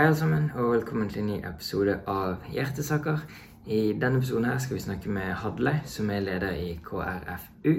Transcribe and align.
Hei 0.00 0.06
alle 0.06 0.16
sammen, 0.16 0.50
og 0.54 0.72
velkommen 0.72 1.08
til 1.08 1.20
en 1.20 1.26
ny 1.26 1.34
episode 1.44 1.98
av 2.08 2.46
Hjertesaker. 2.48 3.18
I 3.66 3.80
denne 4.00 4.16
episoden 4.16 4.46
her 4.48 4.58
skal 4.58 4.78
vi 4.78 4.80
snakke 4.80 5.10
med 5.12 5.34
Hadle, 5.42 5.74
som 5.84 6.08
er 6.10 6.22
leder 6.24 6.54
i 6.56 6.70
KrFU. 6.84 7.74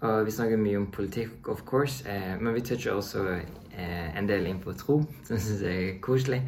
Og 0.00 0.24
vi 0.26 0.32
snakker 0.32 0.56
mye 0.56 0.78
om 0.80 0.86
politikk, 0.90 1.48
of 1.48 1.60
course, 1.66 2.08
eh, 2.08 2.40
men 2.40 2.54
vi 2.54 2.62
toucher 2.64 2.92
også 2.92 3.26
eh, 3.28 4.16
en 4.18 4.28
del 4.28 4.48
inn 4.48 4.62
på 4.64 4.72
tro, 4.72 5.02
som 5.28 5.36
jeg 5.36 5.90
er 5.90 6.00
koselig. 6.00 6.40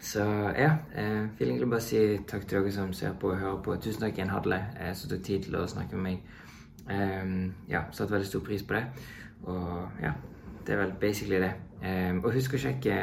Så 0.00 0.28
ja, 0.58 0.74
eh, 0.92 1.24
vil 1.38 1.48
egentlig 1.48 1.70
bare 1.70 1.88
si 1.88 2.04
takk 2.28 2.44
til 2.44 2.58
dere 2.58 2.76
som 2.76 2.92
ser 2.92 3.16
på 3.16 3.32
og 3.32 3.40
hører 3.40 3.62
på. 3.64 3.80
Tusen 3.80 4.04
takk 4.04 4.20
igjen, 4.20 4.36
Hadle, 4.36 4.60
eh, 4.76 4.92
som 4.94 5.08
tok 5.10 5.24
tid 5.24 5.48
til 5.48 5.56
å 5.56 5.64
snakke 5.66 5.96
med 5.96 6.10
meg. 6.10 6.20
Um, 6.90 7.54
ja, 7.68 7.86
satte 7.92 8.12
veldig 8.12 8.28
stor 8.28 8.44
pris 8.44 8.62
på 8.62 8.76
det. 8.76 8.84
Og 9.42 10.04
ja, 10.04 10.12
det 10.66 10.76
er 10.76 10.84
vel 10.84 10.96
basically 11.00 11.40
det. 11.40 11.54
Um, 11.80 12.24
og 12.26 12.34
husk 12.36 12.54
å 12.54 12.60
sjekke 12.60 12.96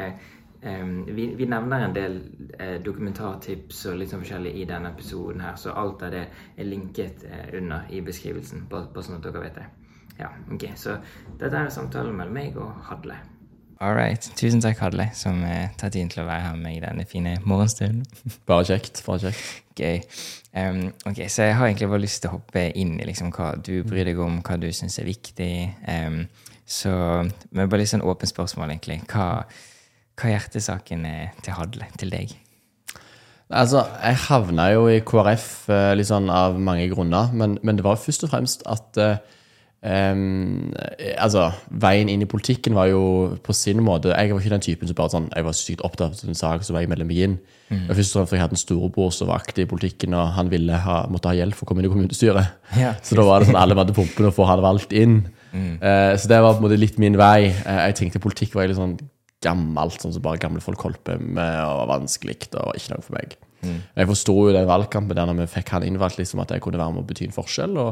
vi, 0.60 1.34
vi, 1.38 1.46
nevner 1.46 1.84
en 1.84 1.94
del 1.94 2.18
eh, 2.58 2.76
dokumentartips 2.82 3.84
og 3.86 3.98
litt 4.00 4.10
sånn 4.10 4.24
forskjellig 4.24 4.56
i 4.58 4.66
denne 4.66 4.90
episoden 4.90 5.42
her, 5.44 5.56
så 5.60 5.74
alt 5.78 6.02
av 6.02 6.14
det 6.14 6.24
er 6.56 6.66
linket 6.66 7.24
eh, 7.28 7.48
under 7.60 7.86
i 7.94 8.02
beskrivelsen, 8.02 8.66
bare, 8.70 8.90
bare, 8.94 9.06
sånn 9.06 9.20
at 9.20 9.28
dere 9.28 9.44
vet 9.44 9.58
det. 9.60 9.66
Ja, 10.18 10.32
ok, 10.50 10.70
Så 10.74 10.96
dette 11.38 11.54
er 11.54 11.70
samtalen 11.70 12.16
mellom 12.18 12.34
meg 12.34 12.56
og 12.58 12.74
Hadle. 12.88 13.20
All 13.80 13.94
right. 13.94 14.24
Tusen 14.34 14.58
takk, 14.58 14.80
Hadle, 14.82 15.06
som 15.14 15.38
eh, 15.46 15.70
tar 15.78 15.92
tiden 15.94 16.10
til 16.10 16.24
å 16.24 16.26
være 16.26 16.48
her 16.48 16.56
med 16.56 16.64
meg 16.66 16.78
i 16.80 16.82
denne 16.82 17.06
fine 17.06 17.36
morgenstunden. 17.46 18.02
bare 18.50 18.66
kjekt. 18.66 19.04
bare 19.06 19.28
kjekt. 19.28 19.62
Gøy. 19.78 20.00
Um, 20.58 20.88
ok, 21.06 21.22
Så 21.30 21.46
jeg 21.46 21.54
har 21.54 21.68
egentlig 21.68 21.88
bare 21.92 22.02
lyst 22.02 22.24
til 22.24 22.32
å 22.32 22.40
hoppe 22.40 22.64
inn 22.74 22.96
i 22.98 23.06
liksom, 23.06 23.30
hva 23.36 23.52
du 23.54 23.84
bryr 23.86 24.10
deg 24.10 24.18
om, 24.18 24.40
hva 24.42 24.58
du 24.58 24.66
syns 24.74 24.98
er 24.98 25.06
viktig. 25.06 25.52
Um, 25.86 26.24
så 26.66 26.90
med 27.54 27.70
bare 27.70 27.84
litt 27.84 27.92
sånn 27.92 28.02
åpent 28.02 28.34
spørsmål, 28.34 28.74
egentlig. 28.74 28.98
Hva 29.06 29.46
hva 30.18 30.28
er 30.28 30.36
hjertesaken 30.36 31.06
er 31.06 31.32
til 31.46 31.54
Hadle, 31.54 31.88
til 31.98 32.10
deg? 32.12 32.34
Altså, 33.48 33.86
Jeg 34.02 34.20
havna 34.28 34.68
jo 34.74 34.88
i 34.92 35.00
KrF 35.00 35.48
eh, 35.72 35.94
litt 35.96 36.10
sånn 36.10 36.28
av 36.28 36.58
mange 36.60 36.88
grunner, 36.90 37.30
men, 37.32 37.56
men 37.64 37.78
det 37.78 37.86
var 37.86 38.00
først 38.00 38.26
og 38.26 38.32
fremst 38.34 38.64
at 38.68 38.98
um, 38.98 40.74
altså, 41.16 41.46
Veien 41.70 42.10
inn 42.12 42.26
i 42.26 42.28
politikken 42.28 42.76
var 42.76 42.90
jo 42.90 43.02
på 43.44 43.56
sin 43.56 43.80
måte 43.84 44.12
Jeg 44.12 44.34
var 44.34 44.42
ikke 44.42 44.52
den 44.52 44.66
typen 44.66 44.90
som 44.90 44.98
bare 44.98 45.14
sånn, 45.14 45.30
jeg 45.32 45.46
var 45.46 45.56
sykt 45.56 45.84
opptatt 45.86 46.20
av 46.20 46.28
en 46.28 46.40
sak, 46.42 46.66
så 46.66 46.76
var 46.76 46.84
jeg 46.84 46.92
melder 46.92 47.08
meg 47.08 47.24
inn. 47.24 47.38
Mm. 47.70 47.86
Først 47.88 48.12
og 48.12 48.20
fremst 48.20 48.32
fordi 48.32 48.36
Jeg 48.36 48.44
hadde 48.44 48.58
en 48.58 48.64
storebror 48.66 49.12
som 49.16 49.32
var 49.32 49.40
aktiv 49.40 49.64
i 49.64 49.70
politikken, 49.70 50.16
og 50.18 50.32
han 50.36 50.52
ville 50.52 50.84
ha, 50.84 51.02
måtte 51.08 51.32
ha 51.32 51.38
hjelp 51.38 51.56
for 51.56 51.64
å 51.64 51.70
komme 51.70 51.84
inn 51.84 51.88
i 51.88 51.94
kommunestyret. 51.94 52.56
Ja, 52.76 52.96
så 53.00 53.16
da 53.16 53.24
var 53.28 53.40
det 53.40 53.48
sånn 53.48 53.60
alle 53.60 53.78
hadde 53.80 53.96
pumpene 53.96 54.28
for 54.28 54.34
å 54.34 54.38
få 54.42 54.52
han 54.52 54.64
valgt 54.66 54.92
inn. 54.92 55.22
Mm. 55.54 55.78
Uh, 55.80 56.12
så 56.20 56.28
det 56.28 56.42
var 56.44 56.58
på 56.58 56.60
en 56.60 56.68
måte 56.68 56.80
litt 56.80 57.00
min 57.00 57.16
vei. 57.16 57.48
Uh, 57.64 57.86
jeg 57.86 58.02
tenkte 58.02 58.20
politikk 58.20 58.58
var 58.58 58.68
litt 58.68 58.76
sånn 58.76 58.98
gammelt, 59.44 60.00
sånn 60.02 60.14
som 60.16 60.24
bare 60.24 60.40
gamle 60.42 60.62
folk 60.62 60.82
holdt 60.82 61.02
på 61.06 61.16
med, 61.22 61.58
og 61.62 61.86
vanskelig 61.92 62.40
og 62.58 62.74
ikke 62.78 62.94
noe 62.94 63.04
for 63.04 63.18
meg. 63.18 63.36
Mm. 63.62 63.80
Jeg 63.98 64.10
forsto 64.12 64.34
jo 64.34 64.54
den 64.54 64.68
valgkampen 64.68 65.18
der 65.18 65.28
når 65.28 65.42
vi 65.42 65.50
fikk 65.56 65.72
han 65.74 65.86
innvalgt, 65.86 66.18
liksom, 66.20 66.42
at 66.42 66.54
jeg 66.54 66.62
kunne 66.64 66.80
være 66.80 66.94
med 66.94 67.04
å 67.04 67.08
bety 67.08 67.28
en 67.28 67.34
forskjell. 67.34 67.78
Og 67.78 67.90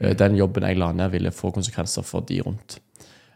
mm. 0.00 0.10
den 0.22 0.38
jobben 0.38 0.66
jeg 0.68 0.80
la 0.80 0.90
ned, 0.94 1.12
ville 1.14 1.34
få 1.34 1.52
konsekvenser 1.54 2.06
for 2.06 2.26
de 2.28 2.40
rundt. 2.46 2.78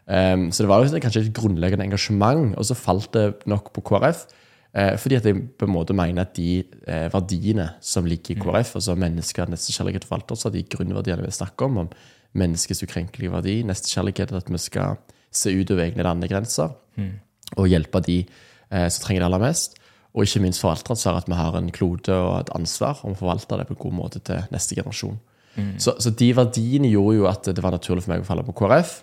Um, 0.09 0.49
så 0.49 0.65
det 0.65 0.71
var 0.71 0.81
jo 0.81 1.01
kanskje 1.03 1.27
et 1.27 1.35
grunnleggende 1.37 1.85
engasjement, 1.85 2.55
og 2.57 2.65
så 2.65 2.77
falt 2.77 3.11
det 3.15 3.49
nok 3.49 3.71
på 3.75 3.83
KrF. 3.91 4.25
Uh, 4.69 4.95
fordi 5.01 5.17
at 5.17 5.27
jeg 5.27 5.43
på 5.59 5.67
en 5.67 5.73
måte 5.73 5.95
mener 5.97 6.27
at 6.27 6.35
de 6.37 6.61
eh, 6.61 7.07
verdiene 7.09 7.71
som 7.81 8.05
ligger 8.05 8.35
i 8.35 8.39
KrF, 8.39 8.73
mm. 8.73 8.79
altså 8.79 8.97
mennesker, 9.03 9.51
nestekjærlighet 9.51 10.05
og 10.05 10.11
forvaltelse, 10.13 10.53
de 10.53 10.65
grunnverdiene 10.75 11.25
vi 11.25 11.33
snakker 11.33 11.69
om, 11.69 11.83
om 11.85 11.93
menneskets 12.37 12.83
ukrenkelige 12.85 13.33
verdi, 13.33 13.55
nestekjærlighet, 13.65 14.35
at 14.37 14.51
vi 14.53 14.61
skal 14.61 14.99
se 15.33 15.53
utover 15.53 15.87
egne 15.87 16.05
landegrenser, 16.05 16.77
mm 16.97 17.17
og 17.57 17.69
hjelpe 17.71 18.01
de 18.05 18.21
eh, 18.25 18.87
som 18.89 19.05
trenger 19.05 19.23
det 19.23 19.29
aller 19.29 19.45
mest. 19.47 19.79
Og 20.13 20.25
ikke 20.25 20.41
minst 20.41 20.61
forvalteransvar, 20.63 21.19
at 21.21 21.29
vi 21.29 21.37
har 21.37 21.57
en 21.57 21.71
klode 21.73 22.13
og 22.13 22.39
et 22.39 22.53
ansvar 22.57 23.01
om 23.05 23.13
å 23.13 23.19
forvalte 23.19 23.59
det 23.59 23.67
på 23.69 23.75
en 23.75 23.83
god 23.83 23.97
måte 23.99 24.21
til 24.25 24.41
neste 24.53 24.77
generasjon. 24.77 25.19
Mm. 25.55 25.75
Så, 25.81 25.95
så, 26.01 26.11
de 26.13 26.31
verdiene 26.35 26.89
gjorde 26.89 27.17
jo 27.17 27.29
at 27.29 27.45
det 27.45 27.63
var 27.63 27.75
naturlig 27.75 28.05
for 28.05 28.13
meg 28.13 28.23
å 28.23 28.27
falle 28.27 28.45
på 28.47 28.55
KrF. 28.57 28.99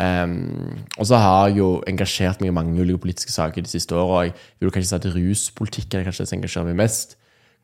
Um, 0.00 0.78
og 0.96 1.08
så 1.10 1.18
har 1.18 1.48
jeg 1.48 1.58
jo 1.58 1.68
engasjert 1.90 2.40
meg 2.40 2.52
i 2.52 2.54
mange 2.54 2.78
ulike 2.78 3.02
politiske 3.02 3.34
saker 3.34 3.66
de 3.66 3.72
siste 3.72 3.96
åra. 3.96 4.28
Jeg 4.28 4.36
vil 4.62 4.72
kanskje 4.72 4.92
si 4.92 4.98
at 5.00 5.08
ruspolitikken 5.16 6.00
er 6.00 6.06
kanskje 6.08 6.24
det 6.24 6.30
som 6.30 6.38
engasjerer 6.38 6.70
meg 6.70 6.78
mest. 6.80 7.16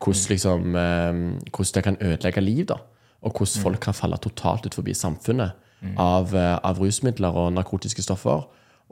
Hvordan, 0.03 0.21
mm. 0.21 0.31
liksom, 0.35 0.67
um, 0.77 1.23
hvordan 1.49 1.79
det 1.79 1.85
kan 1.87 2.01
ødelegge 2.11 2.45
liv, 2.45 2.65
da. 2.73 2.81
Og 3.25 3.33
hvordan 3.33 3.55
mm. 3.55 3.63
folk 3.63 3.81
kan 3.87 3.97
falle 3.97 4.21
totalt 4.21 4.69
ut 4.69 4.77
forbi 4.77 4.93
samfunnet 4.97 5.57
mm. 5.81 5.97
av, 6.03 6.35
uh, 6.37 6.59
av 6.61 6.83
rusmidler 6.83 7.41
og 7.41 7.55
narkotiske 7.57 8.05
stoffer 8.05 8.45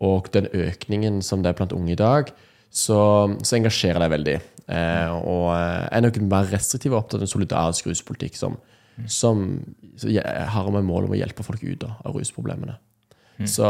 og 0.02 0.30
den 0.34 0.48
økningen 0.50 1.20
som 1.22 1.42
det 1.42 1.52
er 1.52 1.58
blant 1.58 1.74
unge 1.76 1.94
i 1.94 2.00
dag, 2.00 2.32
så, 2.74 2.98
så 3.46 3.58
engasjerer 3.58 4.02
det 4.02 4.10
veldig. 4.10 4.38
Eh, 4.64 5.12
og 5.14 5.50
jeg 5.54 5.92
er 5.92 6.04
nok 6.06 6.18
mer 6.26 6.48
restriktiv 6.50 6.94
og 6.94 7.02
opptatt 7.02 7.20
av 7.20 7.28
en 7.28 7.34
solidarisk 7.34 7.90
ruspolitikk 7.90 8.38
som, 8.38 8.56
som 9.06 9.44
har 10.00 10.72
med 10.74 10.88
mål 10.88 11.06
om 11.06 11.14
å 11.14 11.20
hjelpe 11.20 11.46
folk 11.46 11.62
ut 11.62 11.86
av 11.86 12.16
rusproblemene. 12.16 12.76
Mm. 13.38 13.48
Så 13.50 13.66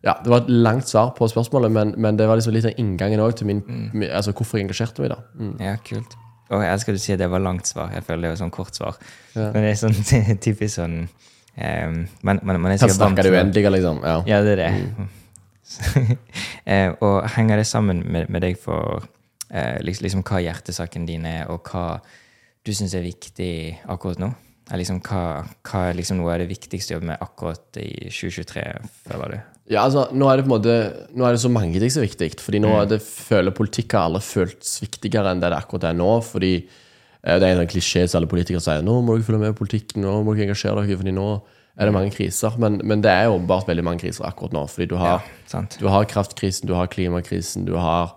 ja, 0.00 0.14
Det 0.24 0.30
var 0.32 0.42
et 0.42 0.48
langt 0.48 0.88
svar 0.88 1.12
på 1.16 1.28
spørsmålet, 1.28 1.72
men, 1.72 1.92
men 2.00 2.16
det 2.16 2.28
var 2.28 2.40
liksom 2.40 2.54
litt 2.56 2.68
av 2.68 2.80
inngangen 2.80 3.20
til 3.36 3.50
min, 3.50 3.60
mm. 3.60 4.08
altså 4.10 4.32
hvorfor 4.32 4.58
jeg 4.58 4.68
engasjerte 4.68 5.04
meg. 5.04 5.12
da. 5.12 5.20
Mm. 5.38 5.54
Ja, 5.60 5.76
kult. 5.84 6.16
Og 6.48 6.62
jeg 6.64 6.72
elsker 6.72 6.96
du 6.96 7.00
sier 7.02 7.18
det 7.20 7.28
var 7.28 7.44
langt 7.44 7.68
svar. 7.68 7.92
Jeg 7.92 8.06
føler 8.06 8.24
det 8.24 8.32
var 8.32 8.40
sånn 8.40 8.54
kort 8.54 8.76
svar. 8.76 8.96
Ja. 9.34 9.50
Men 9.52 9.66
det 9.66 9.72
er 9.74 9.80
sånn 9.82 10.38
typisk 10.46 10.78
sånn 10.78 10.98
um, 11.04 11.98
man, 12.24 12.40
man, 12.40 12.60
man 12.64 12.72
er 12.72 12.80
vant 12.80 13.18
til 13.20 13.28
det 13.28 13.34
uendelige, 13.34 13.72
liksom. 13.76 14.00
Ja. 14.04 14.20
ja, 14.28 14.40
det 14.46 14.56
er 14.56 14.62
det. 14.64 15.08
Eh, 16.68 16.90
og 17.00 17.24
henger 17.32 17.56
det 17.56 17.64
sammen 17.64 18.02
med, 18.04 18.26
med 18.28 18.42
deg 18.44 18.58
for 18.60 19.06
eh, 19.48 19.78
liksom, 19.80 20.20
hva 20.28 20.42
hjertesaken 20.44 21.06
din 21.08 21.24
er, 21.24 21.46
og 21.48 21.64
hva 21.64 22.02
du 22.60 22.74
syns 22.76 22.92
er 22.92 23.06
viktig 23.06 23.52
akkurat 23.88 24.20
nå? 24.20 24.28
Liksom, 24.76 24.98
hva, 25.06 25.46
hva, 25.64 25.86
er 25.88 25.96
liksom 25.96 26.18
noe 26.20 26.34
av 26.34 26.42
det 26.42 26.50
viktigste 26.50 26.92
å 26.92 26.98
jobbe 26.98 27.08
med 27.14 27.22
akkurat 27.24 27.78
i 27.80 28.10
2023, 28.12 28.64
føler 29.06 29.32
du? 29.32 29.38
Ja, 29.72 29.86
altså, 29.86 30.06
nå 30.12 30.28
er 30.28 30.36
det 30.36 30.44
på 30.44 30.50
en 30.50 30.54
måte 30.54 30.74
Nå 31.16 31.24
er 31.24 31.34
det 31.34 31.40
så 31.42 31.50
mange 31.52 31.80
ting 31.80 31.92
som 31.92 32.02
er 32.02 32.08
viktig. 32.08 32.30
fordi 32.40 32.60
nå 32.64 32.70
mm. 32.72 32.88
det 32.88 33.00
føler 33.04 33.56
politikk 33.56 33.96
har 33.96 34.08
aldri 34.08 34.24
føltes 34.24 34.78
viktigere 34.80 35.32
enn 35.32 35.40
det 35.40 35.50
det 35.52 35.60
akkurat 35.60 35.90
er 35.90 35.96
nå. 35.96 36.10
fordi 36.24 36.52
eh, 36.58 37.38
det 37.40 37.48
er 37.48 37.62
en 37.62 37.70
klisjé 37.70 38.04
som 38.04 38.20
alle 38.20 38.30
politikere 38.30 38.64
sier. 38.64 38.84
Nå 38.84 39.00
må 39.00 39.16
dere 39.16 39.28
følge 39.28 39.44
med 39.46 39.56
i 39.56 39.60
politikken, 39.62 40.04
nå 40.04 40.20
må 40.20 40.36
dere 40.36 40.50
engasjere 40.50 40.84
dere, 40.84 41.00
fordi 41.00 41.16
nå 41.16 41.28
er 41.78 41.86
det 41.86 41.94
mange 41.94 42.12
kriser. 42.14 42.54
Men, 42.58 42.80
men 42.84 43.02
det 43.04 43.12
er 43.12 43.30
åpenbart 43.30 43.68
veldig 43.68 43.84
mange 43.86 44.02
kriser 44.02 44.26
akkurat 44.26 44.54
nå. 44.56 44.64
Fordi 44.70 44.88
du 44.90 44.96
har, 44.98 45.22
ja, 45.52 45.64
du 45.78 45.86
har 45.92 46.08
kraftkrisen, 46.10 46.66
du 46.68 46.74
har 46.74 46.90
klimakrisen, 46.90 47.68
du 47.68 47.76
har 47.78 48.16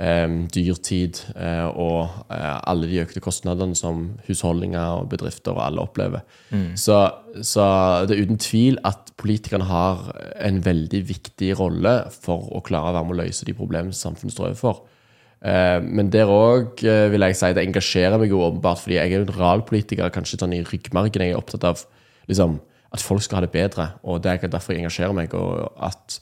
um, 0.00 0.40
dyrtid 0.50 1.20
uh, 1.36 1.70
og 1.70 2.00
uh, 2.32 2.58
alle 2.66 2.90
de 2.90 2.98
økte 3.04 3.22
kostnadene 3.22 3.78
som 3.78 4.08
husholdninger 4.26 4.98
og 4.98 5.10
bedrifter 5.14 5.54
og 5.54 5.62
alle 5.68 5.86
opplever. 5.86 6.26
Mm. 6.50 6.74
Så, 6.74 6.98
så, 7.46 7.68
det 8.08 8.16
er 8.16 8.26
uten 8.26 8.42
tvil 8.42 8.82
at 8.88 9.14
politikerne 9.22 9.70
har 9.70 10.10
en 10.42 10.60
veldig 10.66 11.04
viktig 11.08 11.54
rolle 11.60 11.96
for 12.10 12.50
å 12.58 12.64
klare 12.66 12.90
å 12.90 12.98
være 12.98 13.08
med 13.08 13.18
å 13.18 13.22
løse 13.22 13.46
de 13.46 13.56
problemene 13.56 13.96
samfunnet 13.96 14.34
står 14.34 14.50
overfor. 14.50 14.84
Men 15.46 16.08
der 16.10 16.30
òg 16.32 16.80
vil 16.80 17.22
jeg 17.22 17.36
si 17.38 17.50
det 17.54 17.62
engasjerer 17.62 18.18
meg 18.18 18.32
jo 18.32 18.40
åpenbart, 18.42 18.80
fordi 18.82 18.96
jeg 18.96 19.12
er 19.12 19.20
en 19.22 19.34
realpolitiker, 19.36 20.08
kanskje 20.10 20.40
sånn 20.40 20.54
i 20.56 20.62
ryggmargen. 20.64 21.22
Jeg 21.22 21.36
er 21.36 21.38
opptatt 21.38 21.66
av 21.68 21.82
liksom, 22.26 22.56
at 22.94 23.02
folk 23.02 23.22
skal 23.22 23.40
ha 23.40 23.44
det 23.46 23.52
bedre. 23.54 23.90
Og 24.02 24.22
det 24.24 24.32
er 24.32 24.52
derfor 24.52 24.72
jeg 24.72 24.84
engasjerer 24.84 25.14
meg. 25.16 25.34
Og, 25.34 25.72
at, 25.82 26.18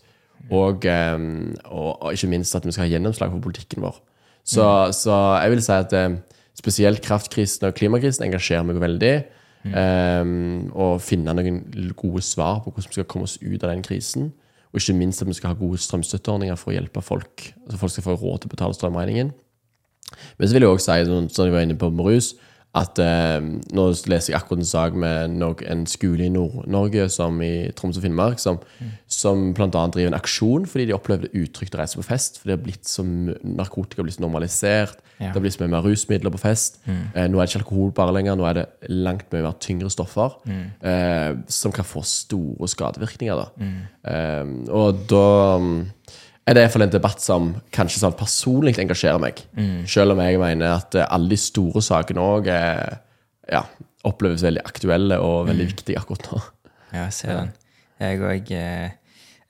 og, 0.50 0.84
um, 0.84 1.54
og, 1.64 2.02
og, 2.02 2.12
ikke 2.12 2.30
minst 2.32 2.56
at 2.56 2.66
vi 2.66 2.72
skal 2.72 2.86
ha 2.86 2.92
gjennomslag 2.92 3.32
for 3.32 3.44
politikken 3.44 3.84
vår. 3.84 4.00
Så, 4.44 4.64
mm. 4.64 4.92
så 4.92 5.18
jeg 5.42 5.50
vil 5.50 5.62
si 5.64 5.72
at 5.72 5.96
um, 6.06 6.18
spesielt 6.58 7.02
kraftkrisen 7.04 7.68
og 7.68 7.74
klimakrisen 7.74 8.26
engasjerer 8.28 8.66
meg 8.68 8.80
veldig. 8.80 9.14
Mm. 9.64 9.74
Um, 9.74 10.72
og 10.76 10.98
finne 11.00 11.32
noen 11.32 11.62
gode 11.96 12.20
svar 12.24 12.60
på 12.60 12.72
hvordan 12.72 12.90
vi 12.90 12.98
skal 12.98 13.06
komme 13.08 13.28
oss 13.28 13.38
ut 13.40 13.62
av 13.62 13.70
den 13.70 13.84
krisen. 13.84 14.32
Og 14.74 14.82
ikke 14.82 14.96
minst 14.98 15.22
at 15.22 15.28
vi 15.30 15.36
skal 15.38 15.52
ha 15.52 15.58
gode 15.58 15.78
strømstøtteordninger 15.78 16.58
for 16.58 16.72
å 16.72 16.74
hjelpe 16.74 17.02
folk. 17.04 17.46
Så 17.70 17.78
folk 17.78 17.92
skal 17.94 18.08
få 18.08 18.16
råd 18.18 18.42
til 18.42 18.50
å 18.50 18.54
betale 18.56 18.76
strømregningen. 18.76 19.30
Men 20.38 20.48
så 20.48 20.56
vil 20.56 20.66
jeg 20.66 20.74
også 20.74 20.90
si, 20.90 21.06
sånn, 21.08 21.30
som 21.32 21.46
jeg 21.46 21.54
var 21.54 21.64
inne 21.64 21.76
på 21.78 21.88
med 21.94 22.08
rus, 22.08 22.34
at 22.74 22.98
eh, 23.02 23.38
Nå 23.74 23.86
leser 24.10 24.32
jeg 24.32 24.38
akkurat 24.38 24.62
en 24.62 24.68
sak 24.68 24.96
med 24.98 25.42
en 25.70 25.84
skole 25.90 26.26
i 26.26 26.32
Nord-Norge, 26.32 27.06
som 27.12 27.38
i 27.44 27.70
Troms 27.76 28.00
og 28.00 28.04
Finnmark, 28.06 28.42
som, 28.42 28.58
mm. 28.80 28.92
som 29.06 29.46
bl.a. 29.54 29.68
driver 29.70 30.10
en 30.10 30.18
aksjon 30.18 30.66
fordi 30.70 30.88
de 30.88 30.96
opplever 30.96 31.28
det 31.28 31.44
utrygt 31.44 31.76
å 31.76 31.82
reise 31.82 32.00
på 32.00 32.06
fest. 32.06 32.40
fordi 32.40 32.52
det 32.52 32.58
har 32.58 32.64
blitt 32.66 32.90
så 32.90 33.04
Narkotika 33.04 34.02
har 34.02 34.08
blitt 34.08 34.22
normalisert. 34.22 34.98
Ja. 35.20 35.28
Det 35.28 35.36
har 35.36 35.44
blitt 35.44 35.54
så 35.54 35.62
mye 35.62 35.74
mer 35.76 35.86
rusmidler 35.86 36.34
på 36.34 36.42
fest. 36.42 36.80
Mm. 36.88 37.02
Eh, 37.14 37.28
nå 37.30 37.38
er 37.38 37.46
det 37.46 37.52
ikke 37.52 37.62
alkohol 37.62 37.94
bare 37.94 38.16
lenger, 38.16 38.38
nå 38.38 38.48
er 38.48 38.58
det 38.58 38.66
langt 38.90 39.30
mye 39.30 39.46
mer 39.46 39.58
tyngre 39.62 39.92
stoffer 39.92 40.34
mm. 40.42 40.64
eh, 40.90 41.30
som 41.46 41.74
kan 41.74 41.86
få 41.86 42.02
store 42.08 42.70
skadevirkninger. 42.70 43.44
Da. 43.44 43.46
Mm. 43.62 43.78
Eh, 44.10 44.72
og 44.74 45.04
da 45.10 45.28
er 46.44 46.56
det 46.56 46.64
iallfall 46.64 46.84
en 46.84 46.92
debatt 46.92 47.22
som 47.24 47.50
kanskje 47.72 48.02
sånn 48.02 48.16
personlig 48.18 48.76
engasjerer 48.82 49.22
meg. 49.22 49.40
Mm. 49.56 49.84
Selv 49.88 50.14
om 50.14 50.22
jeg 50.24 50.40
mener 50.42 50.76
at 50.76 50.96
eh, 50.98 51.08
alle 51.08 51.32
de 51.32 51.40
store 51.40 51.82
sakene 51.84 52.24
òg 52.24 52.50
ja, 52.50 53.62
oppleves 54.08 54.44
veldig 54.44 54.64
aktuelle 54.64 55.18
og 55.22 55.48
veldig 55.48 55.66
mm. 55.66 55.72
viktige 55.72 56.00
akkurat 56.00 56.28
nå. 56.32 56.42
Ja, 56.94 57.06
jeg 57.06 57.16
ser 57.16 57.38
den. 57.38 57.54
Jeg 58.02 58.20
òg 58.22 58.50
eh, 58.54 58.90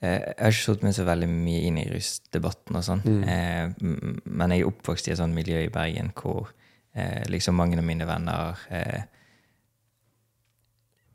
eh, 0.01 0.19
Jeg 0.19 0.37
har 0.39 0.53
ikke 0.53 0.63
satt 0.63 0.85
meg 0.85 0.95
så 0.97 1.07
veldig 1.07 1.29
mye 1.31 1.65
inn 1.69 1.81
i 1.81 1.87
rusdebatten 1.89 2.79
og 2.79 2.85
sånn. 2.85 3.03
Eh, 3.25 3.65
men 3.81 4.53
jeg 4.55 4.63
er 4.63 4.69
oppvokst 4.69 5.09
i 5.09 5.15
et 5.15 5.21
sånt 5.21 5.35
miljø 5.35 5.65
i 5.65 5.73
Bergen 5.73 6.13
hvor 6.17 6.51
eh, 6.95 7.23
liksom 7.31 7.57
mange 7.59 7.79
av 7.81 7.87
mine 7.87 8.07
venner 8.09 8.65
eh, 8.69 9.03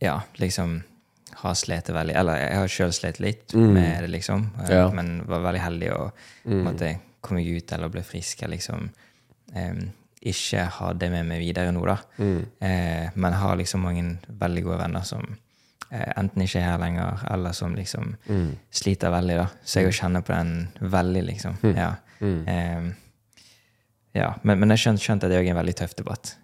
Ja, 0.00 0.20
liksom 0.40 0.78
har 1.36 1.54
slitt 1.54 1.88
veldig 1.88 2.14
Eller 2.16 2.36
jeg 2.36 2.56
har 2.58 2.68
sjøl 2.68 2.92
slitt 2.92 3.20
litt 3.20 3.54
med 3.54 4.02
det, 4.02 4.08
liksom. 4.10 4.50
Eh, 4.60 4.70
Ja. 4.76 4.90
Men 4.90 5.22
var 5.26 5.40
veldig 5.40 5.60
heldig 5.60 5.90
å 5.92 6.12
måtte 6.64 6.98
komme 7.20 7.42
ut 7.44 7.72
eller 7.72 7.88
bli 7.88 8.02
frisk. 8.02 8.42
Liksom 8.48 8.90
um, 9.54 9.90
ikke 10.22 10.64
ha 10.78 10.92
det 10.92 11.10
med 11.10 11.26
meg 11.26 11.40
videre 11.40 11.72
nå, 11.72 11.84
da. 11.86 11.98
Eh, 12.60 13.10
men 13.14 13.32
har 13.32 13.56
liksom 13.56 13.80
mange 13.80 14.18
veldig 14.28 14.62
gode 14.64 14.78
venner 14.78 15.02
som 15.02 15.36
eh, 15.90 16.12
enten 16.16 16.42
ikke 16.42 16.58
er 16.60 16.66
her 16.72 16.78
lenger, 16.78 17.24
eller 17.30 17.52
som 17.52 17.74
liksom 17.74 18.16
sliter 18.70 19.10
veldig, 19.10 19.36
da. 19.36 19.46
Så 19.64 19.80
jeg 19.80 19.92
kjenner 19.92 20.20
på 20.22 20.32
den 20.32 20.68
veldig, 20.80 21.22
liksom. 21.24 21.56
Ja. 21.76 21.94
Eh, 22.46 22.90
ja. 24.14 24.34
Men, 24.42 24.58
men 24.60 24.70
jeg 24.70 24.78
skjønte, 24.78 25.02
skjønt, 25.04 25.24
at 25.24 25.30
det 25.30 25.38
er 25.40 25.50
en 25.50 25.56
veldig 25.56 25.76
tøff 25.76 25.94
debatt. 25.96 26.36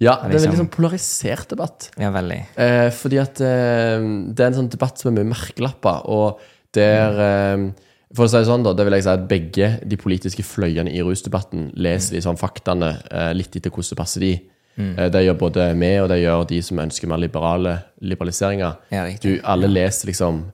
Ja, 0.00 0.14
det 0.14 0.22
er 0.22 0.24
en 0.26 0.30
liksom- 0.30 0.52
veldig 0.52 0.60
sånn 0.62 0.70
polarisert 0.76 1.48
debatt. 1.50 1.90
Ja, 1.98 2.10
veldig. 2.14 2.38
Eh, 2.56 2.90
fordi 2.94 3.18
at 3.20 3.40
eh, 3.40 3.98
det 4.32 4.40
er 4.40 4.46
en 4.52 4.54
sånn 4.60 4.70
debatt 4.70 4.98
som 4.98 5.10
er 5.10 5.18
mye 5.24 5.32
merkelapper, 5.34 6.06
og 6.08 6.38
der 6.72 7.20
eh, 7.24 7.70
For 8.14 8.24
å 8.24 8.28
si 8.30 8.38
det 8.38 8.46
sånn, 8.48 8.62
da, 8.64 8.72
det 8.72 8.86
vil 8.86 8.94
jeg 8.94 9.02
si 9.04 9.08
at 9.10 9.28
begge 9.28 9.66
de 9.86 9.96
politiske 10.00 10.40
fløyene 10.42 10.88
i 10.88 11.02
rusdebatten 11.04 11.72
leser 11.76 12.14
de 12.16 12.22
sånn 12.24 12.38
faktaene 12.40 13.02
eh, 13.12 13.32
litt 13.36 13.54
etter 13.54 13.68
hvordan 13.68 13.90
det 13.90 13.98
passer 13.98 14.20
de. 14.24 14.30
Eh, 14.78 15.08
det 15.10 15.24
gjør 15.26 15.36
både 15.38 15.66
vi 15.76 15.90
og 16.00 16.08
det 16.08 16.22
gjør 16.22 16.46
de 16.48 16.62
som 16.62 16.78
ønsker 16.78 17.06
mer 17.10 17.18
liberale 17.18 17.74
liberaliseringer. 18.00 18.78
Ja, 18.94 19.04
Du, 19.20 19.40
alle 19.44 19.68
leser 19.68 20.06
liksom 20.08 20.44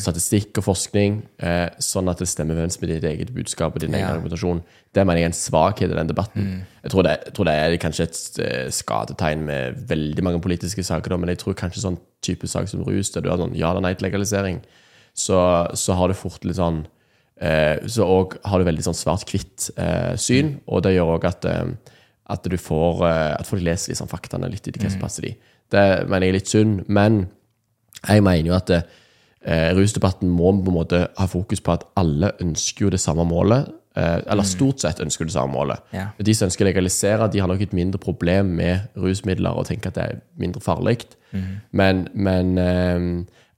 statistikk 0.00 0.56
og 0.56 0.64
forskning 0.64 1.18
eh, 1.38 1.68
sånn 1.84 2.08
at 2.08 2.16
det 2.22 2.28
stemmer 2.30 2.56
overens 2.56 2.78
med 2.80 2.88
ditt 2.94 3.04
eget 3.04 3.28
budskap 3.36 3.74
og 3.76 3.80
din 3.82 3.92
egen 3.92 4.06
Ja. 4.06 4.14
argumentasjon. 4.14 4.62
Det 4.94 5.04
mener 5.04 5.20
jeg 5.20 5.26
er 5.26 5.32
en 5.34 5.36
svakhet 5.36 5.90
i 5.92 5.98
den 5.98 6.08
debatten. 6.08 6.46
Jeg, 6.82 6.90
tror 6.90 7.02
det, 7.04 7.12
jeg 7.26 7.34
tror 7.36 7.44
det 7.44 7.54
er 7.60 7.76
kanskje 7.76 8.06
et 8.06 8.38
eh, 8.40 8.70
skadetegn 8.72 9.44
med 9.44 9.82
veldig 9.88 10.24
mange 10.24 10.40
politiske 10.40 10.82
saker, 10.82 11.10
da, 11.12 11.16
men 11.20 11.28
jeg 11.28 11.38
tror 11.44 11.54
kanskje 11.54 11.82
sånn 11.84 11.98
type 12.24 12.48
sak 12.48 12.68
som 12.68 12.84
rus, 12.88 13.10
der 13.12 13.20
du 13.20 13.28
har 13.28 13.36
sånn 13.36 13.54
ja 13.54 13.70
eller 13.70 13.82
nei 13.84 13.92
til 13.94 14.08
legalisering, 14.08 14.62
så, 15.12 15.68
så 15.76 15.92
har 15.96 16.08
du 16.08 16.14
fort 16.14 16.44
litt 16.44 16.56
sånn 16.56 16.86
eh, 17.40 17.76
Så 17.88 18.04
òg 18.04 18.38
har 18.44 18.58
du 18.58 18.64
veldig 18.64 18.84
sånn 18.84 18.96
svart-hvitt-syn, 18.96 20.60
og 20.66 20.82
det 20.84 20.94
gjør 20.96 21.16
òg 21.16 21.24
at 21.28 21.44
eh, 21.44 21.64
at 22.28 22.42
du 22.50 22.56
får 22.58 23.04
eh, 23.06 23.34
At 23.38 23.46
folk 23.46 23.62
leser 23.62 23.92
liksom 23.92 24.08
faktaene 24.10 24.48
litt 24.50 24.66
i 24.66 24.72
hva 24.74 24.90
som 24.90 25.00
passer 25.00 25.22
de. 25.28 25.34
Det 25.70 25.84
mener 26.08 26.26
jeg 26.26 26.32
er 26.32 26.38
litt 26.40 26.50
synd, 26.50 26.84
men 26.88 27.26
jeg 28.06 28.22
mener 28.22 28.48
jo 28.50 28.54
at 28.56 28.70
eh, 29.46 29.70
rusdebatten 29.76 30.28
må 30.28 30.52
på 30.58 30.72
en 30.72 30.78
måte 30.80 31.02
ha 31.16 31.26
fokus 31.30 31.62
på 31.64 31.76
at 31.76 31.86
alle 31.98 32.32
ønsker 32.42 32.86
jo 32.86 32.92
det 32.94 33.00
samme 33.02 33.24
målet. 33.28 33.70
Eh, 33.96 34.18
eller 34.28 34.44
stort 34.44 34.82
sett 34.82 35.00
ønsker 35.00 35.24
det 35.28 35.32
samme 35.32 35.54
målet. 35.54 35.80
Ja. 35.96 36.10
De 36.20 36.34
som 36.36 36.50
ønsker 36.50 36.66
å 36.66 36.68
legalisere, 36.68 37.30
de 37.32 37.40
har 37.40 37.48
nok 37.48 37.62
et 37.64 37.76
mindre 37.76 38.00
problem 38.02 38.52
med 38.58 38.90
rusmidler 38.98 39.56
og 39.56 39.70
tenker 39.70 39.92
at 39.92 39.96
det 39.96 40.04
er 40.04 40.20
mindre 40.40 40.60
farlig. 40.60 40.98
Men, 41.76 42.06
men 42.12 42.58
eh, 42.60 43.06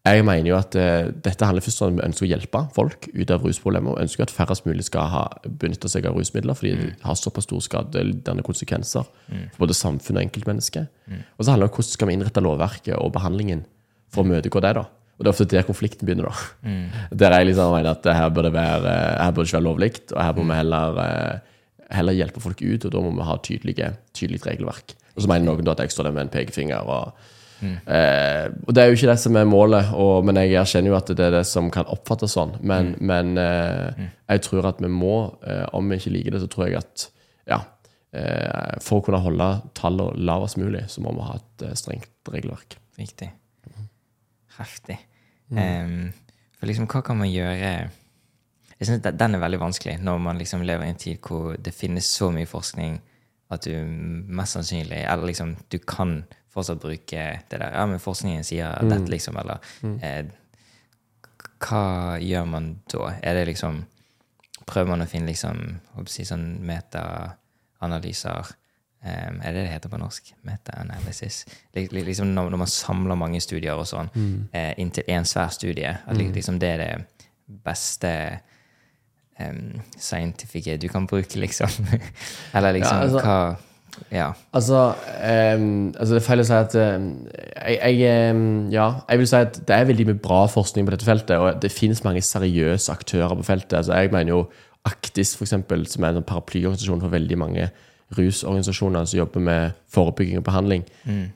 jeg 0.08 0.24
mener 0.26 0.48
jo 0.50 0.56
at 0.58 0.76
eh, 0.78 1.10
dette 1.26 1.46
handler 1.46 1.64
først 1.64 1.82
om 1.82 1.90
at 1.90 1.98
vi 1.98 2.06
ønsker 2.06 2.26
å 2.26 2.30
hjelpe 2.30 2.62
folk 2.76 3.08
ut 3.12 3.32
av 3.34 3.44
rusproblemer. 3.44 3.96
og 3.96 4.04
ønsker 4.04 4.24
at 4.24 4.34
færrest 4.34 4.66
mulig 4.66 4.86
skal 4.86 5.10
ha 5.10 5.24
benytte 5.46 5.90
seg 5.90 6.06
av 6.06 6.16
rusmidler, 6.18 6.58
fordi 6.58 6.76
de 6.78 6.92
har 7.02 7.18
såpass 7.18 7.48
store 7.48 7.66
skadelidende 7.66 8.46
konsekvenser 8.46 9.06
for 9.08 9.64
både 9.64 9.76
samfunn 9.76 10.20
og 10.20 10.24
enkeltmennesker. 10.28 10.86
Og 11.36 11.44
så 11.44 11.50
handler 11.50 11.66
det 11.66 11.72
om 11.72 11.80
hvordan 11.80 11.96
skal 11.96 12.10
vi 12.10 12.16
innrette 12.18 12.44
lovverket 12.44 12.94
og 12.96 13.12
behandlingen 13.18 13.66
for 14.12 14.24
å 14.24 14.30
møtegå 14.30 14.62
det. 14.64 14.74
da. 14.78 14.86
Og 15.18 15.24
det 15.24 15.30
er 15.30 15.34
ofte 15.34 15.48
der 15.50 15.66
konflikten 15.66 16.06
begynner. 16.06 16.30
da. 16.30 16.72
Der 17.10 17.34
jeg 17.38 17.50
liksom 17.50 17.72
mener 17.74 17.90
at 17.96 18.06
her 18.06 18.20
her 18.22 18.28
det 18.30 18.52
være, 18.54 18.92
her 19.18 19.32
burde 19.34 19.48
ikke 19.48 19.58
være 19.58 19.66
lovlig, 19.66 19.92
og 20.14 20.22
her 20.22 20.36
må 20.36 20.44
vi 20.46 20.58
heller, 20.60 21.00
eh, 21.04 21.96
heller 21.96 22.12
hjelpe 22.12 22.40
folk 22.40 22.62
ut, 22.62 22.84
og 22.84 22.92
da 22.92 23.02
må 23.02 23.10
vi 23.16 23.26
ha 23.26 23.36
tydelige, 23.42 23.90
tydelig 24.14 24.46
regelverk. 24.46 24.94
Og 25.16 25.24
så 25.24 25.28
mener 25.28 25.50
noen 25.50 25.66
da 25.66 25.74
at 25.74 25.82
jeg 25.82 25.90
står 25.96 26.08
der 26.08 26.14
med 26.14 26.28
en 26.28 26.36
pekefinger. 26.36 26.86
og 26.86 27.12
Eh, 27.62 28.46
og 28.66 28.74
Det 28.74 28.82
er 28.82 28.90
jo 28.90 28.96
ikke 28.98 29.10
det 29.10 29.18
som 29.20 29.36
er 29.38 29.48
målet, 29.48 29.90
og, 29.98 30.24
men 30.26 30.38
jeg 30.40 30.54
erkjenner 30.60 30.92
jo 30.92 30.98
at 30.98 31.10
det 31.10 31.24
er 31.26 31.34
det 31.38 31.44
som 31.48 31.70
kan 31.74 31.88
oppfattes 31.90 32.36
sånn. 32.36 32.54
Men, 32.62 32.94
men 33.00 33.34
eh, 33.42 34.04
jeg 34.28 34.44
tror 34.46 34.70
at 34.70 34.82
vi 34.82 34.90
må, 34.92 35.16
eh, 35.42 35.64
om 35.76 35.90
vi 35.90 35.98
ikke 35.98 36.14
liker 36.14 36.36
det, 36.36 36.44
så 36.44 36.50
tror 36.52 36.68
jeg 36.68 36.78
at 36.82 37.08
ja, 37.50 37.62
eh, 38.14 38.78
for 38.84 39.00
å 39.00 39.08
kunne 39.08 39.22
holde 39.24 39.50
tallet 39.78 40.22
lavest 40.30 40.60
mulig, 40.60 40.86
så 40.92 41.02
må 41.04 41.14
vi 41.16 41.26
ha 41.26 41.38
et 41.40 41.66
eh, 41.66 41.76
strengt 41.78 42.12
regelverk. 42.30 42.78
Riktig. 43.00 43.32
Heftig. 44.58 44.98
Em, 45.56 46.12
for 46.58 46.68
liksom, 46.68 46.86
hva 46.90 47.00
kan 47.06 47.16
man 47.16 47.30
gjøre 47.30 47.54
Jeg 48.78 48.84
synes 48.84 49.00
Den 49.16 49.34
er 49.34 49.40
veldig 49.40 49.60
vanskelig 49.62 49.94
når 50.04 50.18
man 50.20 50.36
liksom 50.38 50.60
lever 50.60 50.84
i 50.84 50.90
en 50.92 50.98
tid 51.00 51.22
hvor 51.24 51.54
det 51.56 51.72
finnes 51.74 52.04
så 52.04 52.28
mye 52.34 52.46
forskning 52.46 52.98
at 53.50 53.64
du 53.64 53.72
mest 54.28 54.52
sannsynlig 54.58 55.06
Eller 55.08 55.30
liksom, 55.30 55.56
du 55.72 55.78
kan 55.78 56.18
fortsatt 56.52 56.82
bruke 56.82 57.22
det 57.48 57.60
der 57.62 57.72
Ja, 57.72 57.86
men 57.86 57.98
forskningen 58.02 58.44
sier 58.44 58.76
dette, 58.84 59.08
liksom, 59.08 59.38
eller 59.40 59.58
eh, 60.04 60.26
Hva 61.64 62.18
gjør 62.20 62.44
man 62.44 62.74
da? 62.92 63.14
Er 63.22 63.40
det 63.40 63.46
liksom 63.54 63.84
Prøver 64.68 64.90
man 64.90 65.00
å 65.00 65.08
finne 65.08 65.30
liksom, 65.32 65.80
håper 65.96 66.12
jeg 66.12 66.28
sånn 66.28 66.58
metaanalyser? 66.68 68.52
Um, 69.04 69.36
er 69.46 69.52
det 69.54 69.62
det 69.62 69.68
heter 69.70 69.88
på 69.92 69.98
norsk? 70.00 70.32
Meta-analysis. 70.44 71.44
Lik- 71.76 71.92
lik- 71.94 72.04
Liksom 72.08 72.32
når, 72.34 72.50
når 72.50 72.58
man 72.64 72.66
samler 72.72 73.14
mange 73.16 73.40
studier 73.40 73.78
og 73.78 73.86
sånn 73.86 74.08
eh, 74.52 74.72
inntil 74.82 75.04
én 75.08 75.24
svær 75.24 75.52
studie. 75.54 75.92
At 76.06 76.16
liksom 76.18 76.58
det 76.58 76.68
er 76.74 76.82
det 76.82 77.28
beste 77.64 78.10
um, 79.40 79.80
scientifice 79.96 80.76
du 80.82 80.88
kan 80.90 81.06
bruke, 81.06 81.38
liksom. 81.38 81.70
Eller 82.54 82.72
liksom 82.78 82.96
Ja, 82.96 83.02
altså- 83.06 83.24
hva 83.24 83.56
Ja. 84.14 84.32
Altså, 84.54 84.94
um, 85.58 85.88
altså 85.98 86.14
Det 86.14 86.20
er 86.22 86.26
feil 86.28 86.40
å 86.40 86.44
si 86.46 86.52
at 86.54 86.74
ehm, 86.78 87.06
jeg, 87.56 87.78
jeg, 87.98 88.30
ehm, 88.30 88.70
Ja, 88.70 89.00
jeg 89.08 89.18
vil 89.18 89.26
si 89.26 89.36
at 89.36 89.56
det 89.66 89.74
er 89.74 89.84
veldig 89.88 90.06
mye 90.06 90.20
bra 90.22 90.44
forskning 90.46 90.86
på 90.86 90.90
dette 90.94 91.04
feltet, 91.08 91.34
og 91.38 91.60
det 91.62 91.72
finnes 91.72 92.04
mange 92.04 92.20
seriøse 92.22 92.92
aktører 92.92 93.34
på 93.40 93.42
feltet. 93.48 93.72
Altså 93.80 93.94
Jeg 93.98 94.12
mener 94.12 94.34
jo 94.36 94.48
Aktis, 94.86 95.34
for 95.36 95.44
eksempel, 95.44 95.82
som 95.90 96.04
er 96.04 96.14
en 96.16 96.22
paraplyorganisasjon 96.22 97.00
for 97.02 97.08
veldig 97.10 97.38
mange 97.38 97.70
rusorganisasjoner 98.16 99.04
som 99.04 99.18
jobber 99.18 99.42
med 99.44 99.78
forebygging 99.92 100.40
og 100.40 100.46
behandling. 100.46 100.84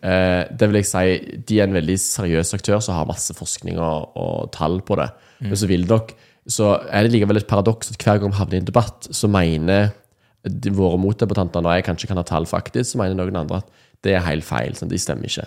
Eh, 0.00 0.42
det 0.48 0.68
vil 0.68 0.80
jeg 0.80 0.88
si, 0.88 1.38
De 1.48 1.60
er 1.60 1.68
en 1.68 1.76
veldig 1.76 1.98
seriøs 2.00 2.54
aktør 2.56 2.80
som 2.80 2.96
har 2.96 3.08
masse 3.10 3.34
forskning 3.36 3.80
og, 3.80 4.16
og 4.16 4.52
tall 4.56 4.80
på 4.80 4.96
det. 5.00 5.10
Men 5.42 5.58
så 5.58 5.68
vil 5.68 5.88
dere 5.90 6.30
så 6.50 6.72
er 6.90 7.04
det 7.04 7.12
likevel 7.14 7.38
et 7.38 7.46
paradoks 7.46 7.92
at 7.92 8.02
hver 8.02 8.18
gang 8.18 8.32
vi 8.32 8.38
havner 8.40 8.56
i 8.56 8.60
en 8.62 8.66
debatt, 8.66 9.06
så 9.14 9.28
mener 9.30 9.92
de, 10.42 10.72
våre 10.74 10.98
motdebattanter, 10.98 11.62
når 11.62 11.76
jeg 11.76 11.84
kanskje 11.86 12.08
kan 12.10 12.18
ha 12.18 12.24
tall 12.26 12.48
faktisk, 12.50 12.88
så 12.90 12.98
mener 12.98 13.14
noen 13.14 13.44
andre 13.44 13.60
at 13.62 13.68
det 14.02 14.16
er 14.16 14.24
helt 14.26 14.46
feil. 14.46 14.74
Sånn, 14.74 14.90
de 14.90 14.98
stemmer 14.98 15.30
ikke. 15.30 15.46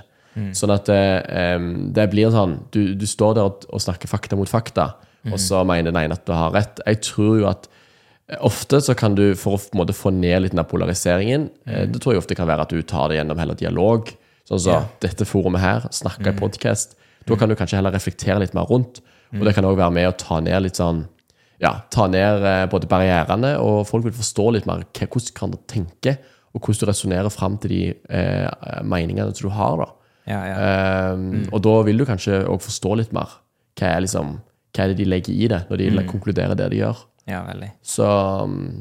Sånn 0.55 0.71
at 0.71 0.87
eh, 0.91 1.57
det 1.95 2.07
blir 2.11 2.31
sånn 2.31 2.57
du, 2.75 2.93
du 2.95 3.05
står 3.07 3.37
der 3.37 3.49
og, 3.49 3.67
og 3.71 3.83
snakker 3.83 4.11
fakta 4.11 4.39
mot 4.39 4.51
fakta, 4.51 4.93
og 5.25 5.39
så 5.41 5.63
mener 5.65 5.89
den 5.89 6.03
ene 6.03 6.15
at 6.15 6.25
du 6.27 6.33
har 6.35 6.51
rett. 6.53 6.79
Jeg 6.85 7.01
tror 7.07 7.39
jo 7.39 7.47
at 7.49 7.67
Ofte 8.41 8.79
så 8.81 8.95
kan 8.97 9.13
du, 9.13 9.35
for 9.37 9.53
å 9.53 9.61
på 9.61 9.75
en 9.75 9.81
måte 9.83 9.93
få 9.93 10.09
ned 10.09 10.41
litt 10.41 10.53
den 10.55 10.65
polariseringen 10.65 11.43
mm. 11.67 11.91
Det 11.93 11.99
tror 12.01 12.15
jeg 12.15 12.23
ofte 12.23 12.37
kan 12.37 12.47
være 12.49 12.63
at 12.65 12.71
du 12.73 12.81
tar 12.81 13.11
det 13.11 13.19
gjennom 13.19 13.37
heller 13.37 13.57
dialog. 13.59 14.09
Sånn 14.49 14.61
som 14.61 14.73
Ja. 14.73 14.79
dette 15.01 15.25
forumet 15.29 15.61
her, 15.61 15.85
snakke 15.93 16.31
i 16.33 16.37
podcast. 16.37 16.95
Da 17.25 17.35
kan 17.37 17.49
du 17.49 17.55
kanskje 17.55 17.77
heller 17.77 17.93
reflektere 17.93 18.39
litt 18.41 18.53
mer 18.57 18.65
rundt. 18.69 19.01
Og 19.33 19.43
det 19.45 19.53
kan 19.55 19.65
òg 19.65 19.77
være 19.77 19.93
med 19.93 20.07
å 20.09 20.17
ta 20.17 20.39
ned 20.39 20.63
litt 20.63 20.77
sånn 20.77 21.07
ja, 21.61 21.71
ta 21.89 22.05
ned 22.11 22.43
eh, 22.43 22.65
både 22.67 22.87
barrierene, 22.91 23.53
og 23.63 23.85
folk 23.87 24.03
vil 24.03 24.11
forstå 24.11 24.51
litt 24.53 24.65
mer 24.67 24.83
hvordan 24.91 25.33
kan 25.37 25.51
du 25.53 25.57
tenke, 25.71 26.17
og 26.53 26.61
hvordan 26.61 26.81
du 26.81 26.89
resonnerer 26.89 27.31
fram 27.31 27.57
til 27.57 27.69
de 27.71 27.79
eh, 28.09 28.49
meningene 28.83 29.33
som 29.35 29.49
du 29.49 29.53
har. 29.55 29.77
da. 29.77 29.87
Ja, 30.27 30.41
ja. 30.49 30.55
Eh, 31.13 31.47
Og 31.53 31.61
da 31.63 31.81
vil 31.87 31.97
du 31.97 32.05
kanskje 32.05 32.41
òg 32.43 32.59
forstå 32.65 32.97
litt 32.97 33.13
mer 33.13 33.29
hva 33.79 33.87
er, 33.87 34.01
liksom, 34.03 34.41
hva 34.75 34.83
er 34.83 34.87
det 34.93 34.97
de 34.97 35.05
legger 35.09 35.33
i 35.35 35.47
det, 35.47 35.61
når 35.69 35.77
de 35.77 36.07
konkluderer 36.11 36.55
det 36.55 36.69
de 36.71 36.77
gjør. 36.83 36.97
Ja, 37.25 37.39
veldig. 37.47 37.71
Så, 37.81 38.05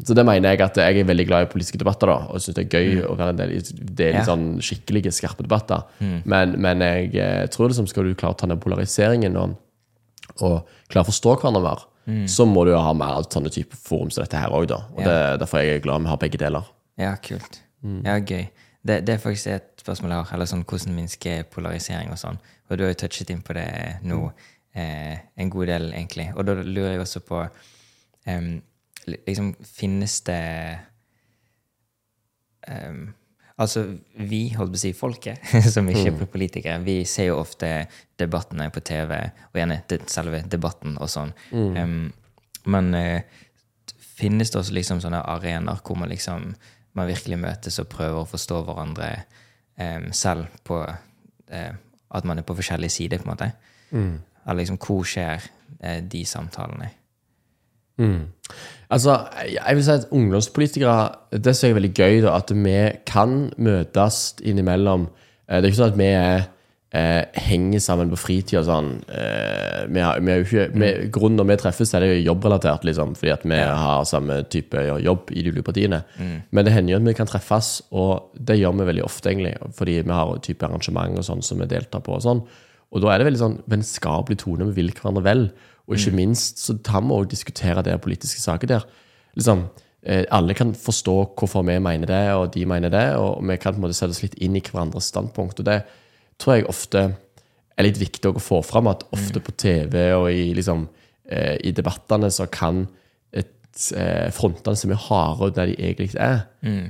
så 0.04 0.14
det 0.16 0.24
mener 0.28 0.52
jeg 0.52 0.60
at 0.60 0.76
jeg 0.76 0.98
er 1.00 1.06
veldig 1.08 1.24
glad 1.30 1.46
i 1.46 1.50
politiske 1.52 1.78
debatter, 1.80 2.10
da, 2.12 2.16
og 2.28 2.42
syns 2.44 2.58
det 2.58 2.66
er 2.66 2.74
gøy 2.76 3.02
å 3.08 3.14
være 3.16 3.32
en 3.32 3.38
del 3.40 3.54
i 3.56 3.60
det 3.64 4.04
er 4.08 4.12
litt 4.18 4.20
Ja. 4.20 4.24
sånn 4.28 4.46
skikkelige, 4.60 5.12
skarpe 5.16 5.46
debatter. 5.46 5.86
Men, 6.28 6.52
men 6.60 6.84
jeg 6.84 7.14
tror 7.14 7.64
tror 7.64 7.72
liksom 7.72 7.88
skal 7.88 8.04
du 8.04 8.14
klare 8.14 8.36
å 8.36 8.40
ta 8.42 8.46
ned 8.50 8.60
polariseringen 8.60 9.36
og, 9.40 9.54
og 10.44 10.58
klare 10.92 11.06
å 11.06 11.10
forstå 11.10 11.36
hverandre 11.40 11.62
mer, 11.64 11.84
så 12.28 12.44
må 12.44 12.66
du 12.68 12.74
jo 12.74 12.82
ha 12.84 12.92
mer 12.92 13.16
av 13.22 13.30
sånne 13.32 13.48
type 13.54 13.76
forum 13.80 14.10
som 14.12 14.20
dette 14.26 14.36
her 14.36 14.52
òg, 14.52 14.66
da. 14.68 14.82
Og 14.92 15.00
det, 15.06 15.16
derfor 15.40 15.62
er 15.62 15.70
jeg 15.70 15.84
glad 15.86 16.04
vi 16.04 16.12
har 16.12 16.20
begge 16.20 16.40
deler. 16.42 16.66
Ja, 17.00 17.14
kult. 17.16 17.62
Ja, 18.04 18.18
gøy. 18.20 18.50
Det, 18.84 18.98
det 19.08 19.14
er 19.14 19.22
faktisk 19.22 19.48
et 19.54 19.70
spørsmål 19.80 20.12
jeg 20.12 20.20
har, 20.26 20.34
eller 20.36 20.50
sånn 20.50 20.66
hvordan 20.68 20.92
minske 20.98 21.38
polarisering 21.54 22.10
og 22.12 22.20
sånn. 22.20 22.36
Og 22.68 22.76
du 22.76 22.84
har 22.84 22.92
jo 22.92 22.98
touchet 23.06 23.30
inn 23.32 23.40
på 23.44 23.56
det 23.56 23.70
nå 24.04 24.18
eh, 24.76 25.16
en 25.40 25.52
god 25.52 25.70
del, 25.72 25.86
egentlig. 25.96 26.28
Og 26.36 26.44
da 26.44 26.58
lurer 26.60 26.90
jeg 26.98 27.00
også 27.06 27.22
på 27.24 27.40
li- 29.06 29.20
Liksom, 29.26 29.54
finnes 29.64 30.20
det 30.24 30.78
um, 32.68 33.14
Altså, 33.56 33.84
vi, 34.18 34.48
holdt 34.58 34.72
på 34.74 34.78
å 34.80 34.82
si 34.82 34.90
folket, 34.98 35.38
som 35.74 35.86
ikke 35.86 36.08
er 36.10 36.26
politikere, 36.26 36.80
vi 36.82 36.96
ser 37.06 37.28
jo 37.28 37.36
ofte 37.38 37.68
debattene 38.18 38.66
på 38.74 38.80
TV, 38.82 39.12
og 39.52 39.60
gjerne 39.60 39.76
selve 40.10 40.40
debatten 40.50 40.96
og 40.98 41.06
sånn. 41.12 41.30
Um, 41.78 42.08
men 42.66 42.88
uh, 42.98 43.20
finnes 44.18 44.50
det 44.50 44.58
også 44.58 44.74
liksom 44.74 44.98
sånne 45.04 45.20
arenaer 45.30 45.78
hvor 45.86 46.00
man 46.00 46.10
liksom 46.10 46.48
man 46.98 47.06
virkelig 47.10 47.38
møtes 47.44 47.78
og 47.82 47.88
prøver 47.92 48.20
å 48.24 48.26
forstå 48.30 48.58
hverandre 48.66 49.12
um, 49.78 50.08
selv 50.14 50.50
på 50.66 50.80
uh, 50.82 51.72
at 52.14 52.26
man 52.26 52.38
er 52.42 52.46
på 52.46 52.56
forskjellige 52.58 52.90
sider, 52.96 53.22
på 53.22 53.28
en 53.28 53.32
måte? 53.36 53.52
Eller 54.48 54.64
liksom, 54.64 54.80
hvor 54.82 55.06
skjer 55.06 55.46
uh, 55.78 56.00
de 56.02 56.24
samtalene? 56.26 56.90
Altså, 58.90 59.14
jeg 59.48 59.76
vil 59.76 59.84
si 59.84 59.90
at 59.90 60.08
ungdomspolitikere 60.12 61.40
Det 61.44 61.54
som 61.56 61.70
er 61.70 61.74
veldig 61.78 61.94
gøy, 61.94 62.20
da, 62.22 62.34
at 62.36 62.50
vi 62.54 62.74
kan 63.06 63.50
møtes 63.58 64.34
innimellom. 64.44 65.08
Eh, 65.48 65.60
Det 65.60 65.64
er 65.64 65.72
ikke 65.72 65.80
sånn 65.82 65.92
at 65.92 65.98
vi 65.98 66.10
er, 66.12 66.44
eh, 66.92 67.24
henger 67.48 67.80
sammen 67.80 68.10
på 68.10 68.18
fritida 68.20 68.62
sånn. 68.62 69.02
Eh, 69.08 69.86
vi 69.88 70.00
har, 70.00 70.20
vi 70.20 70.30
er 70.32 70.42
jo 70.42 70.44
ikke, 70.44 70.66
vi, 70.78 71.08
grunnen 71.10 71.36
når 71.40 71.48
vi 71.48 71.56
treffes, 71.56 71.94
er 71.94 72.00
det 72.00 72.10
jo 72.12 72.34
jobbrelatert, 72.34 72.84
liksom, 72.84 73.16
fordi 73.16 73.32
at 73.32 73.42
vi 73.42 73.56
har 73.56 74.04
samme 74.04 74.44
type 74.48 74.76
jobb 75.02 75.30
i 75.32 75.42
de 75.42 75.50
ulike 75.50 75.64
partiene. 75.72 76.04
Men 76.52 76.64
det 76.64 76.72
hender 76.72 76.92
jo 76.92 77.00
at 77.00 77.08
vi 77.08 77.14
kan 77.14 77.26
treffes, 77.26 77.82
og 77.92 78.30
det 78.38 78.58
gjør 78.60 78.78
vi 78.78 78.84
veldig 78.92 79.04
ofte, 79.04 79.30
egentlig. 79.32 79.56
Fordi 79.74 80.02
vi 80.02 80.10
har 80.10 80.38
type 80.38 80.62
arrangement 80.62 81.18
og 81.18 81.24
sånn 81.24 81.42
som 81.42 81.58
vi 81.58 81.66
deltar 81.66 82.00
på. 82.00 82.14
og 82.14 82.22
sånn. 82.22 82.42
Og 82.94 83.02
da 83.02 83.10
er 83.10 83.20
det 83.20 83.26
veldig 83.28 83.40
sånn 83.40 83.56
vennskapelig 83.70 84.38
tone, 84.44 84.68
vi 84.70 84.82
vil 84.82 84.92
hverandre 84.94 85.24
vel. 85.26 85.48
Og 85.84 85.96
ikke 85.98 86.14
minst 86.16 86.62
så 86.62 86.76
tar 86.86 87.02
vi 87.04 87.16
òg 87.16 87.26
diskutere 87.28 87.82
det 87.84 87.96
politiske 88.04 88.40
saker 88.40 88.70
der. 88.70 88.86
Liksom, 89.34 89.66
eh, 90.06 90.24
alle 90.30 90.54
kan 90.54 90.72
forstå 90.78 91.16
hvorfor 91.34 91.66
vi 91.66 91.78
mener 91.82 92.06
det, 92.06 92.24
og 92.32 92.52
de 92.54 92.64
mener 92.64 92.88
det, 92.94 93.16
og 93.18 93.42
vi 93.42 93.56
kan 93.56 93.74
på 93.74 93.82
en 93.82 93.88
måte 93.88 93.98
sette 93.98 94.14
oss 94.14 94.22
litt 94.22 94.38
inn 94.38 94.56
i 94.56 94.62
hverandres 94.62 95.10
standpunkt. 95.10 95.58
Og 95.60 95.66
det 95.66 95.82
tror 96.38 96.54
jeg 96.54 96.68
ofte 96.70 97.16
er 97.76 97.88
litt 97.88 97.98
viktig 97.98 98.30
å 98.30 98.40
få 98.40 98.62
fram, 98.64 98.86
at 98.86 99.02
ofte 99.12 99.42
på 99.42 99.52
TV 99.58 100.12
og 100.14 100.30
i, 100.30 100.52
liksom, 100.54 100.88
eh, 101.28 101.58
i 101.64 101.74
debattene 101.74 102.30
så 102.30 102.46
kan 102.46 102.86
frontene 104.34 104.78
som 104.78 104.92
er 104.94 105.00
hardere 105.08 105.64
enn 105.64 105.72
de 105.72 105.74
egentlig 105.82 106.12
er. 106.20 106.44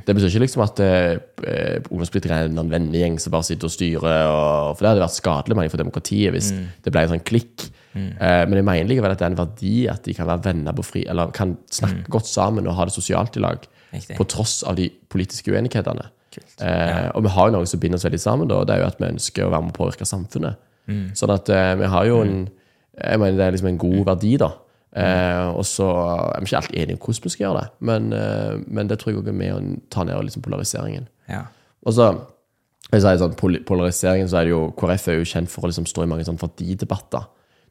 Det 0.05 0.14
betyr 0.14 0.29
ikke 0.29 0.43
liksom 0.45 0.64
at 0.64 0.83
eh, 0.85 1.14
eh, 1.49 1.79
ungdomspolitikere 1.88 2.43
er 2.45 2.50
en 2.50 2.71
vennegjeng 2.71 3.17
som 3.23 3.33
bare 3.35 3.47
sitter 3.49 3.71
og 3.71 3.73
styrer, 3.73 4.26
og, 4.29 4.75
for 4.75 4.85
det 4.85 4.91
hadde 4.93 5.05
vært 5.07 5.17
skadelig 5.17 5.57
mener 5.57 5.73
for 5.73 5.81
demokratiet 5.81 6.35
hvis 6.35 6.50
det 6.85 6.93
ble 6.93 7.07
en 7.07 7.14
sånn 7.14 7.25
klikk. 7.25 7.71
Eh, 7.95 8.43
men 8.49 8.59
jeg 8.59 8.67
mener 8.67 8.91
likevel 8.91 9.14
at 9.14 9.21
det 9.21 9.26
er 9.26 9.33
en 9.33 9.38
verdi 9.38 9.76
at 9.91 10.05
de 10.05 10.17
kan 10.17 10.29
være 10.29 10.45
venner 10.49 10.76
på 10.76 10.85
fri, 10.87 11.05
eller 11.11 11.33
kan 11.35 11.57
snakke 11.73 12.11
godt 12.12 12.29
sammen 12.29 12.67
og 12.69 12.76
ha 12.79 12.88
det 12.88 12.97
sosialt 12.97 13.38
i 13.38 13.45
lag, 13.45 13.64
Riktig. 13.95 14.19
på 14.19 14.26
tross 14.31 14.62
av 14.67 14.76
de 14.81 14.91
politiske 14.91 15.55
uenighetene. 15.55 16.11
Eh, 16.35 17.09
og 17.14 17.23
vi 17.23 17.31
har 17.31 17.49
jo 17.49 17.55
noe 17.55 17.71
som 17.71 17.81
binder 17.83 18.00
oss 18.00 18.07
veldig 18.09 18.21
sammen, 18.21 18.50
da, 18.50 18.61
og 18.61 18.69
det 18.69 18.75
er 18.76 18.83
jo 18.83 18.91
at 18.91 19.00
vi 19.00 19.11
ønsker 19.12 19.47
å 19.47 19.53
være 19.53 19.67
med 19.69 19.75
og 19.75 19.79
påvirke 19.79 20.09
samfunnet. 20.09 20.61
Sånn 21.17 21.33
at 21.33 21.49
eh, 21.49 21.71
vi 21.81 21.88
har 21.88 22.11
jo 22.11 22.21
en 22.26 22.45
Jeg 22.95 23.19
mener 23.19 23.35
det 23.35 23.43
er 23.43 23.55
liksom 23.57 23.69
en 23.73 23.79
god 23.83 24.05
verdi, 24.07 24.37
da. 24.38 24.53
Eh, 24.95 25.49
og 25.51 25.65
så 25.67 25.89
er 26.37 26.41
vi 26.41 26.47
ikke 26.47 26.61
helt 26.63 26.77
enige 26.79 26.95
om 26.95 27.01
hvordan 27.03 27.25
vi 27.25 27.33
skal 27.35 27.45
gjøre 27.49 27.61
det, 27.65 27.71
men, 27.81 28.13
eh, 28.15 28.61
men 28.69 28.87
det 28.89 28.99
tror 29.01 29.11
jeg 29.13 29.19
også 29.23 29.33
er 29.33 29.39
med 29.41 29.55
å 29.57 29.81
ta 29.91 30.05
ned 30.07 30.21
liksom, 30.29 30.43
polariseringen. 30.47 31.09
Ja. 31.29 31.41
Og 31.85 31.97
så 31.97 32.13
jeg 32.93 33.01
sier 33.03 33.19
sånn, 33.19 33.35
pol- 33.35 33.63
Polariseringen 33.67 34.29
så 34.31 34.39
er 34.39 34.45
det 34.47 34.53
jo 34.53 34.61
KrF 34.79 35.09
er 35.09 35.19
jo 35.19 35.25
kjent 35.27 35.51
for 35.51 35.65
å 35.67 35.71
liksom 35.73 35.87
stå 35.89 36.05
i 36.05 36.07
mange 36.07 36.25
sånn 36.29 36.39
verdidebatter. 36.39 37.25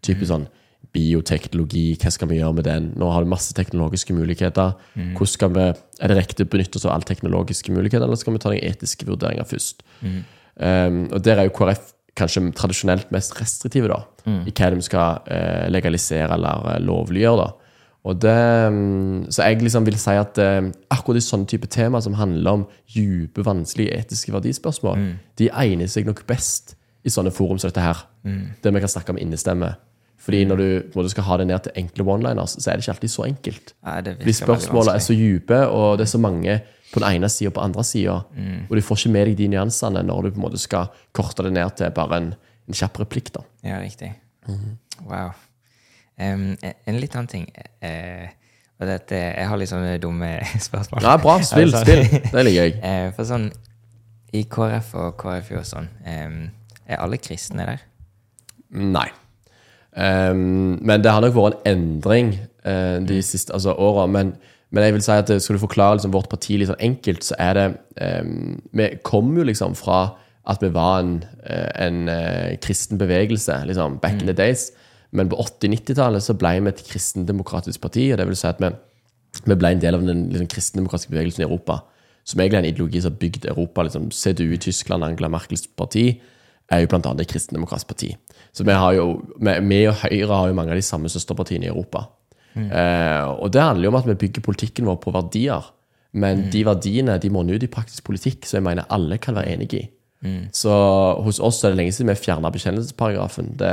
Typisk 0.04 0.28
sånn 0.34 0.48
bioteknologi, 0.94 1.96
hva 2.02 2.12
skal 2.12 2.28
vi 2.30 2.40
gjøre 2.42 2.58
med 2.58 2.66
den? 2.68 2.90
Nå 3.00 3.08
har 3.14 3.24
vi 3.24 3.32
masse 3.32 3.54
teknologiske 3.56 4.14
muligheter. 4.16 4.74
Hvordan 5.16 5.32
skal 5.32 5.54
vi, 5.56 5.68
Er 6.04 6.08
det 6.12 6.18
riktig 6.18 6.46
å 6.46 6.50
benytte 6.50 6.76
oss 6.78 6.86
av 6.86 6.92
alle 6.98 7.08
teknologiske 7.08 7.72
muligheter, 7.72 8.04
eller 8.04 8.20
skal 8.20 8.34
vi 8.36 8.40
ta 8.44 8.50
den 8.52 8.60
etiske 8.68 9.06
vurderinger 9.08 9.48
først? 9.48 9.84
Um, 10.04 11.08
og 11.12 11.24
der 11.24 11.40
er 11.40 11.48
jo 11.48 11.56
KrF 11.56 11.94
kanskje 12.18 12.46
tradisjonelt 12.58 13.12
mest 13.14 13.36
restriktive 13.40 13.90
da, 13.92 14.00
i 14.46 14.54
hva 14.54 14.70
de 14.74 14.86
skal 14.86 15.30
eh, 15.34 15.68
legalisere 15.74 16.36
eller 16.36 16.74
eh, 16.74 16.82
lovliggjøre. 16.86 17.46
da. 17.46 17.80
Og 18.04 18.20
det, 18.20 18.36
mm, 18.76 19.32
så 19.32 19.48
jeg 19.48 19.64
liksom 19.64 19.88
vil 19.88 19.98
si 20.00 20.16
at 20.20 20.40
eh, 20.44 20.68
akkurat 20.94 21.22
i 21.22 21.24
sånne 21.24 21.50
type 21.50 21.70
tema 21.72 22.02
som 22.04 22.18
handler 22.20 22.60
om 22.60 22.68
dype, 22.94 23.46
vanskelige 23.48 23.96
etiske 24.04 24.34
verdispørsmål, 24.36 25.08
de 25.40 25.50
egner 25.50 25.90
seg 25.92 26.10
nok 26.10 26.26
best 26.30 26.76
i 27.04 27.12
sånne 27.12 27.34
forum 27.36 27.60
som 27.60 27.72
dette 27.72 27.84
her, 27.84 28.06
der 28.24 28.72
vi 28.72 28.84
kan 28.84 28.92
snakke 28.92 29.16
om 29.16 29.20
innestemme. 29.20 29.74
Fordi 30.24 30.46
når 30.48 30.62
du 30.62 31.00
en 31.02 31.10
skal 31.12 31.26
ha 31.28 31.38
det 31.42 31.48
ned 31.50 31.66
til 31.66 31.74
enkle 31.82 32.06
one-liners, 32.08 32.54
så 32.56 32.72
er 32.72 32.78
det 32.80 32.86
ikke 32.86 32.94
alltid 32.94 33.12
så 33.12 33.26
enkelt. 33.28 33.74
Nei, 33.84 33.96
det 34.06 34.14
Fordi 34.22 34.36
spørsmålene 34.38 34.94
er 34.96 35.04
så 35.04 35.16
dype, 35.20 35.60
og 35.68 35.98
det 36.00 36.06
er 36.06 36.12
så 36.14 36.22
mange 36.24 36.54
på 36.94 37.02
den 37.02 37.16
ene 37.18 37.30
sida 37.34 37.50
og 37.50 37.56
på 37.56 37.62
den 37.64 37.72
andre 37.72 37.84
sida. 37.90 38.20
Mm. 38.38 38.60
Og 38.70 38.76
du 38.78 38.82
får 38.86 39.00
ikke 39.02 39.12
med 39.16 39.28
deg 39.32 39.38
de 39.40 39.48
nyansene 39.56 40.04
når 40.06 40.28
du 40.28 40.32
på 40.36 40.40
en 40.42 40.46
måte 40.46 40.62
skal 40.62 40.92
korte 41.18 41.46
det 41.48 41.54
ned 41.56 41.74
til 41.80 41.90
bare 41.96 42.20
en, 42.22 42.30
en 42.70 42.78
kjapp 42.78 43.00
replikk. 43.02 43.32
da. 43.34 43.42
Ja, 43.66 43.80
riktig. 43.82 44.12
Wow. 45.08 45.34
Um, 46.22 46.54
en 46.62 47.00
litt 47.02 47.16
annen 47.18 47.32
ting. 47.32 47.48
Uh, 47.82 48.28
og 48.82 48.88
dette, 48.90 49.16
jeg 49.18 49.48
har 49.50 49.58
litt 49.58 49.72
sånne 49.72 49.96
dumme 50.04 50.30
spørsmål. 50.68 51.02
Ja, 51.06 51.16
bra. 51.22 51.40
Spill, 51.46 51.74
Altså, 51.74 51.82
spill. 51.88 52.22
Det 52.36 52.46
liker 52.46 52.70
jeg. 52.70 52.78
Uh, 52.84 53.10
for 53.18 53.30
sånn, 53.30 53.50
i 54.34 54.44
KrF 54.50 54.94
og 55.02 55.18
KrFU 55.22 55.58
og 55.62 55.66
sånn, 55.70 55.90
um, 56.06 56.40
er 56.90 57.02
alle 57.02 57.18
kristne 57.22 57.66
der? 57.70 57.84
Nei. 58.74 59.08
Um, 59.94 60.80
men 60.82 61.04
det 61.06 61.12
har 61.14 61.22
nok 61.22 61.36
vært 61.38 61.60
en 61.70 61.78
endring 61.78 62.32
uh, 62.66 62.98
de 63.06 63.20
Mm. 63.20 63.26
siste 63.26 63.54
altså, 63.54 63.76
åra. 63.78 64.08
Men, 64.10 64.34
men 64.74 64.88
jeg 64.88 64.96
vil 64.96 65.04
si 65.06 65.14
at 65.14 65.30
eh, 65.30 65.42
skal 65.42 65.58
du 65.58 65.62
forklare 65.62 66.00
liksom, 66.00 66.14
vårt 66.16 66.32
parti 66.32 66.58
litt 66.58 66.72
sånn 66.72 66.82
enkelt, 66.82 67.26
så 67.28 67.38
er 67.42 67.58
det 67.58 67.66
um, 68.02 68.56
Vi 68.74 68.90
kom 69.06 69.30
jo 69.38 69.46
liksom 69.46 69.78
fra 69.78 70.16
at 70.50 70.64
vi 70.64 70.74
var 70.76 71.04
en, 71.04 71.12
eh, 71.48 71.70
en 71.86 72.10
uh, 72.10 72.56
kristen 72.60 73.00
bevegelse 73.00 73.62
liksom, 73.70 74.00
back 74.04 74.18
in 74.20 74.28
the 74.28 74.36
days. 74.36 74.72
Men 75.16 75.30
på 75.32 75.38
80-90-tallet 75.40 76.26
så 76.26 76.36
ble 76.36 76.58
vi 76.58 76.74
et 76.74 76.82
kristendemokratisk 76.90 77.80
parti. 77.80 78.10
og 78.12 78.18
det 78.20 78.26
vil 78.28 78.40
si 78.40 78.50
at 78.50 78.60
vi, 78.60 78.72
vi 79.46 79.56
ble 79.56 79.76
en 79.76 79.84
del 79.84 79.96
av 79.96 80.04
den 80.04 80.26
liksom, 80.34 80.50
kristendemokratiske 80.52 81.14
bevegelsen 81.14 81.46
i 81.46 81.48
Europa. 81.48 81.84
Som 82.26 82.42
egentlig 82.42 82.60
er 82.60 82.66
en 82.66 82.72
ideologi 82.74 83.04
som 83.04 83.14
har 83.14 83.22
bygd 83.22 83.48
Europa. 83.54 83.86
Liksom, 83.88 84.10
CDU 84.12 84.56
i 84.58 84.62
Tyskland, 84.66 85.06
Angela 85.06 85.30
Merkels 85.32 85.68
parti, 85.78 86.08
er 86.72 86.82
jo 86.82 86.90
annet 86.98 87.22
et 87.22 87.32
kristendemokratisk 87.32 87.88
parti. 87.88 88.12
Så 88.52 88.66
vi, 88.66 88.74
har 88.74 88.98
jo, 88.98 89.22
vi, 89.38 89.54
vi 89.70 89.82
og 89.88 90.02
Høyre 90.02 90.34
har 90.34 90.50
jo 90.50 90.58
mange 90.58 90.74
av 90.74 90.82
de 90.82 90.86
samme 90.86 91.12
søsterpartiene 91.12 91.70
i 91.70 91.72
Europa. 91.72 92.08
Eh, 92.54 93.24
og 93.34 93.52
det 93.54 93.64
handler 93.64 93.88
jo 93.88 93.94
om 93.94 94.00
at 94.02 94.10
vi 94.12 94.20
bygger 94.26 94.46
politikken 94.46 94.90
vår 94.90 95.00
på 95.04 95.14
verdier. 95.16 95.72
Men 96.14 96.48
de 96.54 96.62
verdiene 96.68 97.18
de 97.18 97.32
må 97.34 97.42
nå 97.42 97.58
ut 97.58 97.66
i 97.66 97.72
praktisk 97.72 98.06
politikk, 98.06 98.46
så 98.46 98.60
jeg 98.60 98.66
mener 98.68 98.86
alle 98.94 99.18
kan 99.22 99.34
være 99.38 99.56
enig 99.56 99.72
i. 99.80 99.84
Så 100.56 100.74
hos 101.26 101.40
oss 101.44 101.64
er 101.64 101.74
det 101.74 101.82
lenge 101.82 101.94
siden 101.96 102.12
vi 102.14 102.20
fjerna 102.20 102.52
bekjennelsesparagrafen. 102.54 103.50
Det, 103.60 103.72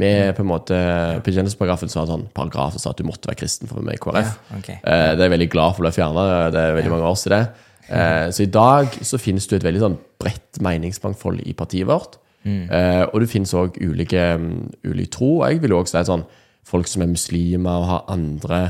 vi 0.00 0.08
er 0.08 0.34
på 0.36 0.44
en 0.44 0.50
måte 0.50 0.76
Bekjennelsesparagrafen 1.24 1.92
så 1.92 2.02
har 2.02 2.10
sånn 2.10 2.26
paragraf 2.36 2.74
som 2.74 2.82
sa 2.82 2.92
at 2.92 3.00
du 3.00 3.06
måtte 3.08 3.30
være 3.30 3.40
kristen 3.42 3.70
for 3.70 3.78
å 3.78 3.82
være 3.82 3.90
med 3.90 3.98
i 3.98 4.02
KrF. 4.02 4.32
Ja, 4.32 4.58
okay. 4.58 4.76
Eh, 4.80 5.10
det 5.14 5.20
er 5.20 5.28
jeg 5.28 5.34
veldig 5.36 5.50
glad 5.52 5.76
for 5.76 5.84
å 5.84 5.86
bli 5.86 5.94
fjerna. 5.96 6.26
Det 6.52 6.62
er 6.62 6.76
veldig 6.78 6.94
mange 6.96 7.12
år 7.12 7.20
siden 7.22 7.38
det. 7.38 7.44
Eh, 7.92 8.28
så 8.32 8.44
i 8.44 8.48
dag 8.48 8.94
så 9.04 9.18
finnes 9.20 9.44
det 9.50 9.56
et 9.58 9.64
veldig 9.66 9.80
sånn 9.82 9.96
bredt 10.22 10.60
meningsmangfold 10.64 11.42
i 11.50 11.52
partiet 11.58 11.88
vårt. 11.90 12.14
Eh, 12.46 13.02
og 13.02 13.16
det 13.20 13.28
finnes 13.28 13.52
òg 13.58 13.74
ulike 13.82 14.22
mm, 14.38 14.52
ulik 14.86 15.10
tro. 15.12 15.32
Og 15.40 15.50
jeg 15.50 15.60
vil 15.64 15.74
òg 15.76 15.90
si 15.90 16.00
sånn 16.06 16.22
folk 16.64 16.86
som 16.88 17.02
er 17.02 17.10
muslimer 17.12 17.70
og 17.82 17.86
har 17.90 18.04
andre 18.08 18.60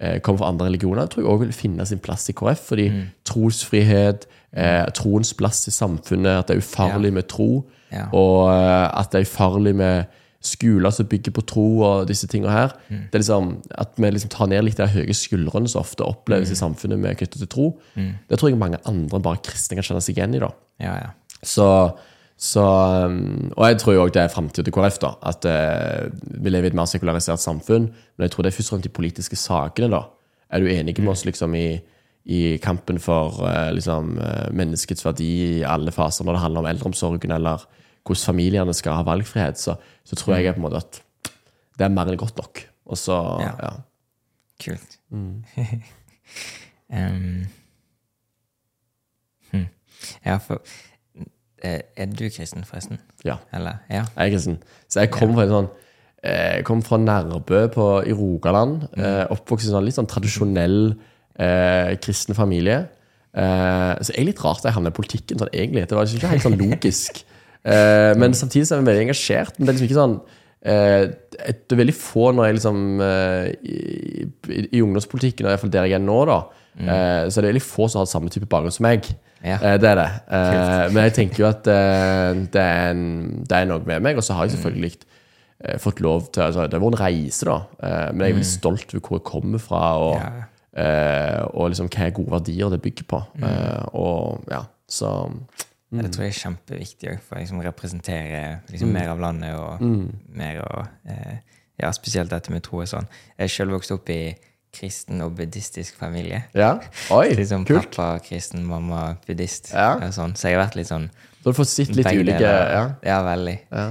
eh, 0.00 0.18
kommer 0.20 0.38
fra 0.42 0.48
andre 0.48 0.66
religioner, 0.70 1.06
tror 1.06 1.22
jeg 1.22 1.30
òg 1.32 1.40
vil 1.44 1.52
finne 1.52 1.86
sin 1.86 1.98
plass 2.02 2.28
i 2.28 2.32
KrF. 2.32 2.64
Fordi 2.72 2.88
trosfrihet, 3.28 4.26
eh, 4.56 4.86
troens 4.96 5.32
plass 5.34 5.66
i 5.68 5.74
samfunnet, 5.74 6.38
at 6.42 6.48
det 6.48 6.56
er 6.56 6.62
ufarlig 6.64 7.12
med 7.12 7.28
tro, 7.28 7.64
Ja. 7.92 8.06
og 8.12 8.48
eh, 8.50 8.98
at 9.00 9.10
det 9.12 9.20
er 9.20 9.26
ufarlig 9.28 9.74
med 9.76 10.04
skoler 10.42 10.90
som 10.90 11.06
bygger 11.06 11.30
på 11.36 11.42
tro 11.46 11.66
og 11.86 12.08
disse 12.08 12.26
tingene 12.26 12.50
her. 12.50 12.72
Det 12.88 13.14
er 13.14 13.18
liksom 13.20 13.62
At 13.78 13.92
vi 13.96 14.10
liksom 14.10 14.30
tar 14.30 14.46
ned 14.50 14.64
litt 14.64 14.76
de 14.76 14.86
høye 14.90 15.14
skuldrene 15.14 15.68
som 15.68 15.80
ofte 15.84 16.02
oppleves 16.02 16.50
i 16.50 16.54
samfunnet 16.58 16.98
med 16.98 17.16
knyttet 17.16 17.38
til 17.38 17.46
tro. 17.46 17.78
Det 17.94 18.38
tror 18.40 18.48
jeg 18.50 18.58
mange 18.58 18.78
andre 18.84 19.20
bare 19.20 19.36
kristne 19.44 19.76
kan 19.78 19.84
kjenne 19.86 20.02
seg 20.02 20.16
igjen 20.18 20.34
i. 20.34 20.40
da. 20.40 20.50
Ja, 20.80 20.94
ja. 20.98 21.10
Så, 21.44 21.68
så 22.42 22.62
um, 23.06 23.52
Og 23.54 23.68
jeg 23.68 23.78
tror 23.78 23.94
jo 23.94 24.02
også 24.02 24.14
det 24.16 24.22
er 24.22 24.32
framtida 24.32 24.64
til 24.66 24.74
KrF. 24.74 24.98
da, 24.98 25.12
At 25.30 25.46
eh, 25.46 26.10
vi 26.42 26.50
lever 26.50 26.66
i 26.66 26.72
et 26.72 26.78
mer 26.78 26.88
sekularisert 26.90 27.38
samfunn. 27.40 27.86
Men 28.16 28.26
jeg 28.26 28.32
tror 28.34 28.42
det 28.42 28.50
er 28.50 28.56
først 28.56 28.72
og 28.72 28.76
fremst 28.76 28.88
de 28.88 28.96
politiske 28.96 29.38
sakene. 29.38 29.90
da. 29.94 30.02
Er 30.50 30.60
du 30.60 30.66
enig 30.66 30.96
med 30.98 31.12
oss 31.12 31.24
liksom 31.24 31.54
i, 31.54 31.78
i 32.24 32.56
kampen 32.62 32.98
for 32.98 33.46
eh, 33.46 33.70
liksom, 33.76 34.18
eh, 34.18 34.50
menneskets 34.58 35.06
verdi 35.06 35.30
i 35.60 35.62
alle 35.62 35.94
faser, 35.94 36.26
når 36.26 36.32
det 36.36 36.42
handler 36.42 36.64
om 36.64 36.70
eldreomsorgen 36.72 37.30
eller 37.38 37.62
hvordan 38.02 38.26
familiene 38.26 38.74
skal 38.74 38.98
ha 38.98 39.06
valgfrihet, 39.06 39.58
så, 39.62 39.76
så 40.04 40.18
tror 40.18 40.34
jeg 40.36 40.56
på 40.56 40.58
en 40.58 40.66
måte 40.66 40.82
at 40.82 41.02
det 41.78 41.86
er 41.86 41.94
mer 41.94 42.10
enn 42.10 42.18
godt 42.18 42.42
nok. 42.42 42.66
Og 42.90 42.98
så, 42.98 43.22
Ja. 43.40 43.54
ja. 43.62 43.72
Kult. 44.62 44.98
Mm. 45.10 45.44
um. 46.98 47.46
hm. 49.50 49.66
Ja, 50.26 50.36
for 50.42 50.58
Er 51.62 52.10
du 52.10 52.24
kristen, 52.30 52.64
forresten? 52.66 52.98
ja. 53.24 53.36
Eller? 53.54 53.82
Ja. 53.90 54.02
Jeg 54.16 54.26
er 54.26 54.34
kristen. 54.34 54.58
Så 54.90 55.04
jeg 55.04 55.12
kom 55.14 55.34
fra 55.36 55.46
sånn 55.50 55.68
eh, 56.24 56.58
Jeg 56.58 56.64
kom 56.66 56.82
fra 56.82 56.98
Nærbø 56.98 57.60
på, 57.74 57.86
i 58.06 58.14
Rogaland. 58.18 58.88
Eh, 58.98 59.24
oppvokst 59.30 59.68
i 59.68 59.70
en 59.70 59.76
sånn 59.78 59.86
litt 59.86 59.98
sånn 59.98 60.10
tradisjonell 60.10 60.80
eh, 61.38 61.92
kristen 62.02 62.34
familie. 62.38 62.80
Eh, 63.32 63.92
så 64.02 64.12
er 64.12 64.26
litt 64.28 64.42
rart 64.44 64.60
at 64.60 64.70
jeg 64.70 64.76
havner 64.76 64.92
i 64.92 64.96
politikken 64.98 65.40
sånn 65.40 65.52
egentlig. 65.54 65.86
Det 65.88 65.96
var 65.96 66.08
liksom 66.08 66.20
ikke 66.20 66.32
helt 66.34 66.48
sånn 66.48 66.58
logisk. 66.60 67.22
Eh, 67.62 68.12
men 68.18 68.32
samtidig 68.34 68.66
så 68.66 68.74
er 68.74 68.80
jeg 68.80 68.86
veldig 68.88 69.02
engasjert. 69.04 69.54
Men 69.54 69.68
det 69.68 69.70
er 69.70 69.76
liksom 69.76 69.86
ikke 69.86 69.94
sånn 70.00 70.14
eh, 70.66 71.04
Det 71.36 71.76
er 71.76 71.78
veldig 71.78 71.94
få 71.94 72.24
når 72.34 72.48
jeg 72.48 72.56
liksom 72.56 72.80
eh, 73.06 73.44
i, 73.62 74.24
i, 74.50 74.56
i 74.66 74.80
ungdomspolitikken, 74.82 75.46
og 75.46 75.52
iallfall 75.52 75.70
der 75.70 75.86
jeg 75.86 75.94
er 76.00 76.02
nå, 76.02 76.16
da, 76.26 76.40
eh, 76.78 77.28
så 77.28 77.38
er 77.38 77.44
det 77.46 77.50
veldig 77.54 77.62
få 77.66 77.88
som 77.92 78.00
har 78.02 78.06
samme 78.10 78.30
type 78.32 78.48
bakgrunn 78.50 78.72
som 78.74 78.86
meg. 78.88 79.08
Ja. 79.42 79.56
Eh, 79.58 79.78
det 79.82 79.88
er 79.90 79.98
det. 79.98 80.10
Eh, 80.30 80.84
men 80.94 81.02
jeg 81.08 81.14
tenker 81.18 81.42
jo 81.42 81.48
at 81.50 81.64
det, 81.66 82.62
er 82.62 82.92
en, 82.92 83.42
det 83.48 83.56
er 83.58 83.66
noe 83.70 83.82
med 83.86 84.04
meg. 84.06 84.20
Og 84.20 84.24
så 84.26 84.36
har 84.38 84.46
jeg 84.46 84.54
selvfølgelig 84.56 84.92
eh, 85.64 85.78
fått 85.82 86.00
lov 86.04 86.28
til 86.32 86.44
altså, 86.46 86.68
Det 86.70 86.78
har 86.78 86.84
vært 86.84 86.94
en 86.98 87.02
reise, 87.02 87.48
da. 87.48 87.58
Men 88.12 88.22
jeg 88.22 88.30
er 88.30 88.38
veldig 88.38 88.50
stolt 88.52 88.94
over 88.94 89.02
hvor 89.08 89.18
jeg 89.18 89.26
kommer 89.32 89.62
fra, 89.62 89.82
og, 89.98 90.16
Ja. 90.22 91.44
og 91.52 91.68
liksom 91.68 91.90
hva 91.92 92.06
er 92.06 92.14
gode 92.16 92.32
verdier 92.32 92.70
det 92.72 92.78
bygger 92.80 93.04
på. 93.10 93.18
Mm. 93.36 93.90
og 93.92 94.46
ja, 94.48 94.62
så 94.88 95.10
Det 95.92 96.08
tror 96.14 96.24
jeg 96.24 96.32
er 96.32 96.38
kjempeviktig 96.38 97.18
for 97.20 97.36
å 97.36 97.42
liksom 97.42 97.60
representere 97.60 98.60
liksom 98.70 98.94
mer 98.94 99.10
av 99.12 99.20
landet 99.20 99.58
og 99.58 99.82
mer 100.32 100.62
og 100.64 100.86
Ja, 101.82 101.90
spesielt 101.92 102.30
dette 102.30 102.52
med 102.52 102.62
tro 102.62 102.78
og 102.80 102.86
sånn. 102.86 103.08
Jeg 103.36 103.44
er 103.48 103.52
selv 103.52 103.72
vokst 103.74 103.90
opp 103.90 104.08
i 104.12 104.34
kristen 104.72 105.20
og 105.20 105.34
buddhistisk 105.36 105.96
familie. 106.00 106.44
Ja. 106.56 106.78
Oi, 107.12 107.34
Liksom 107.38 107.66
kult. 107.68 107.90
pappa 107.94 108.18
kristen, 108.24 108.64
mamma 108.64 109.16
buddhist. 109.26 109.72
Ja. 109.74 109.94
og 110.00 110.14
Sånn. 110.16 110.32
Så 110.36 110.48
jeg 110.48 110.56
har 110.58 110.64
vært 110.66 110.78
litt 110.80 110.88
sånn 110.88 111.10
Så 111.42 111.50
du 111.50 111.58
får 111.58 111.68
sett 111.68 111.94
litt 111.96 112.06
ulike 112.08 112.40
ja. 112.40 112.84
ja, 113.04 113.18
veldig. 113.26 113.58
Ja. 113.72 113.86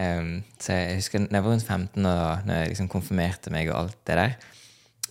Um, 0.00 0.42
så 0.62 0.72
jeg 0.76 0.96
husker 1.00 1.24
da 1.26 1.36
jeg 1.40 1.44
var 1.44 1.50
rundt 1.52 1.66
15 1.66 2.06
og 2.06 2.46
når 2.46 2.60
jeg 2.62 2.68
liksom 2.72 2.88
konfirmerte 2.92 3.50
meg 3.52 3.68
og 3.72 3.78
alt 3.80 3.96
det 4.06 4.16
der, 4.20 4.34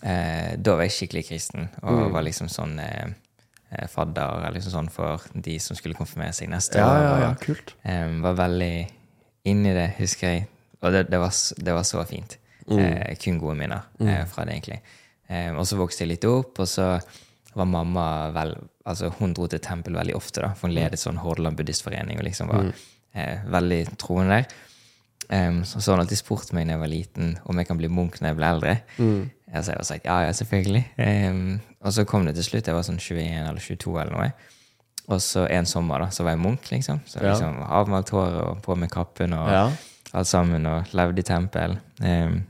uh, 0.02 0.52
da 0.56 0.76
var 0.78 0.86
jeg 0.88 0.94
skikkelig 0.96 1.26
kristen 1.28 1.68
og 1.82 1.90
Mm. 2.00 2.12
var 2.14 2.24
liksom 2.24 2.48
sånn 2.48 2.78
eh, 2.80 3.86
fadder 3.92 4.40
eller 4.40 4.56
liksom 4.56 4.72
sånn 4.72 4.88
for 4.90 5.20
de 5.36 5.58
som 5.62 5.76
skulle 5.78 5.94
konfirmere 5.94 6.32
seg 6.34 6.48
neste 6.50 6.80
Ja, 6.80 6.88
år. 6.88 7.02
ja, 7.04 7.12
ja, 7.28 7.34
kult. 7.44 7.74
Um, 7.84 8.20
var 8.24 8.34
veldig 8.40 8.72
inn 9.52 9.64
i 9.68 9.74
det, 9.76 9.90
husker 10.00 10.32
jeg. 10.32 10.48
Og 10.82 10.92
det, 10.96 11.04
det, 11.12 11.20
var, 11.20 11.30
det 11.60 11.74
var 11.76 11.84
så 11.86 12.02
fint. 12.08 12.38
Mm. 12.70 12.78
Eh, 12.84 13.16
kun 13.18 13.38
gode 13.42 13.56
minner 13.58 13.82
eh, 14.00 14.24
fra 14.30 14.44
det, 14.46 14.54
egentlig. 14.54 14.80
Eh, 15.28 15.50
og 15.56 15.66
så 15.66 15.76
vokste 15.80 16.04
jeg 16.04 16.12
litt 16.14 16.24
opp, 16.30 16.58
og 16.62 16.68
så 16.70 16.92
var 17.54 17.66
mamma 17.66 18.30
vel 18.34 18.56
Altså, 18.90 19.10
hun 19.20 19.34
dro 19.36 19.44
til 19.46 19.60
tempel 19.62 19.94
veldig 19.94 20.14
ofte, 20.16 20.40
da, 20.42 20.48
for 20.56 20.66
hun 20.66 20.74
ledet 20.74 20.98
sånn 20.98 21.18
Hordaland 21.20 21.54
buddhistforening 21.58 22.18
og 22.18 22.24
liksom 22.26 22.48
var 22.50 22.70
eh, 23.14 23.42
veldig 23.46 23.80
troende 24.00 24.38
der. 24.40 24.46
Um, 25.30 25.60
så, 25.68 25.78
så 25.78 25.92
har 25.92 25.98
hun 25.98 26.02
alltid 26.06 26.18
spurt 26.18 26.50
meg 26.56 26.64
når 26.66 26.72
jeg 26.74 26.80
var 26.80 26.90
liten, 26.90 27.28
om 27.44 27.60
jeg 27.60 27.68
kan 27.68 27.78
bli 27.78 27.90
munk 27.92 28.16
når 28.18 28.32
jeg 28.32 28.38
blir 28.40 28.48
eldre. 28.48 28.72
Altså, 29.52 29.70
jeg 29.70 29.78
har 29.78 29.86
sagt 29.86 30.08
ja, 30.08 30.16
ja, 30.24 30.32
selvfølgelig. 30.34 30.82
Um, 31.30 31.60
og 31.84 31.92
så 31.94 32.04
kom 32.08 32.26
det 32.26 32.34
til 32.40 32.48
slutt. 32.48 32.66
Jeg 32.66 32.74
var 32.74 32.88
sånn 32.88 32.98
21 32.98 33.46
eller 33.52 33.62
22 33.62 33.94
eller 34.02 34.16
noe. 34.16 34.32
Og 35.10 35.22
så 35.22 35.44
en 35.50 35.66
sommer 35.70 36.02
da, 36.02 36.10
så 36.14 36.26
var 36.26 36.34
jeg 36.34 36.42
munk, 36.42 36.66
liksom. 36.72 37.00
Så 37.06 37.20
Ja. 37.22 37.30
liksom 37.34 37.60
Avmalt 37.68 38.10
hår 38.16 38.36
og 38.48 38.62
på 38.64 38.74
med 38.80 38.90
kappen 38.90 39.32
og 39.36 39.48
Ja. 39.52 39.64
alt 40.14 40.26
sammen, 40.26 40.66
og 40.66 40.90
levde 40.96 41.20
i 41.20 41.28
tempel. 41.30 41.78
Em, 42.02 42.40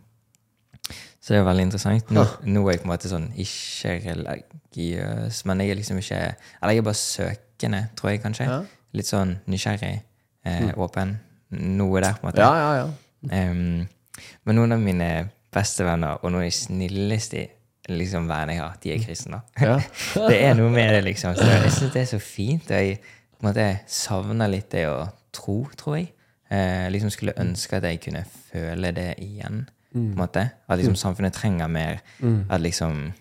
så 1.21 1.35
det 1.35 1.41
er 1.41 1.45
veldig 1.45 1.67
interessant. 1.69 2.11
Nå, 2.17 2.25
nå 2.49 2.63
er 2.65 2.73
jeg 2.73 2.81
på 2.81 2.89
en 2.89 2.93
måte 2.95 3.11
sånn 3.11 3.29
ikke-religiøs, 3.45 5.43
men 5.49 5.61
jeg 5.61 5.69
er 5.75 5.77
liksom 5.77 5.99
ikke 6.01 6.21
Eller 6.33 6.73
jeg 6.73 6.81
er 6.81 6.87
bare 6.87 7.01
søkende, 7.01 7.81
tror 7.99 8.09
jeg 8.11 8.23
kanskje. 8.23 8.47
Ja. 8.49 8.61
Litt 8.97 9.09
sånn 9.11 9.35
nysgjerrig, 9.51 9.97
eh, 10.49 10.71
åpen. 10.81 11.19
Noe 11.51 12.01
der, 12.01 12.17
på 12.17 12.25
en 12.25 12.31
måte. 12.31 12.41
ja, 12.41 12.53
ja, 12.57 12.71
ja. 12.81 12.89
Em, 13.37 13.87
men 14.47 14.57
noen 14.57 14.73
av 14.73 14.81
mine 14.81 15.11
beste 15.53 15.85
venner, 15.85 16.21
og 16.23 16.31
noen 16.31 16.47
av 16.47 16.49
de 16.49 16.57
snilleste 16.57 17.43
liksom, 17.91 18.29
vennene 18.31 18.57
jeg 18.57 18.63
har, 18.63 18.79
de 18.81 18.93
er 18.95 19.03
kristne. 19.05 19.43
det 20.31 20.39
er 20.39 20.55
noe 20.57 20.71
med 20.73 20.95
det, 20.95 21.03
liksom. 21.05 21.37
Så 21.37 21.45
jeg 21.49 21.75
syns 21.75 21.93
det 21.95 22.05
er 22.05 22.09
så 22.15 22.21
fint. 22.23 22.71
Og 22.71 22.81
jeg 22.87 22.97
på 23.03 23.45
en 23.45 23.51
måte 23.51 23.67
savner 23.91 24.51
litt 24.53 24.71
det 24.73 24.87
å 24.89 25.03
tro, 25.37 25.63
tror 25.77 25.99
jeg. 25.99 26.11
Eh, 26.51 26.89
liksom 26.91 27.13
skulle 27.15 27.37
ønske 27.39 27.79
at 27.79 27.87
jeg 27.87 28.01
kunne 28.07 28.25
føle 28.51 28.91
det 28.97 29.13
igjen. 29.23 29.67
Måte. 29.95 30.45
At 30.69 30.79
liksom 30.79 30.95
samfunnet 30.97 31.35
trenger 31.35 31.69
mer. 31.69 32.01
At 32.49 32.61
liksom 32.61 33.13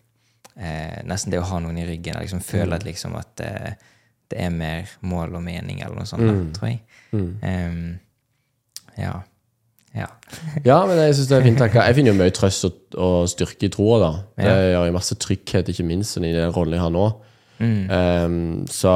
eh, 0.57 0.99
Nesten 1.05 1.31
det 1.31 1.39
å 1.39 1.47
ha 1.49 1.59
noen 1.59 1.77
i 1.77 1.87
ryggen. 1.87 2.15
At 2.15 2.27
liksom 2.27 2.41
føle 2.45 2.75
at 2.75 2.85
liksom 2.85 3.15
at 3.19 3.41
eh, 3.45 3.73
det 4.29 4.37
er 4.45 4.49
mer 4.53 4.85
mål 5.01 5.35
og 5.39 5.41
mening, 5.43 5.79
eller 5.81 5.95
noe 5.97 6.05
sånt, 6.05 6.21
da, 6.21 6.35
tror 6.53 6.69
jeg. 6.69 6.81
Um, 7.11 7.99
ja. 8.97 9.15
Ja. 9.97 10.05
Ja, 10.69 10.85
men 10.85 10.99
jeg 11.01 11.15
synes 11.17 11.29
det 11.31 11.37
er 11.39 11.47
fint 11.47 11.57
takka. 11.57 11.87
Jeg 11.87 11.95
finner 11.97 12.13
jo 12.13 12.19
mye 12.19 12.33
trøst 12.37 12.67
og, 12.67 12.75
og 12.93 13.29
styrke 13.31 13.65
i 13.65 13.71
troa. 13.73 13.97
da. 14.03 14.11
Det 14.37 14.53
gjør 14.75 14.85
jo 14.85 14.93
masse 14.99 15.17
trygghet, 15.17 15.71
ikke 15.73 15.87
minst 15.87 16.13
sånn 16.13 16.27
i 16.29 16.35
den 16.35 16.53
rollen 16.53 16.77
jeg 16.77 16.83
har 16.83 16.93
nå. 16.93 17.07
Um, 17.59 18.67
så, 18.71 18.93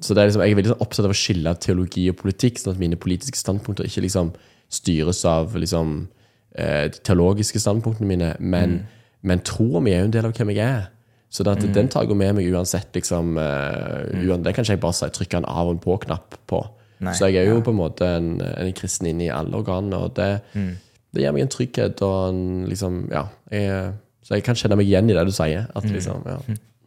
så 0.00 0.14
det 0.16 0.22
er 0.22 0.30
liksom, 0.30 0.42
jeg 0.42 0.54
er 0.54 0.58
veldig 0.58 0.72
sånn 0.72 0.82
opptatt 0.82 1.06
av 1.06 1.12
å 1.12 1.18
skille 1.20 1.52
teologi 1.62 2.08
og 2.10 2.16
politikk, 2.18 2.58
sånn 2.58 2.72
at 2.74 2.80
mine 2.80 2.96
politiske 2.98 3.38
standpunkter 3.38 3.86
ikke 3.86 4.02
liksom 4.06 4.32
styres 4.72 5.20
av 5.28 5.52
liksom, 5.60 6.08
de 6.52 7.00
teologiske 7.04 7.60
standpunktene 7.62 8.08
mine, 8.08 8.32
men, 8.40 8.82
men 9.22 9.40
troa 9.46 9.80
mi 9.80 9.94
er 9.94 10.02
jo 10.02 10.10
en 10.10 10.16
del 10.16 10.26
av 10.28 10.34
hvem 10.36 10.52
jeg 10.52 10.66
er. 10.66 10.90
Så 11.32 11.46
det 11.46 11.54
at 11.56 11.74
den 11.74 11.88
tar 11.88 12.04
jeg 12.04 12.16
med 12.16 12.34
meg 12.36 12.52
uansett. 12.52 12.90
liksom, 12.92 13.38
uh, 13.40 14.04
mm. 14.12 14.42
Det 14.44 14.52
kan 14.52 14.66
ikke 14.66 14.74
jeg 14.74 14.80
bare 14.82 14.96
si, 14.98 15.08
trykke 15.08 15.38
en 15.40 15.46
av- 15.48 15.70
og 15.70 15.72
en 15.72 15.80
på-knapp 15.80 16.36
på. 16.46 16.60
Nei, 17.00 17.14
så 17.16 17.30
jeg 17.32 17.46
er 17.46 17.54
jo 17.54 17.62
på 17.64 17.72
en 17.72 17.78
måte 17.78 18.06
en, 18.18 18.34
en 18.40 18.72
kristen 18.76 19.08
inne 19.08 19.24
i 19.24 19.32
alle 19.32 19.56
organene, 19.56 19.96
og 19.96 20.12
det, 20.14 20.42
det 20.52 21.24
gir 21.24 21.32
meg 21.34 21.46
en 21.46 21.54
trygghet 21.56 22.02
og 22.04 22.18
en 22.28 22.42
liksom 22.68 23.06
Ja. 23.10 23.24
Jeg, 23.50 23.94
så 24.22 24.36
jeg 24.36 24.44
kan 24.46 24.54
kjenne 24.54 24.76
meg 24.78 24.86
igjen 24.86 25.10
i 25.10 25.16
det 25.16 25.24
du 25.26 25.32
sier. 25.34 25.66
at 25.74 25.88
liksom, 25.88 26.22
ja. 26.28 26.38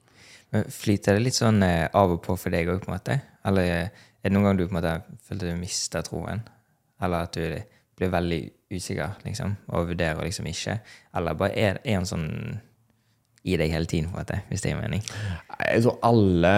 Men 0.53 0.69
Flyter 0.71 1.17
det 1.17 1.25
litt 1.25 1.35
sånn 1.35 1.63
eh, 1.65 1.89
av 1.91 2.13
og 2.13 2.21
på 2.23 2.37
for 2.39 2.53
deg 2.53 2.69
òg, 2.69 2.83
på 2.83 2.91
en 2.91 2.95
måte? 2.95 3.17
Eller 3.49 3.71
eh, 3.73 4.03
er 4.21 4.29
det 4.29 4.33
noen 4.37 4.45
gang 4.45 4.59
du 4.59 4.67
på 4.67 4.75
en 4.75 4.77
måte 4.77 4.93
følte 5.25 5.49
du 5.49 5.57
mista 5.59 6.03
troen? 6.05 6.45
Eller 7.03 7.25
at 7.25 7.35
du 7.35 7.57
blir 7.97 8.13
veldig 8.13 8.41
usikker, 8.73 9.17
liksom, 9.25 9.55
og 9.69 9.89
vurderer 9.91 10.23
liksom 10.25 10.47
ikke? 10.49 10.79
Eller 11.15 11.37
bare 11.37 11.53
er, 11.57 11.77
er 11.85 11.99
en 11.99 12.07
sånn 12.09 12.27
i 13.45 13.57
deg 13.61 13.69
hele 13.75 13.85
tiden, 13.85 14.09
for 14.09 14.23
at 14.23 14.31
det, 14.31 14.39
hvis 14.49 14.63
det 14.65 14.71
gir 14.71 14.79
mening? 14.81 15.03
Jeg 15.69 15.83
tror 15.85 15.99
alle 16.07 16.53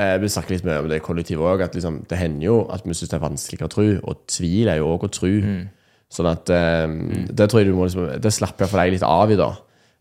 eh, 0.00 0.14
Vi 0.22 0.30
snakker 0.32 0.54
litt 0.54 0.64
mer 0.64 0.78
om 0.80 0.88
det 0.88 1.02
kollektivet 1.04 1.44
òg. 1.44 1.66
Liksom, 1.74 1.98
det 2.08 2.16
hender 2.22 2.46
jo 2.46 2.54
at 2.72 2.86
vi 2.88 2.96
syns 2.96 3.12
det 3.12 3.18
er 3.18 3.26
vanskeligere 3.26 3.68
å 3.68 3.74
tro. 3.74 3.84
Og 4.08 4.22
tvil 4.32 4.70
er 4.72 4.80
jo 4.80 4.88
òg 4.94 5.04
å 5.04 5.12
tro. 5.12 5.32
Sånn 6.12 6.28
at 6.30 6.48
eh, 6.52 6.88
Det 7.32 7.50
tror 7.50 7.60
jeg 7.62 7.68
du 7.70 7.76
må 7.76 7.86
liksom 7.88 8.08
Det 8.20 8.32
slapper 8.32 8.68
for 8.68 8.80
deg 8.80 8.94
litt 8.96 9.04
av 9.04 9.30
i, 9.32 9.36
da. 9.40 9.50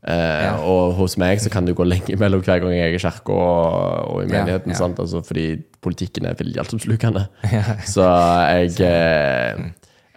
Eh, 0.08 0.64
Og 0.72 0.96
hos 0.98 1.18
meg 1.22 1.44
så 1.44 1.52
kan 1.52 1.68
det 1.68 1.76
gå 1.78 1.84
lenge 1.86 2.16
mellom 2.20 2.42
hver 2.48 2.64
gang 2.64 2.74
jeg 2.78 2.88
er 2.88 2.96
i 2.96 3.04
kirka 3.04 3.36
og, 3.36 4.16
og 4.16 4.24
i 4.24 4.32
menigheten. 4.32 4.72
ja. 4.72 4.80
Sant? 4.80 5.04
Altså, 5.04 5.20
fordi 5.28 5.50
politikken 5.84 6.32
er 6.32 6.40
veldig 6.40 6.64
altoppslukende. 6.64 7.28
så 7.94 8.08
jeg 8.56 8.80
eh, 8.88 9.68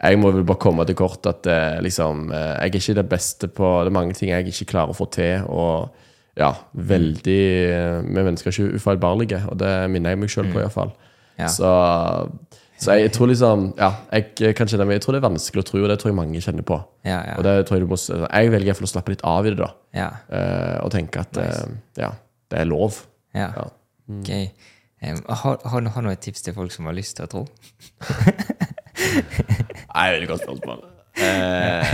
jeg 0.04 0.18
må 0.20 0.30
vel 0.34 0.44
bare 0.46 0.60
komme 0.60 0.84
til 0.88 0.96
kort 0.98 1.24
at 1.30 1.46
eh, 1.48 1.78
liksom, 1.84 2.26
eh, 2.34 2.56
jeg 2.66 2.74
er 2.74 2.80
ikke 2.80 2.96
det 2.98 3.06
beste 3.08 3.48
på 3.48 3.68
Det 3.84 3.92
er 3.92 3.96
mange 3.96 4.16
ting 4.18 4.32
jeg 4.32 4.50
ikke 4.50 4.66
klarer 4.74 4.92
å 4.92 4.98
få 4.98 5.06
til. 5.14 5.46
Og 5.48 5.94
ja, 6.38 6.50
veldig 6.74 7.40
eh, 7.70 8.02
Vi 8.04 8.26
mennesker 8.26 8.50
er 8.50 8.58
ikke 8.58 8.80
ufeilbarlige, 8.80 9.40
og 9.48 9.58
det 9.62 9.72
minner 9.92 10.14
jeg 10.14 10.20
meg 10.20 10.34
sjøl 10.34 10.50
på, 10.52 10.60
iallfall. 10.60 10.92
Ja. 11.38 11.48
Så, 11.50 11.70
så 12.78 12.94
jeg 12.98 13.10
tror 13.14 13.26
liksom 13.26 13.72
Ja, 13.78 13.88
jeg 14.14 14.54
kan 14.54 14.68
kjenne 14.70 14.84
meg 14.86 15.00
Jeg 15.00 15.02
tror 15.02 15.16
det 15.16 15.18
er 15.18 15.24
vanskelig 15.26 15.64
å 15.64 15.66
tro, 15.66 15.80
og 15.82 15.88
det 15.90 15.96
tror 16.02 16.12
jeg 16.12 16.18
mange 16.20 16.42
kjenner 16.44 16.66
på. 16.66 16.78
Ja, 17.06 17.22
ja. 17.30 17.38
Og 17.38 17.46
det 17.46 17.54
tror 17.66 17.80
Jeg 17.80 17.88
du 17.88 17.94
må 17.94 17.98
Jeg 17.98 18.52
velger 18.54 18.70
iallfall 18.70 18.90
å 18.90 18.92
slappe 18.92 19.14
litt 19.14 19.24
av 19.26 19.48
i 19.48 19.54
det, 19.54 19.58
da. 19.62 19.70
ja. 19.96 20.10
eh, 20.28 20.76
og 20.84 20.92
tenke 20.94 21.24
at 21.24 21.40
eh, 21.42 21.64
ja, 22.02 22.12
det 22.52 22.62
er 22.62 22.70
lov. 22.70 23.02
ja. 23.34 23.50
Ja. 23.56 23.66
Gøy. 24.04 24.50
Em, 25.04 25.18
har, 25.28 25.58
har, 25.64 25.86
har 25.94 26.02
du 26.02 26.06
noen 26.06 26.20
tips 26.20 26.44
til 26.44 26.54
folk 26.56 26.72
som 26.72 26.86
har 26.88 26.94
lyst 26.96 27.16
til 27.16 27.24
å 27.24 27.30
tro? 27.32 27.42
Nei, 29.94 30.08
veldig 30.16 30.28
godt 30.32 30.44
spørsmål. 30.44 30.84
Eh, 31.14 31.92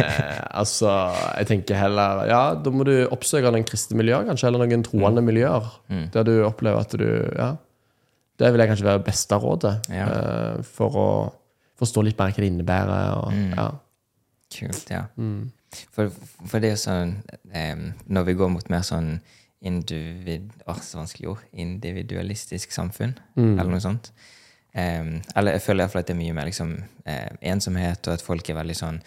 altså, 0.56 0.88
jeg 1.36 1.46
tenker 1.50 1.76
heller 1.76 2.22
Ja, 2.30 2.54
da 2.56 2.70
må 2.72 2.86
du 2.88 2.94
oppsøke 3.12 3.50
noen 3.52 3.66
kristne 3.68 3.98
miljøer, 4.00 4.24
kanskje, 4.28 4.48
eller 4.48 4.64
noen 4.64 4.84
troende 4.86 5.20
miljøer. 5.24 5.66
Der 6.14 6.24
du 6.24 6.38
opplever 6.46 6.80
at 6.80 6.96
du 6.96 7.08
Ja. 7.36 7.50
Det 8.40 8.48
vil 8.54 8.62
jeg 8.62 8.70
kanskje 8.70 8.86
være 8.86 9.02
beste 9.04 9.36
rådet. 9.36 9.74
Ja. 9.92 10.06
eh, 10.08 10.62
for 10.64 10.96
å 10.96 11.08
forstå 11.80 12.04
litt 12.06 12.16
mer 12.18 12.32
hva 12.32 12.40
det 12.40 12.48
innebærer. 12.48 13.18
Og, 13.20 13.34
ja. 13.52 13.66
Kult, 14.56 14.88
ja. 14.90 15.02
For, 15.92 16.08
for 16.48 16.58
det 16.64 16.72
er 16.72 16.80
sånn 16.80 17.12
eh, 17.54 17.76
Når 18.08 18.24
vi 18.26 18.34
går 18.40 18.48
mot 18.56 18.72
mer 18.72 18.82
sånn 18.82 19.18
individ... 19.60 20.48
Åh, 20.66 20.80
så 20.80 20.96
vanskelig 21.02 21.28
ord. 21.34 21.44
Individualistisk 21.52 22.72
samfunn, 22.72 23.12
eller 23.36 23.68
noe 23.74 23.84
sånt. 23.84 24.08
Em, 24.72 25.16
eller 25.36 25.56
jeg 25.56 25.64
føler 25.64 25.84
iallfall 25.84 26.04
at 26.04 26.10
det 26.10 26.14
er 26.14 26.20
mye 26.20 26.34
mer 26.36 26.46
liksom, 26.46 26.76
eh, 27.04 27.32
ensomhet, 27.50 28.06
og 28.06 28.14
at 28.14 28.22
folk 28.22 28.50
er 28.50 28.54
veldig 28.60 28.76
sånn 28.78 29.00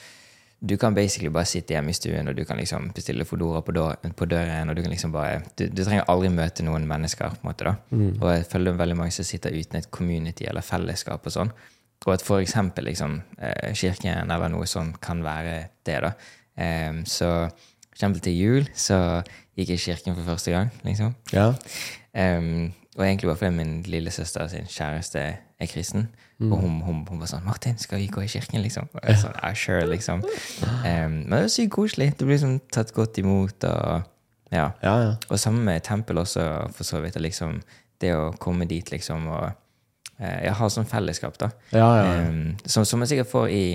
Du 0.63 0.78
kan 0.80 0.95
basically 0.95 1.28
bare 1.32 1.47
sitte 1.47 1.73
hjemme 1.73 1.91
i 1.91 1.95
stuen, 1.95 2.28
og 2.28 2.36
du 2.36 2.45
kan 2.47 2.56
liksom 2.56 2.89
bestille 2.95 3.26
Fodora 3.28 3.60
på, 3.62 3.73
på 4.15 4.26
døren, 4.32 4.69
og 4.69 4.76
du 4.76 4.82
kan 4.82 4.91
liksom 4.91 5.12
bare 5.12 5.41
du, 5.60 5.65
du 5.67 5.82
trenger 5.84 6.08
aldri 6.08 6.30
møte 6.32 6.63
noen 6.63 6.88
mennesker, 6.88 7.34
på 7.36 7.43
en 7.43 7.49
måte, 7.49 7.65
da. 7.67 7.73
Og 8.21 8.30
jeg 8.32 8.45
føler 8.47 8.78
veldig 8.80 8.95
mange 8.95 9.12
som 9.12 9.28
sitter 9.28 9.52
uten 9.52 9.82
et 9.82 9.89
community 9.91 10.47
eller 10.47 10.63
fellesskap 10.63 11.28
og 11.28 11.36
sånn. 11.36 11.52
Og 12.06 12.13
at 12.13 12.23
eksempel 12.38 12.88
liksom, 12.88 13.21
eh, 13.39 13.73
kirken 13.76 14.32
eller 14.32 14.49
noe 14.56 14.65
sånt 14.65 15.02
kan 15.04 15.19
være 15.23 15.67
det, 15.84 15.99
da. 16.08 16.13
Em, 16.56 17.04
så 17.06 17.49
for 17.49 17.97
eksempel 17.97 18.23
til 18.23 18.39
jul 18.39 18.69
så 18.73 18.97
gikk 19.58 19.76
i 19.76 19.78
kirken 19.78 20.15
for 20.15 20.32
første 20.32 20.52
gang, 20.52 20.71
liksom. 20.88 21.13
Ja. 21.34 21.52
Um, 22.15 22.71
og 22.97 23.06
egentlig 23.06 23.27
bare 23.27 23.39
fordi 23.39 23.56
min 23.56 23.82
lillesøster 23.89 24.47
sin 24.51 24.67
kjæreste 24.69 25.21
er 25.60 25.69
kristen. 25.71 26.08
Og 26.43 26.58
hun, 26.58 26.82
hun, 26.82 27.06
hun 27.10 27.19
var 27.19 27.29
sånn 27.32 27.45
'Martin, 27.45 27.77
skal 27.79 28.01
vi 28.01 28.08
gå 28.12 28.21
i 28.21 28.27
kirken?' 28.27 28.62
liksom. 28.62 28.89
Og 28.93 28.99
jeg 29.08 29.21
sånn, 29.21 29.36
ja, 29.38 29.53
sure, 29.53 29.86
liksom. 29.88 30.23
Um, 30.62 31.13
men 31.23 31.32
det 31.32 31.41
var 31.45 31.53
sykt 31.53 31.71
koselig. 31.71 32.10
Du 32.19 32.25
blir 32.25 32.36
liksom 32.36 32.60
tatt 32.73 32.93
godt 32.93 33.17
imot. 33.17 33.63
og 33.63 34.03
ja. 34.51 34.71
Ja, 34.84 34.95
ja. 35.01 35.15
Og 35.29 35.39
sammen 35.39 35.63
med 35.65 35.82
tempel 35.82 36.17
også, 36.17 36.67
for 36.75 36.84
så 36.84 36.99
vidt. 37.01 37.15
Liksom, 37.21 37.62
det 38.01 38.13
å 38.15 38.32
komme 38.39 38.67
dit, 38.69 38.91
liksom, 38.91 39.27
og 39.27 39.49
eh, 40.19 40.43
jeg 40.45 40.53
har 40.60 40.69
sånn 40.69 40.89
fellesskap, 40.89 41.38
da. 41.39 41.49
Ja. 41.71 41.88
Um, 42.27 42.58
som, 42.65 42.86
som 42.86 42.99
man 42.99 43.08
sikkert 43.08 43.32
får 43.32 43.49
i 43.49 43.65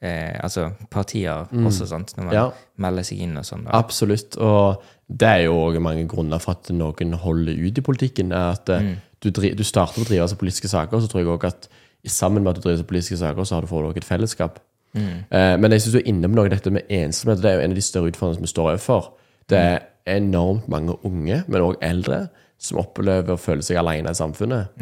eh, 0.00 0.36
altså 0.42 0.70
partier 0.90 1.48
også, 1.64 1.88
sant, 1.90 2.14
når 2.16 2.30
man 2.30 2.52
melder 2.76 3.08
seg 3.08 3.24
inn 3.24 3.36
og 3.40 3.46
sånn. 3.48 3.66
Absolutt. 3.66 4.36
Og 4.36 4.84
det 5.08 5.28
er 5.28 5.42
jo 5.46 5.56
også 5.56 5.80
mange 5.80 6.06
grunner 6.08 6.40
for 6.42 6.58
at 6.58 6.70
noen 6.74 7.14
holder 7.16 7.56
ut 7.56 7.78
i 7.78 7.84
politikken. 7.84 8.32
er 8.32 8.56
at 8.56 8.68
mm. 8.68 8.94
du, 9.24 9.30
du 9.32 9.64
starter 9.64 9.98
med 9.98 10.06
å 10.06 10.10
drive 10.10 10.28
seg 10.28 10.40
politiske 10.40 10.68
saker, 10.68 11.00
så 11.00 11.08
tror 11.08 11.22
jeg 11.22 11.30
også 11.32 11.52
at 11.52 11.68
sammen 12.06 12.44
med 12.44 12.52
at 12.52 12.60
du 12.60 12.66
driver 12.66 12.82
seg 12.82 12.90
politiske 12.90 13.20
saker, 13.20 13.44
så 13.44 13.56
har 13.56 13.64
du 13.64 13.72
også 13.72 13.96
et 13.96 14.04
fellesskap. 14.04 14.60
Eh, 14.96 15.54
men 15.60 15.72
jeg 15.72 15.82
synes 15.82 15.96
du 15.96 16.00
er 16.00 16.10
inne 16.10 16.28
på 16.28 16.38
noe 16.38 16.52
dette 16.52 16.72
med 16.72 16.88
ensomhet. 16.92 17.42
Det 17.42 17.50
er 17.50 17.58
jo 17.58 17.64
en 17.64 17.74
av 17.74 17.78
de 17.78 17.84
større 17.84 18.12
utfordringene 18.12 18.40
som 18.40 18.46
vi 18.46 18.52
står 18.52 18.70
overfor. 18.70 19.10
Det 19.48 19.58
er 19.58 20.16
enormt 20.18 20.68
mange 20.68 20.96
unge, 21.06 21.42
men 21.46 21.64
også 21.64 21.82
eldre, 21.88 22.22
som 22.60 22.80
opplever 22.82 23.34
å 23.34 23.40
føle 23.40 23.64
seg 23.64 23.78
alene 23.80 24.12
i 24.12 24.18
samfunnet. 24.18 24.78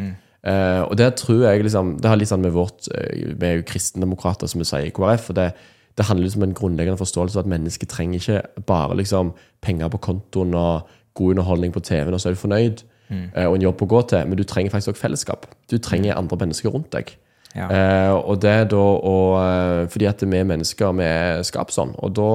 Eh, 0.47 0.81
og 0.83 0.95
det 0.97 1.09
tror 1.19 1.41
jeg 1.43 1.63
liksom 1.65 1.95
Det 1.97 2.07
har 2.07 2.15
litt 2.15 2.29
sånn 2.29 2.43
med 2.45 2.53
vårt 2.55 2.85
eh, 2.93 3.33
Vi 3.35 3.47
er 3.47 3.57
jo 3.57 3.65
kristendemokrater, 3.67 4.47
som 4.47 4.61
vi 4.61 4.67
sier 4.69 4.85
i 4.87 4.93
KrF. 4.95 5.31
og 5.31 5.35
det, 5.35 5.47
det 5.97 6.05
handler 6.05 6.27
liksom 6.27 6.43
om 6.43 6.49
en 6.49 6.57
grunnleggende 6.57 6.99
forståelse 6.99 7.39
av 7.39 7.45
at 7.45 7.49
mennesket 7.49 7.89
trenger 7.89 8.21
ikke 8.21 8.63
bare 8.69 8.97
liksom 8.99 9.33
penger 9.65 9.89
på 9.93 10.01
kontoen 10.09 10.53
og 10.53 10.89
god 11.17 11.33
underholdning 11.33 11.73
på 11.73 11.81
TV-en, 11.81 12.13
og 12.13 12.21
så 12.21 12.29
er 12.29 12.35
du 12.35 12.41
fornøyd, 12.41 12.83
mm. 13.09 13.23
og 13.47 13.55
en 13.55 13.65
jobb 13.65 13.81
å 13.81 13.89
gå 13.89 14.01
til. 14.11 14.27
Men 14.29 14.37
du 14.37 14.43
trenger 14.45 14.73
faktisk 14.73 14.93
også 14.93 15.01
fellesskap. 15.01 15.47
Du 15.71 15.79
trenger 15.81 16.19
andre 16.19 16.37
mennesker 16.43 16.73
rundt 16.73 16.91
deg. 16.93 17.15
Ja. 17.55 17.67
Eh, 17.71 18.13
og 18.13 18.41
det 18.43 18.51
er 18.53 18.65
da 18.69 18.77
å 18.77 19.17
eh, 19.39 19.83
Fordi 19.89 20.05
at 20.05 20.21
vi 20.21 20.37
er 20.37 20.45
mennesker, 20.45 20.91
vi 20.99 21.07
er 21.07 21.43
skapt 21.47 21.73
sånn. 21.73 21.95
Og 22.05 22.13
da 22.17 22.31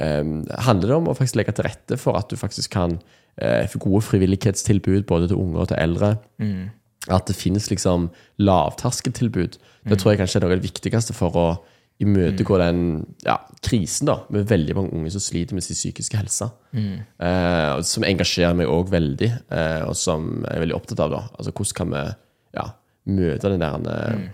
eh, 0.00 0.24
handler 0.64 0.86
det 0.86 0.96
om 0.96 1.10
å 1.10 1.16
faktisk 1.18 1.40
legge 1.40 1.56
til 1.58 1.68
rette 1.68 1.98
for 2.00 2.16
at 2.16 2.30
du 2.30 2.38
faktisk 2.40 2.72
kan 2.72 2.96
eh, 3.36 3.66
få 3.68 3.82
gode 3.84 4.06
frivillighetstilbud 4.08 5.04
både 5.10 5.28
til 5.28 5.42
unge 5.42 5.64
og 5.64 5.72
til 5.72 5.82
eldre. 5.82 6.14
At 7.08 7.28
det 7.28 7.36
finnes 7.36 7.68
liksom 7.70 8.08
lavterskeltilbud. 8.40 9.58
Det 9.88 9.96
tror 10.00 10.12
jeg 10.12 10.20
kanskje 10.20 10.40
er 10.40 10.44
noe 10.44 10.52
av 10.52 10.58
det 10.58 10.66
viktigste 10.68 11.14
for 11.16 11.36
å 11.36 11.48
imøtegå 11.98 12.58
den 12.60 12.80
ja, 13.26 13.36
krisen 13.64 14.06
da, 14.06 14.20
med 14.30 14.46
veldig 14.50 14.74
mange 14.78 14.94
unge 14.94 15.10
som 15.10 15.22
sliter 15.22 15.56
med 15.56 15.64
sin 15.66 15.78
psykiske 15.78 16.18
helse. 16.18 16.46
Eh, 16.72 17.80
som 17.86 18.06
engasjerer 18.06 18.54
meg 18.58 18.70
òg 18.70 18.92
veldig, 18.92 19.30
eh, 19.54 19.82
og 19.82 19.96
som 19.98 20.28
jeg 20.44 20.54
er 20.54 20.62
veldig 20.62 20.76
opptatt 20.78 21.02
av. 21.02 21.14
da. 21.16 21.22
Altså 21.34 21.54
Hvordan 21.54 21.78
kan 21.80 21.94
vi 21.94 22.02
ja, 22.58 22.66
møte 23.18 23.50
den 23.50 23.64
der 23.64 23.80
mm. 23.82 24.26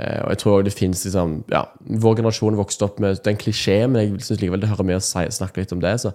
eh, 0.00 0.20
Og 0.24 0.32
jeg 0.34 0.40
tror 0.42 0.56
også 0.56 0.66
det 0.66 0.74
fins 0.74 1.04
liksom 1.06 1.36
ja, 1.52 1.62
Vår 2.02 2.18
generasjon 2.18 2.58
vokste 2.58 2.88
opp 2.88 2.98
med 3.02 3.22
den 3.24 3.38
klisjé, 3.38 3.84
men 3.86 4.02
jeg 4.02 4.26
syns 4.26 4.42
likevel 4.42 4.64
det 4.64 4.72
hører 4.72 4.90
med 4.90 4.98
å 4.98 5.04
si, 5.06 5.22
snakke 5.38 5.62
litt 5.62 5.76
om 5.76 5.84
det. 5.84 6.00
så 6.02 6.12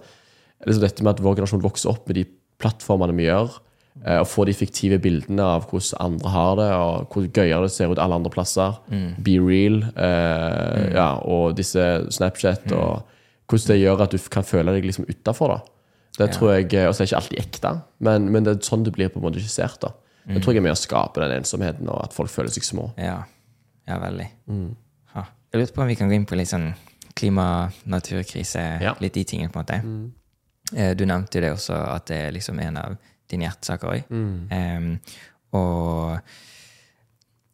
liksom 0.66 0.84
dette 0.84 1.04
med 1.06 1.14
at 1.14 1.22
vår 1.22 1.38
generasjon 1.38 1.64
vokser 1.64 1.92
opp 1.92 2.08
med 2.10 2.18
de 2.18 2.26
plattformene 2.58 3.14
vi 3.14 3.28
gjør, 3.28 3.60
eh, 4.06 4.22
få 4.24 4.44
de 4.46 4.52
fiktive 4.54 4.98
bildene 5.02 5.42
av 5.42 5.66
hvordan 5.70 6.00
andre 6.00 6.28
har 6.34 6.56
det, 6.56 6.68
og 6.74 7.08
hvor 7.14 7.26
gøyere 7.28 7.62
det 7.66 7.72
ser 7.72 7.90
ut 7.92 7.98
alle 7.98 8.14
andre 8.14 8.30
plasser. 8.30 8.78
Be 9.18 9.38
real. 9.40 9.82
Eh, 9.96 10.92
ja, 10.94 11.08
og 11.24 11.56
disse 11.58 12.06
Snapchat, 12.10 12.70
og 12.72 13.02
hvordan 13.48 13.68
det 13.74 13.80
gjør 13.82 14.02
at 14.04 14.10
du 14.12 14.18
kan 14.30 14.44
føle 14.44 14.72
deg 14.76 14.84
liksom 14.84 15.06
utafor. 15.08 15.60
Det 16.18 16.32
tror 16.34 16.56
jeg, 16.56 16.88
Og 16.88 16.94
så 16.94 17.02
er 17.02 17.06
det 17.06 17.12
ikke 17.12 17.20
alltid 17.22 17.38
ekte, 17.38 17.70
men, 18.00 18.24
men 18.32 18.44
det 18.44 18.56
er 18.56 18.66
sånn 18.66 18.82
det 18.84 18.92
blir 18.92 19.08
på 19.08 19.20
en 19.20 19.22
måte 19.28 19.38
skissert. 19.40 19.78
da. 19.80 19.92
Det 20.28 20.42
tror 20.42 20.52
jeg 20.52 20.58
er 20.60 20.66
med 20.66 20.74
å 20.74 20.76
skape 20.76 21.20
den 21.22 21.38
ensomheten, 21.38 21.88
og 21.88 22.02
at 22.04 22.12
folk 22.12 22.28
føler 22.28 22.50
seg 22.52 22.64
små. 22.66 22.90
Ja, 22.98 23.22
ja 23.88 23.98
veldig. 24.02 24.26
Ha. 25.14 25.22
Jeg 25.52 25.60
lurte 25.62 25.72
på 25.76 25.82
om 25.82 25.88
vi 25.88 25.94
kan 25.96 26.08
gå 26.10 26.14
inn 26.18 26.26
på 26.28 26.36
litt 26.36 26.50
sånn 26.50 26.74
klima, 27.16 27.70
naturkrise, 27.86 28.80
Ja. 28.82 28.94
litt 29.00 29.14
de 29.14 29.24
tingene, 29.24 29.50
på 29.50 29.58
en 29.58 29.64
måte. 29.64 29.78
Eh, 30.76 30.94
Du 30.94 31.06
nevnte 31.06 31.38
jo 31.38 31.40
det 31.40 31.52
også, 31.54 31.74
at 31.94 32.06
det 32.06 32.16
er 32.26 32.32
liksom 32.32 32.58
en 32.60 32.76
av 32.76 32.96
dine 33.30 33.48
hjertesaker 33.48 33.94
òg. 33.94 34.12
og 35.56 36.20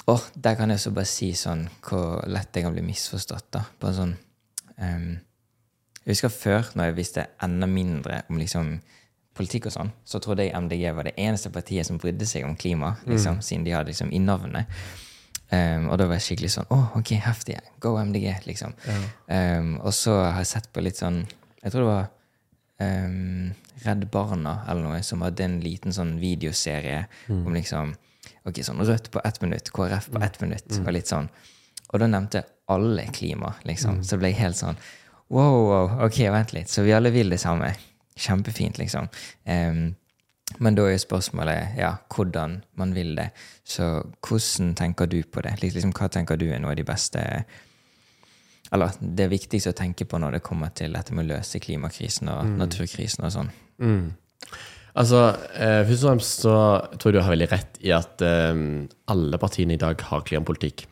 Åh, 0.07 0.25
der 0.37 0.55
kan 0.55 0.69
jeg 0.69 0.77
også 0.77 0.91
bare 0.93 1.09
si 1.09 1.31
sånn 1.33 1.63
hvor 1.87 2.19
lett 2.29 2.53
jeg 2.53 2.67
kan 2.67 2.75
bli 2.75 2.83
misforstått, 2.85 3.47
da. 3.57 3.63
På 3.81 3.89
en 3.89 3.95
sånn 3.97 4.11
um, 4.77 5.07
Jeg 6.05 6.11
husker 6.11 6.29
før, 6.35 6.67
når 6.77 6.91
jeg 6.91 6.97
visste 6.99 7.25
enda 7.43 7.67
mindre 7.71 8.19
om 8.29 8.37
liksom 8.37 8.75
politikk 9.35 9.71
og 9.71 9.73
sånn, 9.75 9.93
så 10.05 10.21
trodde 10.23 10.45
jeg 10.45 10.53
MDG 10.55 10.85
var 10.95 11.09
det 11.09 11.15
eneste 11.19 11.51
partiet 11.51 11.89
som 11.89 11.97
brydde 11.99 12.27
seg 12.29 12.45
om 12.47 12.53
klima, 12.55 12.93
liksom, 13.09 13.41
siden 13.43 13.65
de 13.65 13.73
hadde 13.75 13.91
liksom 13.91 14.13
i 14.13 14.21
navnet. 14.23 14.69
Um, 15.51 15.89
og 15.89 15.99
da 15.99 16.07
var 16.07 16.21
jeg 16.21 16.25
skikkelig 16.25 16.51
sånn 16.55 16.69
Å, 16.73 16.77
ok, 17.01 17.11
heftig. 17.25 17.57
Go 17.81 17.97
MDG, 18.01 18.29
liksom. 18.47 18.77
Um, 19.29 19.75
og 19.81 19.93
så 19.97 20.15
har 20.21 20.39
jeg 20.41 20.53
sett 20.53 20.69
på 20.73 20.81
litt 20.83 20.97
sånn 20.99 21.19
Jeg 21.63 21.71
tror 21.71 21.83
det 21.85 21.91
var 21.91 22.07
um, 22.81 23.53
Redd 23.85 24.07
Barna 24.11 24.61
eller 24.69 24.87
noe 24.87 25.03
som 25.07 25.23
hadde 25.27 25.45
en 25.47 25.61
liten 25.63 25.95
sånn 25.95 26.17
videoserie 26.23 27.05
om 27.29 27.55
liksom 27.55 27.95
Ok, 28.45 28.59
sånn 28.61 28.83
Rødt 28.85 29.09
på 29.13 29.23
ett 29.25 29.41
minutt, 29.41 29.71
KrF 29.73 30.11
på 30.13 30.21
ett 30.21 30.35
minutt, 30.43 30.67
og 30.83 30.91
litt 30.93 31.09
sånn. 31.09 31.31
Og 31.95 32.01
da 32.03 32.09
nevnte 32.13 32.43
alle 32.69 33.07
klima, 33.13 33.55
liksom. 33.65 34.03
Så 34.05 34.19
ble 34.21 34.35
jeg 34.35 34.43
helt 34.43 34.59
sånn 34.59 34.77
Wow, 35.33 35.57
wow, 35.71 35.93
ok, 36.05 36.19
vent 36.33 36.53
litt. 36.53 36.69
Så 36.69 36.85
vi 36.85 36.93
alle 36.93 37.09
vil 37.15 37.33
det 37.33 37.41
samme. 37.41 37.71
Kjempefint, 38.21 38.77
liksom. 38.79 39.09
Um, 39.49 39.95
men 40.61 40.77
da 40.77 40.85
er 40.87 41.01
spørsmålet 41.01 41.79
ja, 41.81 41.95
hvordan 42.13 42.59
man 42.79 42.93
vil 42.95 43.15
det. 43.17 43.31
Så 43.65 43.89
hvordan 44.21 44.75
tenker 44.79 45.09
du 45.11 45.23
på 45.25 45.43
det? 45.43 45.57
Liksom, 45.63 45.95
hva 45.97 46.11
tenker 46.13 46.39
du 46.39 46.51
er 46.51 46.61
noe 46.63 46.75
av 46.75 46.79
de 46.79 46.87
beste 46.87 47.25
Eller 48.73 48.95
det 49.01 49.29
viktigste 49.31 49.75
å 49.75 49.77
tenke 49.77 50.07
på 50.09 50.19
når 50.19 50.39
det 50.39 50.45
kommer 50.47 50.73
til 50.77 50.95
dette 50.97 51.15
med 51.15 51.27
å 51.27 51.37
løse 51.37 51.61
klimakrisen 51.63 52.31
og 52.33 52.55
naturkrisen 52.59 53.27
og 53.27 53.35
sånn? 53.35 53.51
Altså, 54.95 55.21
eh, 55.59 55.83
Først 55.89 56.05
og 56.05 56.11
fremst 56.11 56.45
så 56.47 56.57
tror 56.97 57.11
jeg 57.11 57.19
du 57.19 57.23
har 57.23 57.35
veldig 57.35 57.51
rett 57.51 57.79
i 57.83 57.93
at 57.95 58.23
eh, 58.23 58.55
alle 59.11 59.41
partiene 59.43 59.77
i 59.77 59.81
dag 59.81 60.01
har 60.11 60.25
klimapolitikk. 60.27 60.87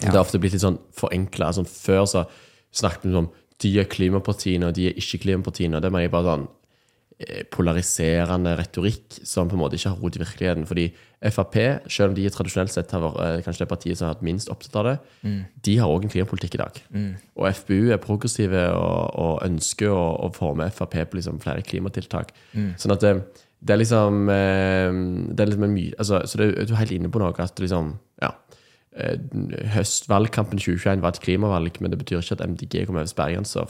Det 0.00 0.14
har 0.14 0.22
ofte 0.22 0.40
blitt 0.40 0.54
litt 0.54 0.64
sånn 0.64 0.80
forenkla. 0.96 1.50
Altså, 1.50 1.66
før 1.68 2.06
så 2.08 2.24
snakket 2.72 3.10
vi 3.10 3.18
om 3.20 3.28
de 3.60 3.74
er 3.82 3.90
klimapartiene, 3.92 4.70
og 4.70 4.76
de 4.78 4.88
er 4.88 4.98
ikke 4.98 5.20
klimapartiene. 5.26 5.76
og 5.76 5.84
Det 5.84 5.90
mener 5.92 6.06
jeg 6.06 6.14
bare 6.14 6.30
sånn 6.30 6.46
eh, 7.20 7.42
polariserende 7.52 8.56
retorikk 8.62 9.20
som 9.26 9.50
på 9.50 9.58
en 9.58 9.64
måte 9.64 9.76
ikke 9.76 9.92
har 9.92 10.00
rot 10.00 10.16
i 10.16 10.22
virkeligheten. 10.22 10.68
Fordi 10.70 10.86
Frp, 11.20 11.56
selv 11.92 12.10
om 12.10 12.14
de 12.16 12.22
tradisjonelt 12.32 12.72
sett 12.72 12.90
har 12.96 13.02
vært 13.04 13.18
eh, 13.20 13.42
kanskje 13.44 13.60
det 13.66 13.68
partiet 13.68 13.98
som 13.98 14.06
har 14.08 14.14
vært 14.14 14.24
minst 14.24 14.48
opptatt 14.48 14.76
av 14.80 14.86
det, 14.86 14.94
de 15.66 15.74
har 15.76 15.92
òg 15.92 16.06
en 16.06 16.12
klimapolitikk 16.14 16.54
i 16.56 16.60
dag. 16.62 16.78
Og 17.36 17.44
FBU 17.58 17.90
er 17.92 18.00
progressive 18.00 18.62
og, 18.72 19.18
og 19.20 19.42
ønsker 19.44 19.92
å, 19.92 20.30
å 20.30 20.54
med 20.56 20.72
Frp 20.72 20.96
på 21.10 21.18
liksom 21.20 21.40
flere 21.44 21.60
klimatiltak. 21.66 22.32
Sånn 22.80 22.94
at 22.96 23.04
det, 23.04 23.12
det 23.60 23.74
er 23.74 23.82
liksom 23.82 24.30
eh, 24.32 24.88
Det 25.36 25.44
er 25.44 25.50
liksom 25.50 25.64
en 25.66 25.74
mye 25.76 25.92
altså, 26.00 26.22
Så 26.24 26.38
det, 26.40 26.46
du 26.64 26.72
er 26.72 26.80
helt 26.80 26.94
inne 26.96 27.10
på 27.12 27.20
noe 27.20 27.34
at 27.36 27.60
liksom 27.60 27.98
Ja. 28.24 28.30
eh, 28.96 29.18
Høstvalgkampen 29.74 30.56
2021 30.58 31.02
var 31.04 31.12
et 31.12 31.20
klimavalg, 31.20 31.76
men 31.84 31.92
det 31.92 31.98
betyr 32.00 32.22
ikke 32.24 32.38
at 32.40 32.46
MDG 32.48 32.86
kom 32.88 32.96
over 32.96 33.04
sperregrensa. 33.12 33.66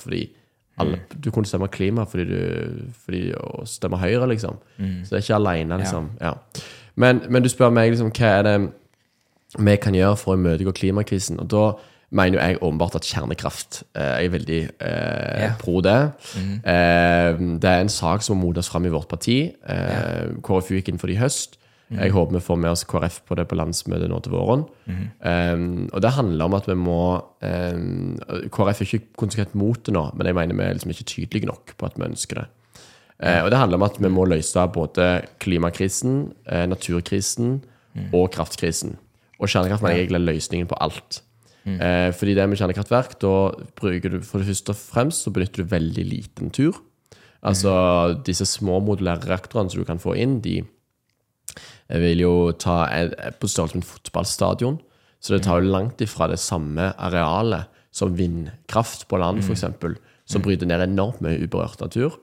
Alle, 0.80 1.00
du 1.18 1.30
kunne 1.34 1.44
stemme 1.50 1.66
klima 1.68 2.06
fordi 2.08 2.24
du 2.30 2.84
fordi 3.02 3.34
å 3.36 3.64
stemme 3.68 3.98
Høyre, 4.00 4.30
liksom. 4.30 4.56
Så 5.04 5.10
det 5.10 5.18
er 5.18 5.24
ikke 5.26 5.40
alene, 5.42 5.76
liksom. 5.82 6.06
Ja. 6.22 6.36
Men, 6.96 7.22
men 7.28 7.42
du 7.42 7.48
spør 7.48 7.70
meg 7.74 7.90
liksom, 7.92 8.10
hva 8.16 8.32
er 8.38 8.42
det 8.48 8.56
vi 9.58 9.76
kan 9.82 9.94
gjøre 9.94 10.16
for 10.18 10.34
å 10.34 10.38
imøtegå 10.38 10.72
klimakrisen. 10.78 11.40
Og 11.42 11.48
da 11.50 11.62
mener 12.14 12.38
jo 12.38 12.42
jeg 12.42 12.58
åpenbart 12.62 12.96
at 12.98 13.06
kjernekraft 13.06 13.82
eh, 13.94 14.24
er 14.24 14.28
veldig 14.32 14.60
eh, 14.82 15.40
Ja. 15.44 15.52
pro 15.58 15.80
det. 15.82 15.96
Eh, 16.64 17.38
det 17.62 17.70
er 17.70 17.80
en 17.84 17.88
sak 17.92 18.22
som 18.22 18.38
må 18.38 18.48
modnes 18.50 18.68
fram 18.70 18.86
i 18.86 18.92
vårt 18.94 19.08
parti. 19.10 19.52
Eh, 19.66 20.30
KrFU 20.42 20.76
gikk 20.78 20.88
inn 20.92 20.98
for 21.02 21.06
det 21.10 21.16
i 21.18 21.22
høst. 21.22 21.56
Jeg 21.90 22.12
håper 22.14 22.36
vi 22.36 22.40
får 22.46 22.58
med 22.62 22.70
oss 22.70 22.84
KrF 22.86 23.16
på 23.26 23.34
det 23.34 23.48
på 23.50 23.56
landsmøtet 23.58 24.06
nå 24.12 24.20
til 24.22 24.30
våren. 24.36 24.60
Eh, 24.86 25.64
og 25.90 25.98
det 26.04 26.12
handler 26.14 26.44
om 26.46 26.54
at 26.54 26.68
vi 26.70 26.76
må 26.78 26.98
eh, 27.42 28.46
KrF 28.54 28.82
er 28.84 28.86
ikke 28.86 29.08
konsekvent 29.18 29.56
mot 29.58 29.82
det 29.86 29.94
nå, 29.96 30.04
men 30.14 30.30
jeg 30.30 30.38
mener 30.38 30.54
vi 30.54 30.66
er 30.68 30.78
liksom 30.78 30.94
ikke 30.94 31.08
tydelige 31.10 31.50
nok 31.50 31.74
på 31.76 31.86
at 31.90 31.98
vi 31.98 32.06
ønsker 32.06 32.42
det. 32.44 32.46
Eh, 33.20 33.42
og 33.44 33.50
det 33.52 33.58
handler 33.60 33.80
om 33.80 33.84
at 33.84 33.98
vi 34.00 34.10
må 34.12 34.24
løse 34.28 34.66
både 34.72 35.08
klimakrisen, 35.42 36.32
eh, 36.48 36.66
naturkrisen 36.70 37.60
og 38.16 38.30
kraftkrisen. 38.32 38.96
Og 39.40 39.48
kjernekraft 39.48 39.82
mener 39.82 39.96
jeg 39.96 40.06
egentlig 40.06 40.20
er 40.20 40.32
løsningen 40.32 40.68
på 40.70 40.78
alt. 40.80 41.22
Eh, 41.66 42.10
fordi 42.16 42.34
det 42.34 42.48
med 42.48 42.58
kjernekraftverk, 42.58 43.18
da 43.20 43.52
bruker 43.76 44.10
du 44.14 44.20
for 44.24 44.40
det 44.40 44.48
første 44.48 44.72
og 44.72 44.80
fremst 44.80 45.26
så 45.26 45.32
benytter 45.32 45.62
du 45.62 45.72
veldig 45.74 46.04
liten 46.08 46.50
tur. 46.50 46.78
Altså 47.44 47.72
disse 48.24 48.46
små 48.48 48.80
modulære 48.84 49.28
reaktorene 49.28 49.70
som 49.70 49.80
du 49.80 49.88
kan 49.88 50.00
få 50.00 50.16
inn, 50.16 50.40
de 50.40 50.62
vil 51.88 52.20
jo 52.20 52.52
ta 52.52 52.86
på 53.40 53.48
størrelse 53.48 53.76
med 53.76 53.84
en 53.84 53.90
fotballstadion. 53.90 54.80
Så 55.20 55.34
det 55.34 55.44
tar 55.44 55.60
jo 55.60 55.72
langt 55.72 56.00
ifra 56.00 56.28
det 56.28 56.38
samme 56.40 56.92
arealet 56.96 57.68
som 57.92 58.16
vindkraft 58.16 59.08
på 59.08 59.18
land, 59.20 59.42
f.eks., 59.44 59.64
som 60.30 60.42
bryter 60.42 60.68
ned 60.68 60.84
enormt 60.84 61.20
mye 61.20 61.40
uberørt 61.42 61.80
natur. 61.80 62.16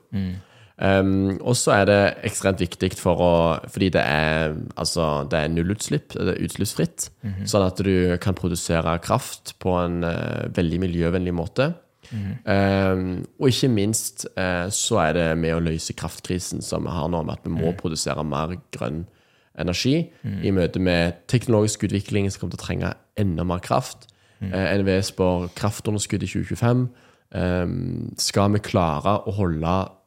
Um, 0.78 1.40
og 1.42 1.56
så 1.58 1.72
er 1.74 1.88
det 1.88 2.02
ekstremt 2.28 2.60
viktig 2.62 2.92
for 3.00 3.18
å 3.18 3.32
Fordi 3.66 3.88
det 3.96 4.02
er, 4.02 4.52
altså, 4.78 5.26
det 5.26 5.40
er 5.40 5.50
nullutslipp, 5.50 6.14
det 6.14 6.36
er 6.36 6.44
utslippsfritt. 6.46 7.08
Sånn 7.50 7.66
at 7.66 7.82
du 7.82 8.14
kan 8.22 8.38
produsere 8.38 8.98
kraft 9.02 9.56
på 9.62 9.74
en 9.80 10.04
uh, 10.06 10.46
veldig 10.54 10.82
miljøvennlig 10.86 11.34
måte. 11.34 11.72
Um, 12.08 13.26
og 13.36 13.50
ikke 13.50 13.68
minst 13.68 14.24
uh, 14.38 14.70
så 14.72 15.02
er 15.02 15.16
det 15.18 15.26
med 15.42 15.56
å 15.56 15.60
løse 15.60 15.96
kraftkrisen 15.98 16.62
som 16.64 16.86
vi 16.86 16.94
har 16.94 17.10
nå, 17.12 17.20
med 17.26 17.36
at 17.36 17.44
vi 17.44 17.52
må 17.52 17.74
produsere 17.76 18.24
mer 18.24 18.54
grønn 18.72 19.02
energi 19.58 19.96
i 20.46 20.52
møte 20.54 20.78
med 20.78 21.16
teknologisk 21.26 21.82
utvikling 21.88 22.28
som 22.30 22.44
kommer 22.44 22.54
til 22.54 22.60
å 22.60 22.66
trenge 22.66 22.92
enda 23.18 23.42
mer 23.42 23.60
kraft. 23.64 24.06
Uh, 24.38 24.54
NVE 24.78 25.00
spår 25.02 25.48
kraftunderskudd 25.58 26.22
i 26.22 26.30
2025. 26.30 26.86
Um, 27.34 28.14
skal 28.16 28.54
vi 28.54 28.62
klare 28.64 29.18
å 29.28 29.34
holde 29.36 29.68
eh, 29.68 29.97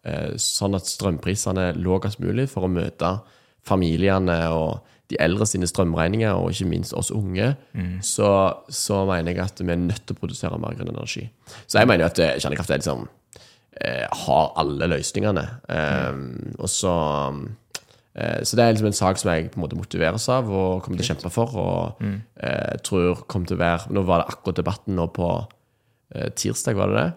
sånn 0.41 0.73
at 0.73 0.87
strømprisene 0.89 1.67
er 1.69 1.77
lavest 1.77 2.17
mulig 2.23 2.47
for 2.49 2.65
å 2.65 2.71
møte 2.71 3.11
familiene 3.61 4.39
og 4.49 4.79
de 5.11 5.19
eldre 5.21 5.45
sine 5.49 5.67
strømregninger, 5.69 6.31
og 6.33 6.53
ikke 6.53 6.69
minst 6.71 6.95
oss 6.97 7.11
unge, 7.11 7.51
så, 8.01 8.29
så 8.71 9.01
mener 9.09 9.35
jeg 9.35 9.43
at 9.43 9.61
vi 9.61 9.73
er 9.73 9.81
nødt 9.81 10.05
til 10.07 10.15
å 10.15 10.21
produsere 10.21 10.59
mer 10.61 10.77
grønn 10.77 10.93
energi. 10.93 11.25
Så 11.67 11.81
jeg 11.81 11.89
mener 11.89 12.05
jo 12.05 12.11
at 12.13 12.21
eh, 12.23 12.37
kjernekraft 12.39 12.71
er 12.71 12.81
liksom 12.81 13.03
eh, 13.81 14.05
har 14.23 14.53
alle 14.61 14.87
løsningene. 14.91 15.43
Um, 15.67 16.53
og 16.57 16.69
så 16.71 16.93
eh, 18.15 18.39
Så 18.43 18.55
det 18.55 18.63
er 18.63 18.75
liksom 18.75 18.91
en 18.91 18.99
sak 19.01 19.19
som 19.19 19.33
jeg 19.33 19.51
på 19.51 19.59
en 19.59 19.65
måte 19.65 19.79
motiveres 19.79 20.29
av 20.31 20.49
og 20.49 20.83
kommer 20.85 21.01
til 21.01 21.07
å 21.07 21.09
kjempe 21.11 21.33
for. 21.33 21.57
Og 21.59 22.05
eh, 22.07 22.77
tror 22.87 23.25
kommer 23.27 23.51
til 23.51 23.59
å 23.59 23.63
være 23.63 23.91
Nå 23.95 24.05
var 24.07 24.23
det 24.23 24.31
akkurat 24.35 24.61
debatten 24.63 24.95
nå 24.95 25.09
på 25.15 25.31
eh, 26.15 26.31
tirsdag, 26.31 26.79
var 26.79 26.91
det 26.91 27.01
det? 27.01 27.09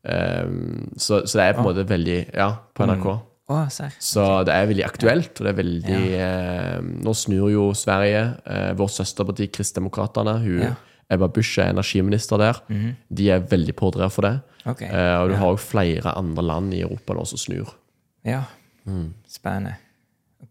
Um, 0.00 0.92
så, 0.96 1.26
så 1.28 1.38
det 1.38 1.44
er 1.44 1.58
på 1.58 1.60
en 1.60 1.66
måte 1.68 1.82
veldig 1.88 2.20
Ja, 2.32 2.54
på 2.74 2.86
NRK. 2.88 3.04
Mm. 3.04 3.26
Oh, 3.50 3.66
Så 3.98 4.24
det 4.46 4.54
er 4.54 4.68
veldig 4.70 4.84
aktuelt, 4.86 5.32
og 5.40 5.42
det 5.42 5.50
er 5.50 5.56
veldig 5.58 6.02
eh, 6.22 6.76
Nå 7.02 7.14
snur 7.18 7.48
jo 7.50 7.64
Sverige. 7.74 8.20
Eh, 8.46 8.68
vårt 8.78 8.94
søsterparti 8.94 9.48
Kristdemokraterna, 9.50 10.36
hun 10.44 10.62
Ja. 10.68 10.76
Ebba 11.10 11.26
Busch 11.26 11.58
er 11.58 11.72
energiminister 11.72 12.38
der. 12.38 12.60
De 13.10 13.24
er 13.34 13.40
veldig 13.42 13.74
pådrivere 13.74 14.10
for 14.14 14.22
det. 14.22 14.36
Okay. 14.64 14.86
Eh, 14.86 15.16
og 15.18 15.32
du 15.32 15.34
har 15.40 15.50
jo 15.50 15.58
flere 15.58 16.12
andre 16.14 16.44
land 16.46 16.74
i 16.76 16.84
Europa 16.84 17.16
nå 17.18 17.24
som 17.26 17.40
snur. 17.42 17.72
Ja. 18.24 18.44
Spennende. 19.26 19.74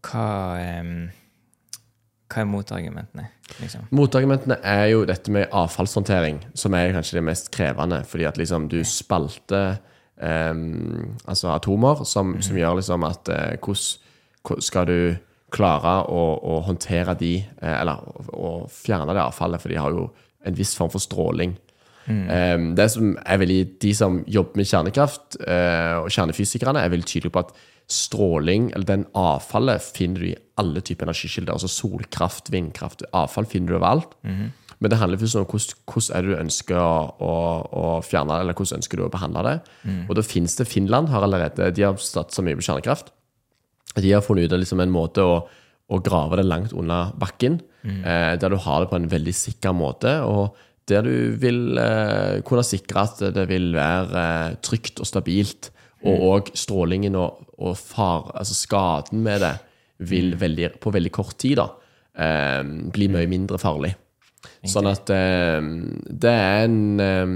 Hva, 0.04 0.58
em, 0.60 1.10
hva 2.30 2.42
er 2.44 2.48
motargumentene, 2.48 3.26
liksom? 3.58 3.88
Motargumentene 3.96 4.60
er 4.66 4.84
jo 4.92 5.04
dette 5.08 5.32
med 5.34 5.50
avfallshåndtering, 5.56 6.38
som 6.54 6.74
er 6.78 6.94
kanskje 6.94 7.18
det 7.18 7.24
mest 7.26 7.50
krevende. 7.54 8.02
Fordi 8.06 8.28
at 8.28 8.38
liksom 8.38 8.68
du 8.70 8.78
spalter 8.86 9.80
um, 10.16 11.16
altså 11.26 11.50
atomer, 11.56 12.04
som, 12.06 12.36
som 12.42 12.58
gjør 12.58 12.78
liksom 12.78 13.06
at 13.08 13.32
eh, 13.34 13.56
hvordan 13.58 14.62
skal 14.62 14.86
du 14.88 15.00
klare 15.50 15.96
å, 16.06 16.22
å 16.46 16.60
håndtere 16.68 17.16
de, 17.18 17.34
eh, 17.42 17.76
eller 17.80 18.04
å, 18.30 18.52
fjerne 18.70 19.16
det 19.16 19.24
avfallet, 19.24 19.60
for 19.62 19.72
de 19.72 19.80
har 19.80 19.96
jo 19.96 20.06
en 20.46 20.56
viss 20.56 20.76
form 20.78 20.92
for 20.92 21.02
stråling. 21.02 21.56
Em, 22.10 22.70
det 22.74 22.86
som 22.90 23.12
er 23.22 23.38
veldig, 23.38 23.58
De 23.78 23.90
som 23.94 24.22
jobber 24.26 24.58
med 24.58 24.66
kjernekraft, 24.66 25.36
uh, 25.44 26.00
og 26.00 26.08
kjernefysikerne, 26.10 26.80
er 26.80 26.90
veldig 26.90 27.06
tydelige 27.06 27.34
på 27.34 27.42
at 27.44 27.52
stråling, 27.90 28.70
eller 28.74 28.86
den 28.88 29.04
avfallet, 29.18 29.82
finner 29.82 30.22
du 30.22 30.30
i 30.30 30.38
alle 30.60 30.82
typer 30.84 31.08
energikilder. 31.08 31.56
Altså 31.56 31.70
solkraft, 31.72 32.50
vindkraft, 32.54 33.04
avfall 33.16 33.48
finner 33.50 33.72
du 33.72 33.78
overalt. 33.80 34.16
Men 34.80 34.92
det 34.92 34.96
handler 34.96 35.20
først 35.20 35.36
om 35.36 35.44
hvordan, 35.44 35.80
hvordan 35.92 36.16
er 36.16 36.24
det 36.24 36.30
du 36.30 36.40
ønsker 36.40 36.78
å, 36.80 36.92
å, 37.20 37.32
å 37.76 37.86
fjerne 38.06 38.32
det, 38.32 38.44
eller 38.46 38.56
hvordan 38.56 38.80
ønsker 38.80 39.00
du 39.00 39.04
å 39.04 39.12
behandle 39.12 39.42
det. 39.44 39.56
Og 40.08 40.14
da 40.16 40.24
finnes 40.24 40.56
det 40.56 40.68
Finland 40.70 41.10
har 41.12 41.26
allerede, 41.26 41.68
de 41.76 41.84
har 41.84 41.98
satsa 42.00 42.44
mye 42.46 42.56
på 42.56 42.64
kjernekraft. 42.64 43.12
De 43.98 44.14
har 44.14 44.24
funnet 44.24 44.48
ut 44.48 44.56
liksom 44.62 44.80
en 44.80 44.94
måte 44.94 45.20
å, 45.26 45.42
å 45.90 46.00
grave 46.04 46.40
det 46.40 46.46
langt 46.48 46.72
unna 46.72 47.10
bakken, 47.20 47.60
eh, 47.84 48.38
der 48.40 48.54
du 48.54 48.56
har 48.56 48.84
det 48.84 48.90
på 48.92 48.96
en 49.00 49.10
veldig 49.10 49.34
sikker 49.36 49.76
måte, 49.76 50.14
og 50.24 50.56
der 50.88 51.04
du 51.04 51.36
vil 51.42 51.78
eh, 51.78 52.40
kunne 52.46 52.64
sikre 52.66 53.04
at 53.04 53.20
det 53.34 53.46
vil 53.50 53.72
være 53.76 54.24
eh, 54.24 54.56
trygt 54.64 55.02
og 55.02 55.08
stabilt, 55.08 55.70
og 56.00 56.22
òg 56.30 56.54
strålingen 56.56 57.18
og, 57.20 57.42
og 57.60 57.76
far, 57.78 58.30
altså 58.34 58.56
skaden 58.56 59.22
med 59.24 59.44
det 59.44 59.56
vil 60.10 60.34
veldig, 60.40 60.74
på 60.80 60.92
veldig 60.94 61.12
kort 61.12 61.36
tid 61.40 61.58
da, 61.60 61.68
eh, 62.16 62.62
bli 62.94 63.10
mye 63.12 63.28
mindre 63.30 63.60
farlig. 63.60 63.92
Sånn 64.68 64.88
at 64.88 65.10
eh, 65.12 65.60
det 66.08 66.30
er 66.32 66.62
en 66.64 67.00
eh, 67.04 67.34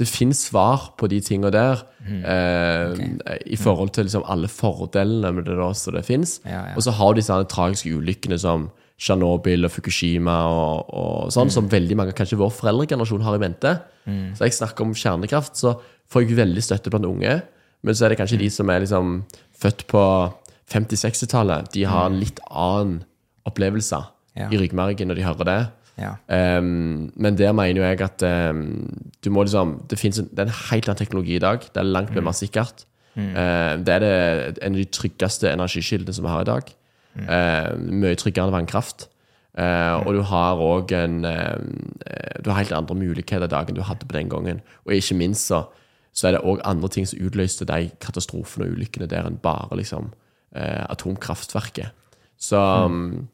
Det 0.00 0.06
finnes 0.08 0.38
svar 0.48 0.94
på 0.96 1.10
de 1.12 1.18
tingene 1.20 1.50
der 1.52 1.82
okay. 2.00 3.18
i 3.44 3.56
forhold 3.60 3.90
til 3.92 4.06
liksom 4.08 4.22
alle 4.24 4.48
fordelene 4.48 5.28
med 5.36 5.44
det 5.44 5.58
da, 5.58 5.66
som 5.76 5.92
det 5.92 6.06
fins. 6.06 6.38
Ja, 6.46 6.62
ja. 6.70 6.72
Og 6.72 6.86
så 6.86 6.94
har 6.96 7.12
du 7.12 7.20
disse 7.20 7.36
tragiske 7.52 7.92
ulykkene 7.92 8.38
som 8.40 8.70
Tsjernobyl 8.96 9.68
og 9.68 9.74
Fukushima 9.74 10.38
og, 10.48 10.88
og 10.88 11.28
sånn, 11.36 11.52
som 11.52 11.68
veldig 11.68 11.98
mange, 12.00 12.14
kanskje 12.16 12.40
vår 12.40 12.48
foreldregenerasjon, 12.62 13.26
har 13.28 13.36
i 13.36 13.42
mente. 13.44 13.74
Så 14.08 14.48
jeg 14.48 14.56
snakker 14.56 14.88
om 14.88 14.96
kjernekraft, 14.96 15.60
så 15.60 15.74
får 16.08 16.24
jeg 16.24 16.40
veldig 16.40 16.64
støtte 16.64 16.92
blant 16.92 17.08
unge. 17.10 17.36
Men 17.84 17.96
så 17.96 18.06
er 18.06 18.12
det 18.12 18.20
kanskje 18.20 18.40
de 18.40 18.48
som 18.52 18.72
er 18.72 18.82
liksom 18.84 19.20
født 19.60 19.86
på 19.90 20.02
50-60-tallet. 20.72 21.70
De 21.74 21.84
har 21.88 22.08
en 22.10 22.18
litt 22.20 22.40
annen 22.50 23.02
opplevelse 23.48 24.00
Ja. 24.38 24.46
i 24.52 24.56
ryggmargen 24.60 25.08
når 25.10 25.18
de 25.18 25.24
hører 25.26 25.48
det. 25.48 25.60
Ja. 26.00 26.12
Um, 26.58 27.10
men 27.16 27.36
der 27.36 27.52
mener 27.52 27.80
jo 27.82 27.86
jeg 27.88 28.00
at 28.00 28.22
um, 28.54 28.60
du 29.24 29.30
må 29.34 29.42
liksom 29.44 29.82
det, 29.90 29.98
en, 30.04 30.28
det 30.30 30.38
er 30.38 30.48
en 30.48 30.60
helt 30.70 30.88
annen 30.88 31.00
teknologi 31.00 31.34
i 31.36 31.42
dag. 31.42 31.60
Det 31.60 31.76
er 31.82 31.88
langt 31.88 32.14
mer 32.14 32.32
sikkert. 32.32 32.86
Uh, 33.18 33.76
det 33.84 33.96
er 33.96 34.04
det, 34.04 34.58
en 34.62 34.76
av 34.76 34.80
de 34.80 34.86
tryggeste 34.86 35.50
energikildene 35.50 36.14
som 36.14 36.24
vi 36.24 36.30
har 36.32 36.46
i 36.46 36.48
dag. 36.48 36.70
Uh, 37.18 37.74
mye 37.90 38.14
tryggere 38.16 38.46
enn 38.48 38.54
vannkraft. 38.54 39.08
Uh, 39.58 39.98
Og 40.06 40.14
du 40.14 40.22
har 40.30 40.60
òg 40.62 40.92
en 40.94 41.24
uh, 41.26 41.58
Du 42.40 42.52
har 42.52 42.62
helt 42.62 42.72
andre 42.72 42.94
muligheter 42.94 43.44
i 43.44 43.50
dag 43.50 43.68
enn 43.68 43.76
du 43.76 43.82
hadde 43.82 44.06
på 44.06 44.16
den 44.16 44.30
gangen. 44.30 44.62
Og 44.86 44.94
ikke 44.94 45.18
minst 45.18 45.50
så, 45.50 45.64
så 46.20 46.28
er 46.28 46.36
det 46.36 46.44
òg 46.44 46.60
andre 46.68 46.90
ting 46.92 47.06
som 47.08 47.20
utløste 47.24 47.64
de 47.68 47.88
katastrofene 48.02 48.66
og 48.68 48.76
ulykkene 48.76 49.08
der 49.08 49.24
enn 49.24 49.38
bare 49.40 49.78
liksom 49.80 50.10
eh, 50.52 50.84
atomkraftverket. 50.92 51.94
Så 52.40 52.60
mm. 52.60 53.28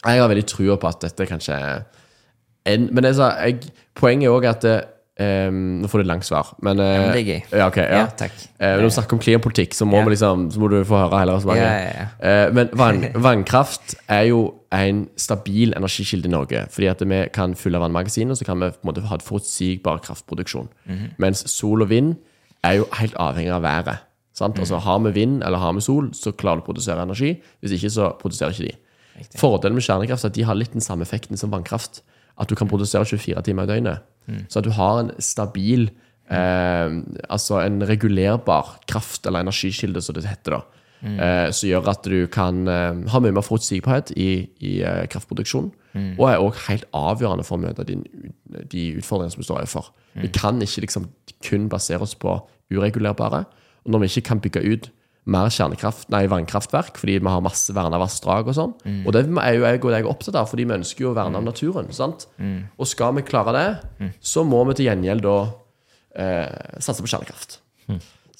jeg 0.00 0.22
har 0.22 0.30
veldig 0.32 0.46
trua 0.48 0.78
på 0.80 0.88
at 0.88 1.02
dette 1.04 1.28
kanskje 1.28 1.58
en, 2.66 2.88
Men 2.92 3.04
jeg, 3.04 3.68
poenget 3.94 4.26
er 4.26 4.32
òg 4.34 4.48
at 4.48 4.64
det, 4.64 4.76
ehm, 5.20 5.80
Nå 5.82 5.88
får 5.88 6.00
du 6.00 6.04
et 6.04 6.10
langt 6.10 6.26
svar, 6.26 6.54
men, 6.62 6.78
eh, 6.80 7.00
men 7.00 7.12
det 7.14 7.20
er 7.20 7.28
gøy. 7.30 7.42
Ja, 7.58 7.66
okay, 7.66 7.84
ja. 7.84 7.98
Ja, 8.04 8.06
takk. 8.06 8.32
Uh, 8.60 8.66
når 8.76 8.82
du 8.82 8.90
snakker 8.96 9.16
om 9.16 9.22
klimapolitikk, 9.22 9.74
så 9.74 9.86
må, 9.88 9.96
Ja. 9.96 10.04
liksom, 10.04 10.50
så 10.52 10.58
må 10.60 10.70
du 10.70 10.84
få 10.84 10.96
høre 11.04 11.26
resonnementet. 11.32 11.64
Ja, 11.64 12.02
ja, 12.02 12.06
Eh, 12.46 12.52
men 12.52 12.68
vann, 12.72 13.04
vannkraft 13.28 13.94
er 14.08 14.22
jo 14.28 14.54
en 14.72 15.08
stabil 15.16 15.72
energikilde 15.76 16.26
i 16.26 16.30
Norge. 16.30 16.66
Fordi 16.70 16.86
at 16.90 17.00
vi 17.00 17.28
kan 17.32 17.54
fylle 17.54 17.78
vannmagasinene, 17.78 18.30
og 18.32 18.36
så 18.36 18.44
kan 18.44 18.58
vi 18.60 18.70
på 18.70 18.82
en 18.84 18.92
måte 18.92 19.06
ha 19.06 19.14
et 19.14 19.22
forutsigbar 19.22 20.02
kraftproduksjon. 20.02 20.68
Mhm. 20.86 21.14
Mens 21.18 21.44
sol 21.50 21.82
og 21.82 21.88
vind 21.90 22.16
er 22.64 22.72
jo 22.80 22.86
helt 22.92 23.14
avhengig 23.14 23.52
av 23.52 23.62
været. 23.62 23.98
Sant? 24.34 24.54
Mhm. 24.54 24.60
Altså 24.60 24.78
Har 24.80 24.98
vi 24.98 25.10
vind 25.14 25.42
eller 25.42 25.58
har 25.58 25.72
vi 25.72 25.80
sol, 25.80 26.10
så 26.12 26.32
klarer 26.32 26.56
du 26.60 26.62
å 26.62 26.72
produsere 26.72 27.02
energi. 27.02 27.40
Hvis 27.62 27.72
ikke, 27.72 27.90
så 27.90 28.12
produserer 28.20 28.50
ikke 28.50 28.72
de. 28.72 28.76
Fordelen 29.38 29.74
med 29.74 29.82
kjernekraft 29.82 30.24
er 30.24 30.28
at 30.28 30.34
de 30.34 30.42
har 30.44 30.54
litt 30.54 30.72
den 30.72 30.80
samme 30.84 31.02
effekten 31.02 31.36
som 31.38 31.50
vannkraft. 31.50 32.02
At 32.38 32.48
du 32.50 32.54
kan 32.54 32.68
produsere 32.68 33.04
24 33.04 33.42
timer 33.42 33.64
i 33.64 33.66
døgnet. 33.74 33.98
Så 34.50 34.58
at 34.58 34.64
du 34.66 34.70
har 34.74 34.98
en 35.00 35.10
stabil 35.22 35.86
eh, 36.30 36.96
Altså 37.30 37.60
en 37.62 37.80
regulerbar 37.86 38.80
kraft- 38.90 39.26
eller 39.26 39.40
energikilde, 39.40 40.02
som 40.02 40.14
det 40.14 40.24
heter. 40.26 40.56
da 40.56 40.60
eh, 41.46 41.52
Som 41.52 41.68
gjør 41.70 41.88
at 41.92 42.04
du 42.04 42.26
kan 42.26 42.66
eh, 42.68 43.04
ha 43.12 43.20
mye 43.20 43.32
mer 43.32 43.46
forutsigbarhet 43.46 44.10
i, 44.16 44.48
i 44.60 44.80
eh, 44.82 45.06
kraftproduksjonen. 45.06 45.70
Og 46.18 46.26
er 46.28 46.42
òg 46.42 46.58
helt 46.68 46.84
avgjørende 46.92 47.44
for 47.46 47.56
å 47.56 47.62
møte 47.62 47.84
din, 47.88 48.02
de 48.68 48.82
utfordringene 48.98 49.32
som 49.32 49.40
vi 49.40 49.46
står 49.48 49.62
overfor. 49.62 49.92
Vi 50.20 50.28
kan 50.28 50.60
ikke 50.60 50.82
liksom 50.84 51.06
kun 51.44 51.68
basere 51.72 52.02
oss 52.04 52.14
på 52.14 52.34
uregulerbare. 52.72 53.44
Og 53.84 53.92
når 53.94 53.98
vi 54.02 54.06
ikke 54.10 54.28
kan 54.28 54.40
bygge 54.44 54.60
ut 54.66 54.90
mer 55.26 55.48
kjernekraft, 55.50 56.06
nei, 56.14 56.22
vannkraftverk 56.30 56.98
fordi 57.00 57.16
vi 57.18 57.26
har 57.32 57.42
masse 57.42 57.74
verna 57.74 57.98
vassdrag 57.98 58.46
og 58.46 58.54
sånn. 58.54 58.74
Og 59.06 59.12
det 59.16 59.24
er 59.26 59.56
jo 59.58 59.64
jeg 59.66 59.80
og 59.82 59.90
deg 59.96 60.06
opptatt 60.10 60.38
av, 60.38 60.46
fordi 60.50 60.66
vi 60.68 60.76
ønsker 60.78 61.06
jo 61.06 61.10
å 61.10 61.16
verne 61.18 61.40
om 61.40 61.46
naturen. 61.48 61.90
sant? 61.96 62.28
Og 62.78 62.86
skal 62.86 63.14
vi 63.18 63.24
klare 63.26 63.54
det, 63.56 64.10
så 64.22 64.44
må 64.46 64.62
vi 64.70 64.78
til 64.78 64.86
gjengjeld 64.90 65.26
da 65.26 65.36
eh, 66.14 66.78
satse 66.78 67.02
på 67.02 67.10
kjernekraft. 67.10 67.58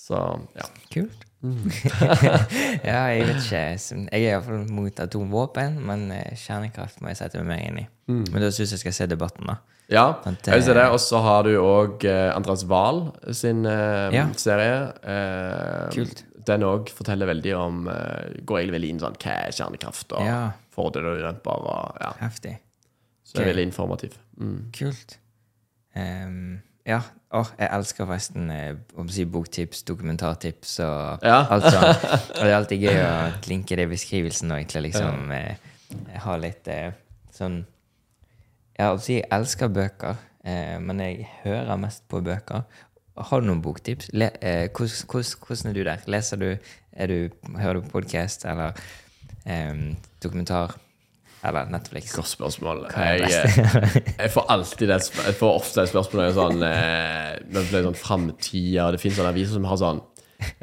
Så 0.07 0.21
ja. 0.55 0.69
Kult. 0.95 1.25
ja, 2.87 3.01
jeg 3.13 3.27
vet 3.27 3.39
ikke. 3.43 3.61
Jeg 3.61 4.09
er 4.11 4.33
iallfall 4.33 4.65
mot 4.73 5.01
atomvåpen, 5.03 5.79
men 5.87 6.07
eh, 6.15 6.35
kjernekraft 6.39 7.03
må 7.03 7.11
jeg 7.13 7.19
sette 7.21 7.43
meg 7.47 7.65
inn 7.69 7.81
i. 7.83 7.87
Men 8.11 8.39
da 8.43 8.51
syns 8.55 8.75
jeg 8.75 8.83
skal 8.83 8.95
se 8.97 9.09
debatten, 9.11 9.47
da. 9.51 9.59
Ja, 9.93 10.07
At, 10.27 10.41
jeg 10.49 10.57
vil 10.59 10.65
si 10.67 10.73
eh, 10.73 10.79
det. 10.81 10.87
Og 10.95 10.99
så 11.03 11.21
har 11.23 11.45
du 11.47 11.53
òg 11.63 12.07
eh, 12.09 12.31
Andreas 12.35 12.65
Wahl 12.71 13.05
sin 13.37 13.63
eh, 13.71 14.15
Ja. 14.17 14.25
serie. 14.39 14.81
Eh, 15.07 15.93
Kult. 15.95 16.25
Den 16.47 16.63
òg 16.63 16.91
forteller 16.95 17.27
veldig 17.27 17.53
om 17.59 17.89
uh, 17.91 18.29
Går 18.47 18.61
egentlig 18.61 18.77
veldig 18.77 18.91
inn 18.95 19.01
sånn 19.03 19.17
hva 19.19 19.33
er 19.47 19.53
kjernekraft, 19.57 20.13
og 20.15 20.23
Ja. 20.27 20.53
fordeler 20.77 21.13
og 21.17 21.19
ulemper. 21.25 21.67
Og, 21.73 21.97
ja. 22.01 22.13
Heftig. 22.21 22.59
Så 23.27 23.35
det 23.39 23.43
er 23.47 23.51
veldig 23.55 23.65
informativ. 23.73 24.17
Mm. 24.39 24.59
Kult. 24.77 25.19
Um, 25.97 26.63
Ja. 26.87 27.01
Oh, 27.35 27.49
jeg 27.59 27.69
elsker 27.75 28.07
forresten 28.07 28.51
eh, 28.55 28.77
om 28.97 29.09
å 29.09 29.11
si 29.11 29.25
boktips, 29.27 29.81
dokumentartips 29.89 30.77
og 30.85 31.25
Ja. 31.27 31.41
alt 31.51 31.65
sånt. 31.67 32.05
Og 32.39 32.45
det 32.45 32.53
er 32.53 32.55
alltid 32.61 32.85
gøy 32.87 33.01
å 33.03 33.49
linke 33.51 33.75
det 33.77 33.89
i 33.89 33.91
beskrivelsen 33.91 34.53
og 34.55 34.61
egentlig 34.61 34.93
liksom 34.93 35.33
eh, 35.35 35.57
ha 36.23 36.37
litt 36.39 36.69
eh, 36.71 36.93
sånn 37.35 37.65
Ja, 38.79 38.93
å 38.95 39.01
si 39.03 39.17
jeg 39.19 39.27
elsker 39.35 39.69
bøker, 39.73 40.17
eh, 40.45 40.79
men 40.79 40.99
jeg 41.03 41.27
hører 41.43 41.77
mest 41.81 42.07
på 42.09 42.21
bøker. 42.23 42.63
Har 43.17 43.41
du 43.41 43.47
noen 43.49 43.63
boktips? 43.65 44.11
Le, 44.13 44.31
eh, 44.41 44.67
hvordan, 44.69 45.07
hvordan, 45.09 45.31
hvordan 45.47 45.71
er 45.71 45.77
du 45.77 45.85
der? 45.85 46.03
Leser 46.13 46.41
du, 46.41 46.49
du 47.13 47.57
Hører 47.57 47.79
du 47.79 47.87
på 47.87 48.01
podcast 48.01 48.45
eller 48.45 48.77
eh, 49.47 49.95
dokumentar? 50.23 50.77
Eller 51.47 51.69
Netflix? 51.71 52.13
Godt 52.17 52.29
spørsmål. 52.33 52.87
Jeg, 52.97 53.23
eh, 53.23 53.97
jeg 54.25 54.31
får 54.35 54.47
alltid 54.53 54.89
det 54.91 54.99
Jeg 55.27 55.37
får 55.39 55.59
ofte 55.61 55.85
det 55.85 55.93
spørsmålet 55.93 56.37
sånn 56.37 56.65
eh, 56.67 57.81
sånn 57.87 57.99
framtida 58.01 58.91
Det 58.95 59.01
finnes 59.03 59.19
sånne 59.21 59.33
aviser 59.35 59.59
som 59.59 59.69
har 59.71 59.81
sånn 59.81 60.03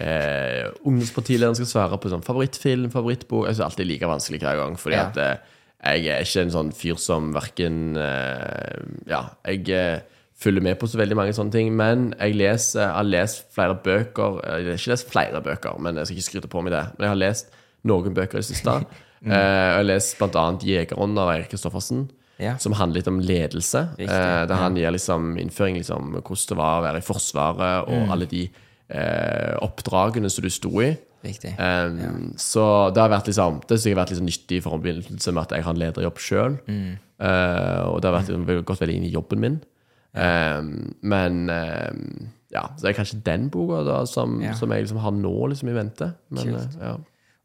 eh, 0.01 0.65
Ungdomspartilederen 0.83 1.57
skal 1.57 1.69
svare 1.69 1.99
på 2.01 2.11
sånn 2.11 2.25
favorittfilm, 2.25 2.89
favorittbok 2.93 3.47
Jeg 3.47 3.57
syns 3.57 3.67
alltid 3.69 3.89
like 3.89 4.09
vanskelig 4.09 4.41
hver 4.43 4.59
gang, 4.61 4.77
fordi 4.79 4.99
Ja. 4.99 5.07
at 5.09 5.21
eh, 5.23 5.35
jeg 5.83 6.13
er 6.15 6.23
ikke 6.23 6.45
en 6.45 6.53
sånn 6.53 6.69
fyr 6.75 6.99
som 7.01 7.31
verken 7.35 7.79
eh, 7.99 8.83
Ja, 9.11 9.23
jeg 9.47 9.69
eh, 9.75 10.03
følger 10.43 10.63
med 10.65 10.79
på 10.82 10.89
så 10.89 10.99
veldig 10.99 11.17
mange 11.17 11.36
sånne 11.36 11.53
ting, 11.56 11.71
men 11.77 12.10
jeg 12.17 12.36
leser 12.39 12.82
Jeg 12.84 12.95
har 12.97 13.08
lest 13.08 13.45
flere 13.56 13.77
bøker 13.86 14.41
eh, 14.43 14.58
Jeg 14.63 14.73
har 14.73 14.82
ikke 14.82 14.93
lest 14.93 15.12
flere 15.12 15.43
bøker, 15.45 15.79
men 15.79 15.99
jeg 15.99 16.10
skal 16.10 16.19
ikke 16.19 16.29
skryte 16.29 16.51
på 16.51 16.63
meg 16.65 16.75
det. 16.75 16.84
Men 16.97 17.08
jeg 17.08 17.13
har 17.13 17.21
lest 17.21 17.56
noen 17.89 18.15
bøker 18.15 18.39
i 18.39 18.43
det 18.43 18.49
siste. 18.49 18.75
mm. 19.23 19.32
jeg 19.32 19.77
har 19.77 19.88
lest 19.88 20.17
blant 20.19 20.36
annet 20.41 20.67
'Jegerånd' 20.67 21.23
av 21.23 21.32
Eirik 21.36 21.49
Kristoffersen 21.53 22.10
Ja. 22.41 22.58
som 22.58 22.73
handler 22.73 22.99
litt 22.99 23.08
om 23.08 23.19
ledelse. 23.21 23.88
Riktig, 23.97 24.10
eh, 24.10 24.43
der 24.49 24.56
han 24.60 24.75
gir 24.75 24.91
liksom 24.91 25.38
innføring 25.39 25.77
liksom 25.77 26.13
hvordan 26.17 26.47
det 26.49 26.58
var 26.58 26.79
å 26.79 26.86
være 26.88 26.97
i 26.99 27.06
Forsvaret, 27.08 27.88
og 27.88 28.12
alle 28.12 28.25
de 28.25 28.49
eh, 28.89 29.53
oppdragene 29.62 30.29
som 30.29 30.43
du 30.43 30.49
sto 30.49 30.71
i. 30.82 30.95
Riktig. 31.23 31.53
Um, 31.56 32.34
Så 32.36 32.91
det 32.91 32.99
har 32.99 33.08
vært 33.10 33.29
liksom 33.29 33.62
Det 33.63 33.79
har 33.79 33.95
vært 33.95 34.12
liksom 34.12 34.25
nyttig 34.27 34.58
i 34.58 34.65
forbindelse 34.65 35.32
med 35.32 35.43
at 35.43 35.51
jeg 35.56 35.63
har 35.63 35.71
en 35.71 35.79
lederjobb 35.79 36.17
sjøl. 36.19 36.58
og 36.58 38.01
det 38.01 38.10
har 38.10 38.17
vært, 38.17 38.34
mm. 38.34 38.65
gått 38.65 38.82
veldig 38.82 38.95
inn 38.97 39.08
i 39.08 39.13
jobben 39.13 39.39
min. 39.39 39.62
Um, 40.13 40.93
men 41.02 41.49
um, 41.49 42.30
ja, 42.54 42.67
så 42.78 42.84
det 42.86 42.91
er 42.91 42.97
kanskje 42.99 43.21
den 43.26 43.47
boka 43.49 43.80
da 43.88 44.04
som, 44.06 44.36
Ja. 44.43 44.54
som 44.54 44.69
jeg 44.71 44.84
liksom 44.86 44.99
har 45.02 45.12
nå 45.17 45.32
liksom 45.49 45.69
i 45.71 45.73
vente. 45.73 46.12
Men, 46.30 46.56
eh, 46.56 46.76
ja. 46.80 46.91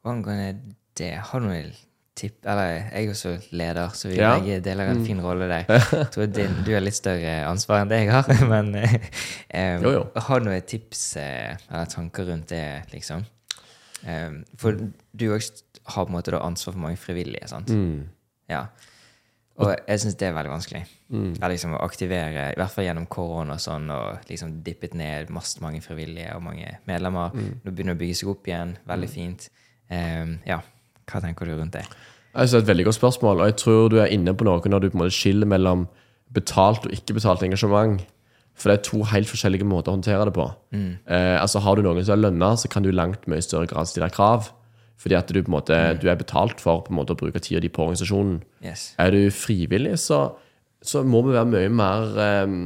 Og 0.05 0.11
angående 0.13 0.51
det, 0.99 1.15
har 1.31 1.41
du 1.41 1.47
noen 1.49 1.71
tipp 2.19 2.45
Eller 2.51 2.91
jeg 2.91 3.07
er 3.07 3.11
også 3.13 3.33
leder, 3.55 3.89
så 3.95 4.09
vi 4.11 4.17
Ja. 4.19 4.35
Mm. 4.37 4.43
begge 4.45 4.61
deler 4.67 4.91
en 4.91 5.05
fin 5.07 5.21
rolle 5.23 5.47
der. 5.49 5.65
Jeg 5.93 6.11
tror 6.11 6.27
din, 6.27 6.57
du 6.67 6.73
har 6.75 6.81
litt 6.83 6.95
større 6.99 7.35
ansvar 7.47 7.81
enn 7.85 7.89
det 7.93 8.01
jeg 8.03 8.11
har, 8.13 8.27
men 8.53 8.75
um, 8.75 9.83
Jo, 9.87 9.93
jo. 9.95 10.05
har 10.17 10.41
du 10.41 10.49
noen 10.51 10.67
tips 10.67 11.17
eh, 11.17 11.57
eller 11.71 11.87
tanker 11.87 12.27
rundt 12.27 12.49
det, 12.51 12.83
liksom? 12.93 13.25
For 14.59 14.73
du 15.17 15.25
òg 15.35 15.43
har 15.95 16.05
på 16.05 16.11
en 16.11 16.15
måte 16.19 16.37
ansvar 16.43 16.75
for 16.75 16.81
mange 16.83 16.99
frivillige, 17.01 17.49
sant? 17.49 17.71
Mm. 17.71 18.05
Ja. 18.51 18.67
Og 19.59 19.73
jeg 19.75 20.01
syns 20.03 20.15
det 20.21 20.29
er 20.29 20.35
veldig 20.37 20.53
vanskelig. 20.53 20.81
Ja, 21.41 21.49
liksom 21.51 21.73
Å 21.75 21.81
aktivere, 21.83 22.45
i 22.53 22.59
hvert 22.59 22.71
fall 22.75 22.87
gjennom 22.87 23.09
korona 23.11 23.57
og 23.57 23.63
sånn, 23.63 23.89
og 23.91 24.29
liksom 24.31 24.61
dippet 24.67 24.95
ned 24.99 25.33
masse 25.35 25.59
mange 25.65 25.81
frivillige 25.83 26.37
og 26.37 26.45
mange 26.47 26.77
medlemmer. 26.87 27.35
Nå 27.35 27.73
begynner 27.73 27.97
det 27.97 27.99
å 27.99 28.03
bygge 28.05 28.19
seg 28.21 28.31
opp 28.35 28.51
igjen. 28.51 28.77
Veldig 28.87 29.09
fint. 29.11 29.49
Um, 29.91 30.37
ja, 30.47 30.61
hva 31.09 31.23
tenker 31.25 31.49
du 31.49 31.57
rundt 31.57 31.75
det? 31.79 31.87
Jeg 32.35 32.51
synes 32.51 32.53
det 32.53 32.59
er 32.61 32.67
et 32.67 32.71
veldig 32.71 32.87
godt 32.91 32.99
spørsmål, 33.01 33.41
og 33.41 33.51
jeg 33.51 33.57
tror 33.65 33.89
du 33.91 33.99
er 34.03 34.13
inne 34.15 34.35
på 34.37 34.47
noe 34.47 34.71
når 34.71 34.85
du 34.85 34.91
på 34.93 34.99
en 34.99 35.03
måte 35.03 35.17
skiller 35.17 35.49
mellom 35.49 35.89
betalt 36.37 36.87
og 36.87 36.95
ikke 36.95 37.17
betalt 37.17 37.43
engasjement. 37.43 38.05
For 38.59 38.71
det 38.71 38.79
er 38.79 38.87
to 38.89 39.05
helt 39.07 39.31
forskjellige 39.31 39.67
måter 39.67 39.93
å 39.93 39.97
håndtere 39.97 40.27
det 40.29 40.35
på. 40.35 40.45
Eh, 41.07 41.37
altså 41.39 41.63
Har 41.63 41.79
du 41.79 41.83
noen 41.87 42.03
som 42.05 42.17
er 42.17 42.25
lønna, 42.25 42.53
så 42.59 42.69
kan 42.71 42.83
du 42.83 42.91
langt 42.91 43.27
mye 43.31 43.43
større 43.45 43.71
grad 43.71 43.87
stille 43.87 44.11
krav. 44.11 44.51
Fordi 44.99 45.15
at 45.19 45.31
du 45.31 45.39
på 45.41 45.51
en 45.53 45.57
måte 45.59 45.79
du 46.03 46.09
er 46.11 46.19
betalt 46.19 46.63
for 46.63 46.83
på 46.87 46.93
en 46.93 46.99
måte 46.99 47.15
å 47.15 47.21
bruke 47.21 47.43
tida 47.43 47.63
di 47.63 47.71
på 47.71 47.85
organisasjonen. 47.87 48.41
Yes. 48.65 48.93
Er 48.99 49.15
du 49.15 49.31
frivillig, 49.35 49.95
så, 50.03 50.25
så 50.83 51.05
må 51.07 51.23
vi 51.27 51.37
være 51.37 51.53
mye 51.53 51.71
mer 51.71 52.19
um, 52.49 52.59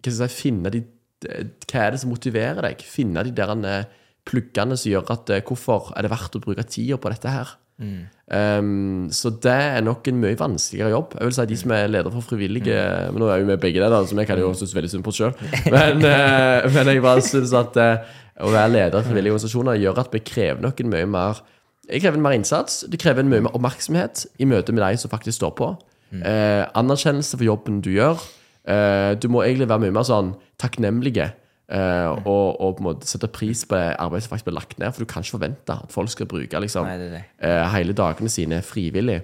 Hva 0.00 0.08
skal 0.08 0.24
jeg 0.26 0.32
si 0.32 0.46
Finne 0.46 0.72
de 0.72 0.82
Hva 1.26 1.84
er 1.84 1.94
det 1.94 2.00
som 2.02 2.12
motiverer 2.12 2.64
deg? 2.64 2.82
Finne 2.86 3.24
de 3.26 3.34
der 3.36 3.52
eh, 3.68 3.92
pluggene 4.26 4.76
som 4.78 4.92
gjør 4.92 5.14
at 5.14 5.32
eh, 5.36 5.44
Hvorfor 5.44 5.92
er 5.96 6.06
det 6.06 6.12
verdt 6.12 6.36
å 6.38 6.42
bruke 6.44 6.64
tida 6.68 6.98
på 7.00 7.12
dette 7.12 7.32
her? 7.32 7.54
Um, 7.76 9.08
så 9.12 9.28
det 9.44 9.52
er 9.52 9.82
nok 9.84 10.06
en 10.08 10.20
mye 10.22 10.36
vanskeligere 10.40 10.94
jobb. 10.94 11.16
Jeg 11.18 11.28
vil 11.28 11.34
si 11.36 11.44
De 11.50 11.58
som 11.60 11.74
er 11.76 11.90
leder 11.90 12.14
for 12.14 12.24
frivillige 12.24 12.78
Men 13.12 13.20
nå 13.20 13.28
er 13.28 13.42
jo 13.42 13.50
vi 13.50 13.58
begge 13.66 13.82
det, 13.82 13.90
da, 13.92 14.00
jeg 14.00 14.28
kan 14.30 14.40
jo 14.40 14.54
synes 14.56 14.72
veldig 14.78 14.92
synd 14.94 15.04
på 15.04 15.12
sjøl. 15.18 15.34
Men, 15.74 16.00
uh, 16.00 16.64
men 16.72 16.88
jeg 16.88 17.04
bare 17.04 17.24
synes 17.24 17.52
at 17.56 17.76
uh, 17.76 18.14
å 18.46 18.52
være 18.52 18.72
leder 18.72 19.00
i 19.00 19.06
frivillige 19.06 19.36
organisasjoner 19.36 19.78
gjør 19.80 20.00
at 20.02 20.16
vi 20.16 20.24
krever 20.24 20.64
noen 20.64 20.90
mye 20.92 21.10
mer 21.12 21.44
Det 21.86 22.00
krever 22.02 22.18
en 22.18 22.22
mer 22.24 22.34
innsats. 22.36 22.84
Det 22.90 22.98
krever 22.98 23.22
en 23.22 23.28
mye 23.30 23.44
mer 23.46 23.54
oppmerksomhet 23.54 24.24
i 24.42 24.44
møte 24.48 24.72
med 24.74 24.82
de 24.82 24.96
som 24.98 25.10
faktisk 25.12 25.36
står 25.38 25.52
på. 25.58 25.68
Eh, 26.16 26.64
anerkjennelse 26.78 27.36
for 27.38 27.44
jobben 27.46 27.80
du 27.84 27.90
gjør. 27.94 28.18
Eh, 28.66 29.14
du 29.22 29.28
må 29.30 29.42
egentlig 29.46 29.68
være 29.70 29.84
mye 29.86 29.94
mer 29.94 30.06
sånn 30.06 30.34
takknemlige. 30.58 31.32
eh, 31.68 32.08
og, 32.26 32.60
og 32.62 32.76
på 32.76 32.82
en 32.82 32.86
måte 32.86 33.06
sette 33.10 33.26
pris 33.34 33.64
på 33.66 33.74
det 33.74 33.96
arbeidet 33.98 34.22
som 34.26 34.30
faktisk 34.34 34.46
blir 34.50 34.54
lagt 34.58 34.78
ned. 34.78 34.92
For 34.94 35.02
du 35.02 35.10
kan 35.10 35.22
ikke 35.22 35.34
forvente 35.38 35.74
at 35.74 35.90
folk 35.94 36.10
skal 36.10 36.26
bruke 36.30 36.60
liksom, 36.62 36.86
Nei, 36.86 36.98
det 36.98 37.08
det. 37.14 37.22
eh, 37.42 37.62
hele 37.74 37.92
dagene 37.98 38.30
sine 38.30 38.60
frivillig. 38.62 39.20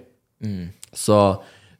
Så, 0.92 1.18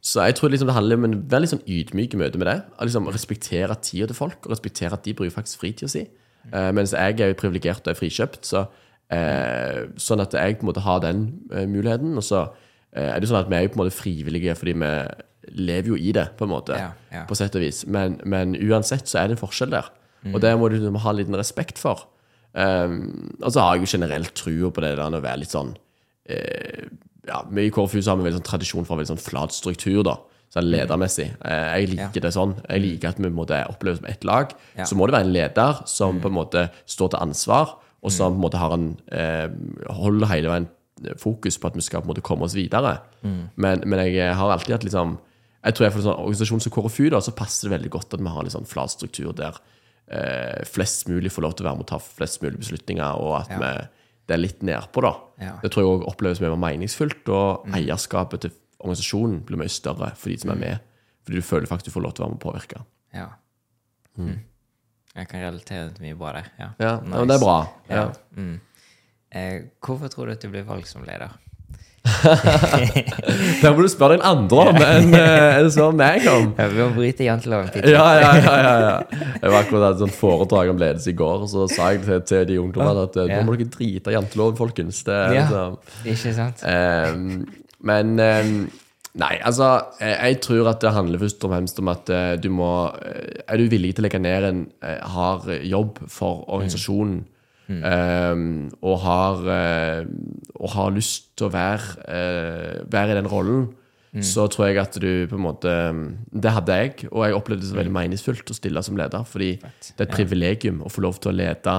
så 0.00 0.22
jeg 0.26 0.34
tror 0.38 0.52
liksom 0.54 0.68
det 0.70 0.74
handler 0.76 0.96
om 1.00 1.04
en 1.08 1.16
veldig 1.30 1.50
sånn 1.50 1.64
ydmyk 1.66 2.14
møte 2.18 2.38
med 2.38 2.46
det. 2.50 2.58
Å 2.78 2.86
liksom 2.86 3.10
respektere 3.10 3.74
tida 3.82 4.06
til 4.10 4.18
folk, 4.18 4.38
og 4.46 4.54
respektere 4.54 4.94
at 4.94 5.02
de 5.06 5.14
bruker 5.18 5.34
faktisk 5.34 5.62
fritida 5.64 5.90
si. 5.90 6.06
Eh, 6.52 6.70
mens 6.74 6.94
jeg 6.94 7.20
er 7.20 7.32
jo 7.34 7.38
privilegert 7.38 7.82
og 7.86 7.92
er 7.94 7.98
frikjøpt, 7.98 8.46
så, 8.46 8.64
eh, 9.12 9.83
sånn 10.01 10.22
at 10.25 10.37
jeg 10.37 10.59
på 10.59 10.66
en 10.66 10.70
måte 10.70 10.85
har 10.85 11.03
den 11.05 11.27
eh, 11.53 11.66
muligheten. 11.68 12.14
Og 12.18 12.27
så 12.27 12.46
eh, 12.92 13.11
er 13.11 13.20
det 13.20 13.31
sånn 13.31 13.42
at 13.42 13.51
vi 13.51 13.59
er 13.59 13.66
jo 13.66 13.75
på 13.75 13.79
en 13.79 13.85
måte 13.85 13.96
frivillige 13.96 14.57
fordi 14.59 14.77
vi 14.81 14.94
lever 15.59 15.92
jo 15.92 15.98
i 15.98 16.14
det, 16.16 16.29
på 16.38 16.46
en 16.46 16.55
måte. 16.55 16.79
Ja, 16.79 16.92
ja. 17.12 17.27
På 17.29 17.37
sett 17.38 17.57
og 17.59 17.64
vis. 17.64 17.85
Men, 17.90 18.20
men 18.25 18.57
uansett 18.57 19.11
så 19.11 19.22
er 19.22 19.31
det 19.31 19.38
en 19.38 19.44
forskjell 19.44 19.75
der. 19.75 19.90
Og 20.31 20.38
det 20.42 20.53
må 20.55 20.68
du 20.70 20.77
liksom 20.77 21.01
ha 21.03 21.11
en 21.11 21.18
liten 21.18 21.35
respekt 21.35 21.81
for. 21.83 22.07
Um, 22.53 23.33
og 23.40 23.48
så 23.55 23.62
har 23.64 23.75
jeg 23.75 23.87
jo 23.87 23.94
generelt 23.96 24.35
trua 24.38 24.68
på 24.70 24.83
det 24.85 24.92
der 24.98 25.16
å 25.16 25.22
være 25.25 25.40
litt 25.40 25.55
sånn 25.55 25.70
eh, 26.29 26.83
ja, 27.25 27.38
vi 27.48 27.64
I 27.64 27.70
KrFU 27.72 28.03
har 28.05 28.18
vi 28.18 28.27
veldig 28.27 28.40
sånn 28.40 28.48
tradisjon 28.48 28.87
for 28.87 28.98
veldig 28.98 29.14
sånn 29.14 29.22
flat 29.22 29.55
struktur, 29.55 30.03
da. 30.07 30.18
Sånn 30.53 30.68
ledermessig. 30.68 31.29
Eh, 31.48 31.68
jeg 31.81 31.92
liker 31.94 32.25
det 32.27 32.33
sånn. 32.35 32.57
Jeg 32.66 32.83
liker 32.83 33.12
at 33.12 33.20
vi 33.22 33.29
en 33.31 33.38
oppleves 33.38 34.03
som 34.03 34.09
ett 34.11 34.27
lag. 34.29 34.53
Ja. 34.77 34.85
Så 34.88 34.98
må 34.98 35.07
det 35.07 35.16
være 35.16 35.29
en 35.29 35.37
leder 35.37 35.81
som 35.88 36.20
på 36.20 36.29
en 36.29 36.37
måte 36.37 36.66
står 36.85 37.14
til 37.14 37.22
ansvar, 37.25 37.77
og 38.02 38.10
som 38.12 38.32
på 38.34 38.38
en 38.40 38.44
måte 38.44 38.58
har 38.60 38.72
han 38.74 38.86
eh, 39.14 39.48
holder 39.94 40.30
hele 40.32 40.50
veien 40.50 40.68
fokus 41.18 41.56
på 41.58 41.66
at 41.70 41.76
vi 41.78 41.82
skal 41.82 42.02
på 42.02 42.08
en 42.08 42.12
måte 42.12 42.22
komme 42.26 42.46
oss 42.46 42.54
videre. 42.54 42.96
Men, 43.22 43.82
men 43.86 44.02
jeg 44.06 44.34
har 44.38 44.50
alltid 44.54 44.76
hatt 44.76 44.84
liksom 44.86 45.16
Jeg 45.62 45.74
tror 45.74 45.86
jeg 45.86 45.92
for 45.94 46.00
en 46.02 46.06
sånn 46.08 46.20
organisasjon 46.24 46.62
som 46.64 46.72
KrFU 46.74 47.04
da, 47.14 47.20
så 47.22 47.30
passer 47.38 47.68
det 47.68 47.76
veldig 47.76 47.90
godt 47.94 48.14
at 48.16 48.20
vi 48.22 48.26
har 48.26 48.40
en 48.40 48.46
litt 48.48 48.54
sånn 48.56 48.66
flat 48.66 48.90
struktur 48.90 49.30
der 49.38 49.58
eh, 50.10 50.64
flest 50.66 51.06
mulig 51.06 51.30
får 51.30 51.44
lov 51.46 51.52
til 51.54 51.62
å 51.66 51.68
være 51.70 51.78
med 51.78 51.86
å 51.86 51.90
ta 51.92 51.98
flest 52.02 52.42
mulig 52.42 52.58
beslutninger, 52.64 53.20
og 53.22 53.36
at 53.44 53.52
Ja. 53.54 53.58
vi 53.62 53.72
det 54.26 54.34
er 54.36 54.42
litt 54.42 54.60
nedpå, 54.62 55.02
da. 55.02 55.12
Ja. 55.42 55.52
Det 55.62 55.70
tror 55.72 55.82
jeg 55.82 55.90
også 55.92 56.10
oppleves 56.12 56.40
mye 56.42 56.52
mer 56.54 56.60
meningsfullt, 56.70 57.28
og 57.34 57.66
eierskapet 57.74 58.44
til 58.44 58.52
organisasjonen 58.78 59.40
blir 59.46 59.58
mye 59.58 59.72
større 59.72 60.12
for 60.18 60.30
de 60.30 60.36
som 60.38 60.52
er 60.54 60.60
med. 60.60 60.80
Fordi 61.26 61.38
du 61.38 61.46
føler 61.46 61.66
faktisk 61.70 61.90
du 61.90 61.94
får 61.96 62.04
lov 62.06 62.14
til 62.14 62.22
å 62.22 62.26
være 62.26 62.34
med 62.34 62.42
å 62.42 62.46
påvirke. 62.46 62.84
Ja. 63.14 63.26
Mm. 64.18 64.38
Jeg 65.16 65.29
kan 65.29 65.42
relatere 65.44 65.90
til 65.92 66.07
mye 66.07 66.16
bra 66.16 66.33
der. 66.38 66.46
Ja, 66.59 66.68
Ja, 66.81 66.90
ja, 66.90 66.98
men 67.05 67.29
det 67.29 67.37
er 67.37 67.42
bra. 67.44 67.57
Ja. 67.90 68.07
Mm. 68.37 68.55
Eh, 69.33 69.62
hvorfor 69.85 70.09
tror 70.12 70.27
du 70.29 70.33
at 70.33 70.42
du 70.44 70.48
blir 70.53 70.64
valgt 70.68 70.88
som 70.88 71.05
leder? 71.05 71.35
Det 73.62 73.70
må 73.70 73.83
du 73.85 73.88
spørre 73.90 74.16
den 74.16 74.25
andre 74.27 74.62
om 74.72 74.79
enn 74.83 75.12
en 75.14 75.62
enn 75.62 75.68
spør 75.72 75.92
meg 75.96 76.25
om. 76.31 76.48
Ja, 76.59 76.66
vi 76.72 76.81
må 76.81 76.88
bryte 76.96 77.27
janteloven. 77.27 77.70
Ja, 77.87 78.07
ja, 78.18 78.33
ja, 78.40 78.55
ja, 78.59 78.72
ja. 78.83 79.29
Jeg 79.42 79.53
var 79.53 79.59
akkurat 79.61 79.94
et 79.94 80.03
sånt 80.03 80.16
foredrag 80.16 80.72
om 80.72 80.81
ledelse 80.83 81.12
i 81.12 81.16
går, 81.18 81.44
og 81.46 81.51
så 81.53 81.68
sa 81.70 81.92
jeg 81.94 82.03
til, 82.07 82.20
til 82.29 82.44
de 82.51 82.59
ungdommene 82.62 83.07
at 83.07 83.18
eh, 83.22 83.31
nå 83.37 83.44
må 83.46 83.55
dere 83.61 83.70
drite 83.77 84.14
janteloven, 84.16 84.59
folkens. 84.59 85.03
Det 85.07 85.18
Ja. 85.37 85.46
liksom 85.46 85.79
Ikke 86.14 86.35
sant? 86.40 86.64
Ehm, 86.66 87.44
men 87.92 88.12
ehm, 88.22 88.57
Nei, 89.20 89.35
altså 89.44 89.66
jeg, 90.01 90.14
jeg 90.16 90.38
tror 90.46 90.70
at 90.70 90.81
det 90.81 90.94
handler 90.94 91.20
først 91.20 91.44
og 91.44 91.53
fremst 91.53 91.81
om 91.83 91.90
at 91.92 92.09
eh, 92.09 92.31
du 92.40 92.48
må 92.48 92.70
eh, 92.96 93.42
Er 93.44 93.61
du 93.61 93.66
villig 93.68 93.90
til 93.92 94.01
å 94.01 94.07
legge 94.07 94.20
ned 94.22 94.46
en 94.48 94.62
eh, 94.81 95.03
hard 95.12 95.51
jobb 95.68 96.01
for 96.09 96.46
organisasjonen, 96.48 97.19
ehm, 97.69 98.71
og, 98.81 98.96
har, 99.04 99.44
eh, 99.52 100.08
og 100.56 100.73
har 100.79 100.96
lyst 100.96 101.29
til 101.37 101.50
å 101.50 101.52
være, 101.52 102.06
eh, 102.08 102.81
være 102.88 103.13
i 103.13 103.19
den 103.21 103.29
rollen, 103.29 103.71
så 104.21 104.44
tror 104.52 104.67
jeg 104.69 104.77
at 104.77 104.96
du 105.00 105.25
på 105.25 105.38
en 105.38 105.44
måte 105.46 105.71
Det 106.29 106.50
hadde 106.52 106.75
jeg, 106.77 107.06
og 107.08 107.23
jeg 107.25 107.37
opplevde 107.37 107.63
det 107.63 107.71
som 107.71 107.79
veldig 107.79 107.94
meningsfullt 107.96 108.50
å 108.52 108.56
stille 108.58 108.83
som 108.85 108.98
leder. 109.00 109.25
Fordi 109.25 109.54
det 109.56 109.94
er 109.96 110.04
et 110.04 110.13
privilegium 110.13 110.83
å 110.85 110.92
få 110.92 111.00
lov 111.00 111.17
til 111.17 111.33
å 111.33 111.37
lede 111.38 111.77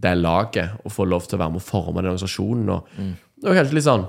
det 0.00 0.14
laget, 0.16 0.78
og 0.80 0.94
få 0.94 1.04
lov 1.04 1.28
til 1.28 1.36
å 1.36 1.42
være 1.42 1.52
med 1.52 1.60
å 1.60 1.66
forme 1.66 2.00
den 2.00 2.14
organisasjonen. 2.14 2.70
Og, 2.72 2.88
og 3.44 3.52
kanskje 3.52 3.76
litt 3.76 3.84
sånn 3.84 4.06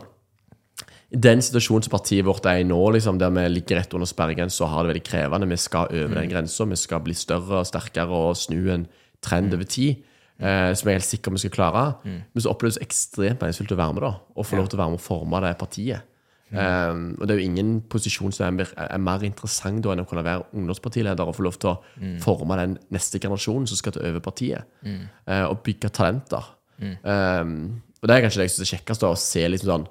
den 1.10 1.42
situasjonen 1.42 1.86
som 1.86 1.94
partiet 1.96 2.26
vårt 2.28 2.46
er 2.46 2.62
i 2.62 2.68
nå, 2.68 2.78
liksom, 2.94 3.18
der 3.18 3.32
vi 3.34 3.48
ligger 3.50 3.80
rett 3.80 3.94
under 3.98 4.10
sperregrensa 4.10 4.66
og 4.66 4.74
har 4.74 4.84
det 4.86 4.92
veldig 4.94 5.06
krevende, 5.08 5.50
vi 5.50 5.58
skal 5.58 5.90
over 5.90 6.20
den 6.20 6.30
grensa, 6.30 6.68
vi 6.70 6.78
skal 6.78 7.02
bli 7.06 7.16
større 7.18 7.64
og 7.64 7.70
sterkere 7.70 8.20
og 8.28 8.38
snu 8.38 8.70
en 8.76 8.86
trend 9.26 9.56
over 9.58 9.66
tid, 9.66 10.04
eh, 10.38 10.70
som 10.78 10.86
jeg 10.86 10.94
er 10.94 11.00
helt 11.00 11.08
sikker 11.10 11.34
vi 11.34 11.42
skal 11.42 11.56
klare. 11.56 11.88
Men 12.06 12.46
så 12.46 12.54
oppleves 12.54 12.78
det 12.78 12.86
ekstremt 12.86 13.42
meningsfullt 13.42 13.74
å 13.74 13.80
være 13.82 13.98
med, 13.98 14.06
da, 14.06 14.14
og 14.36 14.46
få 14.46 14.62
lov 14.62 14.70
til 14.70 14.78
å 14.78 14.84
være 14.84 14.94
med 14.94 15.02
og 15.02 15.06
forme 15.08 15.42
det 15.48 15.58
partiet. 15.64 16.06
Um, 16.50 17.12
og 17.20 17.28
det 17.28 17.36
er 17.36 17.44
jo 17.44 17.46
ingen 17.46 17.76
posisjon 17.86 18.34
som 18.34 18.48
er 18.48 18.54
mer, 18.56 18.70
er 18.82 19.02
mer 19.06 19.22
interessant 19.22 19.84
da 19.86 19.92
enn 19.94 20.02
å 20.02 20.06
kunne 20.10 20.24
være 20.26 20.48
ungdomspartileder 20.58 21.30
og 21.30 21.36
få 21.38 21.44
lov 21.46 21.60
til 21.62 21.70
å 21.70 21.76
forme 22.24 22.58
den 22.58 22.74
neste 22.90 23.22
generasjonen 23.22 23.68
som 23.70 23.78
skal 23.78 23.94
ta 23.94 24.02
over 24.02 24.24
partiet, 24.26 24.66
uh, 24.86 25.46
og 25.50 25.62
bygge 25.66 25.92
talenter. 25.94 26.54
Um, 26.80 27.82
og 28.00 28.10
det 28.10 28.16
er 28.16 28.24
kanskje 28.24 28.42
det 28.42 28.48
jeg 28.48 28.56
synes 28.56 28.66
er 28.66 28.78
kjekkest, 28.78 29.04
da, 29.04 29.12
å 29.14 29.20
se 29.20 29.46
liksom 29.50 29.74
sånn 29.74 29.90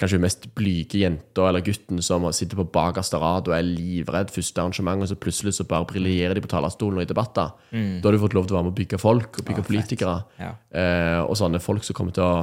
kanskje 0.00 0.20
mest 0.22 0.46
blyge 0.56 1.02
jenta 1.02 1.48
eller 1.48 1.64
gutten 1.64 2.00
som 2.04 2.24
sitter 2.34 2.58
på 2.58 2.68
bakerste 2.72 3.18
rad 3.20 3.50
og 3.50 3.56
er 3.56 3.66
livredd 3.66 4.32
første 4.32 4.62
arrangement, 4.62 5.04
og 5.04 5.10
så 5.10 5.18
plutselig 5.20 5.54
så 5.58 5.66
bare 5.68 5.88
briljerer 5.90 6.36
de 6.38 6.44
på 6.44 6.50
talerstolen 6.50 7.00
og 7.00 7.04
i 7.04 7.10
debatter. 7.10 7.52
Da 8.00 8.08
har 8.08 8.16
du 8.16 8.22
fått 8.22 8.36
lov 8.38 8.48
til 8.48 8.56
å 8.56 8.60
være 8.60 8.68
med 8.68 8.74
å 8.74 8.80
bygge 8.80 9.00
folk 9.02 9.40
og 9.42 9.48
bygge 9.50 9.66
politikere. 9.68 10.16
Ja. 10.40 10.54
Eh, 10.72 11.20
og 11.24 11.36
sånne 11.38 11.60
folk 11.62 11.84
som 11.86 11.98
kommer 11.98 12.16
til 12.16 12.24
å 12.24 12.34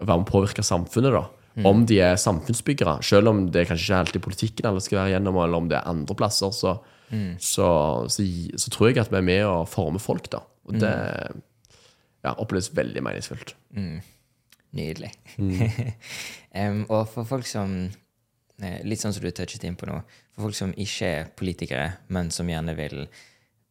være 0.00 0.22
med 0.22 0.26
å 0.26 0.32
påvirke 0.32 0.66
samfunnet. 0.66 1.14
da 1.14 1.66
Om 1.66 1.84
de 1.86 2.00
er 2.02 2.20
samfunnsbyggere, 2.20 3.00
selv 3.06 3.30
om 3.32 3.44
det 3.52 3.66
kanskje 3.68 3.86
ikke 3.86 3.94
er 3.96 4.04
alltid 4.06 4.24
politikken 4.26 4.70
alle 4.70 4.82
skal 4.84 5.02
være 5.02 5.14
gjennom, 5.14 5.38
eller 5.44 5.62
om 5.62 5.68
det 5.70 5.78
er 5.78 5.90
andre 5.90 6.16
plasser, 6.18 6.54
så, 6.56 6.78
så, 7.38 7.68
så, 8.10 8.26
så 8.56 8.72
tror 8.74 8.90
jeg 8.90 9.02
at 9.02 9.12
vi 9.12 9.18
er 9.20 9.26
med 9.26 9.44
å 9.46 9.60
forme 9.68 10.02
folk. 10.02 10.30
da 10.32 10.42
Og 10.66 10.78
det 10.80 10.94
ja, 12.24 12.34
oppleves 12.36 12.70
veldig 12.76 13.02
meningsfullt. 13.04 13.54
Nydelig. 14.76 15.10
Em, 16.60 16.84
og 16.88 17.08
for 17.10 17.26
folk 17.28 17.46
som 17.46 17.74
eh, 18.62 18.80
Litt 18.86 19.02
sånn 19.02 19.14
som 19.14 19.22
du 19.24 19.30
touchet 19.34 19.64
inn 19.66 19.78
på 19.78 19.88
nå. 19.90 20.00
For 20.34 20.48
folk 20.48 20.58
som 20.58 20.74
ikke 20.78 21.10
er 21.10 21.28
politikere, 21.38 21.86
men 22.14 22.30
som 22.34 22.48
gjerne 22.50 22.74
vil 22.78 23.04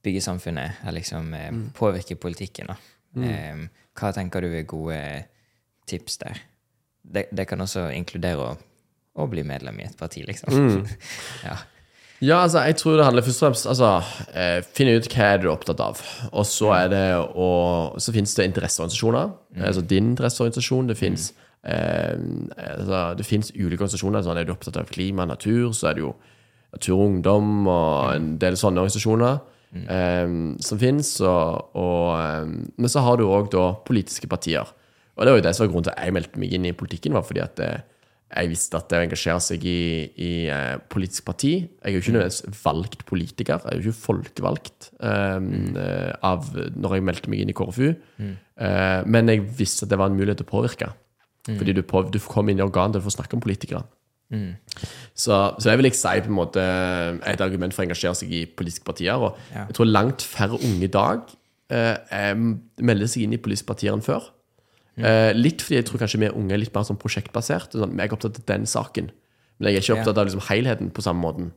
bygge 0.04 0.24
samfunnet, 0.24 0.80
eller 0.84 1.02
liksom 1.02 1.34
mm. 1.34 1.64
påvirke 1.76 2.16
politikken, 2.16 2.72
da. 2.72 2.78
Um, 3.20 3.66
hva 3.98 4.12
tenker 4.16 4.46
du 4.46 4.54
er 4.54 4.68
gode 4.70 5.00
tips 5.90 6.20
der? 6.22 6.40
Det, 7.02 7.26
det 7.36 7.48
kan 7.50 7.60
også 7.64 7.90
inkludere 7.96 8.46
å, 8.46 8.54
å 9.20 9.26
bli 9.28 9.44
medlem 9.48 9.82
i 9.82 9.88
et 9.90 9.98
parti, 10.00 10.24
liksom. 10.28 10.86
ja. 11.48 11.58
Ja, 12.22 12.42
altså, 12.44 12.60
jeg 12.68 12.76
tror 12.76 12.98
det 13.00 13.06
handler 13.06 13.24
først 13.24 13.42
og 13.42 13.48
fremst 13.48 13.68
altså, 13.72 13.90
eh, 14.36 14.58
Finne 14.76 14.98
ut 15.00 15.08
hva 15.08 15.28
er 15.34 15.38
du 15.40 15.46
er 15.48 15.54
opptatt 15.54 15.80
av. 15.84 16.02
Og 16.34 16.48
så 16.48 16.74
er 16.76 16.90
det 16.92 17.04
å 17.16 17.52
Så 18.02 18.12
finnes 18.16 18.34
det 18.36 18.50
interesseorganisasjoner. 18.50 19.30
Altså 19.60 19.82
din 19.82 20.12
interesseorganisasjon. 20.14 20.90
Det 20.92 20.98
fins 21.00 21.30
eh, 21.64 22.18
altså, 22.58 23.16
Det 23.18 23.28
finnes 23.28 23.54
ulike 23.56 23.86
organisasjoner. 23.86 24.26
Sånn, 24.26 24.38
er 24.38 24.50
du 24.50 24.52
opptatt 24.52 24.82
av 24.82 24.92
klima 24.92 25.24
og 25.24 25.32
natur, 25.32 25.72
så 25.72 25.92
er 25.92 26.00
det 26.00 26.04
jo 26.04 26.16
Natur 26.74 27.00
og 27.00 27.06
Ungdom 27.08 27.68
og 27.68 28.12
en 28.14 28.34
del 28.38 28.58
sånne 28.60 28.84
organisasjoner 28.84 29.40
eh, 29.90 30.28
som 30.62 30.82
fins. 30.82 31.16
Eh, 31.22 32.52
men 32.78 32.92
så 32.92 33.06
har 33.06 33.18
du 33.18 33.26
òg 33.30 33.50
da 33.56 33.72
politiske 33.88 34.30
partier. 34.30 34.68
Og 35.16 35.26
det 35.26 35.32
var 35.32 35.40
jo 35.40 35.48
det 35.48 35.56
som 35.56 35.66
var 35.66 35.72
grunnen 35.72 35.88
til 35.88 35.96
at 35.96 36.04
jeg 36.06 36.16
meldte 36.16 36.40
meg 36.40 36.54
inn 36.56 36.68
i 36.70 36.76
politikken, 36.76 37.16
var 37.16 37.26
fordi 37.28 37.42
at 37.44 37.64
eh, 37.64 37.80
jeg 38.30 38.50
visste 38.52 38.78
at 38.78 38.90
det 38.92 39.00
å 39.00 39.06
engasjere 39.08 39.42
seg 39.42 39.64
i, 39.66 39.82
i 40.22 40.32
eh, 40.54 40.76
politisk 40.92 41.26
parti 41.26 41.54
Jeg 41.58 41.90
er 41.90 41.96
jo 41.96 42.02
ikke 42.04 42.14
nødvendigvis 42.14 42.64
valgt 42.64 43.06
politiker, 43.10 43.64
jeg 43.64 43.72
er 43.72 43.80
jo 43.80 43.90
ikke 43.90 44.04
folkevalgt 44.06 44.90
um, 45.02 45.48
mm. 45.50 45.78
av, 46.30 46.50
når 46.78 46.98
jeg 46.98 47.06
meldte 47.10 47.34
meg 47.34 47.44
inn 47.44 47.54
i 47.54 47.56
KrFU. 47.58 47.88
Eh, 47.90 49.02
men 49.10 49.32
jeg 49.34 49.46
visste 49.58 49.88
at 49.88 49.94
det 49.94 50.00
var 50.02 50.12
en 50.12 50.20
mulighet 50.20 50.44
til 50.44 50.50
å 50.50 50.52
påvirke. 50.52 50.92
Fordi 51.50 51.74
du, 51.74 51.82
på, 51.88 52.04
du 52.14 52.20
kom 52.22 52.52
inn 52.52 52.60
i 52.62 52.66
organ 52.66 52.94
der 52.94 53.02
du 53.02 53.08
får 53.08 53.18
snakke 53.18 53.38
om 53.38 53.42
politikere. 53.42 53.82
Så, 55.18 55.34
så 55.58 55.72
jeg 55.72 55.80
vil 55.80 55.90
ikke 55.90 55.98
si 55.98 56.22
på 56.22 56.30
en 56.30 56.38
måte 56.38 56.64
et 57.26 57.42
argument 57.42 57.74
for 57.74 57.82
å 57.82 57.88
engasjere 57.88 58.20
seg 58.20 58.34
i 58.36 58.44
politiske 58.46 58.86
partier. 58.86 59.18
Og 59.18 59.40
Ja. 59.56 59.66
jeg 59.66 59.80
tror 59.80 59.90
langt 59.90 60.22
færre 60.22 60.60
unge 60.60 60.86
i 60.86 60.92
dag 60.94 61.24
eh, 61.74 62.36
melder 62.36 63.10
seg 63.10 63.26
inn 63.26 63.34
i 63.34 63.42
politiske 63.42 63.72
partier 63.72 63.96
enn 63.96 64.06
før. 64.06 64.30
Eh, 64.98 65.32
litt 65.38 65.64
fordi 65.64 65.80
jeg 65.80 65.88
tror 65.90 66.02
kanskje 66.02 66.22
vi 66.24 66.32
unge 66.34 66.56
er 66.56 66.62
litt 66.64 66.76
mer 66.76 66.88
sånn 66.88 67.00
prosjektbasert. 67.00 67.78
Sånn, 67.78 67.98
jeg 67.98 68.10
er 68.10 68.16
opptatt 68.16 68.42
av 68.42 68.48
den 68.50 68.66
saken. 68.70 69.12
Men 69.60 69.70
jeg 69.70 69.78
er 69.78 69.84
ikke 69.84 69.98
opptatt 70.00 70.20
av 70.22 70.28
liksom, 70.30 70.44
helheten 70.48 70.92
på 70.96 71.04
samme 71.04 71.24
måten. 71.24 71.50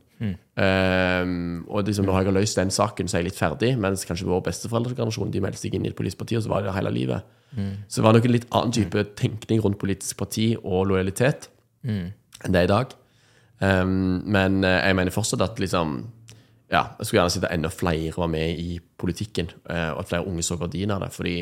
Ehm, 0.59 1.63
og 1.67 1.87
liksom, 1.87 2.05
når 2.07 2.17
jeg 2.19 2.27
har 2.29 2.35
løst 2.35 2.59
den 2.59 2.71
saken, 2.71 3.07
så 3.07 3.17
er 3.17 3.23
jeg 3.23 3.31
litt 3.31 3.39
ferdig. 3.39 3.71
Mens 3.79 4.03
kanskje 4.07 4.27
vår 4.27 4.43
besteforeldregenerasjon 4.47 5.31
de 5.31 5.43
meldte 5.43 5.61
seg 5.61 5.77
inn 5.77 5.87
i 5.87 5.91
et 5.91 5.97
politisk 5.97 6.19
parti, 6.19 6.35
og 6.39 6.43
så 6.43 6.51
var 6.51 6.65
det 6.65 6.75
hele 6.75 6.91
livet. 6.95 7.31
Så 7.87 8.01
det 8.01 8.05
var 8.07 8.17
nok 8.17 8.25
en 8.27 8.33
litt 8.33 8.49
annen 8.51 8.73
type 8.75 9.05
tenkning 9.19 9.61
rundt 9.63 9.79
politisk 9.81 10.17
parti 10.17 10.53
og 10.63 10.87
lojalitet 10.89 11.51
enn 12.43 12.55
det 12.55 12.63
er 12.63 12.67
i 12.67 12.71
dag. 12.71 12.93
Um, 13.63 14.23
men 14.25 14.63
eh, 14.67 14.79
jeg 14.87 14.97
mener 14.97 15.13
fortsatt 15.13 15.43
at 15.45 15.59
liksom 15.61 15.99
Ja, 16.73 16.95
jeg 16.97 17.05
skulle 17.05 17.21
gjerne 17.21 17.33
sett 17.35 17.45
enda 17.53 17.69
flere 17.69 18.15
var 18.17 18.27
med 18.33 18.57
i 18.59 18.79
politikken, 18.97 19.51
uh, 19.69 19.93
og 19.93 19.99
at 20.01 20.09
flere 20.09 20.25
unge 20.25 20.41
så 20.41 20.57
verdien 20.57 20.91
av 20.91 21.03
det. 21.03 21.11
Fordi 21.13 21.35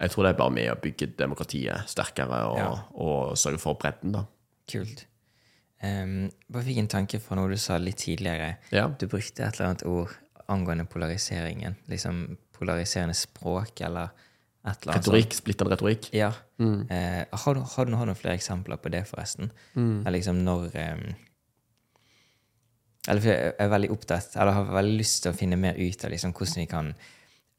jeg 0.00 0.12
tror 0.12 0.26
det 0.26 0.30
er 0.34 0.38
bare 0.38 0.52
med 0.52 0.70
å 0.72 0.78
bygge 0.80 1.06
demokratiet 1.16 1.88
sterkere 1.88 2.40
og, 2.50 2.58
Ja. 2.58 2.70
og 2.94 3.36
sørge 3.40 3.60
for 3.62 3.78
bredden, 3.80 4.12
da. 4.12 4.24
Kult. 4.68 5.06
Um, 5.82 6.30
bare 6.52 6.64
fikk 6.66 6.78
en 6.82 6.88
tanke 6.88 7.20
fra 7.20 7.36
noe 7.36 7.48
du 7.52 7.56
sa 7.60 7.76
litt 7.78 7.98
tidligere. 8.04 8.56
Ja. 8.72 8.88
Du 8.88 9.06
brukte 9.06 9.44
et 9.44 9.54
eller 9.56 9.70
annet 9.70 9.84
ord 9.88 10.12
angående 10.48 10.86
polariseringen. 10.88 11.76
Liksom 11.88 12.36
polariserende 12.56 13.14
språk, 13.14 13.80
eller 13.80 14.10
et 14.66 14.82
eller 14.82 14.94
annet. 14.94 15.06
Retorikk, 15.06 15.36
splittende 15.36 15.76
retorikk. 15.76 16.08
Ja. 16.12 16.32
Ja. 16.58 16.66
Uh, 16.66 17.22
har, 17.36 17.54
du, 17.54 17.60
har, 17.60 17.84
du, 17.84 17.94
har 17.96 18.06
du 18.06 18.12
noen 18.12 18.18
flere 18.18 18.36
eksempler 18.36 18.80
på 18.80 18.92
det, 18.92 19.04
forresten? 19.08 19.52
Eller 19.76 20.18
liksom 20.18 20.42
når 20.44 20.72
um, 20.76 21.06
Eller 23.08 23.22
for 23.22 23.30
jeg 23.30 23.52
er 23.62 23.68
veldig 23.70 23.90
opptatt, 23.94 24.32
eller 24.36 24.56
har 24.56 24.72
veldig 24.74 24.96
lyst 24.98 25.22
til 25.22 25.30
å 25.32 25.36
finne 25.38 25.58
mer 25.60 25.76
ut 25.78 26.04
av 26.04 26.10
liksom, 26.10 26.32
hvordan 26.34 26.58
vi 26.58 26.66
kan 26.66 26.88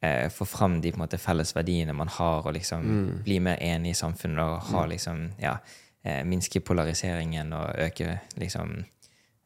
eh, 0.01 0.29
få 0.29 0.45
fram 0.45 0.79
de 0.81 0.91
på 0.91 0.99
en 0.99 1.05
måte, 1.05 1.19
felles 1.21 1.55
verdiene 1.55 1.95
man 1.97 2.11
har, 2.11 2.45
og 2.45 2.53
liksom 2.53 2.87
bli 3.25 3.39
mer 3.43 3.61
enig 3.63 3.95
i 3.95 3.99
samfunnet 3.99 4.43
og 4.43 4.71
ha 4.71 4.85
liksom 4.89 5.23
ja, 5.41 5.57
eh, 6.03 6.23
minske 6.27 6.61
polariseringen 6.65 7.53
og 7.53 7.79
øke 7.87 8.19
liksom 8.37 8.77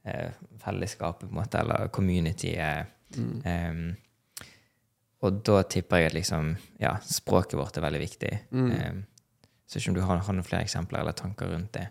eh, 0.05 0.31
fellesskapet, 0.63 1.27
på 1.29 1.33
en 1.33 1.41
måte, 1.41 1.61
eller 1.63 1.87
communityet. 1.93 2.97
Em, 3.45 3.95
og 5.21 5.41
da 5.45 5.61
tipper 5.69 6.01
jeg 6.01 6.11
at 6.11 6.17
liksom, 6.17 6.53
ja, 6.81 6.95
språket 7.05 7.59
vårt 7.59 7.77
er 7.77 7.85
veldig 7.85 7.99
viktig. 8.01 8.31
Em, 8.53 9.03
så 9.67 9.79
ikke 9.79 9.91
om 9.93 9.97
du 9.99 10.03
har, 10.03 10.23
har 10.25 10.35
noen 10.35 10.47
flere 10.47 10.65
eksempler 10.65 10.99
eller 10.99 11.15
tanker 11.15 11.51
rundt 11.53 11.73
det. 11.77 11.87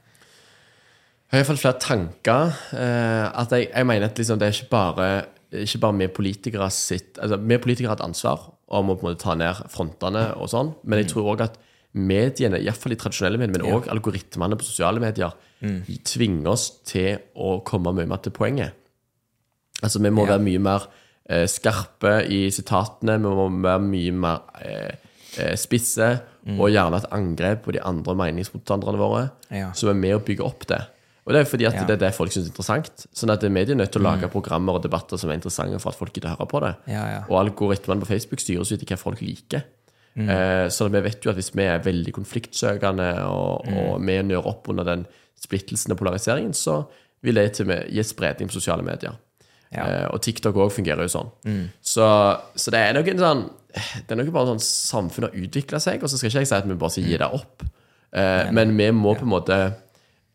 Jeg 1.30 1.38
har 1.38 1.44
iallfall 1.44 1.60
flere 1.62 1.78
tanker. 1.80 2.56
Eh, 2.74 3.26
at 3.40 3.52
jeg, 3.54 3.68
jeg 3.70 3.86
mener 3.86 4.08
at 4.10 4.18
liksom, 4.18 4.40
det 4.40 4.48
er 4.48 4.56
ikke 4.56 4.72
bare 4.72 5.10
ikke 5.52 5.80
bare 5.82 5.98
vi 5.98 6.06
politikere 6.08 6.70
sitt 6.70 7.18
altså 7.18 7.36
Vi 7.42 7.58
politikere 7.58 7.88
har 7.94 7.98
et 7.98 8.04
ansvar 8.06 8.52
om 8.70 8.90
å 8.92 8.94
på 8.96 9.06
en 9.06 9.10
måte 9.10 9.22
ta 9.24 9.34
ned 9.34 9.64
frontene 9.72 10.28
og 10.38 10.46
sånn, 10.52 10.74
men 10.84 11.00
jeg 11.02 11.08
tror 11.10 11.32
òg 11.34 11.40
at 11.48 11.56
mediene, 11.92 12.60
iallfall 12.62 12.92
de 12.94 12.98
tradisjonelle 13.02 13.38
mediene, 13.40 13.58
men 13.58 13.74
òg 13.74 13.88
algoritmene 13.90 14.54
på 14.60 14.62
sosiale 14.68 15.00
medier, 15.02 15.32
tvinger 16.06 16.52
oss 16.52 16.68
til 16.86 17.18
å 17.34 17.56
komme 17.66 17.90
mye 17.96 18.06
mer 18.06 18.20
til 18.22 18.30
poenget. 18.32 18.72
Altså, 19.82 19.98
vi 19.98 20.10
må 20.14 20.22
Ja. 20.26 20.36
være 20.36 20.44
mye 20.44 20.60
mer 20.62 20.86
eh, 21.28 21.46
skarpe 21.46 22.28
i 22.30 22.48
sitatene, 22.50 23.18
vi 23.18 23.26
må 23.26 23.48
være 23.62 23.80
mye 23.82 24.12
mer 24.12 24.40
eh, 24.62 24.94
spisse, 25.56 25.58
spisse, 25.64 26.58
og 26.58 26.70
gjerne 26.70 26.96
et 27.02 27.10
angrep 27.12 27.64
på 27.64 27.72
de 27.72 27.80
andre 27.82 28.14
meningsmotstanderne 28.14 28.98
våre, 28.98 29.30
Ja. 29.50 29.72
som 29.72 29.88
er 29.90 29.94
med 29.94 30.14
å 30.14 30.24
bygge 30.24 30.44
opp 30.46 30.66
det. 30.66 30.80
Og 31.26 31.34
det 31.34 31.40
er 31.42 31.48
fordi 31.50 31.66
at 31.68 31.74
Ja. 31.74 31.84
det 31.84 31.94
er 31.98 32.06
det 32.06 32.14
folk 32.16 32.32
syns 32.32 32.46
er 32.46 32.50
interessant. 32.50 33.06
Sånn 33.14 33.30
at 33.30 33.42
mediene 33.42 33.80
er 33.82 33.84
nødt 33.84 33.92
til 33.92 34.00
å 34.02 34.04
lage 34.08 34.30
programmer 34.32 34.74
og 34.78 34.82
debatter 34.82 35.16
som 35.20 35.30
er 35.30 35.34
interessante 35.38 35.78
for 35.80 35.90
at 35.92 35.98
folk 35.98 36.12
gidder 36.14 36.32
høre 36.34 36.48
på 36.48 36.60
det. 36.64 36.74
Ja, 36.88 37.04
ja. 37.12 37.20
Og 37.28 37.36
algoritmene 37.44 38.00
på 38.00 38.06
Facebook 38.08 38.40
styres 38.40 38.72
ut 38.72 38.82
i 38.82 38.86
hva 38.88 38.96
folk 38.98 39.20
liker. 39.20 39.62
Eh, 40.16 40.68
så 40.68 40.88
vi 40.90 41.00
vet 41.00 41.22
jo 41.24 41.30
at 41.30 41.36
hvis 41.36 41.52
vi 41.54 41.62
er 41.62 41.78
veldig 41.84 42.12
konfliktsøkende, 42.12 43.24
og, 43.30 43.66
og 43.68 44.00
vi 44.02 44.16
nører 44.22 44.46
opp 44.46 44.68
under 44.68 44.84
den 44.84 45.06
splittelsen 45.40 45.92
og 45.92 45.98
polariseringen, 45.98 46.52
så 46.52 46.82
vil 47.22 47.34
det 47.38 47.52
til 47.54 47.66
med 47.66 47.86
gi 47.92 48.02
spredning 48.02 48.48
på 48.50 48.56
sosiale 48.58 48.82
medier. 48.82 49.14
Eh, 49.72 50.06
og 50.10 50.20
TikTok 50.20 50.56
òg 50.56 50.72
fungerer 50.74 51.06
jo 51.06 51.12
sånn. 51.12 51.30
Så, 51.80 52.04
så 52.56 52.72
det 52.74 52.80
er 52.80 52.96
nok 52.96 53.06
en 53.12 53.18
sånn 53.22 53.42
Det 53.70 54.10
er 54.10 54.18
nok 54.18 54.32
bare 54.34 54.46
sånn 54.50 54.64
samfunnet 54.66 55.30
har 55.30 55.44
utvikla 55.46 55.78
seg, 55.78 56.02
og 56.02 56.10
så 56.10 56.18
skal 56.18 56.26
ikke 56.32 56.40
jeg 56.42 56.48
si 56.50 56.54
at 56.56 56.66
vi 56.66 56.74
bare 56.74 56.90
skal 56.90 57.04
gi 57.06 57.16
det 57.22 57.28
opp. 57.30 57.62
Eh, 58.12 58.50
men 58.50 58.72
vi 58.76 58.88
må 58.90 59.12
på 59.14 59.22
en 59.22 59.30
måte 59.30 59.58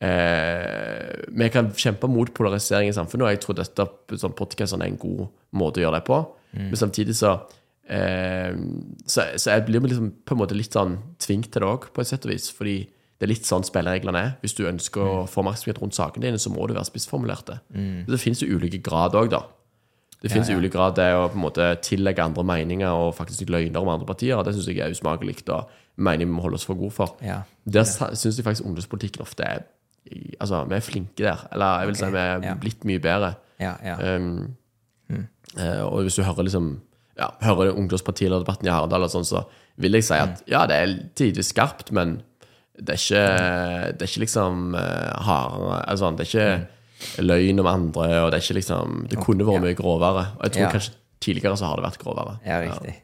eh, 0.03 1.27
Vi 1.31 1.49
kan 1.53 1.71
kjempe 1.75 2.09
mot 2.11 2.31
polarisering 2.33 2.89
i 2.89 2.95
samfunnet, 2.95 3.27
og 3.27 3.35
jeg 3.35 3.43
tror 3.43 3.59
dette 3.59 3.87
sånn 4.21 4.35
podkast 4.37 4.77
er 4.77 4.87
en 4.87 4.97
god 5.01 5.27
måte 5.55 5.81
å 5.81 5.85
gjøre 5.85 5.99
det 5.99 6.07
på. 6.07 6.19
Men 6.55 6.79
samtidig 6.79 7.17
så 7.19 7.33
eh, 7.91 8.55
så, 9.05 9.25
så 9.35 9.55
jeg 9.55 9.65
blir 9.67 9.83
liksom 9.83 10.11
på 10.25 10.35
en 10.35 10.39
måte 10.39 10.57
litt 10.57 10.75
sånn 10.75 10.97
tvunget 11.19 11.51
til 11.51 11.65
det 11.65 11.71
òg, 11.71 11.89
på 11.91 12.03
et 12.03 12.11
sett 12.11 12.27
og 12.27 12.31
vis. 12.31 12.47
Fordi 12.55 12.77
det 13.15 13.27
er 13.27 13.31
litt 13.31 13.47
sånn 13.47 13.63
spillereglene 13.63 14.21
er. 14.21 14.31
Hvis 14.43 14.55
du 14.57 14.65
ønsker 14.67 15.03
å 15.03 15.19
få 15.31 15.43
oppmerksomhet 15.43 15.79
rundt 15.83 15.97
sakene 15.97 16.27
dine, 16.27 16.39
så 16.41 16.51
må 16.51 16.67
du 16.67 16.75
være 16.75 16.87
spissformulerte. 16.89 17.61
Men 17.75 18.09
Det 18.11 18.21
finnes 18.21 18.43
jo 18.43 18.57
ulike 18.57 18.81
grad 18.83 19.15
òg, 19.15 19.31
da. 19.31 19.45
Det 20.25 20.31
finnes 20.31 20.49
ja. 20.49 20.55
ulik 20.57 20.73
grad 20.73 20.95
det 20.97 21.11
å 21.13 21.27
på 21.29 21.37
en 21.37 21.43
måte 21.43 21.65
tillegge 21.85 22.23
andre 22.23 22.43
meninger 22.47 22.89
og 22.97 23.11
faktisk 23.13 23.51
løgner 23.51 23.83
om 23.83 23.91
andre 23.93 24.07
partier. 24.09 24.39
Det 24.43 24.55
syns 24.55 24.69
jeg 24.71 24.81
er 24.81 24.95
usmakelig 24.95 25.43
og 25.53 25.69
mener 26.01 26.25
vi 26.25 26.31
må 26.31 26.41
holde 26.41 26.57
oss 26.57 26.65
for 26.65 26.79
gode 26.79 26.95
for. 26.95 27.13
Ja. 27.21 27.43
Der 27.69 27.85
syns 27.85 28.39
jeg 28.39 28.45
faktisk 28.47 28.65
ungdomspolitikken 28.65 29.21
ofte 29.21 29.45
er 29.45 29.65
Altså, 30.39 30.63
vi 30.69 30.77
er 30.77 30.85
flinke 30.85 31.23
der. 31.23 31.47
Eller 31.55 31.81
jeg 31.81 31.91
vil 31.91 31.99
si 31.99 32.09
vi 32.13 32.21
er 32.21 32.43
ja. 32.45 32.55
blitt 32.61 32.85
mye 32.85 33.01
bedre. 33.01 33.33
Ja, 33.61 33.73
ja. 33.83 33.95
Um, 34.15 34.55
eh, 35.11 35.81
og 35.81 36.05
hvis 36.05 36.19
du 36.19 36.25
hører 36.25 36.45
liksom 36.47 36.75
ja, 37.15 37.29
hører 37.41 37.75
ungdomspartilederdebatten 37.79 38.67
i 38.67 38.73
Hardal, 38.73 39.07
og 39.07 39.11
sånn, 39.13 39.27
så 39.27 39.45
vil 39.81 39.95
jeg 39.97 40.07
si 40.07 40.17
at 40.19 40.41
ja, 40.51 40.65
det 40.69 40.77
er 40.77 40.95
tidvis 41.15 41.53
skarpt, 41.53 41.93
men 41.95 42.19
det 42.75 42.97
er 42.97 42.99
ikke, 42.99 43.25
det 43.95 44.03
er 44.03 44.11
ikke 44.11 44.23
liksom 44.25 44.73
uh, 44.75 45.11
hardere 45.23 45.77
altså, 45.87 46.09
Det 46.11 46.25
er 46.25 46.31
ikke 46.31 47.23
løgn 47.23 47.61
om 47.63 47.69
andre, 47.71 48.07
og 48.25 48.31
det 48.31 48.39
er 48.39 48.43
ikke 48.43 48.57
liksom 48.57 49.05
Det 49.11 49.21
kunne 49.23 49.47
vært 49.47 49.63
mye 49.63 49.77
grovere. 49.79 50.25
Og 50.35 50.43
jeg 50.47 50.57
tror 50.57 50.75
kanskje 50.75 50.97
tidligere 51.23 51.57
så 51.59 51.69
har 51.69 51.79
det 51.79 51.85
vært 51.87 52.01
grovere. 52.01 52.35
Ja, 52.45 52.59
riktig. 52.63 52.97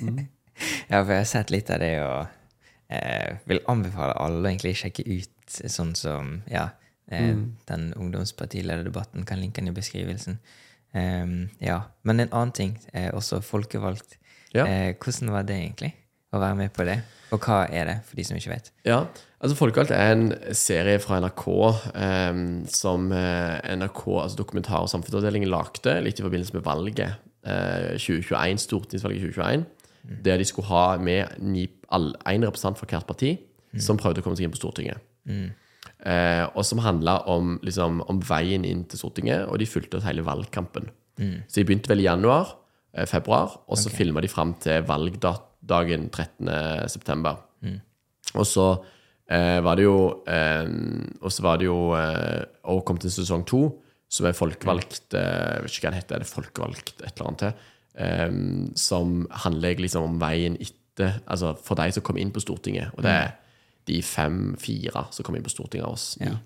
ja, 0.90 0.98
for 0.98 1.14
jeg 1.14 1.22
har 1.22 1.30
sett 1.30 1.54
litt 1.54 1.70
av 1.70 1.80
det, 1.84 1.92
og 2.02 2.90
eh, 2.90 3.38
vil 3.46 3.62
anbefale 3.70 4.18
alle 4.18 4.42
å 4.42 4.50
egentlig 4.50 4.74
sjekke 4.82 5.06
ut 5.06 5.30
sånn 5.50 5.94
som 5.98 6.42
Ja, 6.50 6.70
eh, 7.10 7.36
den 7.68 7.92
ungdomspartilederdebatten 7.94 9.26
kan 9.26 9.40
linke 9.40 9.62
den 9.62 9.72
i 9.72 9.76
beskrivelsen. 9.76 10.40
Um, 10.96 11.50
ja. 11.60 11.82
Men 12.02 12.20
en 12.20 12.32
annen 12.32 12.52
ting, 12.52 12.78
eh, 12.92 13.10
også 13.14 13.42
folkevalgt. 13.44 14.16
Ja. 14.54 14.64
Eh, 14.66 14.94
hvordan 14.94 15.30
var 15.30 15.42
det 15.42 15.56
egentlig 15.56 15.92
å 16.32 16.40
være 16.40 16.56
med 16.56 16.72
på 16.72 16.86
det? 16.88 17.00
Og 17.34 17.42
hva 17.42 17.64
er 17.68 17.88
det, 17.90 17.96
for 18.06 18.18
de 18.18 18.24
som 18.24 18.38
ikke 18.38 18.52
vet? 18.52 18.70
Ja, 18.86 19.00
altså 19.40 19.56
Folkevalgt 19.58 19.90
er 19.90 20.12
en 20.14 20.28
serie 20.54 21.00
fra 21.02 21.18
NRK 21.20 21.46
eh, 21.98 22.42
som 22.70 23.10
eh, 23.12 23.74
NRK, 23.76 24.02
altså 24.22 24.38
Dokumentar- 24.38 24.86
og 24.86 24.92
samfunnsavdelingen, 24.92 25.50
lagde 25.50 25.98
litt 26.06 26.20
i 26.20 26.26
forbindelse 26.26 26.54
med 26.56 26.64
valget 26.66 27.18
eh, 27.44 27.96
2021, 27.98 28.62
stortingsvalget 28.62 29.26
2021. 29.34 29.66
Der 30.22 30.38
de 30.38 30.46
skulle 30.46 30.70
ha 30.70 30.96
med 31.02 31.34
ni, 31.42 31.66
all, 31.90 32.12
en 32.30 32.46
representant 32.46 32.78
fra 32.78 32.86
hvert 32.86 33.08
parti 33.08 33.34
som 33.82 33.98
prøvde 33.98 34.22
å 34.22 34.24
komme 34.24 34.38
seg 34.38 34.46
inn 34.46 34.54
på 34.54 34.60
Stortinget. 34.60 35.02
Eh, 36.06 36.44
og 36.54 36.64
som 36.64 36.78
handla 36.84 37.18
om, 37.32 37.56
liksom, 37.66 38.02
om 38.10 38.20
veien 38.20 38.64
inn 38.68 38.84
til 38.90 39.00
Stortinget, 39.00 39.46
og 39.48 39.58
de 39.58 39.66
fulgte 39.66 39.98
ut 39.98 40.06
hele 40.06 40.24
valgkampen. 40.26 40.90
Så 41.48 41.60
de 41.60 41.64
begynte 41.64 41.88
vel 41.88 42.02
i 42.04 42.08
januar, 42.08 42.56
eh, 42.92 43.06
februar, 43.08 43.60
og 43.66 43.78
så 43.80 43.90
filma 43.90 44.20
de 44.20 44.28
fram 44.28 44.54
til 44.60 44.84
valgdagen 44.84 46.10
13. 46.10 46.88
september. 46.92 47.40
Og 48.34 48.46
så 48.46 48.66
eh, 49.30 49.60
var 49.64 49.76
det 49.78 49.86
jo 49.86 50.22
eh, 50.26 50.66
Og 51.22 51.32
så 51.32 51.42
var 51.42 51.56
det 51.58 51.68
jo 51.68 51.94
eh, 51.96 52.44
Og 52.64 52.84
kom 52.84 52.98
til 52.98 53.10
sesong 53.10 53.46
to, 53.46 53.60
som 54.08 54.26
er 54.26 54.36
folkevalgt 54.36 55.14
eh, 55.14 55.54
Jeg 55.56 55.62
vet 55.62 55.76
ikke 55.76 55.86
hva 55.86 55.92
det 55.94 56.00
heter, 56.02 56.14
er 56.16 56.24
det 56.24 56.30
folkevalgt 56.30 57.00
et 57.00 57.12
eller 57.14 57.28
annet 57.30 57.44
til? 57.44 57.52
Som 58.76 59.22
handler 59.30 59.78
liksom 59.80 60.04
om 60.04 60.18
veien 60.20 60.58
etter 60.60 61.22
Altså 61.24 61.54
for 61.56 61.78
de 61.80 61.88
som 61.94 62.04
kom 62.04 62.18
inn 62.20 62.32
på 62.34 62.42
Stortinget. 62.44 62.92
Og 62.96 63.06
det 63.06 63.14
er 63.14 63.30
de 63.86 64.02
fem-fire 64.02 65.06
som 65.14 65.26
kom 65.26 65.38
inn 65.38 65.46
på 65.46 65.52
Stortinget 65.52 65.86
av 65.86 65.96
oss. 65.96 66.06
Ja. 66.20 66.36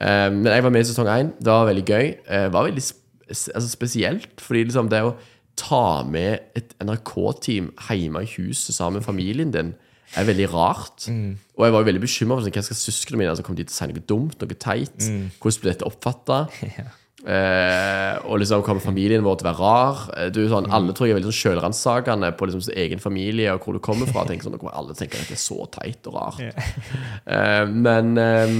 Um, 0.00 0.40
men 0.40 0.48
jeg 0.52 0.64
var 0.64 0.72
med 0.72 0.84
i 0.84 0.88
sesong 0.88 1.10
én. 1.12 1.34
Det 1.38 1.52
var 1.52 1.68
veldig 1.68 1.84
gøy. 1.84 2.10
Det 2.24 2.46
var 2.54 2.68
veldig 2.68 2.86
sp 2.86 2.98
altså 3.30 3.68
spesielt, 3.70 4.40
fordi 4.42 4.64
liksom 4.66 4.88
det 4.90 5.04
å 5.06 5.12
ta 5.60 6.02
med 6.08 6.50
et 6.58 6.72
NRK-team 6.82 7.68
hjemme 7.86 8.24
i 8.24 8.30
huset 8.32 8.74
sammen 8.74 8.98
med 8.98 9.06
familien 9.06 9.52
din 9.54 9.74
er 10.18 10.26
veldig 10.26 10.48
rart. 10.50 11.06
Og 11.06 11.66
jeg 11.66 11.74
var 11.74 11.84
jo 11.84 11.86
veldig 11.86 12.02
bekymra 12.02 12.38
for 12.38 12.46
sånn, 12.46 12.56
hva 12.56 12.64
skal 12.66 12.80
søsknene 12.80 13.20
mine 13.20 13.34
altså, 13.34 13.44
Kommer 13.46 13.60
de 13.60 13.68
til 13.68 13.76
å 13.76 13.78
si 13.78 13.90
noe 13.92 14.06
dumt, 14.12 14.40
noe 14.40 14.58
teit? 14.58 14.96
Hvordan 15.38 15.62
blir 15.62 15.72
dette 15.72 15.86
oppfatta? 15.86 16.40
Eh, 17.20 18.14
og 18.24 18.38
liksom 18.40 18.62
kommer 18.64 18.80
familien 18.80 19.20
vår 19.26 19.36
til 19.40 19.46
å 19.46 19.50
være 19.50 19.60
rar? 19.60 19.98
Eh, 20.16 20.30
Du, 20.32 20.40
sånn, 20.48 20.70
Alle 20.72 20.94
tror 20.96 21.06
jeg 21.08 21.14
er 21.14 21.18
veldig 21.20 21.28
sånn 21.28 21.40
sjølransakende 21.40 22.30
på 22.38 22.48
liksom, 22.48 22.62
sin 22.64 22.78
egen 22.80 23.02
familie 23.02 23.52
og 23.52 23.60
hvor 23.66 23.76
du 23.76 23.80
kommer 23.84 24.08
fra. 24.08 24.24
Tenker 24.28 24.48
sånn, 24.48 24.56
alle 24.72 24.96
tenker 24.96 25.20
at 25.20 25.28
det 25.28 25.36
er 25.36 25.42
så 25.42 25.66
teit 25.74 26.06
og 26.08 26.16
rart. 26.16 26.40
Eh, 27.30 27.66
men, 27.68 28.16
eh, 28.18 28.54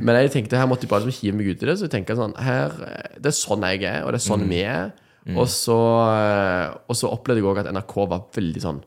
men 0.00 0.16
jeg 0.22 0.32
tenkte 0.32 0.58
her 0.58 0.66
måtte 0.70 0.86
jeg 0.86 0.90
bare 0.90 1.04
liksom 1.06 1.20
hive 1.20 1.36
meg 1.36 1.50
ut 1.52 1.62
i 1.62 1.68
det. 1.68 1.76
Så 1.78 1.86
jeg 1.86 1.92
tenker 1.98 2.16
sånn 2.18 2.34
her, 2.40 2.72
eh, 2.86 3.18
Det 3.20 3.30
er 3.30 3.36
sånn 3.36 3.66
jeg 3.68 3.84
er, 3.84 4.00
og 4.04 4.14
det 4.14 4.20
er 4.22 4.26
sånn 4.26 4.48
vi 4.48 4.62
er. 4.64 4.92
Og, 5.36 5.44
så, 5.52 5.76
eh, 6.10 6.72
og 6.88 6.96
så 6.96 7.10
opplevde 7.12 7.42
jeg 7.42 7.50
òg 7.50 7.60
at 7.62 7.68
NRK 7.70 7.94
var 8.08 8.24
veldig 8.34 8.62
sånn 8.64 8.80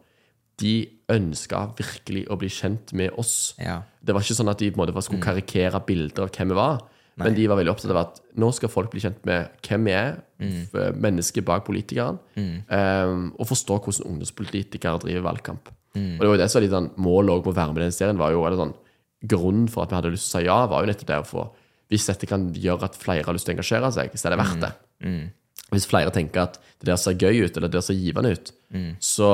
De 0.59 0.73
ønska 1.13 1.59
virkelig 1.77 2.25
å 2.31 2.37
bli 2.41 2.49
kjent 2.49 2.91
med 2.97 3.13
oss. 3.21 3.53
Ja. 3.61 3.81
Det 4.03 4.13
var 4.15 4.25
ikke 4.25 4.35
sånn 4.41 4.49
at 4.51 4.59
de 4.59 4.71
på 4.71 4.79
en 4.81 4.83
måte 4.87 5.05
skulle 5.05 5.21
karikere 5.23 5.79
bilder 5.85 6.25
av 6.25 6.33
hvem 6.33 6.49
vi 6.51 6.57
var. 6.57 6.81
Men 7.21 7.35
de 7.37 7.45
var 7.49 7.59
veldig 7.59 7.73
opptatt 7.73 7.91
av 7.93 7.99
at 7.99 8.19
nå 8.41 8.49
skal 8.57 8.71
folk 8.73 8.89
bli 8.93 9.03
kjent 9.03 9.19
med 9.29 9.51
hvem 9.67 9.89
vi 9.89 9.93
er, 9.93 10.15
mm. 10.41 10.97
mennesket 10.97 11.45
bak 11.45 11.65
politikeren, 11.67 12.17
eh, 12.39 13.11
og 13.37 13.49
forstå 13.49 13.77
hvordan 13.77 14.07
ungdomspolitikere 14.09 15.03
driver 15.03 15.27
valgkamp. 15.27 15.69
Og 15.93 16.23
det 16.23 16.29
var 16.29 16.33
jo 16.33 16.41
det 16.41 16.47
som 16.49 16.57
var 16.57 16.65
litt 16.65 16.73
sånn 16.73 16.89
målet 17.05 17.35
med 17.35 17.51
å 17.51 17.57
være 17.59 17.73
med 17.73 17.83
i 17.83 17.85
den 17.85 17.93
serien. 17.93 18.17
var 18.17 18.33
jo 18.33 18.45
eller 18.47 18.61
sånn, 18.63 18.73
Grunnen 19.23 19.69
for 19.71 19.85
at 19.85 19.93
vi 19.93 19.95
hadde 19.95 20.09
lyst 20.11 20.25
til 20.27 20.33
å 20.33 20.41
si 20.41 20.47
ja, 20.49 20.55
var 20.67 20.83
jo 20.83 20.89
nettopp 20.89 21.07
det 21.07 21.17
å 21.21 21.23
få 21.23 21.43
Hvis 21.93 22.09
dette 22.09 22.27
kan 22.27 22.49
gjøre 22.51 22.89
at 22.89 22.97
flere 22.99 23.23
har 23.23 23.35
lyst 23.35 23.47
til 23.47 23.53
å 23.53 23.55
engasjere 23.55 23.91
seg, 23.95 24.17
så 24.17 24.27
er 24.27 24.33
det 24.33 24.39
verdt 24.41 24.63
det. 24.65 24.71
Hvis 25.73 25.87
flere 25.89 26.11
tenker 26.13 26.43
at 26.43 26.57
det 26.81 26.89
der 26.89 26.97
ser 26.99 27.15
gøy 27.15 27.45
ut, 27.45 27.55
eller 27.55 27.69
det 27.69 27.77
der 27.77 27.85
ser 27.85 27.97
givende 27.97 28.33
ut, 28.33 28.51
så, 28.99 29.29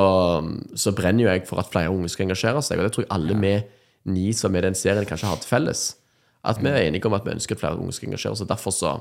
så 0.76 0.92
brenner 0.96 1.24
jo 1.24 1.30
jeg 1.32 1.46
for 1.48 1.62
at 1.62 1.72
flere 1.72 1.90
unge 1.90 2.10
skal 2.12 2.28
engasjere 2.28 2.62
seg. 2.62 2.78
Og 2.78 2.86
det 2.86 2.92
tror 2.94 3.06
jeg 3.06 3.12
alle 3.16 3.38
vi 3.40 3.54
ni 4.12 4.28
som 4.36 4.50
er 4.50 4.54
med 4.54 4.62
i 4.62 4.68
den 4.68 4.78
serien, 4.78 5.08
kanskje 5.08 5.30
har 5.30 5.40
til 5.40 5.50
felles. 5.50 5.82
At 6.44 6.60
vi 6.62 6.70
er 6.70 6.86
enige 6.86 7.08
om 7.08 7.16
at 7.16 7.26
vi 7.26 7.34
ønsker 7.34 7.56
at 7.56 7.60
flere 7.62 7.76
unge 7.80 7.92
skal 7.92 8.08
engasjere 8.08 8.38
seg. 8.40 8.48
Derfor 8.48 8.72
så 8.72 8.94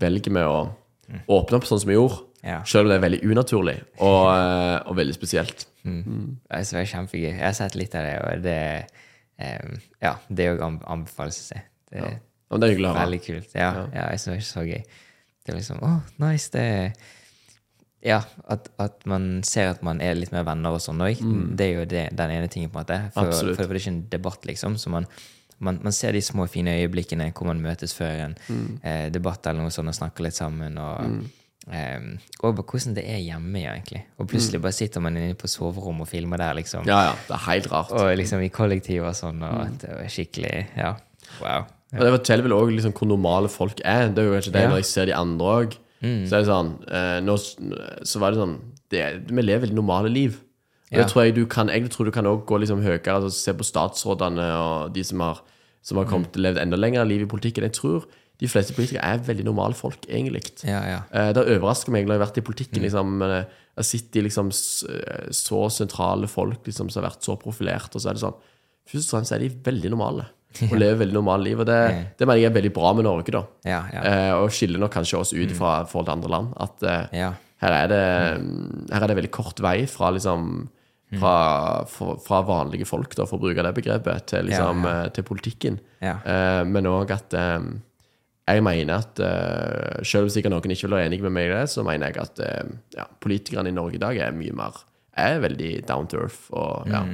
velger 0.00 0.34
vi 0.34 0.42
å 0.42 0.56
åpne 1.30 1.60
opp 1.60 1.68
sånn 1.68 1.82
som 1.82 1.90
vi 1.90 1.98
gjorde. 1.98 2.22
Ja. 2.44 2.58
Selv 2.68 2.86
om 2.86 2.92
det 2.92 2.98
er 2.98 3.04
veldig 3.06 3.22
unaturlig 3.24 3.76
og, 4.04 4.26
eh, 4.34 4.76
og 4.84 4.96
veldig 4.98 5.14
spesielt. 5.16 5.66
Det 5.84 6.58
er 6.58 6.90
kjempegøy. 6.90 7.30
Jeg 7.30 7.40
har 7.40 7.56
sett 7.56 7.76
litt 7.76 7.94
av 7.96 8.04
det, 8.04 8.14
og 8.20 8.44
det 8.44 8.58
um, 9.40 9.74
Ja, 10.02 10.14
det 10.28 10.46
er 10.46 10.56
jo 10.58 10.68
anbefales 10.68 11.40
å 11.40 11.46
se. 11.52 11.60
Det 11.92 12.00
er 12.02 12.18
Og 12.50 12.60
det 12.60 12.68
er 12.68 12.74
hyggelig 12.74 12.90
å 12.90 12.94
høre. 12.94 13.04
veldig 13.06 13.20
kult. 13.24 13.54
Ja, 13.56 13.70
ja. 13.92 14.06
jeg 14.12 14.22
syns 14.22 14.32
det 14.32 14.36
er 14.36 14.48
så 14.48 14.64
gøy. 14.68 14.82
Det 15.44 15.52
er 15.52 15.58
liksom 15.60 15.80
Å, 15.84 15.92
nice. 16.24 16.50
Det 16.52 16.66
Ja, 18.04 18.20
at, 18.52 18.68
at 18.76 19.06
man 19.08 19.42
ser 19.48 19.70
at 19.72 19.80
man 19.86 20.00
er 20.04 20.16
litt 20.18 20.32
mer 20.32 20.44
venner 20.44 20.76
og 20.76 20.82
sånn 20.84 21.00
òg. 21.00 21.22
Det 21.56 21.64
er 21.64 21.78
jo 21.78 21.84
det, 21.88 22.04
den 22.12 22.34
ene 22.34 22.50
tingen, 22.52 22.68
på 22.72 22.80
en 22.80 22.84
måte. 22.84 22.98
For, 23.14 23.32
for, 23.32 23.54
for 23.56 23.64
det 23.64 23.78
er 23.78 23.80
ikke 23.80 23.94
en 23.94 24.02
debatt, 24.12 24.44
liksom. 24.44 24.76
Så 24.76 24.92
man, 24.92 25.08
man, 25.64 25.78
man 25.84 25.92
ser 25.96 26.12
de 26.16 26.20
små, 26.24 26.46
fine 26.50 26.74
øyeblikkene 26.82 27.30
hvor 27.32 27.48
man 27.50 27.62
møtes 27.64 27.94
før 27.96 28.26
en 28.28 28.36
eh, 28.82 29.08
debatt 29.14 29.46
eller 29.50 29.64
noe 29.66 29.74
sånt 29.74 29.90
og 29.92 29.96
snakker 29.96 30.26
litt 30.26 30.36
sammen. 30.38 30.76
Og, 30.78 31.22
eh, 31.72 32.08
og 32.42 32.56
bare 32.58 32.66
hvordan 32.70 32.96
det 32.98 33.04
er 33.08 33.22
hjemme, 33.24 33.62
egentlig. 33.64 34.02
Og 34.20 34.28
plutselig 34.30 34.60
bare 34.64 34.76
sitter 34.76 35.00
man 35.04 35.16
inne 35.16 35.36
på 35.40 35.48
soverommet 35.50 36.06
og 36.06 36.10
filmer 36.12 36.40
der, 36.42 36.54
liksom. 36.60 36.84
Ja, 36.88 37.00
ja. 37.10 37.14
Det 37.28 37.36
er 37.38 37.46
helt 37.48 37.70
rart. 37.72 37.92
Og 37.96 38.12
liksom 38.20 38.44
i 38.44 38.50
kollektiv 38.52 39.06
og 39.08 39.16
sånn, 39.18 39.42
og 39.42 39.78
det 39.80 39.90
var 39.96 40.12
skikkelig 40.12 40.54
Ja. 40.76 40.94
Wow. 41.40 41.64
Og 41.94 42.00
det 42.02 42.10
forteller 42.18 42.42
vel 42.48 42.52
òg 42.56 42.72
liksom 42.74 42.92
hvor 42.92 43.06
normale 43.08 43.48
folk 43.48 43.80
er. 43.86 44.08
Det 44.10 44.18
er 44.22 44.26
jo 44.28 44.34
kanskje 44.36 44.52
det 44.52 44.62
Ja. 44.64 44.68
når 44.72 44.80
jeg 44.82 44.84
ser 44.92 45.06
de 45.06 45.14
andre 45.14 45.46
òg. 45.46 45.76
Så 46.04 46.34
er 46.36 46.42
det 46.42 46.48
sånn 46.50 46.72
eh, 46.92 47.20
nå, 47.24 47.34
Så 48.04 48.18
var 48.20 48.32
det 48.34 48.40
sånn 48.42 48.58
det, 48.92 49.04
Vi 49.30 49.40
lever 49.42 49.62
veldig 49.64 49.78
normale 49.78 50.10
liv. 50.12 50.34
Og 50.90 50.98
Ja. 50.98 51.02
det 51.02 51.06
tror 51.12 51.22
jeg 51.24 51.34
du 51.34 51.46
kan 51.46 51.68
Jeg 51.68 51.88
tror 51.90 52.04
du 52.04 52.10
kan 52.12 52.26
også 52.26 52.44
gå 52.44 52.58
liksom 52.60 52.82
høyere 52.84 53.00
altså 53.14 53.30
Se 53.32 53.52
på 53.54 53.64
statsrådene 53.64 54.44
og 54.58 54.92
de 54.92 55.02
som 55.02 55.20
har, 55.20 55.40
som 55.84 56.00
har 56.00 56.08
kommet, 56.08 56.36
levd 56.40 56.60
enda 56.62 56.78
lengre 56.80 57.04
liv 57.08 57.26
i 57.26 57.30
politikken. 57.30 57.66
Jeg 57.68 57.76
tror 57.76 58.06
de 58.40 58.48
fleste 58.50 58.74
politikere 58.74 59.04
er 59.14 59.20
veldig 59.22 59.44
normale 59.46 59.76
folk, 59.78 60.08
egentlig. 60.08 60.42
Ja, 60.66 60.80
ja. 60.88 61.00
Eh, 61.14 61.32
Det 61.36 61.44
overrasker 61.44 61.92
meg 61.94 62.06
når 62.08 62.16
jeg 62.16 62.20
har 62.20 62.26
vært 62.26 62.40
i 62.40 62.46
politikken. 62.48 62.82
Liksom, 62.82 63.12
eh, 63.22 63.34
jeg 63.74 63.82
har 63.82 63.86
sittet 63.90 64.16
i 64.18 64.24
liksom 64.26 64.48
eh, 64.50 65.28
så 65.30 65.60
sentrale 65.70 66.26
folk 66.30 66.66
liksom, 66.66 66.90
som 66.90 67.02
har 67.02 67.10
vært 67.12 67.22
så 67.28 67.36
profilert, 67.38 67.94
og 67.94 68.02
så 68.02 68.10
er 68.10 68.18
det 68.18 68.24
sånn 68.26 68.40
Først 68.84 69.08
og 69.08 69.14
fremst 69.16 69.32
er 69.32 69.40
de 69.40 69.46
veldig 69.64 69.90
normale 69.94 70.26
og 70.70 70.74
lever 70.76 70.98
veldig 71.00 71.14
normale 71.16 71.46
liv. 71.46 71.60
Og 71.62 71.64
det, 71.64 71.78
det 72.18 72.26
mener 72.28 72.42
jeg 72.42 72.50
er 72.50 72.56
veldig 72.58 72.72
bra 72.76 72.90
med 72.92 73.06
Norge, 73.06 73.32
da. 73.32 73.40
Ja, 73.64 73.78
ja. 73.94 74.02
Eh, 74.04 74.32
og 74.36 74.50
skiller 74.52 74.82
nok 74.82 74.92
kanskje 74.92 75.22
oss 75.22 75.32
ut 75.32 75.54
fra 75.56 75.78
forhold 75.88 76.10
til 76.10 76.16
andre 76.18 76.32
land. 76.34 76.50
At 76.60 76.84
eh, 76.84 77.30
her, 77.64 77.76
er 77.78 77.88
det, 77.88 78.02
her 78.92 79.06
er 79.06 79.08
det 79.08 79.16
veldig 79.22 79.32
kort 79.32 79.62
vei 79.64 79.86
fra 79.88 80.10
liksom 80.12 80.66
fra, 81.20 81.34
fra, 81.90 82.14
fra 82.24 82.40
vanlige 82.46 82.86
folk, 82.88 83.16
da, 83.18 83.26
for 83.28 83.38
å 83.38 83.46
bruke 83.46 83.64
det 83.66 83.74
begrepet, 83.76 84.28
til, 84.30 84.48
liksom, 84.50 84.86
Ja, 84.86 84.94
ja. 85.04 85.10
til 85.16 85.26
politikken. 85.28 85.80
Ja. 86.04 86.16
Uh, 86.22 86.62
men 86.68 86.88
òg 86.90 87.12
at 87.14 87.36
eh, 87.38 87.68
jeg 88.44 88.64
mener 88.66 89.00
at 89.00 89.20
uh, 89.24 90.00
selv 90.04 90.28
om 90.28 90.32
sikkert 90.32 90.52
noen 90.52 90.74
ikke 90.74 90.88
vil 90.88 90.98
være 90.98 91.10
enig 91.10 91.20
med 91.24 91.36
meg 91.36 91.48
i 91.48 91.54
det, 91.54 91.62
så 91.72 91.84
mener 91.86 92.12
jeg 92.12 92.20
at 92.24 92.42
uh, 92.44 92.74
ja, 92.96 93.06
politikerne 93.24 93.72
i 93.72 93.76
Norge 93.76 93.96
i 94.00 94.02
dag 94.02 94.20
er 94.20 94.36
mye 94.36 94.56
mer 94.56 94.82
er 95.14 95.38
veldig 95.40 95.70
down 95.86 96.10
to 96.10 96.18
earth. 96.24 96.50
Og, 96.50 96.90
ja. 96.90 97.04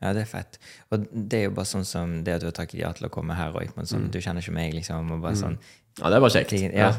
Ja, 0.00 0.14
det 0.16 0.22
er 0.22 0.28
fett. 0.30 0.56
Og 0.88 1.02
det 1.12 1.36
er 1.36 1.42
jo 1.50 1.56
bare 1.58 1.68
sånn 1.68 1.84
som 1.84 2.12
det 2.24 2.38
at 2.38 2.40
du 2.40 2.46
har 2.48 2.54
takket 2.56 2.78
ja 2.80 2.88
til 2.96 3.10
å 3.10 3.12
komme 3.12 3.34
her 3.36 3.52
òg. 3.52 3.74
Sånn, 3.84 4.06
Du 4.08 4.16
kjenner 4.16 4.40
ikke 4.40 4.54
meg, 4.56 4.72
liksom. 4.72 5.10
Og 5.12 5.20
bare 5.20 5.36
sånn 5.36 5.58
ja, 5.98 6.08
det 6.08 6.16
er 6.16 6.22
bare 6.24 6.32
kjekt. 6.32 6.54
Ja. 6.72 6.90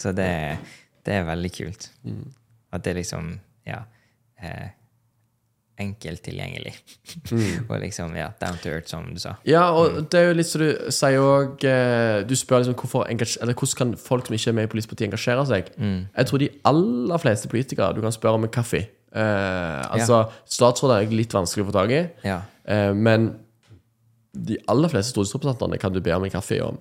Så 0.00 0.12
det, 0.16 0.30
det 1.04 1.18
er 1.18 1.26
veldig 1.28 1.50
kult. 1.52 1.90
Mm. 2.06 2.24
At 2.72 2.86
det 2.86 2.96
liksom 3.00 3.34
Ja. 3.66 3.82
Eh, 4.40 4.68
enkelt 5.78 6.22
tilgjengelig. 6.24 6.72
og 7.68 7.74
liksom, 7.82 8.14
ja, 8.16 8.30
down 8.40 8.56
to 8.62 8.70
earth, 8.72 8.88
som 8.88 9.06
du 9.12 9.20
sa. 9.20 9.34
Ja, 9.44 9.66
og 9.76 10.06
det 10.10 10.20
er 10.20 10.28
jo 10.30 10.36
litt 10.38 10.48
som 10.48 10.62
du 10.64 10.70
sier 10.94 11.20
òg 11.20 11.66
Du 12.28 12.34
spør 12.38 12.62
liksom 12.64 12.76
hvorfor 12.80 13.04
eller 13.10 13.54
hvordan 13.54 13.76
kan 13.76 13.94
folk 14.00 14.26
som 14.30 14.36
ikke 14.38 14.50
er 14.52 14.56
med 14.56 14.68
i 14.68 14.72
politisk 14.72 14.94
parti, 14.94 15.04
engasjere 15.10 15.46
seg. 15.48 15.72
Jeg 15.78 16.26
tror 16.30 16.38
de 16.42 16.48
aller 16.72 17.18
fleste 17.22 17.50
politikere 17.52 17.92
du 17.96 18.00
kan 18.04 18.14
spørre 18.14 18.40
om 18.40 18.44
en 18.48 18.52
kaffe. 18.56 18.86
Eh, 19.16 19.82
altså, 19.96 20.24
Statsråder 20.48 21.02
er 21.06 21.12
litt 21.16 21.32
vanskelig 21.36 21.64
å 21.64 21.68
få 21.70 21.76
tak 21.76 21.92
i, 21.94 22.02
Ja. 22.26 22.40
eh, 22.68 22.92
men 22.92 23.30
de 24.36 24.58
aller 24.68 24.88
fleste 24.92 25.14
stortingsrepresentantene 25.14 25.78
kan 25.80 25.92
du 25.94 26.00
be 26.04 26.12
om 26.12 26.24
en 26.24 26.30
kaffe 26.34 26.58
om. 26.64 26.76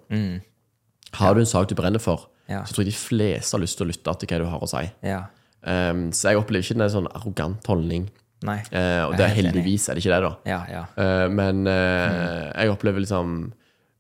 Har 1.16 1.34
du 1.36 1.40
en 1.40 1.46
sak 1.48 1.70
du 1.70 1.76
brenner 1.76 2.00
for, 2.04 2.28
Ja. 2.50 2.64
så 2.64 2.74
tror 2.76 2.84
jeg 2.86 2.92
de 2.94 3.00
fleste 3.00 3.56
har 3.56 3.62
lyst 3.64 3.78
til 3.78 3.88
å 3.88 3.90
lytte 3.92 4.20
til 4.20 4.28
hva 4.28 4.40
du 4.44 4.50
har 4.52 4.60
å 4.60 4.68
si. 4.68 4.92
Ja. 5.04 5.22
Um, 5.66 6.12
så 6.12 6.30
jeg 6.30 6.38
opplever 6.38 6.62
ikke 6.64 6.82
en 6.82 6.90
sånn 6.94 7.08
arrogant 7.16 7.66
holdning. 7.66 8.10
Nei. 8.46 8.60
Eh, 8.72 9.02
og 9.08 9.16
det 9.18 9.26
er 9.28 9.36
heldigvis 9.40 9.90
er 9.90 9.98
det 9.98 10.04
ikke 10.06 10.16
det, 10.16 10.24
da. 10.30 10.34
Ja, 10.50 10.62
ja. 10.72 10.84
Eh, 11.02 11.28
men 11.34 11.66
eh, 11.68 12.52
jeg 12.62 12.72
opplever 12.74 13.02
liksom 13.04 13.52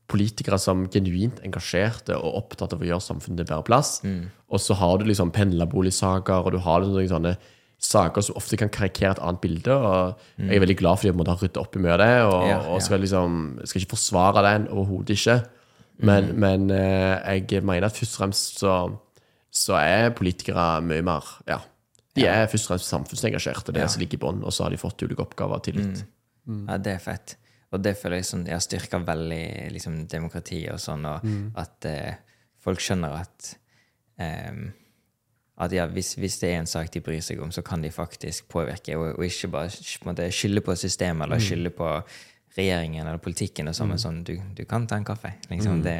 politikere 0.07 0.59
som 0.61 0.83
genuint 0.93 1.39
engasjerte 1.43 2.13
og 2.19 2.35
opptatt 2.43 2.75
av 2.75 2.81
å 2.83 2.85
gjøre 2.85 3.01
samfunnet 3.01 3.41
til 3.41 3.47
bedre 3.49 3.65
plass. 3.65 3.95
Mm. 4.05 4.27
Og 4.53 4.61
så 4.61 4.77
har 4.77 4.99
du 5.01 5.05
liksom 5.09 5.31
pendlerboligsaker, 5.33 6.45
og 6.45 6.53
du 6.53 6.59
har 6.61 6.83
liksom 6.85 7.09
sånne 7.15 7.35
saker 7.85 8.23
som 8.23 8.37
ofte 8.39 8.57
kan 8.61 8.69
karikere 8.71 9.15
et 9.15 9.19
annet 9.25 9.41
bilde. 9.43 9.73
Og 9.73 10.21
jeg 10.39 10.55
er 10.55 10.61
veldig 10.63 10.77
glad 10.79 11.01
for 11.01 11.09
at 11.09 11.17
de 11.17 11.31
har 11.33 11.41
ryddet 11.41 11.57
opp 11.61 11.75
i 11.75 11.81
mye 11.83 11.95
av 11.97 11.99
det. 12.03 12.13
Og, 12.23 12.37
Mm. 12.45 12.49
Ja, 12.49 12.59
og 12.69 12.81
skal 12.85 13.01
liksom 13.01 13.41
skal 13.65 13.81
ikke 13.81 13.95
forsvare 13.97 14.43
den 14.45 14.67
overhodet 14.69 15.17
ikke. 15.17 15.39
Men, 15.99 16.23
Mm. 16.31 16.39
men 16.39 16.71
eh, 16.71 17.39
jeg 17.49 17.63
mener 17.63 17.85
at 17.85 17.97
først 17.97 18.15
og 18.15 18.19
fremst 18.21 18.59
så, 18.59 18.75
så 19.51 19.73
er 19.79 20.09
politikere 20.11 20.81
mye 20.83 21.01
mer 21.01 21.23
Ja. 21.47 21.59
De 22.16 22.28
er 22.30 22.45
først 22.51 22.70
og 22.70 22.74
fremst 22.74 22.93
samfunnsengasjerte. 22.93 23.74
Det 23.76 23.84
er 23.84 23.91
som 23.91 24.03
ligger 24.03 24.20
i 24.20 24.24
bånn. 24.24 24.43
Og 24.45 24.53
så 24.55 24.66
har 24.66 24.74
de 24.74 24.80
fått 24.80 25.03
ulike 25.03 25.26
oppgaver 25.26 25.59
og 25.59 25.66
tillit. 25.68 26.05
Ja, 26.45 26.78
det 26.80 26.95
er 26.95 27.03
fett. 27.03 27.36
Og 27.74 27.82
det 27.84 27.95
føler 27.99 28.22
jeg 28.22 28.30
som 28.30 28.45
jeg 28.45 28.55
har 28.55 28.63
styrka 28.63 29.01
veldig 29.03 29.43
liksom, 29.74 29.99
demokratiet 30.11 30.72
og 30.72 30.80
sånn, 30.80 31.05
og 31.09 31.59
at 31.59 31.88
eh, 31.89 32.18
folk 32.63 32.80
skjønner 32.84 33.18
at 33.18 33.49
um, 34.22 34.68
at 35.55 35.72
ja, 35.72 35.86
hvis, 35.88 36.13
hvis 36.20 36.38
det 36.41 36.49
er 36.49 36.57
en 36.59 36.68
sak 36.68 36.89
de 36.91 36.99
bryr 37.03 37.22
seg 37.24 37.39
om, 37.39 37.51
så 37.51 37.63
kan 37.63 37.84
de 37.84 37.91
faktisk 37.93 38.49
påvirke, 38.51 38.97
og, 38.99 39.13
og 39.16 39.24
ikke 39.24 39.47
bare 39.53 40.32
skylde 40.36 40.63
på 40.66 40.76
systemet 40.76 41.26
eller 41.26 41.39
skylde 41.43 41.72
på 41.76 41.91
regjeringen 42.55 43.07
eller 43.07 43.19
politikken. 43.19 43.67
og 43.67 43.75
sånn, 43.75 43.91
mm. 43.93 44.01
sånn, 44.01 44.21
du, 44.27 44.33
du 44.55 44.63
kan 44.69 44.87
ta 44.87 44.99
en 44.99 45.07
kaffe. 45.07 45.33
Liksom. 45.49 45.81
Det, 45.83 45.97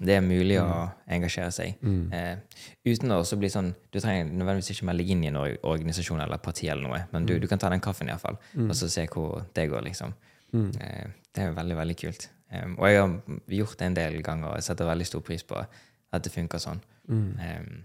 det 0.00 0.18
er 0.18 0.24
mulig 0.24 0.58
å 0.60 0.68
engasjere 1.16 1.52
seg. 1.54 1.80
Eh, 2.14 2.60
uten 2.84 3.14
å 3.14 3.22
også 3.22 3.38
bli 3.40 3.48
sånn 3.52 3.72
Du 3.92 4.00
trenger 4.00 4.28
nødvendigvis 4.28 4.74
ikke 4.74 4.88
melde 4.90 5.06
inn 5.08 5.24
i 5.24 5.30
en 5.30 5.40
organisasjon 5.40 6.20
eller 6.20 6.42
parti, 6.44 6.68
eller 6.68 6.88
noe, 6.88 7.02
men 7.14 7.26
du, 7.28 7.36
du 7.40 7.48
kan 7.50 7.62
ta 7.62 7.72
den 7.72 7.82
kaffen 7.84 8.10
iallfall, 8.12 8.38
mm. 8.52 8.68
og 8.68 8.76
så 8.78 8.90
se 8.92 9.06
hvor 9.08 9.46
det 9.56 9.68
går. 9.72 9.84
liksom. 9.88 10.14
Eh, 10.54 11.08
det 11.34 11.42
er 11.42 11.56
veldig, 11.56 11.76
veldig 11.80 11.96
kult. 11.98 12.28
Um, 12.54 12.76
og 12.78 12.86
jeg 12.88 13.00
har 13.00 13.40
gjort 13.56 13.78
det 13.80 13.86
en 13.88 13.96
del 13.96 14.20
ganger, 14.22 14.52
og 14.52 14.60
jeg 14.60 14.68
setter 14.68 14.86
veldig 14.86 15.06
stor 15.08 15.24
pris 15.26 15.42
på 15.46 15.58
at 15.58 16.22
det 16.22 16.32
funker 16.32 16.62
sånn. 16.62 16.82
Um, 17.08 17.82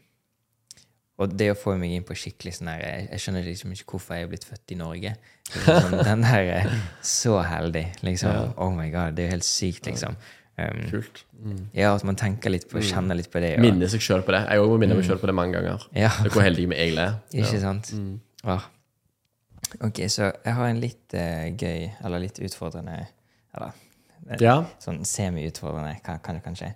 og 1.19 1.33
det 1.35 1.49
å 1.51 1.57
få 1.59 1.73
meg 1.79 1.91
inn 1.97 2.05
på 2.07 2.15
skikkelig 2.15 2.53
sånn 2.55 2.69
her 2.71 2.81
Jeg, 2.85 3.07
jeg 3.11 3.23
skjønner 3.25 3.47
liksom 3.47 3.73
ikke 3.75 3.91
hvorfor 3.93 4.15
jeg 4.15 4.23
er 4.27 4.29
blitt 4.31 4.45
født 4.47 4.71
i 4.71 4.77
Norge. 4.79 5.13
Sånn, 5.51 5.95
den 6.07 6.23
der 6.23 6.51
eh, 6.55 6.75
Så 7.03 7.33
heldig, 7.43 7.85
liksom. 8.07 8.53
Oh 8.55 8.71
my 8.75 8.87
god, 8.93 9.17
det 9.17 9.25
er 9.25 9.31
jo 9.31 9.35
helt 9.37 9.47
sykt, 9.47 9.89
liksom. 9.91 10.15
Um, 10.59 10.79
Kult. 10.91 11.21
ja, 11.71 11.93
at 11.93 12.03
man 12.03 12.17
tenker 12.19 12.51
litt 12.51 12.65
på, 12.71 12.81
kjenner 12.83 13.15
litt 13.15 13.29
på 13.31 13.39
det. 13.39 13.53
Og, 13.55 13.63
minner 13.63 13.87
seg 13.91 14.03
sjøl 14.03 14.23
på 14.27 14.33
det. 14.35 14.41
Jeg 14.49 14.63
òg 14.63 14.71
må 14.73 14.79
minne 14.81 14.97
meg 14.97 15.05
sjøl 15.07 15.19
på 15.21 15.29
det 15.29 15.35
mange 15.37 15.55
ganger. 15.55 15.85
Ja. 15.95 16.09
Det 16.23 16.33
Hvor 16.33 16.43
heldig 16.43 16.65
vi 16.71 16.75
egentlig 16.75 17.05
er. 17.05 17.13
Ikke 17.43 17.61
sant? 17.67 17.91
Ah. 18.43 18.65
Ok, 19.85 20.01
så 20.11 20.31
jeg 20.33 20.55
har 20.57 20.67
en 20.71 20.81
litt 20.81 21.15
uh, 21.15 21.45
gøy, 21.53 21.85
eller 22.03 22.23
litt 22.25 22.39
utfordrende 22.43 22.97
Eller 23.55 23.71
eh, 24.27 24.41
Ja. 24.43 24.57
sånn 24.83 25.03
semi-utfordrende, 25.07 25.95
kan, 26.03 26.19
kan 26.25 26.39
det 26.39 26.43
kanskje, 26.47 26.73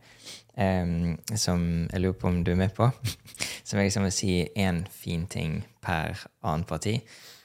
em, 0.57 1.17
som 1.35 1.87
jeg 1.91 2.01
lurer 2.03 2.17
på 2.21 2.27
om 2.29 2.43
du 2.43 2.51
er 2.51 2.59
med 2.59 2.73
på. 2.75 2.89
som 3.65 3.79
jeg 3.79 3.87
liksom 3.89 4.03
vil 4.07 4.11
si 4.15 4.31
én 4.59 4.83
fin 4.91 5.25
ting 5.27 5.61
per 5.81 6.25
annet 6.43 6.67
parti, 6.67 6.97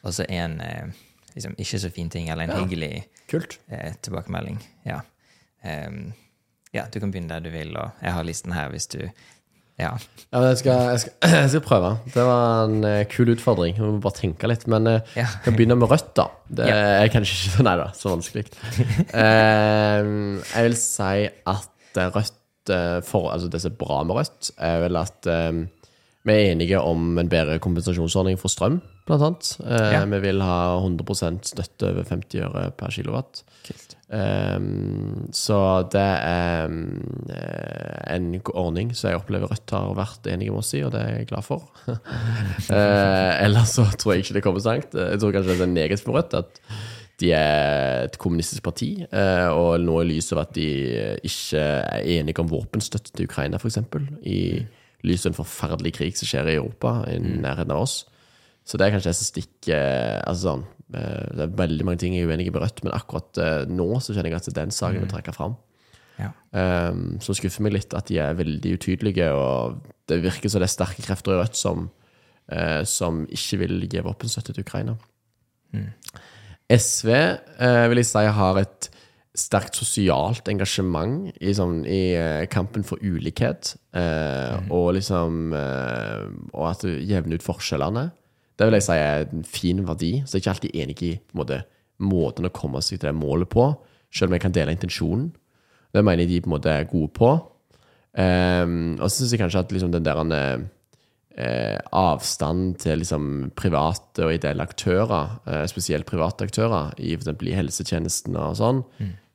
og 0.04 0.12
så 0.14 0.26
én 0.28 0.58
eh, 0.64 0.90
liksom 1.34 1.54
ikke 1.58 1.78
så 1.82 1.90
fin 1.94 2.10
ting, 2.10 2.28
eller 2.30 2.44
en 2.48 2.56
hyggelig 2.64 3.04
Kult. 3.30 3.58
eh, 3.70 3.92
tilbakemelding. 4.02 4.60
Ja. 4.86 5.00
Um, 5.64 6.12
ja, 6.74 6.84
du 6.92 7.00
kan 7.00 7.10
begynne 7.10 7.28
der 7.32 7.40
du 7.40 7.50
vil, 7.50 7.74
og 7.76 7.90
jeg 8.02 8.12
har 8.14 8.22
listen 8.28 8.52
her 8.54 8.68
hvis 8.70 8.86
du 8.92 9.00
Ja. 9.78 9.92
Ja, 10.32 10.40
jeg, 10.42 10.56
skal, 10.58 10.72
jeg, 10.90 11.00
skal, 11.00 11.12
jeg 11.42 11.50
skal 11.52 11.60
prøve. 11.62 11.90
Det 12.14 12.22
var 12.26 12.64
en 12.66 12.80
uh, 12.84 13.04
kul 13.10 13.28
utfordring. 13.30 13.76
Jeg 13.78 13.84
må 13.86 14.00
bare 14.02 14.16
tenke 14.18 14.48
litt. 14.50 14.64
Men 14.66 14.86
uh, 14.90 14.96
Ja. 15.14 15.22
jeg 15.28 15.44
kan 15.44 15.54
begynne 15.54 15.76
med 15.78 15.86
rødt, 15.92 16.08
da. 16.18 16.24
Det 16.50 16.66
Ja. 16.66 16.78
er 17.04 17.12
kanskje 17.14 17.36
ikke 17.36 17.52
så, 17.56 17.62
nei 17.68 17.76
da, 17.78 17.86
så 17.94 18.10
vanskelig. 18.10 18.42
uh, 19.22 20.42
jeg 20.50 20.64
vil 20.66 20.76
si 20.80 21.28
at 21.46 22.02
rødt 22.14 22.37
for, 23.06 23.30
Altså 23.32 23.48
det 23.52 23.60
som 23.64 23.72
er 23.72 23.80
bra 23.80 24.02
med 24.04 24.18
rødt, 24.20 24.52
er 24.58 24.80
vel 24.84 24.96
at 25.00 25.28
um, 25.30 25.66
vi 26.28 26.34
er 26.34 26.50
enige 26.52 26.80
om 26.82 27.18
en 27.20 27.28
bedre 27.30 27.58
kompensasjonsordning 27.62 28.36
for 28.40 28.52
strøm, 28.52 28.80
blant 29.08 29.22
annet. 29.24 29.52
Eh, 29.64 29.92
Ja. 29.94 30.00
Vi 30.04 30.18
vil 30.20 30.42
ha 30.44 30.76
100% 30.76 31.46
støtte 31.54 31.88
over 31.92 32.04
50 32.04 32.42
øre 32.44 32.70
per 32.76 32.92
kilowatt. 32.92 33.44
Um, 34.08 35.28
så 35.36 35.56
det 35.92 36.00
er 36.02 36.66
um, 36.66 37.24
eh, 37.32 38.14
en 38.16 38.28
ordning 38.54 38.94
som 38.96 39.10
jeg 39.10 39.20
opplever 39.20 39.48
Rødt 39.52 39.70
har 39.76 39.94
vært 39.96 40.28
enige 40.32 40.52
med 40.52 40.62
oss 40.62 40.74
i, 40.74 40.82
og 40.84 40.92
det 40.92 41.00
er 41.00 41.16
jeg 41.18 41.28
glad 41.32 41.44
for. 41.44 41.68
uh, 41.88 43.32
ellers 43.44 43.76
så 43.78 43.86
tror 43.96 44.14
jeg 44.16 44.24
ikke 44.26 44.38
det 44.38 44.44
kommer 44.44 44.64
så 44.64 44.76
langt. 44.76 44.96
Jeg 44.96 45.20
tror 45.20 45.32
kanskje 45.36 45.56
det 45.56 45.66
er 45.68 45.74
negativt 45.76 46.08
for 46.08 46.18
Rødt 46.18 46.38
at 46.42 46.62
de 47.18 47.32
er 47.34 48.04
et 48.06 48.16
kommunistisk 48.20 48.62
parti, 48.62 48.92
eh, 49.02 49.48
og 49.50 49.80
nå 49.82 49.96
i 50.02 50.10
lys 50.12 50.30
av 50.34 50.44
at 50.44 50.52
de 50.54 50.68
ikke 51.26 51.62
er 51.62 52.06
enige 52.18 52.42
om 52.42 52.50
våpenstøtte 52.50 53.10
til 53.10 53.26
Ukraina, 53.26 53.58
f.eks., 53.58 53.80
i 54.22 54.40
lys 55.06 55.26
av 55.26 55.32
en 55.32 55.38
forferdelig 55.40 55.96
krig 55.98 56.18
som 56.18 56.30
skjer 56.30 56.52
i 56.52 56.58
Europa, 56.60 57.00
i 57.10 57.18
nærheten 57.18 57.74
av 57.74 57.84
oss. 57.86 58.00
Så 58.68 58.78
det 58.78 58.86
er 58.86 58.94
kanskje 58.94 59.10
det 59.10 59.18
som 59.18 59.30
stikker 59.30 59.84
altså 60.28 60.44
sånn, 60.44 60.64
eh, 60.92 61.24
Det 61.34 61.44
er 61.46 61.58
veldig 61.62 61.86
mange 61.88 62.02
ting 62.02 62.14
jeg 62.14 62.26
er 62.26 62.30
uenig 62.30 62.50
med 62.52 62.62
Rødt, 62.62 62.84
men 62.84 62.94
akkurat 62.94 63.42
eh, 63.42 63.64
nå 63.70 63.88
så 63.98 64.14
kjenner 64.14 64.30
jeg 64.30 64.38
at 64.38 64.48
det 64.50 64.54
er 64.54 64.60
den 64.62 64.74
saken 64.74 65.00
jeg 65.00 65.10
trekker 65.10 65.32
trekke 65.32 65.38
fram. 65.38 65.58
Ja. 66.18 66.32
Um, 66.50 67.20
så 67.22 67.36
skuffer 67.38 67.62
meg 67.62 67.76
litt 67.76 67.94
at 67.94 68.08
de 68.10 68.18
er 68.18 68.34
veldig 68.34 68.72
utydelige, 68.74 69.28
og 69.38 69.78
det 70.10 70.18
virker 70.24 70.50
som 70.50 70.62
det 70.62 70.66
er 70.66 70.74
sterke 70.74 71.04
krefter 71.06 71.36
i 71.36 71.38
Rødt 71.38 71.58
som, 71.58 71.86
uh, 72.50 72.82
som 72.82 73.22
ikke 73.30 73.60
vil 73.62 73.86
gi 73.86 74.02
våpenstøtte 74.02 74.54
til 74.54 74.66
Ukraina. 74.66 74.96
SV 76.68 77.10
eh, 77.14 77.84
vil 77.88 78.02
jeg 78.02 78.10
si 78.10 78.24
har 78.38 78.60
et 78.60 78.88
sterkt 79.38 79.78
sosialt 79.78 80.48
engasjement 80.50 81.28
i, 81.38 81.52
sånn, 81.56 81.82
i 81.88 82.00
eh, 82.18 82.44
kampen 82.50 82.84
for 82.86 83.00
ulikhet, 83.00 83.74
eh, 83.96 84.56
og 84.74 84.92
liksom 84.98 85.54
eh, 85.56 86.24
Og 86.52 86.64
at 86.68 86.84
du 86.84 86.96
jevner 86.98 87.38
ut 87.38 87.46
forskjellene. 87.46 88.08
Det 88.58 88.66
vil 88.66 88.78
jeg 88.78 88.86
si 88.88 88.96
er 88.98 89.28
en 89.30 89.44
fin 89.46 89.84
verdi. 89.86 90.12
Så 90.26 90.36
jeg 90.36 90.40
er 90.40 90.44
ikke 90.44 90.54
alltid 90.56 90.80
enig 90.82 91.02
i 91.06 91.12
på 91.20 91.36
en 91.36 91.42
måte, 91.44 91.60
måten 91.98 92.48
å 92.48 92.54
komme 92.54 92.82
seg 92.82 92.98
til 92.98 93.10
det 93.10 93.18
målet 93.18 93.50
på, 93.50 93.70
selv 94.14 94.30
om 94.30 94.36
jeg 94.36 94.44
kan 94.44 94.54
dele 94.54 94.74
intensjonen. 94.74 95.30
Det 95.94 96.02
mener 96.04 96.24
jeg 96.24 96.32
de 96.32 96.42
på 96.42 96.50
en 96.50 96.56
måte 96.56 96.74
er 96.74 96.90
gode 96.90 97.10
på. 97.14 97.30
Um, 98.18 98.96
og 98.98 99.06
så 99.06 99.20
syns 99.20 99.34
jeg 99.34 99.40
kanskje 99.40 99.62
at 99.62 99.72
liksom 99.74 99.92
den 99.94 100.06
der 100.06 100.18
eh, 101.38 101.78
avstand 101.96 102.76
til 102.82 103.02
liksom 103.02 103.30
private 103.58 104.26
og 104.26 104.34
ideelle 104.34 104.66
aktører, 104.66 105.38
eh, 105.46 105.64
spesielt 105.70 106.08
private 106.08 106.48
aktører, 106.48 106.92
i 106.98 107.14
f.eks. 107.16 107.32
i 107.46 107.56
helsetjenesten 107.56 108.36
og 108.36 108.58
sånn, 108.58 108.84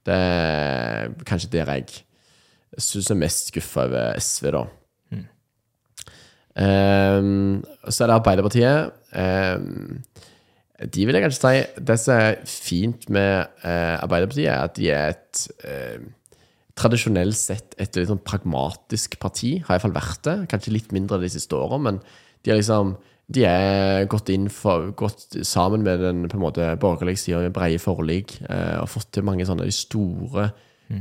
det 0.03 0.15
er 0.19 1.13
kanskje 1.27 1.53
der 1.53 1.69
jeg 1.77 2.01
syns 2.81 3.11
er 3.13 3.19
mest 3.21 3.53
skuffa 3.53 3.87
over 3.87 4.17
SV, 4.19 4.49
da. 4.55 4.65
Um, 6.53 7.63
så 7.89 8.03
er 8.03 8.11
det 8.11 8.15
Arbeiderpartiet. 8.19 8.91
Um, 9.17 10.03
de 10.93 11.05
vil 11.05 11.15
jeg 11.15 11.23
kanskje 11.23 11.41
si 11.41 11.81
Det 11.87 11.95
som 12.01 12.13
er 12.17 12.35
fint 12.49 13.05
med 13.13 13.45
eh, 13.63 13.95
Arbeiderpartiet, 14.03 14.49
er 14.49 14.59
at 14.59 14.75
de 14.77 14.89
er 14.91 15.13
et 15.13 15.43
eh, 15.63 15.99
tradisjonelt 16.79 17.37
sett 17.37 17.75
et 17.81 17.95
litt 17.97 18.09
sånn 18.09 18.21
pragmatisk 18.25 19.19
parti. 19.21 19.59
Har 19.65 19.77
iallfall 19.77 19.95
vært 19.95 20.23
det. 20.27 20.37
Kanskje 20.51 20.73
litt 20.73 20.93
mindre 20.95 21.21
de 21.21 21.29
siste 21.31 21.57
åra, 21.57 21.79
men 21.81 21.99
de 22.43 22.53
har 22.53 22.59
liksom 22.59 22.95
de 23.33 23.45
er 23.47 24.05
gått 24.11 24.29
for, 24.51 24.89
gått 24.99 25.37
sammen 25.47 25.85
med 25.85 26.01
den 26.03 26.25
på 26.27 26.37
en 26.37 26.43
måte 26.43 26.65
borgerlige 26.81 27.21
sida 27.21 27.39
med 27.39 27.53
brede 27.55 27.79
forlik 27.79 28.35
eh, 28.49 28.81
og 28.81 28.91
fått 28.91 29.13
til 29.15 29.23
mange 29.23 29.45
sånne 29.47 29.63
de 29.63 29.73
store 29.73 30.49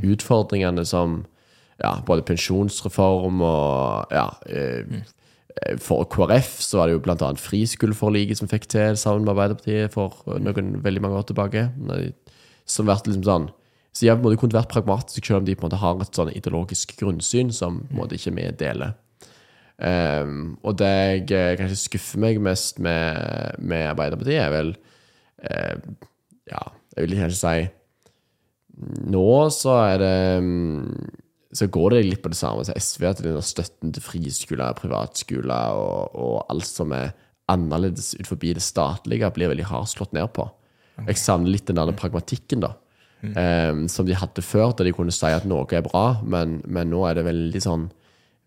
utfordringene 0.07 0.85
som 0.87 1.25
ja, 1.81 1.97
både 2.07 2.23
pensjonsreform 2.25 3.43
og 3.43 4.13
ja, 4.15 4.29
eh, 4.47 5.03
for 5.83 6.07
KrF 6.09 6.55
så 6.63 6.79
var 6.79 6.87
det 6.87 6.95
jo 6.95 7.03
blant 7.03 7.21
annet 7.25 7.41
friskoleforliket 7.41 8.39
som 8.39 8.49
fikk 8.49 8.69
til 8.71 8.97
sammen 8.97 9.27
med 9.27 9.35
Arbeiderpartiet 9.35 9.93
for 9.93 10.39
noen 10.41 10.77
veldig 10.83 11.03
mange 11.03 11.19
år 11.19 11.27
tilbake. 11.29 11.67
Som 12.65 12.89
vært 12.89 13.07
liksom 13.09 13.27
sånn 13.27 13.51
Så 13.93 14.05
de 14.05 14.09
har 14.09 14.17
på 14.17 14.23
en 14.23 14.31
måte 14.31 14.41
kunnet 14.41 14.57
vært 14.57 14.73
pragmatiske, 14.73 15.27
selv 15.27 15.43
om 15.43 15.47
de 15.47 15.55
på 15.55 15.63
en 15.63 15.69
måte 15.69 15.81
har 15.83 16.01
et 16.01 16.17
sånn 16.17 16.33
ideologisk 16.33 16.95
grunnsyn 16.97 17.53
som 17.53 17.83
på 17.85 17.93
en 17.93 18.01
måte 18.01 18.17
ikke 18.17 18.33
vi 18.33 18.47
deler. 18.57 18.95
Um, 19.77 20.55
og 20.61 20.77
det 20.81 20.89
jeg 20.93 21.23
eh, 21.33 21.55
kanskje 21.59 21.79
skuffer 21.81 22.21
meg 22.21 22.37
mest 22.41 22.77
med, 22.81 23.57
med 23.57 23.87
Arbeiderpartiet, 23.89 24.37
er 24.37 24.51
vel 24.53 24.69
uh, 25.49 25.73
Ja, 26.47 26.61
jeg 26.93 27.07
vil 27.07 27.17
kanskje 27.17 27.39
si 27.39 27.63
Nå 29.09 29.25
så 29.53 29.73
er 29.81 29.97
det 30.01 30.13
mm, 30.45 31.09
så 31.57 31.67
går 31.69 31.93
det 31.93 32.03
litt 32.05 32.21
på 32.23 32.31
det 32.33 32.37
samme 32.37 32.63
som 32.65 32.77
SV, 32.77 33.05
at 33.09 33.21
den 33.21 33.35
der 33.35 33.45
støtten 33.45 33.93
til 33.93 34.05
friskoler, 34.05 34.73
privatskoler 34.77 35.77
og, 35.77 36.15
og 36.17 36.37
alt 36.53 36.69
som 36.69 36.93
er 36.97 37.11
annerledes 37.51 38.13
ut 38.17 38.29
forbi 38.29 38.53
det 38.57 38.63
statlige, 38.65 39.29
blir 39.35 39.51
veldig 39.51 39.67
hardt 39.69 39.91
slått 39.93 40.15
ned 40.17 40.31
på. 40.33 40.47
Jeg 41.03 41.19
savner 41.21 41.53
litt 41.53 41.67
den 41.69 41.77
der 41.77 41.93
pragmatikken, 41.97 42.63
da. 42.65 42.73
Eh, 43.31 43.73
som 43.91 44.07
de 44.07 44.17
hadde 44.19 44.45
før, 44.45 44.73
der 44.77 44.89
de 44.89 44.95
kunne 44.95 45.13
si 45.15 45.31
at 45.31 45.47
noe 45.49 45.67
er 45.71 45.85
bra, 45.85 46.21
men, 46.23 46.61
men 46.65 46.91
nå 46.91 47.05
er 47.07 47.19
det 47.19 47.27
veldig 47.29 47.63
sånn 47.63 47.89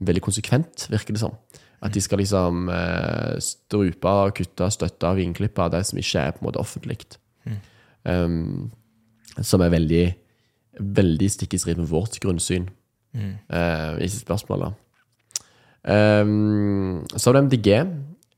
veldig 0.06 0.22
konsekvent, 0.26 0.88
virker 0.92 1.16
det 1.16 1.22
som. 1.22 1.36
At 1.84 1.94
de 1.94 2.02
skal 2.04 2.20
liksom 2.20 2.68
eh, 2.72 3.36
strupe, 3.44 4.14
kutte, 4.36 4.68
støtte 4.72 5.08
og 5.08 5.20
vingeklippe 5.20 5.70
det 5.72 5.82
som 5.88 6.00
ikke 6.00 6.24
er 6.24 6.34
på 6.36 6.42
en 6.42 6.48
måte 6.50 6.60
offentlig. 6.60 6.98
Um, 8.06 8.70
som 9.42 9.64
er 9.64 9.72
veldig, 9.72 10.04
veldig 10.78 11.28
stikk 11.32 11.56
i 11.56 11.58
strid 11.58 11.80
med 11.80 11.88
vårt 11.90 12.20
grunnsyn 12.22 12.68
eh, 13.16 13.92
i 14.04 14.08
spørsmålet. 14.12 14.76
Um, 15.86 17.04
så 17.14 17.30
har 17.30 17.36
du 17.36 17.46
MDG. 17.46 17.70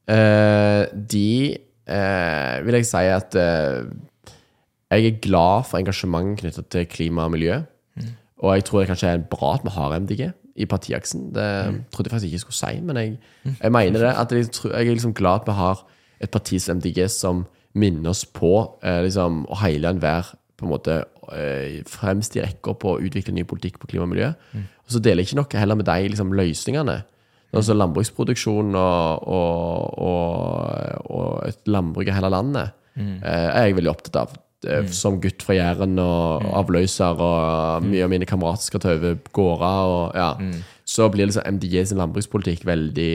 Uh, 0.09 0.85
de 0.95 1.59
uh, 1.89 2.65
vil 2.65 2.79
jeg 2.79 2.89
si 2.89 3.05
at 3.13 3.37
eh, 3.37 3.85
jeg 4.91 5.07
er 5.07 5.21
glad 5.21 5.67
for 5.69 5.79
engasjement 5.79 6.39
knyttet 6.41 6.71
til 6.73 6.87
klima 6.89 7.27
og 7.29 7.35
miljø. 7.37 7.61
Og 8.39 8.55
jeg 8.55 8.65
tror 8.65 8.81
det 8.81 8.89
kanskje 8.89 9.09
er 9.09 9.25
bra 9.31 9.55
at 9.57 9.65
vi 9.67 9.71
har 9.75 9.99
MDG 9.99 10.21
i 10.57 10.67
partiaksen. 10.67 11.29
Det 11.35 11.49
trodde 11.93 12.09
jeg 12.09 12.13
faktisk 12.13 12.25
ikke 12.25 12.39
jeg 12.39 12.41
skulle 12.41 12.61
si, 12.61 12.81
men 12.81 12.97
jeg, 12.97 13.19
jeg 13.63 13.73
mener 13.73 13.99
det. 13.99 14.13
At 14.15 14.33
jeg, 14.33 14.47
jeg 14.65 14.89
er 14.89 14.95
liksom 14.95 15.15
glad 15.15 15.41
at 15.43 15.47
vi 15.47 15.53
har 15.59 15.85
et 16.21 16.31
parti 16.31 16.59
som 16.59 16.77
MDG 16.79 17.09
som 17.11 17.47
minner 17.75 18.11
oss 18.11 18.25
på 18.25 18.79
eh, 18.83 19.03
liksom, 19.07 19.45
å 19.51 19.59
heile 19.63 19.91
enhver 19.93 20.33
på 20.59 20.67
en 20.67 20.73
måte 20.73 21.05
eh, 21.35 21.83
fremst 21.87 22.35
i 22.37 22.43
rekka 22.43 22.75
på 22.75 22.95
å 22.95 23.03
utvikle 23.03 23.35
ny 23.35 23.45
politikk 23.47 23.79
på 23.79 23.91
klima 23.91 24.07
og 24.07 24.13
miljø. 24.15 24.33
Og 24.87 24.95
så 24.95 25.03
deler 25.03 25.23
jeg 25.23 25.31
ikke 25.31 25.41
noe 25.43 25.61
heller 25.61 25.79
med 25.79 25.87
de 25.87 26.09
liksom, 26.09 26.33
løsningene. 26.35 26.99
Altså 27.53 27.75
landbruksproduksjon 27.75 28.75
og, 28.77 29.29
og, 29.29 29.99
og, 29.99 31.07
og 31.11 31.47
et 31.49 31.71
landbruk 31.71 32.11
i 32.11 32.13
hele 32.13 32.29
landet 32.35 32.75
eh, 33.23 33.49
er 33.49 33.69
jeg 33.69 33.79
veldig 33.79 33.91
opptatt 33.95 34.17
av. 34.21 34.35
Eh, 34.67 34.89
Som 34.91 35.21
gutt 35.23 35.45
fra 35.47 35.55
Jæren 35.55 35.99
og 36.03 36.43
avløser, 36.59 37.21
og 37.23 37.85
mye 37.87 38.03
av 38.03 38.11
mine 38.11 38.27
kamerater 38.27 38.67
skal 38.67 38.83
ta 38.83 38.97
over 38.97 39.19
gårder. 39.33 39.93
Og, 39.93 40.19
ja. 40.19 40.63
Så 40.89 41.09
blir 41.13 41.29
liksom 41.29 41.47
MDG 41.47 41.87
sin 41.87 42.01
landbrukspolitikk 42.01 42.67
veldig 42.67 43.13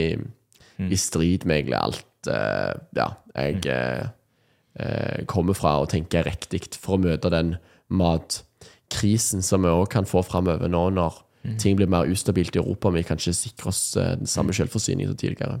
i 0.90 0.96
strid 0.98 1.44
med 1.46 1.60
egentlig 1.60 1.78
alt 1.78 2.26
uh, 2.26 2.72
ja, 2.98 3.12
jeg 3.36 3.60
eh, 3.70 5.20
kommer 5.30 5.54
fra 5.54 5.76
og 5.82 5.92
tenker 5.92 6.24
er 6.24 6.32
riktig 6.32 6.64
for 6.74 6.96
å 6.96 7.02
møte 7.04 7.30
den 7.30 7.52
matkrisen 7.94 9.44
som 9.44 9.62
vi 9.62 9.70
òg 9.70 9.86
kan 9.92 10.08
få 10.08 10.24
framover 10.26 10.66
nå 10.70 10.88
når 10.96 11.20
ting 11.60 11.76
blir 11.78 11.90
mer 11.92 12.08
ustabilt 12.10 12.56
i 12.56 12.58
Europa, 12.58 12.88
og 12.88 12.96
vi 12.96 13.04
kan 13.06 13.20
ikke 13.20 13.36
sikre 13.36 13.70
oss 13.70 13.82
den 13.94 14.26
samme 14.26 14.54
selvforsyningen 14.56 15.12
som 15.12 15.20
tidligere. 15.20 15.60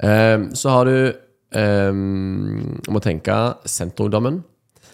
Um, 0.00 0.48
så 0.56 0.72
har 0.72 0.88
du 0.88 0.96
eh, 1.56 1.92
må 1.94 3.02
tenke 3.04 3.38
senterungdommen. 3.68 4.42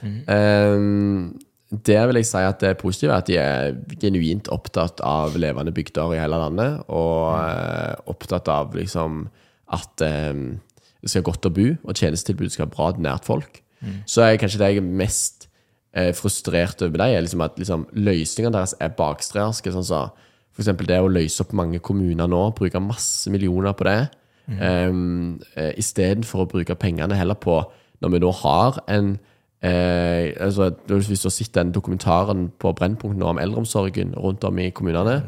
Eh, 0.01 1.47
der 1.71 2.09
vil 2.11 2.19
jeg 2.19 2.27
si 2.27 2.41
at 2.43 2.63
det 2.65 2.79
positive 2.81 3.13
er 3.15 3.23
at 3.23 3.29
de 3.29 3.37
er 3.39 3.77
genuint 4.03 4.49
opptatt 4.51 4.99
av 5.07 5.37
levende 5.39 5.71
bygder 5.75 6.17
i 6.17 6.19
hele 6.19 6.39
landet, 6.41 6.81
og 6.91 7.31
uh, 7.31 7.95
opptatt 8.11 8.51
av 8.51 8.75
liksom 8.75 9.29
at 9.71 10.03
um, 10.03 10.59
det 10.99 11.13
skal 11.13 11.21
være 11.21 11.29
godt 11.29 11.47
å 11.47 11.53
bo, 11.55 11.69
og 11.87 11.95
tjenestetilbudet 11.95 12.57
skal 12.57 12.67
være 12.67 12.75
bra 12.75 12.89
nært 12.99 13.29
folk. 13.29 13.63
Så 14.05 14.25
er 14.25 14.41
kanskje 14.43 14.59
det 14.61 14.73
jeg 14.73 14.83
er 14.83 14.89
mest 14.99 15.47
uh, 15.95 16.11
frustrert 16.19 16.83
over 16.83 16.99
dem, 16.99 17.15
er 17.15 17.23
liksom 17.23 17.47
at 17.47 17.63
liksom, 17.63 17.87
løsningene 17.95 18.57
deres 18.59 18.75
er 18.83 18.91
bakstreerske. 18.99 19.71
Sånn 19.71 19.87
så, 19.87 20.03
for 20.51 20.65
eksempel 20.65 20.91
det 20.91 20.99
å 20.99 21.13
løse 21.13 21.45
opp 21.47 21.55
mange 21.55 21.79
kommuner 21.79 22.27
nå, 22.29 22.43
bruke 22.59 22.83
masse 22.83 23.31
millioner 23.31 23.79
på 23.79 23.87
det, 23.87 24.01
um, 24.59 25.41
eh, 25.57 25.73
istedenfor 25.81 26.45
å 26.45 26.49
bruke 26.51 26.77
pengene 26.81 27.19
heller 27.19 27.39
på 27.39 27.61
Når 28.01 28.15
vi 28.15 28.21
nå 28.23 28.31
har 28.41 28.81
en 28.89 29.19
eh, 29.63 30.33
altså, 30.41 30.71
Hvis 30.89 31.23
du 31.23 31.29
har 31.29 31.37
sett 31.37 31.55
den 31.55 31.73
dokumentaren 31.73 32.49
på 32.59 32.73
Brennpunkt 32.73 33.19
nå 33.21 33.29
om 33.31 33.39
eldreomsorgen 33.39 34.15
rundt 34.17 34.45
om 34.45 34.59
i 34.59 34.71
kommunene, 34.71 35.21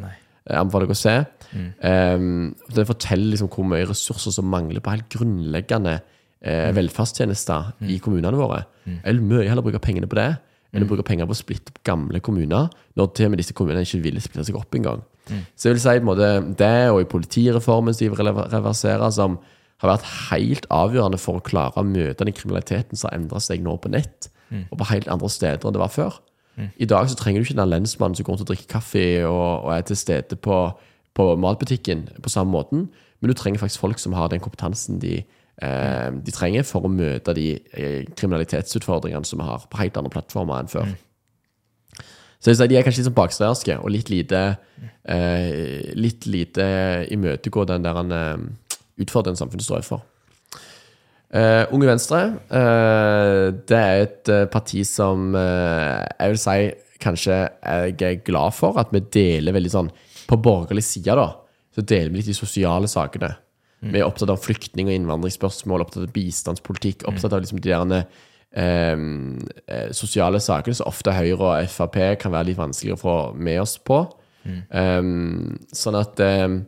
jeg 0.43 0.59
anbefaler 0.59 0.89
deg 0.89 0.97
å 0.97 0.99
se. 0.99 1.13
Um, 1.55 2.55
den 2.75 2.89
forteller 2.89 3.29
liksom 3.31 3.51
hvor 3.53 3.67
mye 3.69 3.87
ressurser 3.87 4.35
som 4.35 4.49
mangler 4.51 4.83
på 4.83 4.91
helt 4.91 5.07
grunnleggende 5.13 6.01
eh, 6.43 6.73
velferdstjenester 6.75 7.77
i 7.87 8.01
kommunene 8.03 8.41
våre. 8.41 8.65
Jeg 8.89 9.15
vil 9.15 9.23
mye 9.23 9.47
heller 9.47 9.63
bruke 9.63 9.83
pengene 9.85 10.09
på 10.11 10.19
det 10.19 10.33
enn 10.73 10.85
å 10.85 10.89
bruke 10.89 11.05
penger 11.07 11.29
på 11.29 11.35
å 11.35 11.39
splitte 11.39 11.73
opp 11.73 11.83
gamle 11.87 12.21
kommuner, 12.25 12.71
når 12.97 13.11
til 13.17 13.29
og 13.29 13.35
med 13.35 13.43
disse 13.43 13.57
kommunene 13.57 13.85
ikke 13.85 14.03
ville 14.05 14.23
splitte 14.25 14.47
seg 14.49 14.59
opp 14.59 14.75
engang. 14.79 15.03
Så 15.55 15.69
jeg 15.69 15.77
vil 15.77 15.83
si 15.83 15.93
på 15.93 16.03
en 16.03 16.09
måte 16.09 16.31
det, 16.59 16.91
og 16.91 17.03
i 17.03 17.09
politireformen 17.09 17.95
som 17.95 18.05
de 18.05 18.11
vil 18.11 18.33
reversere, 18.53 19.11
som 19.15 19.39
har 19.83 19.95
vært 19.95 20.09
helt 20.31 20.67
avgjørende 20.73 21.19
for 21.21 21.39
å 21.39 21.45
klare 21.45 21.81
å 21.81 21.87
møte 21.87 22.25
den 22.25 22.35
kriminaliteten 22.37 22.99
som 22.99 23.11
har 23.11 23.19
endret 23.19 23.45
seg 23.45 23.63
nå 23.65 23.77
på 23.83 23.91
nett, 23.93 24.31
og 24.71 24.79
på 24.81 24.89
helt 24.91 25.09
andre 25.09 25.31
steder 25.33 25.69
enn 25.69 25.77
det 25.77 25.83
var 25.83 25.93
før. 25.93 26.19
I 26.77 26.89
dag 26.89 27.09
så 27.09 27.17
trenger 27.17 27.41
du 27.41 27.47
ikke 27.47 27.61
den 27.61 27.71
lensmannen 27.73 28.17
som 28.17 28.27
går 28.27 28.35
rundt 28.35 28.45
og 28.45 28.51
drikker 28.51 28.69
kaffe 28.75 29.05
og, 29.25 29.65
og 29.65 29.71
er 29.73 29.87
til 29.89 29.97
stede 29.97 30.37
på, 30.37 30.59
på 31.17 31.29
matbutikken 31.41 32.05
på 32.21 32.33
samme 32.33 32.53
måten, 32.53 32.91
men 33.21 33.31
du 33.31 33.39
trenger 33.39 33.63
faktisk 33.63 33.81
folk 33.81 34.03
som 34.03 34.13
har 34.19 34.29
den 34.29 34.43
kompetansen 34.43 34.99
de, 35.01 35.23
eh, 35.23 35.42
de 35.61 36.33
trenger 36.35 36.65
for 36.67 36.89
å 36.89 36.91
møte 36.91 37.35
de 37.37 37.49
eh, 37.77 38.07
kriminalitetsutfordringene 38.19 39.29
som 39.29 39.39
vi 39.39 39.47
har 39.47 39.67
på 39.71 39.79
helt 39.79 39.99
andre 40.01 40.11
plattformer 40.15 40.63
enn 40.63 40.71
før. 40.73 40.95
Så 42.43 42.51
jeg 42.51 42.57
vil 42.57 42.59
si 42.59 42.71
de 42.73 42.79
er 42.79 42.87
kanskje 42.87 43.03
litt 43.03 43.09
sånn 43.11 43.19
bakstreerske 43.21 43.77
og 43.79 43.93
litt 43.95 44.09
lite 44.11 44.41
eh, 45.07 45.93
Litt 45.95 46.27
lite 46.27 46.65
imøtegå 47.15 47.69
den 47.71 47.85
der 47.85 48.01
eh, 48.03 48.49
utfordringen 49.05 49.39
samfunnet 49.39 49.69
står 49.69 49.79
overfor. 49.79 50.03
Uh, 51.33 51.65
Unge 51.73 51.89
Venstre 51.89 52.19
uh, 52.53 53.47
det 53.65 53.77
er 53.79 54.03
et 54.03 54.29
eh, 54.29 54.43
parti 54.53 54.83
som 54.85 55.31
eh, 55.33 56.03
jeg 56.19 56.29
vil 56.35 56.41
si 56.43 56.57
kanskje 57.01 57.39
jeg 57.39 57.95
er 58.05 58.19
glad 58.27 58.53
for 58.53 58.77
at 58.77 58.93
vi 58.93 59.01
deler 59.15 59.57
veldig 59.57 59.73
sånn 59.73 59.89
På 60.29 60.37
borgerlig 60.37 60.85
side, 60.85 61.17
da, 61.17 61.31
så 61.73 61.87
deler 61.89 62.13
vi 62.13 62.21
litt 62.21 62.29
de 62.29 62.37
sosiale 62.37 62.91
sakene. 62.91 63.31
Vi 63.83 63.99
er 63.99 64.07
opptatt 64.07 64.31
av 64.31 64.39
flyktning- 64.43 64.87
og 64.87 64.95
innvandringsspørsmål, 64.95 65.83
opptatt 65.83 66.07
av 66.07 66.13
bistandspolitikk, 66.15 67.03
opptatt 67.11 67.35
av 67.35 67.43
liksom 67.43 67.59
de 67.63 67.73
der 67.73 68.05
eh, 68.55 68.95
eh, 69.67 69.91
sosiale 69.97 70.41
sakene 70.41 70.79
som 70.79 70.91
ofte 70.91 71.15
Høyre 71.17 71.39
og 71.41 71.71
Frp 71.73 71.99
kan 72.23 72.35
være 72.35 72.53
litt 72.53 72.61
vanskeligere 72.61 73.01
å 73.01 73.03
få 73.03 73.17
med 73.35 73.61
oss 73.65 73.79
på. 73.83 74.05
Eh, 74.47 75.03
sånn 75.83 75.99
at 75.99 76.23
um, 76.23 76.59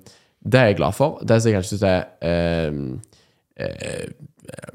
det 0.45 0.61
er 0.61 0.71
jeg 0.73 0.81
glad 0.83 0.97
for. 0.97 1.21
Det 1.23 1.41
som 1.41 1.51
jeg 1.51 1.59
kanskje 1.59 1.77
syns 1.77 1.87
er 1.89 2.69
um, 2.69 2.81
eh, 3.57 4.09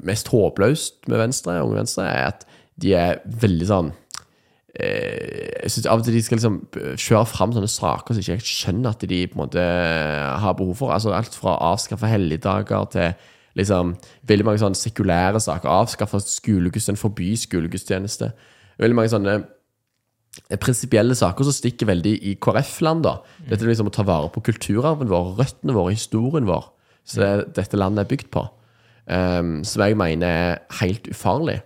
mest 0.06 0.30
håpløst 0.32 1.10
med 1.10 1.20
Venstre, 1.22 1.60
Unge 1.62 1.82
Venstre, 1.82 2.08
er 2.08 2.32
at 2.32 2.46
de 2.80 2.94
er 2.96 3.20
veldig 3.42 3.68
sånn 3.68 3.92
Jeg 4.80 5.70
synes 5.74 5.86
av 5.90 6.00
og 6.00 6.06
til 6.06 6.16
de 6.16 6.22
skal 6.24 6.38
liksom 6.40 6.56
kjøre 6.98 7.26
fram 7.28 7.52
sånne 7.54 7.70
saker 7.70 8.16
som 8.16 8.22
ikke 8.22 8.36
jeg 8.38 8.46
skjønner 8.48 8.94
at 8.94 9.04
de 9.10 9.20
på 9.28 9.36
en 9.36 9.42
måte 9.44 9.66
har 10.44 10.56
behov 10.58 10.78
for. 10.78 10.94
Altså 10.94 11.12
Alt 11.14 11.36
fra 11.36 11.56
å 11.56 11.74
avskaffe 11.74 12.10
helligdager 12.10 12.88
til 12.94 13.12
liksom 13.58 13.94
veldig 14.30 14.46
mange 14.46 14.62
sånne 14.62 14.78
sekulære 14.78 15.40
saker. 15.42 15.70
Avskaffe 15.70 16.20
skolegudstjeneste, 16.24 17.00
forby 17.02 17.32
skolegudstjeneste. 17.38 18.30
Veldig 18.80 18.98
mange 18.98 19.12
sånne 19.12 19.36
eh, 19.38 20.60
prinsipielle 20.60 21.16
saker 21.18 21.48
som 21.48 21.56
stikker 21.56 21.90
veldig 21.90 22.14
i 22.30 22.36
KrF-land. 22.42 23.04
da. 23.06 23.18
Dette 23.48 23.66
er 23.66 23.72
liksom 23.72 23.90
å 23.90 23.96
ta 23.96 24.06
vare 24.06 24.30
på 24.32 24.44
kulturarven 24.50 25.10
vår, 25.10 25.34
røttene 25.40 25.76
våre, 25.76 25.96
historien 25.96 26.48
vår. 26.48 26.70
Så 27.04 27.22
det, 27.22 27.32
dette 27.58 27.80
landet 27.80 28.04
er 28.04 28.12
bygd 28.12 28.30
på. 28.32 28.46
Um, 29.10 29.64
som 29.66 29.82
jeg 29.82 29.98
mener 29.98 30.28
er 30.30 30.58
helt 30.80 31.08
ufarlig. 31.10 31.58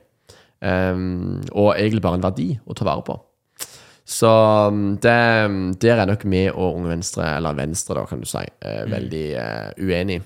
Um, 0.65 1.43
og 1.53 1.75
egentlig 1.75 2.01
bare 2.05 2.17
en 2.17 2.25
verdi 2.25 2.55
å 2.65 2.77
ta 2.77 2.87
vare 2.89 3.05
på. 3.05 3.19
Så 4.05 4.29
um, 4.69 4.95
det, 5.01 5.17
der 5.83 6.01
er 6.01 6.09
nok 6.09 6.25
vi 6.29 6.47
og 6.53 6.79
Unge 6.79 6.93
Venstre, 6.93 7.27
eller 7.39 7.57
Venstre, 7.57 7.97
da, 7.99 8.07
kan 8.09 8.23
du 8.23 8.29
si, 8.29 8.45
uh, 8.65 8.85
veldig 8.89 9.27
uh, 9.37 9.71
uenig. 9.81 10.21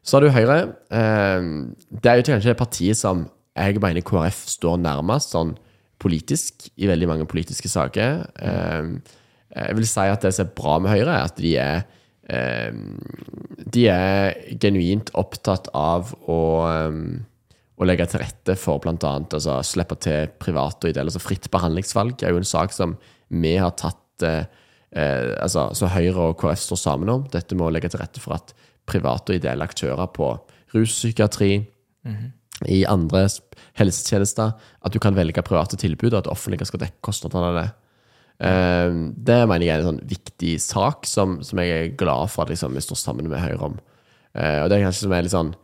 Så 0.00 0.16
har 0.16 0.24
du 0.24 0.32
Høyre. 0.32 0.60
Uh, 0.88 1.72
det 1.90 2.12
er 2.12 2.20
jo 2.20 2.28
kanskje 2.32 2.56
partiet 2.56 3.00
som 3.00 3.26
jeg 3.58 3.80
mener 3.82 4.04
KrF 4.06 4.44
står 4.48 4.78
nærmest 4.80 5.34
sånn 5.34 5.56
politisk 6.00 6.70
i 6.80 6.88
veldig 6.88 7.08
mange 7.10 7.28
politiske 7.28 7.68
saker. 7.68 8.22
Um, 8.40 9.00
jeg 9.50 9.76
vil 9.76 9.88
si 9.88 10.06
at 10.06 10.22
det 10.24 10.32
som 10.36 10.46
er 10.46 10.54
bra 10.56 10.78
med 10.80 10.94
Høyre, 10.94 11.16
er 11.16 11.26
at 11.26 11.40
de 11.40 11.56
er 11.58 11.82
um, 12.70 12.94
De 13.74 13.88
er 13.90 14.38
genuint 14.62 15.10
opptatt 15.18 15.68
av 15.76 16.14
å 16.30 16.40
um, 16.88 17.18
å 17.80 17.86
legge 17.88 18.06
til 18.10 18.20
rette 18.20 18.56
for 18.60 18.80
bl.a. 18.82 18.94
Altså, 19.22 19.56
slippe 19.64 19.96
til 20.04 20.28
private 20.42 20.84
og 20.84 20.92
ideelle. 20.92 21.08
Altså, 21.08 21.22
fritt 21.22 21.48
behandlingsvalg 21.52 22.24
er 22.24 22.34
jo 22.34 22.40
en 22.42 22.48
sak 22.48 22.74
som 22.76 22.96
vi 23.32 23.54
har 23.56 23.72
tatt 23.80 24.26
eh, 24.26 24.44
eh, 24.92 25.30
altså, 25.40 25.70
Så 25.76 25.88
Høyre 25.94 26.30
og 26.30 26.36
KrF 26.40 26.60
står 26.60 26.80
sammen 26.82 27.12
om. 27.12 27.24
Dette 27.32 27.56
med 27.56 27.68
å 27.68 27.72
legge 27.72 27.92
til 27.92 28.02
rette 28.02 28.20
for 28.22 28.36
at 28.36 28.52
private 28.90 29.32
og 29.32 29.40
ideelle 29.40 29.64
aktører 29.64 30.10
på 30.12 30.34
ruspsykiatri 30.74 31.52
mm 31.60 32.14
-hmm. 32.14 32.30
i 32.66 32.84
andre 32.84 33.28
helsetjenester, 33.74 34.52
at 34.84 34.92
du 34.92 34.98
kan 34.98 35.16
velge 35.16 35.42
private 35.42 35.76
tilbud, 35.76 36.12
og 36.12 36.18
at 36.18 36.32
offentlige 36.32 36.66
skal 36.66 36.80
dekke 36.80 37.00
kostnadene 37.00 37.46
av 37.46 37.54
det. 37.54 37.70
Eh, 38.40 38.90
det 39.16 39.48
mener 39.48 39.66
jeg 39.66 39.74
er 39.74 39.80
en 39.80 39.96
sånn 39.96 40.08
viktig 40.08 40.60
sak 40.60 41.06
som, 41.06 41.42
som 41.42 41.58
jeg 41.58 41.68
er 41.70 41.96
glad 41.96 42.30
for 42.30 42.42
at 42.42 42.48
liksom, 42.48 42.74
vi 42.74 42.80
står 42.80 42.96
sammen 42.96 43.28
med 43.28 43.40
Høyre 43.40 43.64
om. 43.64 43.78
Eh, 44.34 44.62
og 44.62 44.68
det 44.68 44.78
er 44.78 44.84
kanskje 44.84 45.06
som 45.06 45.12
er 45.12 45.22
litt 45.22 45.34
sånn 45.34 45.54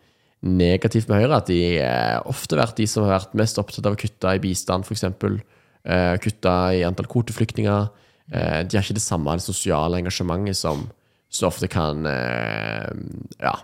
negativt 0.47 1.11
med 1.11 1.22
Høyre, 1.22 1.40
at 1.40 1.51
de 1.51 1.61
har 1.80 2.26
ofte 2.30 2.59
vært 2.59 2.78
de 2.80 2.86
som 2.90 3.07
har 3.07 3.18
vært 3.18 3.36
mest 3.38 3.59
opptatt 3.61 3.86
av 3.88 3.97
å 3.97 4.01
kutte 4.01 4.34
i 4.36 4.42
bistand, 4.42 4.86
f.eks. 4.86 5.07
eh, 5.07 6.14
kutte 6.22 6.55
i 6.76 6.84
antall 6.86 7.09
kvoteflyktninger. 7.11 7.88
Eh, 8.32 8.61
de 8.66 8.78
har 8.78 8.84
ikke 8.84 8.99
det 8.99 9.05
samme 9.05 9.36
det 9.38 9.47
sosiale 9.47 10.01
engasjementet 10.01 10.59
som, 10.59 10.86
så 11.28 11.51
ofte 11.51 11.70
kan 11.70 12.07
eh, 12.11 12.88
ja, 13.42 13.55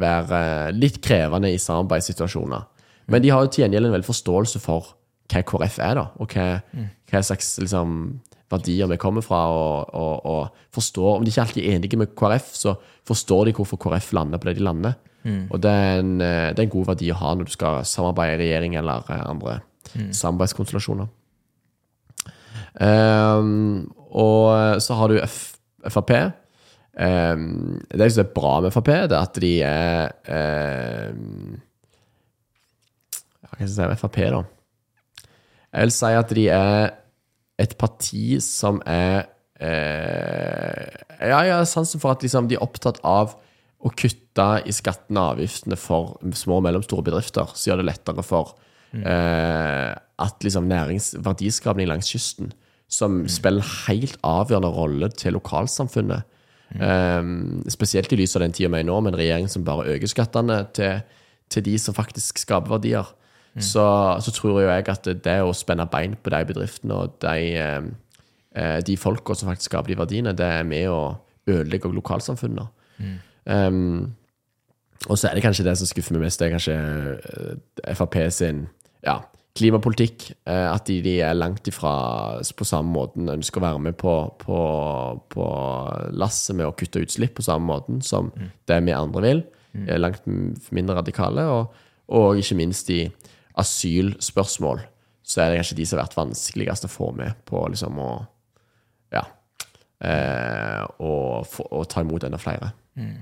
være 0.00 0.42
litt 0.76 1.00
krevende 1.04 1.52
i 1.52 1.60
samarbeidssituasjoner. 1.60 2.68
Men 3.12 3.22
de 3.22 3.30
har 3.30 3.44
jo 3.44 3.52
til 3.52 3.66
gjengjeld 3.66 3.88
en 3.88 3.96
veldig 3.98 4.08
forståelse 4.08 4.62
for 4.62 4.94
hva 5.30 5.42
KrF 5.42 5.80
er, 5.82 5.98
da, 5.98 6.06
og 6.22 6.32
hva, 6.32 6.46
hva 7.10 7.22
slags 7.26 7.56
liksom, 7.62 7.98
verdier 8.52 8.90
vi 8.90 8.98
kommer 9.00 9.24
fra. 9.26 9.42
Og, 9.50 9.94
og, 9.94 10.26
og, 10.26 10.62
forstår, 10.74 11.16
Om 11.16 11.24
de 11.24 11.32
ikke 11.32 11.46
alltid 11.46 11.62
er 11.64 11.76
enige 11.76 12.00
med 12.00 12.14
KrF, 12.18 12.52
så 12.54 12.76
forstår 13.06 13.48
de 13.48 13.56
hvorfor 13.58 13.80
KrF 13.82 14.12
lander 14.16 14.42
på 14.42 14.50
det 14.50 14.58
de 14.58 14.66
lander. 14.66 14.96
Mm. 15.26 15.44
Og 15.50 15.58
det 15.62 15.70
er, 15.74 16.00
en, 16.00 16.16
det 16.22 16.28
er, 16.54 16.62
en, 16.62 16.72
god 16.72 16.90
verdi 16.92 17.10
å 17.10 17.18
ha 17.18 17.34
når 17.34 17.48
du 17.48 17.54
skal 17.56 17.80
samarbeide 17.88 18.38
i 18.38 18.44
regjering 18.44 18.76
eller 18.78 19.10
andre 19.26 19.58
mm. 19.96 20.12
samarbeidskonstellasjoner. 20.14 21.10
Um, 22.76 23.88
og 24.12 24.80
så 24.84 24.96
har 24.98 25.10
du 25.10 25.20
F 25.24 25.56
Frp. 25.90 26.12
Um, 26.96 27.80
det 27.92 28.12
som 28.12 28.24
er 28.24 28.32
bra 28.34 28.60
med 28.64 28.72
Frp, 28.72 28.88
det 28.88 29.16
er 29.16 29.20
at 29.20 29.40
de 29.42 29.52
er 29.62 31.10
um, 31.12 31.56
Hva 33.44 33.50
skal 33.52 33.66
jeg 33.66 33.72
si 33.74 33.84
om 33.84 33.96
Frp, 34.00 34.20
da? 34.32 34.42
Jeg 35.76 35.84
vil 35.84 35.92
si 35.92 36.12
at 36.16 36.36
de 36.38 36.46
er 36.56 36.94
et 37.60 37.74
parti 37.76 38.38
som 38.44 38.80
er 38.88 39.26
uh, 39.60 40.86
Ja, 41.20 41.42
jeg 41.44 41.52
har 41.52 41.68
sansen 41.68 42.00
for 42.00 42.16
at 42.16 42.24
liksom, 42.24 42.48
de 42.48 42.56
er 42.56 42.64
opptatt 42.64 43.02
av 43.04 43.36
å 43.84 43.92
kutte 43.92 44.46
i 44.66 44.72
skattene 44.74 45.22
og 45.22 45.36
avgiftene 45.36 45.76
for 45.78 46.16
små 46.36 46.60
og 46.60 46.66
mellomstore 46.66 47.04
bedrifter, 47.06 47.50
så 47.54 47.70
gjør 47.70 47.82
det 47.82 47.90
lettere 47.90 48.24
for 48.26 48.54
mm. 48.92 49.02
uh, 49.02 49.92
at 50.26 50.46
liksom, 50.46 50.68
næringsverdiskapning 50.70 51.90
langs 51.90 52.08
kysten, 52.12 52.54
som 52.88 53.20
mm. 53.22 53.28
spiller 53.36 53.74
helt 53.86 54.16
avgjørende 54.26 54.72
rolle 54.72 55.10
til 55.14 55.36
lokalsamfunnet, 55.36 56.24
Um, 56.74 57.62
spesielt 57.70 58.10
i 58.10 58.16
lys 58.18 58.34
av 58.36 58.42
den 58.42 58.54
tida 58.54 58.68
vi 58.72 58.80
er 58.80 58.84
i 58.84 58.86
nå, 58.88 58.96
med 59.00 59.14
en 59.14 59.20
regjering 59.20 59.46
som 59.50 59.64
bare 59.64 59.86
øker 59.94 60.10
skattene 60.10 60.58
til, 60.74 60.98
til 61.52 61.64
de 61.68 61.76
som 61.78 61.94
faktisk 61.94 62.40
skaper 62.42 62.74
verdier. 62.74 63.12
Mm. 63.54 63.62
Så, 63.62 63.84
så, 64.20 64.32
tror 64.34 64.60
jeg 64.60 64.88
at 64.90 65.06
det 65.24 65.36
å 65.40 65.54
spenne 65.56 65.86
bein 65.88 66.16
på 66.20 66.32
de 66.34 66.42
bedriftene 66.48 66.98
og 66.98 67.14
de, 67.22 67.62
uh, 68.58 68.80
de 68.84 68.98
folka 69.00 69.36
som 69.38 69.52
faktisk 69.52 69.70
skaper 69.70 69.94
de 69.94 70.00
verdiene, 70.02 70.34
det 70.36 70.50
er 70.58 70.66
med 70.66 70.90
å 70.90 71.00
ødelegge 71.46 71.92
lokalsamfunnet. 71.94 72.74
Mm. 72.98 73.16
Um, 73.46 74.16
og 75.06 75.18
så 75.18 75.28
er 75.28 75.38
det 75.38 75.44
kanskje 75.44 75.64
det 75.66 75.76
som 75.78 75.88
skuffer 75.88 76.16
meg 76.16 76.26
mest, 76.26 76.40
det 76.40 76.48
er 76.48 76.56
kanskje 76.56 76.76
uh, 76.76 77.94
Frp 77.94 78.18
sin 78.34 78.64
ja, 79.06 79.20
klimapolitikk. 79.56 80.30
Eh, 80.48 80.66
at 80.68 80.86
de, 80.88 80.98
de, 81.04 81.16
er 81.24 81.36
langt 81.36 81.68
ifra 81.68 81.92
på 82.56 82.68
samme 82.68 82.92
måten 82.94 83.30
ønsker 83.32 83.60
å 83.60 83.66
være 83.66 83.82
med 83.88 83.98
på, 84.00 84.14
på, 84.42 84.60
på 85.32 85.46
lasset 86.16 86.58
med 86.58 86.68
å 86.68 86.74
kutte 86.76 87.02
utslipp 87.04 87.36
på 87.38 87.46
samme 87.46 87.68
måten 87.70 88.02
som 88.04 88.30
mm. 88.34 88.50
det 88.68 88.80
vi 88.86 88.96
andre 88.96 89.24
vil. 89.24 89.44
Mm. 89.76 89.86
Er 89.86 90.02
langt 90.02 90.28
mindre 90.74 90.98
radikale. 91.00 91.46
Og, 91.52 91.82
og, 92.06 92.40
ikke 92.40 92.58
minst 92.58 92.90
i 92.94 93.04
asylspørsmål 93.56 94.84
så 95.26 95.42
er 95.42 95.50
det 95.50 95.60
kanskje 95.62 95.78
de 95.80 95.86
som 95.88 95.98
har 95.98 96.06
vært 96.06 96.20
vanskeligst 96.20 96.86
å 96.86 96.92
få 96.92 97.10
med 97.16 97.44
på 97.48 97.66
liksom 97.72 98.02
å 98.02 98.10
Ja. 99.14 99.22
Eh, 99.96 100.82
og, 101.00 101.46
og, 101.70 101.86
ta 101.88 102.02
imot 102.04 102.26
enda 102.26 102.38
flere. 102.38 102.74
Mm. 102.96 103.16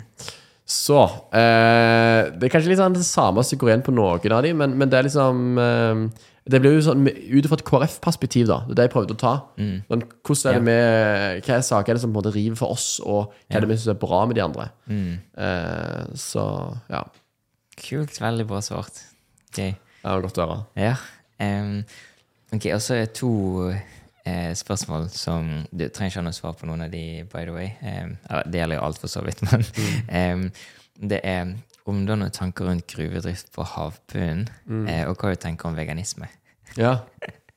Så 0.65 0.97
eh, 1.37 2.31
Det 2.33 2.47
er 2.47 2.53
kanskje 2.53 2.71
litt 2.71 2.81
sånn 2.81 2.95
det 2.97 3.05
samme 3.05 3.43
som 3.45 3.59
går 3.61 3.71
igjen 3.71 3.83
på 3.85 3.93
noen 3.93 4.33
av 4.33 4.47
dem, 4.47 4.63
men, 4.63 4.77
men, 4.81 4.89
det 4.89 4.97
er 4.97 5.07
liksom 5.09 5.59
eh, 5.61 6.23
Det 6.49 6.61
blir 6.63 6.79
jo 6.79 6.87
sånn 6.87 7.05
ut 7.05 7.49
fra 7.51 7.59
et 7.59 7.67
KrF-perspektiv, 7.69 8.47
da. 8.49 8.63
Det 8.65 8.73
er 8.73 8.81
det 8.81 8.87
jeg 8.89 8.95
prøvde 8.95 9.17
å 9.17 9.21
ta. 9.21 9.35
Mm. 9.61 9.77
Men 9.91 10.07
hvordan 10.25 10.51
er 10.51 10.57
det 10.57 10.65
med 10.69 11.45
Hva 11.45 11.59
er 11.59 11.67
saker 11.69 11.93
er 11.93 11.99
det 11.99 12.05
som 12.05 12.13
på 12.13 12.17
en 12.17 12.21
måte 12.23 12.35
river 12.37 12.59
for 12.61 12.77
oss, 12.77 12.89
og 13.05 13.35
hva 13.35 13.59
er 13.59 13.65
det 13.65 13.71
vi 13.73 13.79
syns 13.81 13.93
er 13.95 14.01
bra 14.01 14.23
med 14.29 14.39
de 14.39 14.45
andre? 14.45 14.71
Mm. 14.89 15.13
Eh, 15.47 16.15
så 16.21 16.47
ja. 16.93 17.05
Kult. 17.81 18.21
Veldig 18.23 18.47
bra 18.49 18.61
svart. 18.65 19.03
Okay. 19.51 19.77
Ja, 20.05 20.17
godt 20.21 20.39
å 20.39 20.45
høre. 20.45 20.59
Ja. 20.79 20.95
Um, 21.41 21.81
ok, 22.55 22.69
og 22.75 22.83
så 22.85 23.01
er 23.01 23.13
to 23.17 23.33
eh, 24.25 24.55
spørsmål 24.57 25.09
som 25.13 25.51
Du 25.71 25.87
trenger 25.89 26.13
ikke 26.13 26.23
ha 26.23 26.27
noe 26.29 26.37
svar 26.37 26.57
på 26.59 26.69
noen 26.69 26.87
av 26.87 26.93
de, 26.93 27.25
by 27.31 27.45
the 27.47 27.55
way. 27.55 27.71
Eh, 27.85 28.43
det 28.49 28.61
gjelder 28.61 28.81
jo 28.81 28.89
alt, 28.89 29.01
for 29.03 29.13
så 29.13 29.23
vidt, 29.25 29.43
men 29.51 29.65
mm. 29.65 30.45
um, 30.45 30.51
det 31.11 31.21
er 31.25 31.55
om 31.85 32.05
du 32.07 32.15
har 32.15 32.17
noen 32.17 32.33
tanker 32.33 32.65
rundt 32.65 32.87
gruvedrift 32.89 33.51
på 33.53 33.65
havbunnen, 33.75 34.47
mm. 34.65 34.87
eh, 34.89 35.03
og 35.09 35.21
hva 35.21 35.35
du 35.35 35.41
tenker 35.41 35.69
om 35.69 35.79
veganisme. 35.79 36.31
Ja. 36.81 37.01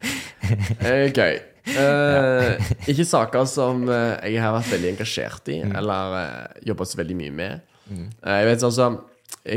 Eh, 0.47 1.09
gøy. 1.09 1.39
Uh, 1.73 2.53
ikke 2.87 3.03
saker 3.03 3.47
som 3.49 3.81
uh, 3.89 4.13
jeg 4.21 4.37
har 4.39 4.53
vært 4.53 4.69
veldig 4.71 4.91
engasjert 4.93 5.49
i, 5.51 5.57
mm. 5.65 5.73
eller 5.75 6.13
uh, 6.13 6.59
jobbet 6.69 6.91
så 6.91 6.99
veldig 7.01 7.17
mye 7.17 7.33
med. 7.35 7.73
Mm. 7.89 8.05
Uh, 8.21 8.35
jeg 8.37 8.47
vet 8.47 8.65
altså 8.69 8.87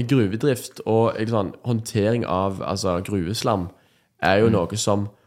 Gruvedrift 0.09 0.81
og 0.89 1.21
liksom, 1.21 1.53
håndtering 1.69 2.25
av 2.27 2.63
altså, 2.65 2.97
gruveslam 3.07 3.69
er 4.25 4.41
jo 4.41 4.49
mm. 4.49 4.57
noe 4.57 4.81
som 4.81 5.07
Eh, 5.07 5.20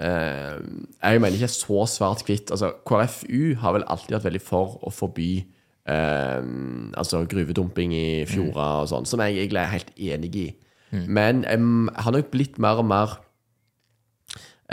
jeg 0.00 1.20
mener 1.20 1.36
ikke 1.36 1.52
så 1.52 1.82
svart-hvitt. 1.92 2.50
Altså, 2.54 2.70
KrFU 2.88 3.56
har 3.60 3.74
vel 3.76 3.84
alltid 3.84 4.16
vært 4.16 4.28
veldig 4.30 4.42
for 4.44 4.78
å 4.80 4.92
forby 4.94 5.32
eh, 5.88 6.42
altså 7.00 7.24
gruvedumping 7.28 7.94
i 7.94 8.08
fjorder 8.28 8.84
og 8.84 8.90
sånn, 8.92 9.08
som 9.08 9.22
jeg 9.24 9.38
egentlig 9.38 9.62
er 9.62 9.74
helt 9.74 9.92
enig 9.96 10.32
i. 10.40 10.46
Mm. 10.90 11.04
Men 11.06 11.42
jeg 11.46 12.04
har 12.04 12.16
nok 12.16 12.32
blitt 12.32 12.58
mer 12.62 12.80
og 12.82 12.88
mer 12.90 13.12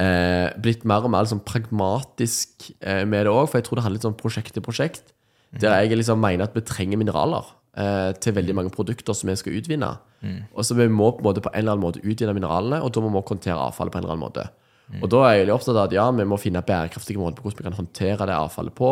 eh, 0.01 0.49
Blitt 0.57 0.81
mer 0.89 1.05
og 1.05 1.13
mer 1.13 1.27
liksom 1.27 1.43
pragmatisk 1.45 2.71
eh, 2.81 3.03
med 3.05 3.27
det 3.27 3.33
òg, 3.33 3.45
for 3.49 3.59
jeg 3.59 3.67
tror 3.67 3.79
det 3.79 3.85
handler 3.85 3.99
litt 3.99 4.09
sånn 4.09 4.19
prosjekt 4.19 4.55
til 4.55 4.65
prosjekt. 4.65 5.13
Mm. 5.53 5.61
Der 5.63 5.77
jeg 5.83 5.99
liksom 6.01 6.21
mener 6.21 6.47
at 6.47 6.57
vi 6.57 6.65
trenger 6.65 6.99
mineraler 6.99 7.53
eh, 7.77 8.11
til 8.19 8.35
veldig 8.35 8.57
mange 8.57 8.73
produkter 8.73 9.15
som 9.17 9.29
vi 9.31 9.37
skal 9.39 9.59
utvinne. 9.59 9.93
Mm. 10.21 10.39
Og 10.53 10.65
så 10.65 10.77
vi 10.77 10.89
må 10.89 11.11
på 11.13 11.21
en 11.21 11.29
måte 11.29 11.45
på 11.45 11.53
en 11.53 11.61
eller 11.61 11.77
annen 11.77 11.85
måte 11.85 12.03
utvinne 12.03 12.35
mineralene, 12.37 12.81
og 12.81 12.93
da 12.93 13.03
må 13.03 13.13
vi 13.13 13.27
håndtere 13.29 13.69
avfallet 13.69 13.93
på 13.93 14.01
en 14.01 14.07
eller 14.07 14.17
annen 14.17 14.25
måte. 14.25 14.47
Mm. 14.87 15.01
Og 15.01 15.11
da 15.11 15.23
er 15.27 15.41
jeg 15.41 15.51
opptatt 15.51 15.75
av 15.75 15.85
at 15.85 15.95
ja, 15.97 16.07
vi 16.15 16.27
må 16.27 16.39
finne 16.39 16.63
bærekraftige 16.65 17.19
måter 17.19 17.41
på 17.41 17.49
hvordan 17.49 17.59
vi 17.59 17.67
kan 17.67 17.79
håndtere 17.79 18.29
det 18.29 18.37
avfallet 18.37 18.75
på. 18.77 18.91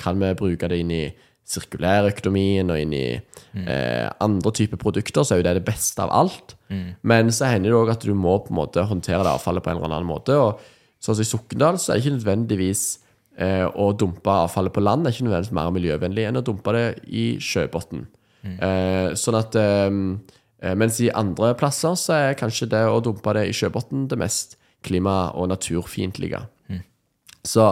Kan 0.00 0.20
vi 0.22 0.34
bruke 0.38 0.70
det 0.70 0.80
inn 0.82 0.92
i 0.94 1.04
sirkulærøkonomien 1.46 2.72
og 2.74 2.80
inn 2.82 2.94
i 2.96 3.04
mm. 3.14 3.66
eh, 3.70 4.06
andre 4.24 4.50
typer 4.58 4.80
produkter, 4.82 5.22
så 5.22 5.36
er 5.36 5.40
jo 5.40 5.46
det 5.46 5.58
det 5.60 5.66
beste 5.68 6.02
av 6.02 6.10
alt. 6.10 6.56
Mm. 6.68 6.88
Men 7.06 7.30
så 7.34 7.52
hender 7.52 7.70
det 7.70 7.78
òg 7.78 7.92
at 7.94 8.06
du 8.06 8.14
må 8.18 8.34
på 8.42 8.50
en 8.50 8.58
måte 8.58 8.82
håndtere 8.90 9.22
det 9.22 9.34
avfallet 9.36 9.62
på 9.62 9.70
en 9.70 9.78
eller 9.78 9.94
annen 9.94 10.10
måte. 10.10 10.34
Og 10.34 10.58
sånn 10.98 11.14
som 11.14 11.22
i 11.22 11.28
Sokndal, 11.30 11.78
så 11.78 11.92
er 11.92 12.00
det 12.00 12.04
ikke 12.04 12.16
nødvendigvis 12.16 12.84
eh, 13.38 13.62
å 13.66 13.92
dumpe 13.94 14.34
avfallet 14.46 14.74
på 14.74 14.82
land 14.82 15.06
det 15.06 15.12
er 15.12 15.16
ikke 15.16 15.28
nødvendigvis 15.28 15.56
mer 15.60 15.72
miljøvennlig 15.76 16.26
enn 16.26 16.40
å 16.40 16.44
dumpe 16.46 16.74
det 16.74 16.86
i 17.06 17.26
sjøbunnen. 17.42 18.08
Mm. 18.42 18.58
Eh, 18.62 19.08
sånn 19.18 19.38
at 19.38 19.56
eh, 19.58 19.86
eh, 20.62 20.74
Mens 20.78 21.00
i 21.02 21.12
andre 21.14 21.54
plasser 21.58 21.96
så 21.98 22.18
er 22.18 22.38
kanskje 22.38 22.68
det 22.74 22.84
å 22.90 23.00
dumpe 23.02 23.38
det 23.38 23.48
i 23.48 23.54
sjøbunnen 23.56 24.06
det 24.10 24.18
mest 24.20 24.58
klima- 24.86 25.32
og 25.34 25.50
naturfiendtlige. 25.52 26.40
Mm. 26.70 26.80
Så 27.46 27.66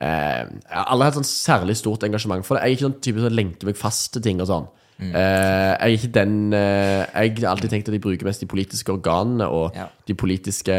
eh, 0.00 0.44
jeg 0.44 0.84
har 0.86 1.04
hatt 1.04 1.18
sånn 1.18 1.28
særlig 1.28 1.78
stort 1.80 2.04
engasjement 2.08 2.46
for 2.46 2.56
det. 2.56 2.64
Jeg 2.64 2.70
er 2.70 2.78
ikke 2.78 2.88
sånn 2.88 3.02
type 3.04 3.24
som 3.24 3.36
lenker 3.36 3.70
meg 3.70 3.80
fast 3.80 4.12
til 4.14 4.24
ting 4.24 4.42
og 4.42 4.50
sånn. 4.50 4.70
Mm. 5.02 5.14
Eh, 5.18 5.70
jeg 5.72 5.86
er 5.86 5.94
ikke 5.96 6.10
den 6.14 6.34
eh, 6.54 7.06
Jeg 7.24 7.38
har 7.40 7.48
alltid 7.50 7.72
tenkt 7.72 7.88
at 7.88 7.94
de 7.96 8.02
bruker 8.02 8.28
mest 8.28 8.42
de 8.44 8.46
politiske 8.46 8.92
organene 8.92 9.48
og 9.50 9.72
ja. 9.74 9.88
de 10.06 10.14
politiske 10.14 10.76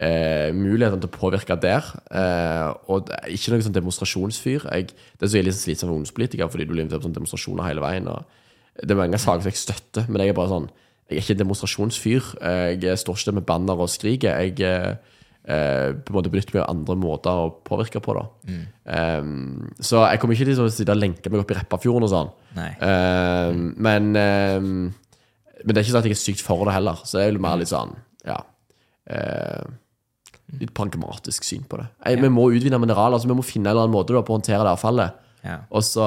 eh, 0.00 0.48
mulighetene 0.56 1.02
til 1.02 1.10
å 1.10 1.16
påvirke 1.16 1.58
der. 1.62 1.92
Eh, 2.10 2.70
og 2.92 3.12
ikke 3.32 3.52
noe 3.52 3.66
sånn 3.66 3.76
demonstrasjonsfyr. 3.76 4.66
Jeg, 4.72 4.90
det 4.90 5.28
er 5.28 5.32
så 5.32 5.44
litt 5.44 5.58
slitsomt 5.58 5.86
som 5.86 5.94
ungdomspolitiker 5.94 6.50
fordi 6.52 6.66
du 6.66 6.74
blir 6.74 6.84
invitert 6.84 7.04
på 7.04 7.08
sånne 7.08 7.20
demonstrasjoner 7.20 7.68
hele 7.68 7.84
veien. 7.84 8.10
Det 8.82 8.92
er 8.92 9.00
mange 9.00 9.20
saker 9.20 9.44
som 9.44 9.52
jeg 9.52 9.62
støtter, 9.62 10.10
men 10.10 10.24
jeg 10.24 10.34
er 10.34 10.38
bare 10.38 10.52
sånn 10.52 10.68
jeg 11.06 11.16
er 11.16 11.22
ikke 11.22 11.36
en 11.36 11.42
demonstrasjonsfyr. 11.44 12.32
Jeg 12.82 12.98
står 12.98 13.20
ikke 13.20 13.36
med 13.38 13.46
banner 13.46 13.78
og 13.78 13.90
skriker. 13.92 14.40
Jeg 14.42 14.98
eh, 15.46 15.94
på 15.94 16.12
en 16.12 16.18
måte 16.18 16.30
benytter 16.32 16.56
meg 16.56 16.64
av 16.64 16.74
andre 16.74 16.96
måter 16.98 17.40
å 17.44 17.48
påvirke 17.66 18.02
på. 18.02 18.16
da. 18.18 18.24
Mm. 18.50 18.62
Um, 18.84 19.72
så 19.80 20.02
jeg 20.10 20.20
kommer 20.22 20.36
ikke 20.36 20.48
til 20.50 20.62
å 20.64 20.68
sitte 20.72 20.94
og 20.94 21.00
lenke 21.00 21.32
meg 21.32 21.42
opp 21.42 21.54
i 21.54 21.58
Repparfjorden 21.60 22.06
og 22.06 22.12
sånn. 22.12 22.32
Um, 22.56 23.64
men, 23.86 24.10
um, 24.16 24.70
men 25.62 25.72
det 25.72 25.78
er 25.78 25.84
ikke 25.84 25.94
sånn 25.94 26.02
at 26.02 26.10
jeg 26.10 26.18
er 26.18 26.22
sykt 26.24 26.44
for 26.44 26.66
det 26.66 26.76
heller. 26.76 27.02
Så 27.04 27.18
det 27.20 27.26
er 27.26 27.34
jo 27.34 27.44
mer 27.46 27.60
litt 27.60 27.72
sånn 27.72 27.94
ja, 28.26 28.40
uh, 29.14 29.74
Litt 30.60 30.70
pragmatisk 30.78 31.42
syn 31.42 31.64
på 31.66 31.78
det. 31.80 31.88
Jeg, 32.04 32.18
ja. 32.18 32.22
Vi 32.22 32.28
må 32.30 32.44
utvinne 32.54 32.78
mineraler, 32.78 33.18
Altså 33.18 33.26
vi 33.26 33.34
må 33.34 33.42
finne 33.46 33.66
en 33.66 33.72
eller 33.72 33.88
annen 33.88 33.96
måte 33.96 34.14
da, 34.14 34.22
på 34.22 34.34
å 34.34 34.38
håndtere 34.38 34.62
det 34.62 34.74
avfallet. 34.76 35.24
Ja. 35.46 35.56
Og 35.70 35.82
så 35.86 36.06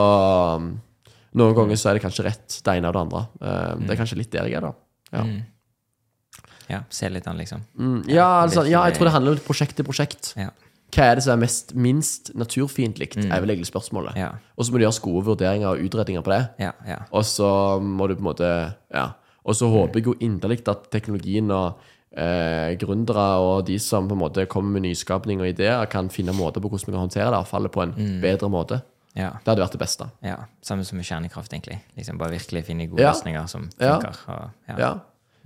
Noen 1.39 1.53
ganger 1.53 1.77
så 1.77 1.91
er 1.91 1.97
det 1.97 2.01
kanskje 2.01 2.23
rett 2.25 2.55
det 2.65 2.73
ene 2.73 2.89
og 2.89 2.95
det 2.95 3.01
andre. 3.03 3.19
Uh, 3.39 3.73
det 3.83 3.93
er 3.93 3.99
kanskje 3.99 4.17
litt 4.17 4.31
der 4.33 4.47
jeg 4.49 4.57
er, 4.59 4.65
da. 4.65 4.88
Ja. 5.13 5.25
Mm. 5.25 6.47
ja 6.69 6.81
se 6.93 7.09
litt 7.09 7.27
an, 7.29 7.39
liksom. 7.41 7.63
Mm, 7.77 8.01
ja, 8.11 8.27
altså, 8.43 8.65
ja, 8.69 8.83
jeg 8.87 8.97
tror 8.97 9.09
det 9.09 9.15
handler 9.17 9.37
om 9.37 9.45
prosjekt 9.45 9.77
til 9.79 9.87
prosjekt. 9.87 10.33
Ja. 10.39 10.51
Hva 10.89 11.05
er 11.05 11.19
det 11.19 11.23
som 11.25 11.35
er 11.35 11.43
mest, 11.43 11.75
minst 11.77 12.31
naturfiendtlig, 12.37 13.11
mm. 13.17 13.29
er 13.29 13.43
vel 13.43 13.53
egentlig 13.53 13.69
spørsmålet. 13.69 14.17
Ja. 14.17 14.31
Og 14.57 14.65
så 14.65 14.73
må 14.73 14.79
du 14.79 14.87
gjøre 14.87 15.05
gode 15.05 15.25
vurderinger 15.27 15.69
og 15.69 15.83
utredninger 15.85 16.25
på 16.25 16.33
det. 16.33 16.41
Ja, 16.65 16.73
ja. 16.87 17.03
Og 17.13 17.25
så 17.29 17.49
må 17.81 18.09
du 18.09 18.15
på 18.17 18.23
en 18.23 18.31
måte 18.31 18.51
Ja. 18.93 19.11
Og 19.49 19.55
så 19.55 19.69
håper 19.71 19.97
jeg 19.97 20.05
jo 20.05 20.13
inderlig 20.21 20.59
at 20.67 20.89
teknologien 20.91 21.49
og 21.49 21.79
eh, 22.11 22.75
gründere 22.77 23.39
og 23.41 23.65
de 23.65 23.79
som 23.81 24.07
på 24.09 24.13
en 24.13 24.21
måte 24.21 24.45
kommer 24.51 24.75
med 24.75 24.83
nyskapning 24.89 25.41
og 25.41 25.47
ideer, 25.49 25.85
kan 25.89 26.09
finne 26.13 26.35
måter 26.35 26.61
på 26.61 26.69
hvordan 26.69 26.89
vi 26.89 26.93
kan 26.93 27.05
håndtere 27.05 27.31
det 27.31 27.39
avfallet 27.39 27.73
på 27.73 27.81
en 27.85 27.93
bedre 28.21 28.49
måte. 28.51 28.81
Ja. 29.19 29.33
Det 29.43 29.51
hadde 29.51 29.63
vært 29.65 29.75
det 29.75 29.81
beste. 29.83 30.05
ja. 30.23 30.37
Samme 30.63 30.85
som 30.87 30.95
med 30.99 31.05
kjernekraft, 31.07 31.51
egentlig. 31.51 31.79
Liksom 31.99 32.17
Bare 32.21 32.31
virkelig 32.37 32.63
finne 32.69 32.87
gode 32.87 33.03
Ja. 33.03 33.11
løsninger 33.11 33.47
som 33.51 33.67
funker. 33.75 34.19
Og, 34.31 34.51
ja. 34.69 34.77
Ja. 34.79 34.91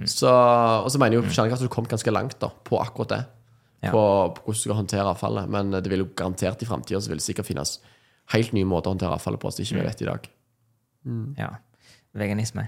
Så, 0.10 0.30
og 0.30 0.90
så 0.94 1.00
mener 1.02 1.18
jo 1.18 1.24
kjernekraft 1.26 1.62
at 1.64 1.70
du 1.70 1.74
kom 1.74 1.86
ganske 1.90 2.12
langt 2.14 2.38
da, 2.42 2.50
på 2.66 2.78
akkurat 2.82 3.10
det. 3.16 3.24
På, 3.92 4.04
på 4.36 4.46
hvordan 4.46 4.54
du 4.56 4.62
skal 4.62 4.78
håndtere 4.80 5.10
avfallet. 5.12 5.50
Men 5.50 5.72
det 5.76 5.90
vil 5.92 6.06
jo 6.06 6.10
garantert 6.16 6.62
i 6.64 6.66
framtida 6.70 7.02
vil 7.10 7.20
det 7.20 7.26
sikkert 7.26 7.50
finnes 7.50 7.80
helt 8.32 8.54
nye 8.56 8.66
måter 8.66 8.90
å 8.92 8.94
håndtere 8.96 9.18
avfallet 9.18 9.42
på 9.42 9.52
som 9.52 9.66
ikke 9.66 9.80
vi 9.82 9.88
vet 9.90 10.02
i 10.06 10.10
dag. 10.12 10.30
ja. 11.38 11.50
Veganisme. 12.14 12.68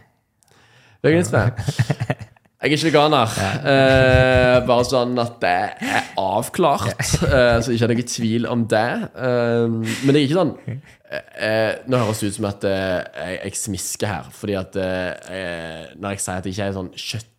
Veganisme. 1.06 1.46
Jeg 2.66 2.72
er 2.72 2.80
ikke 2.80 2.90
veganer. 2.90 3.34
Eh, 3.70 4.56
bare 4.66 4.86
sånn 4.90 5.12
at 5.22 5.36
det 5.44 5.50
er 5.54 6.08
avklart, 6.18 6.96
eh, 7.28 7.60
så 7.62 7.76
ikke 7.76 7.86
er 7.86 7.92
noe 7.94 8.06
tvil 8.10 8.48
om 8.50 8.64
det. 8.72 8.88
Eh, 9.14 9.68
men 9.70 10.10
det 10.10 10.16
er 10.16 10.24
ikke 10.24 10.40
sånn 10.40 10.54
eh, 10.66 11.76
Nå 11.86 12.00
høres 12.02 12.24
det 12.24 12.32
ut 12.32 12.38
som 12.40 12.48
at 12.50 12.66
eh, 12.66 13.06
jeg, 13.22 13.38
jeg 13.44 13.60
smisker 13.62 14.10
her, 14.10 14.32
fordi 14.34 14.58
at 14.58 14.80
eh, 14.82 15.94
Når 15.94 16.16
jeg 16.16 16.24
sier 16.26 16.42
at 16.42 16.50
jeg 16.50 16.58
ikke 16.58 16.70
er 16.72 16.78
sånn 16.80 16.92
kjøtt 16.98 17.30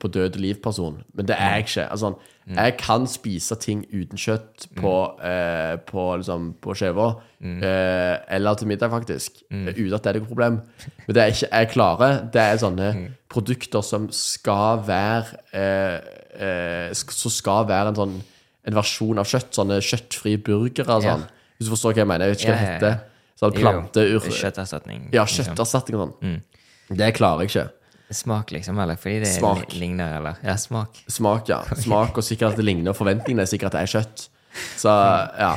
på 0.00 0.08
død 0.08 0.38
liv-person, 0.40 1.02
men 1.14 1.28
det 1.28 1.36
er 1.38 1.56
jeg 1.56 1.64
ikke. 1.66 1.86
Altså, 1.90 2.12
jeg 2.46 2.76
kan 2.78 3.06
spise 3.10 3.56
ting 3.58 3.80
uten 3.90 4.18
kjøtt 4.18 4.68
på, 4.78 4.92
eh, 5.26 5.74
på, 5.88 6.04
liksom, 6.20 6.52
på 6.62 6.74
skiva, 6.78 7.08
eh, 7.42 8.14
eller 8.36 8.54
til 8.54 8.70
middag, 8.70 8.90
faktisk, 8.92 9.42
uten 9.50 9.94
at 9.94 10.04
det 10.04 10.12
er 10.12 10.20
noe 10.20 10.28
problem. 10.28 10.60
Men 11.06 11.14
det 11.14 11.22
er 11.22 11.34
ikke 11.34 11.50
jeg 11.50 11.70
klarer. 11.74 12.20
Det 12.32 12.42
er 12.42 12.62
sånne 12.62 12.92
produkter 13.28 13.82
som 13.82 14.06
skal 14.14 14.84
være 14.86 15.42
eh, 15.52 16.00
eh, 16.38 16.94
Som 16.94 17.30
skal 17.30 17.66
være 17.66 17.88
en 17.92 18.00
sånn 18.00 18.16
en 18.66 18.74
versjon 18.74 19.18
av 19.18 19.28
kjøtt. 19.30 19.52
Sånne 19.54 19.80
kjøttfrie 19.82 20.38
burgere 20.42 20.90
og 20.90 21.02
Ja. 21.02 21.14
sånn. 21.16 21.26
Hvis 21.56 21.68
du 21.68 21.74
forstår 21.74 21.94
hva 21.94 22.02
jeg 22.02 22.06
mener. 22.06 22.26
Jeg 22.26 22.34
vet 22.34 22.40
ikke 22.40 22.52
hva 22.52 22.58
det 22.58 22.66
ja, 22.66 22.70
ja. 22.70 22.78
heter. 22.78 23.00
Sånn 23.36 23.52
planteur... 23.52 24.20
Kjøtterstatning. 24.30 25.10
Ja, 25.12 25.24
liksom. 25.24 25.44
kjøtterstatning 25.44 26.00
og 26.00 26.14
sånn. 26.20 26.42
Det 26.96 27.14
klarer 27.14 27.44
jeg 27.44 27.50
ikke. 27.50 27.66
Smak, 28.14 28.52
liksom, 28.54 28.78
eller 28.78 28.94
fordi 29.00 29.18
det 29.24 29.32
Smak. 29.34 29.72
ligner, 29.74 30.16
eller? 30.20 30.34
Ja, 30.46 30.54
smak. 30.56 31.00
Smak, 31.10 31.48
ja. 31.50 31.62
Smak, 31.84 32.16
og 32.18 32.24
sikkert 32.24 32.52
at 32.54 32.60
det 32.60 32.64
ligner, 32.68 32.92
og 32.92 32.96
forventningene 33.00 33.42
er 33.42 33.50
sikkert 33.50 33.74
at 33.74 33.80
det 33.80 33.82
er 33.88 33.92
kjøtt. 33.98 34.28
Så, 34.78 34.92
ja. 35.40 35.50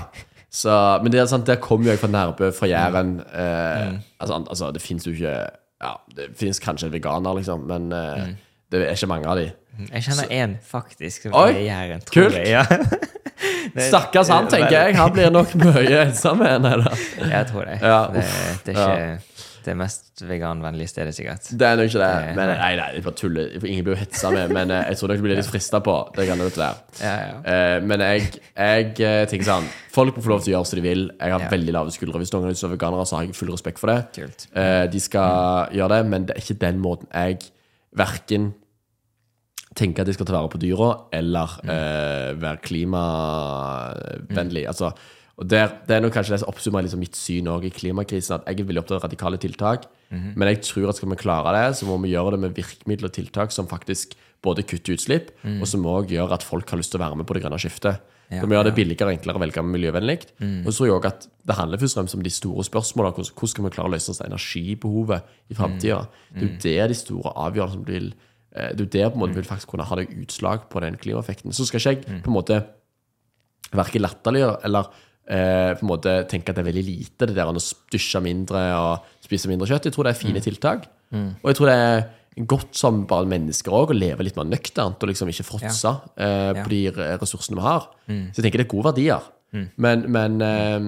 Så, 0.50 0.74
men 1.04 1.14
det 1.14 1.22
er 1.22 1.30
sant, 1.30 1.46
der 1.46 1.60
kommer 1.62 1.86
jo 1.86 1.94
jeg 1.94 2.02
fra 2.02 2.10
Nærbø, 2.10 2.50
fra 2.58 2.68
Jæren. 2.72 3.20
Eh, 3.30 4.00
altså, 4.20 4.40
altså, 4.50 4.72
det 4.74 4.82
fins 4.82 5.06
jo 5.08 5.14
ikke 5.14 5.36
Ja, 5.80 5.92
det 6.18 6.26
fins 6.36 6.58
kanskje 6.60 6.90
en 6.90 6.94
veganer, 6.98 7.38
liksom, 7.38 7.62
men 7.70 7.92
eh, 7.94 8.26
det 8.74 8.82
er 8.82 8.98
ikke 8.98 9.08
mange 9.14 9.30
av 9.30 9.38
de. 9.40 9.46
Jeg 9.94 10.04
kjenner 10.10 10.34
én, 10.36 10.58
faktisk, 10.66 11.30
som 11.30 11.38
Oi, 11.40 11.52
er 11.54 11.60
i 11.62 11.68
Jæren. 11.70 12.02
tror 12.10 12.28
kult. 12.28 12.36
jeg, 12.42 12.50
Ja. 12.50 12.66
Stakkars 13.90 14.28
han, 14.34 14.50
er 14.50 14.52
tenker 14.52 14.74
jeg. 14.76 14.96
Han 14.98 15.12
blir 15.16 15.30
nok 15.32 15.54
mye 15.62 16.02
ensom 16.08 16.42
med 16.42 16.50
henne. 16.58 16.90
Jeg 17.30 17.48
tror 17.52 17.70
det. 17.70 17.78
Ja, 17.86 18.00
det, 18.12 18.24
det 18.66 18.74
er 18.76 18.80
ikke 18.82 19.29
det 19.70 19.76
mest 19.80 20.24
veganvennlige 20.28 20.90
stedet, 20.92 21.14
sikkert. 21.16 21.48
Det 21.56 21.68
er 21.70 21.78
nok 21.80 21.88
ikke 21.92 22.02
det. 22.02 22.10
Eh, 22.26 22.36
Men, 22.36 22.52
nei, 22.58 22.72
nei, 22.80 22.88
jeg 22.98 23.04
bare 23.06 23.18
tuller. 23.22 23.54
Ingen 23.62 23.86
blir 23.88 23.96
jo 23.96 24.00
hetsa 24.02 24.32
med, 24.36 24.54
men 24.58 24.74
eh, 24.76 24.84
jeg 24.90 25.00
tror 25.00 25.14
dere 25.14 25.24
blir 25.26 25.38
litt 25.40 25.50
frista 25.52 25.80
på. 25.86 25.96
Det 26.18 26.26
kan 26.28 26.42
det 26.42 26.50
være. 26.58 26.70
Ja, 27.00 27.14
ja. 27.30 27.36
Eh, 27.54 27.78
men 27.86 28.04
jeg, 28.06 28.40
jeg 28.58 28.94
tenker 29.32 29.48
sånn 29.54 29.70
Folk 29.94 30.16
må 30.20 30.22
få 30.26 30.30
lov 30.34 30.44
til 30.46 30.52
å 30.54 30.58
gjøre 30.58 30.70
som 30.70 30.78
de 30.82 30.86
vil. 30.86 31.04
Jeg 31.20 31.32
har 31.34 31.42
Ja. 31.46 31.50
veldig 31.52 31.74
lave 31.76 31.92
skuldre. 31.96 32.20
Hvis 32.22 32.32
noen 32.34 32.46
å 32.50 32.54
være 32.54 32.74
veganere, 32.76 33.06
så 33.10 33.16
har 33.18 33.24
jeg 33.30 33.36
full 33.40 33.52
respekt 33.56 33.80
for 33.82 33.88
det. 33.94 34.00
Kult. 34.20 34.48
De 34.94 35.00
skal 35.02 35.70
gjøre 35.76 35.90
det, 35.98 36.02
men 36.12 36.26
det 36.30 36.36
er 36.38 36.42
ikke 36.44 36.60
den 36.62 36.82
måten 36.84 37.08
jeg 37.14 37.40
verken 37.98 38.52
tenker 39.80 40.02
at 40.04 40.10
de 40.10 40.14
skal 40.18 40.26
ta 40.28 40.34
vare 40.36 40.50
på 40.52 40.60
dyra, 40.60 40.90
eller 41.16 41.52
eh, 41.64 42.34
være 42.42 42.60
klimavennlig. 42.68 44.66
Altså, 44.68 44.92
og 45.40 45.48
der, 45.48 45.72
det 45.88 45.96
er 45.96 46.04
nok 46.04 46.12
kanskje 46.12 46.36
det 46.36 46.42
som 46.42 46.50
oppsummerer 46.52 46.84
liksom 46.84 47.00
mitt 47.00 47.16
syn 47.16 47.48
i 47.48 47.72
klimakrisen, 47.72 48.42
at 48.42 48.48
jeg 48.50 48.66
er 48.66 48.82
opptatt 48.82 48.98
av 48.98 49.06
radikale 49.08 49.40
tiltak. 49.40 49.88
Men 50.12 50.50
jeg 50.50 50.64
tror 50.68 50.90
at 50.92 50.98
skal 51.00 51.12
vi 51.14 51.20
klare 51.22 51.54
det, 51.56 51.78
så 51.80 51.88
må 51.88 51.96
vi 52.04 52.12
gjøre 52.12 52.34
det 52.36 52.42
med 52.44 52.56
virkemidler 52.58 53.08
og 53.08 53.16
tiltak 53.16 53.54
som 53.56 53.70
faktisk 53.70 54.18
både 54.44 54.66
kutter 54.68 54.98
utslipp, 54.98 55.32
og 55.62 55.68
som 55.70 55.86
òg 55.88 56.12
gjør 56.16 56.34
at 56.36 56.44
folk 56.44 56.70
har 56.72 56.82
lyst 56.82 56.92
til 56.92 57.00
å 57.00 57.06
være 57.06 57.20
med 57.20 57.28
på 57.30 57.38
det 57.38 57.44
grønne 57.46 57.60
skiftet. 57.62 58.04
Ja, 58.30 58.44
vi 58.46 58.54
gjøre 58.54 58.68
det 58.68 58.76
billigere 58.78 59.10
og 59.10 59.16
enklere 59.16 59.40
å 59.40 59.42
velge 59.42 59.62
miljøvennlig. 59.66 60.18
Og 60.62 60.70
så 60.70 60.76
tror 60.78 60.88
jeg 60.88 60.96
også 60.98 61.10
at 61.10 61.28
det 61.50 61.56
handler 61.58 61.82
først 61.82 61.96
og 61.96 62.02
fremst 62.02 62.18
om 62.18 62.26
de 62.26 62.34
store 62.34 62.66
spørsmålene. 62.68 63.26
Hvordan 63.32 63.52
skal 63.54 63.66
vi 63.66 63.72
klare 63.74 63.90
å 63.90 63.94
løse 63.96 64.12
oss 64.14 64.22
energibehovet 64.26 65.32
i 65.50 65.58
framtida? 65.58 66.02
Det 66.36 66.44
er 66.44 66.50
jo 66.50 66.60
der 66.66 66.92
de 66.92 66.98
store 67.00 67.34
avgjørelsene 67.48 67.88
vil 67.88 68.12
eh, 68.12 68.76
Det 68.76 68.84
er 68.84 68.86
jo 68.86 68.92
der 68.98 69.10
på 69.10 69.18
en 69.18 69.24
måte 69.24 69.40
vil 69.40 69.50
faktisk 69.50 69.72
kunne 69.74 69.88
ha 69.90 69.98
det 69.98 70.12
utslag 70.14 70.68
på 70.70 70.84
den 70.86 71.00
klimaeffekten. 71.02 71.56
Så 71.58 71.66
skal 71.66 71.82
ikke 71.82 71.96
jeg 71.96 72.22
på 72.22 72.30
en 72.30 72.38
måte 72.38 72.60
verken 73.74 74.06
latterliggjøre 74.06 74.62
eller 74.70 74.94
eh, 75.30 75.72
på 75.78 75.86
en 75.86 75.92
måte 75.92 76.14
tenke 76.32 76.52
at 76.52 76.58
det 76.58 76.64
er 76.66 76.70
veldig 76.72 76.86
lite, 76.88 77.28
det 77.30 77.36
der 77.38 77.50
å 77.52 77.56
dusje 77.94 78.22
mindre 78.26 78.64
og 78.78 79.08
spise 79.26 79.50
mindre 79.52 79.70
kjøtt. 79.70 79.88
Jeg 79.90 79.96
tror 79.96 80.10
det 80.10 80.16
er 80.16 80.20
fine 80.24 80.42
tiltak. 80.44 80.88
Og 81.14 81.50
jeg 81.50 81.58
tror 81.58 81.70
det 81.72 81.78
er 81.80 82.46
godt 82.50 82.78
som 82.78 83.02
bare 83.10 83.28
mennesker 83.28 83.74
òg 83.74 83.92
å 83.92 83.98
leve 83.98 84.24
litt 84.24 84.38
mer 84.38 84.46
nøkternt 84.48 85.02
og 85.04 85.10
liksom 85.10 85.32
ikke 85.32 85.48
fråtse 85.48 85.92
eh, 86.18 86.54
Ja. 86.56 86.64
på 86.64 86.70
de 86.72 86.82
ressursene 87.20 87.58
vi 87.60 87.66
har. 87.66 87.88
Så 88.08 88.40
jeg 88.40 88.46
tenker 88.46 88.62
det 88.64 88.68
er 88.68 88.74
gode 88.76 88.92
verdier. 88.94 89.26
Men, 89.82 90.06
men, 90.14 90.38
eh, 90.46 90.80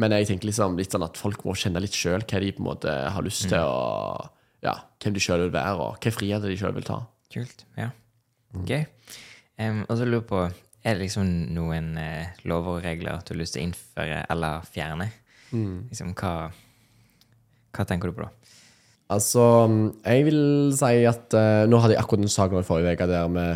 men 0.00 0.14
jeg 0.16 0.26
tenker 0.30 0.48
liksom 0.48 0.78
litt 0.80 0.92
sånn 0.94 1.04
at 1.04 1.18
folk 1.20 1.44
må 1.44 1.52
kjenne 1.58 1.82
litt 1.84 1.92
sjøl 1.96 2.24
hva 2.24 2.40
de 2.40 2.52
på 2.56 2.62
en 2.64 2.68
måte 2.70 2.88
har 3.12 3.22
lyst 3.26 3.48
til, 3.50 3.60
og 3.60 4.30
ja, 4.64 4.74
hvem 5.02 5.14
de 5.16 5.20
sjøl 5.22 5.44
vil 5.46 5.52
være, 5.54 5.76
og 5.76 5.98
hvilke 5.98 6.12
friheter 6.16 6.48
de 6.52 6.56
sjøl 6.60 6.74
vil 6.76 6.88
ta. 6.88 6.98
Kult. 7.32 7.64
Ja. 7.78 7.90
Gøy. 8.66 8.82
Um, 9.60 9.84
og 9.86 9.96
så 10.00 10.06
lurer 10.08 10.22
jeg 10.22 10.28
på 10.32 10.40
Er 10.80 10.96
det 10.96 11.04
liksom 11.04 11.28
noen 11.52 11.92
eh, 12.00 12.30
lover 12.48 12.78
og 12.78 12.84
regler 12.86 13.18
at 13.18 13.28
du 13.28 13.34
har 13.34 13.40
lyst 13.42 13.56
til 13.56 13.62
å 13.62 13.68
innføre 13.68 14.22
eller 14.32 14.64
fjerne? 14.70 15.10
Liksom, 15.50 16.14
hva, 16.16 16.34
hva 17.76 17.86
tenker 17.88 18.10
du 18.10 18.16
på 18.16 18.24
da? 18.24 18.30
Altså, 19.10 19.42
jeg 20.06 20.24
vil 20.28 20.40
si 20.78 21.02
at 21.10 21.34
eh, 21.34 21.66
Nå 21.66 21.80
hadde 21.82 21.96
jeg 21.96 22.02
akkurat 22.04 22.22
en 22.22 22.30
sak 22.30 22.54
i 22.54 22.62
forrige 22.62 22.94
uke 22.94 23.10
der 23.10 23.28
vi 23.34 23.46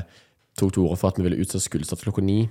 tok 0.59 0.75
til 0.75 0.85
orde 0.85 0.99
for 0.99 1.13
at 1.13 1.19
vi 1.19 1.27
ville 1.27 1.39
utsette 1.41 1.65
skolestart 1.65 2.03
klokka 2.05 2.23
ni. 2.27 2.45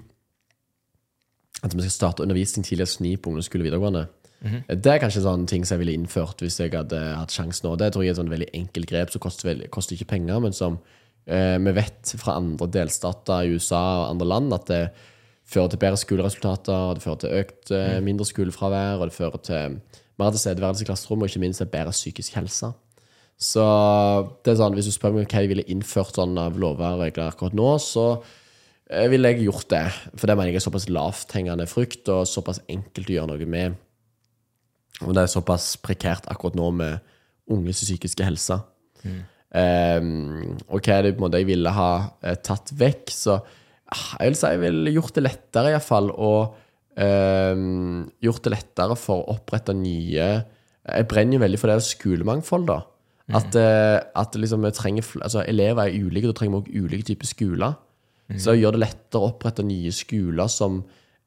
At 1.63 1.76
vi 1.76 1.84
skal 1.84 1.93
starte 1.93 2.26
undervisning 2.26 2.65
tidligst 2.65 3.03
ni 3.03 3.15
på 3.15 3.32
ungdomsskole 3.32 3.63
og 3.63 3.69
videregående. 3.69 4.07
Det 4.43 4.91
er 4.91 4.99
kanskje 4.99 5.21
sånne 5.24 5.47
ting 5.47 5.63
som 5.63 5.78
jeg 5.78 5.86
ville 5.86 5.95
innført 5.95 6.41
hvis 6.43 6.57
jeg 6.59 6.74
hadde 6.74 6.99
hatt 7.15 7.32
sjansen 7.32 7.69
nå. 7.69 7.78
Det 7.80 7.93
tror 7.93 8.03
jeg 8.03 8.11
er 8.11 8.17
et 8.17 8.19
sånn 8.19 8.32
veldig 8.34 8.49
enkelt 8.59 8.89
grep 8.89 9.13
som 9.13 9.24
koster, 9.24 9.61
koster 9.71 9.95
ikke 9.95 10.09
penger, 10.17 10.41
men 10.43 10.55
som 10.55 10.82
eh, 11.28 11.57
vi 11.63 11.74
vet 11.76 12.13
fra 12.19 12.38
andre 12.39 12.67
delstater 12.71 13.45
i 13.45 13.55
USA 13.55 13.82
og 14.03 14.09
andre 14.11 14.30
land 14.30 14.55
at 14.55 14.69
det 14.71 14.84
fører 15.53 15.74
til 15.74 15.82
bedre 15.82 15.99
skoleresultater, 15.99 16.95
det 16.95 17.03
fører 17.03 17.19
til 17.24 17.36
økt 17.41 17.74
eh, 17.76 17.99
mindre 18.03 18.28
skolefravær, 18.28 19.01
og 19.01 19.09
det 19.09 19.17
fører 19.17 19.43
til 19.43 19.78
mer 20.21 20.32
tilstedeværelse 20.34 20.86
i 20.86 20.88
klasserommet, 20.88 21.26
og 21.26 21.34
ikke 21.34 21.43
minst 21.43 21.65
bedre 21.71 21.93
psykisk 21.93 22.38
helse. 22.38 22.71
Så 23.43 23.63
det 24.45 24.53
er 24.53 24.59
sånn, 24.61 24.76
hvis 24.78 24.88
du 24.88 24.93
spør 24.95 25.15
meg 25.15 25.28
hva 25.28 25.41
jeg 25.41 25.51
ville 25.51 25.65
innført 25.71 26.15
sånn 26.19 26.38
av 26.39 26.57
lover 26.59 26.95
og 26.95 27.03
regler 27.03 27.32
akkurat 27.32 27.55
nå, 27.57 27.69
så 27.82 28.05
eh, 28.89 29.07
ville 29.11 29.34
jeg 29.34 29.47
gjort 29.47 29.69
det. 29.74 29.86
For 30.13 30.30
det 30.30 30.38
mener 30.38 30.53
jeg 30.53 30.61
er 30.61 30.67
såpass 30.67 30.88
lavthengende 30.91 31.67
frukt 31.69 32.11
og 32.13 32.28
såpass 32.30 32.61
enkelt 32.71 33.09
å 33.09 33.17
gjøre 33.17 33.34
noe 33.34 33.49
med. 33.49 33.80
Og 35.03 35.15
det 35.15 35.26
er 35.26 35.34
såpass 35.34 35.74
prekært 35.82 36.30
akkurat 36.32 36.55
nå 36.55 36.69
med 36.78 37.13
unges 37.51 37.82
psykiske 37.84 38.24
helse. 38.24 38.61
Ehm, 39.54 40.56
og 40.66 40.82
hva 40.82 40.97
er 40.97 41.06
det 41.06 41.14
på 41.14 41.22
en 41.22 41.28
måte 41.28 41.41
jeg 41.41 41.51
ville 41.51 41.74
ha 41.76 41.89
eh, 42.26 42.39
tatt 42.41 42.74
vekk? 42.78 43.14
Så 43.14 43.38
ah, 43.38 44.08
jeg 44.20 44.32
vil 44.32 44.39
si 44.39 44.54
jeg 44.56 44.64
ville 44.64 44.95
gjort 44.95 45.18
det 45.18 45.26
lettere, 45.28 45.74
iallfall, 45.76 46.10
og 46.14 46.56
ehm, 47.01 48.08
gjort 48.24 48.47
det 48.47 48.56
lettere 48.56 48.97
for 48.99 49.22
å 49.22 49.38
opprette 49.38 49.76
nye 49.78 50.28
Jeg 50.84 51.08
brenner 51.08 51.38
jo 51.38 51.43
veldig 51.45 51.62
for 51.62 51.72
det 51.72 51.86
skolemangfold, 51.86 52.68
da. 52.68 52.82
At, 53.34 53.56
eh, 53.56 54.01
at 54.20 54.36
liksom 54.36 54.66
trenger 54.76 55.06
altså, 55.24 55.45
elever 55.47 55.88
er 55.88 55.95
ulike, 55.95 56.28
da 56.28 56.36
trenger 56.36 56.60
vi 56.66 56.82
òg 56.82 56.89
ulike 56.89 57.08
typer 57.14 57.30
skoler. 57.30 57.80
Så 58.39 58.56
gjør 58.56 58.76
det 58.76 58.82
lettere 58.82 59.22
å 59.22 59.30
opprette 59.30 59.64
nye 59.66 59.91
skoler 59.93 60.49
som 60.49 60.82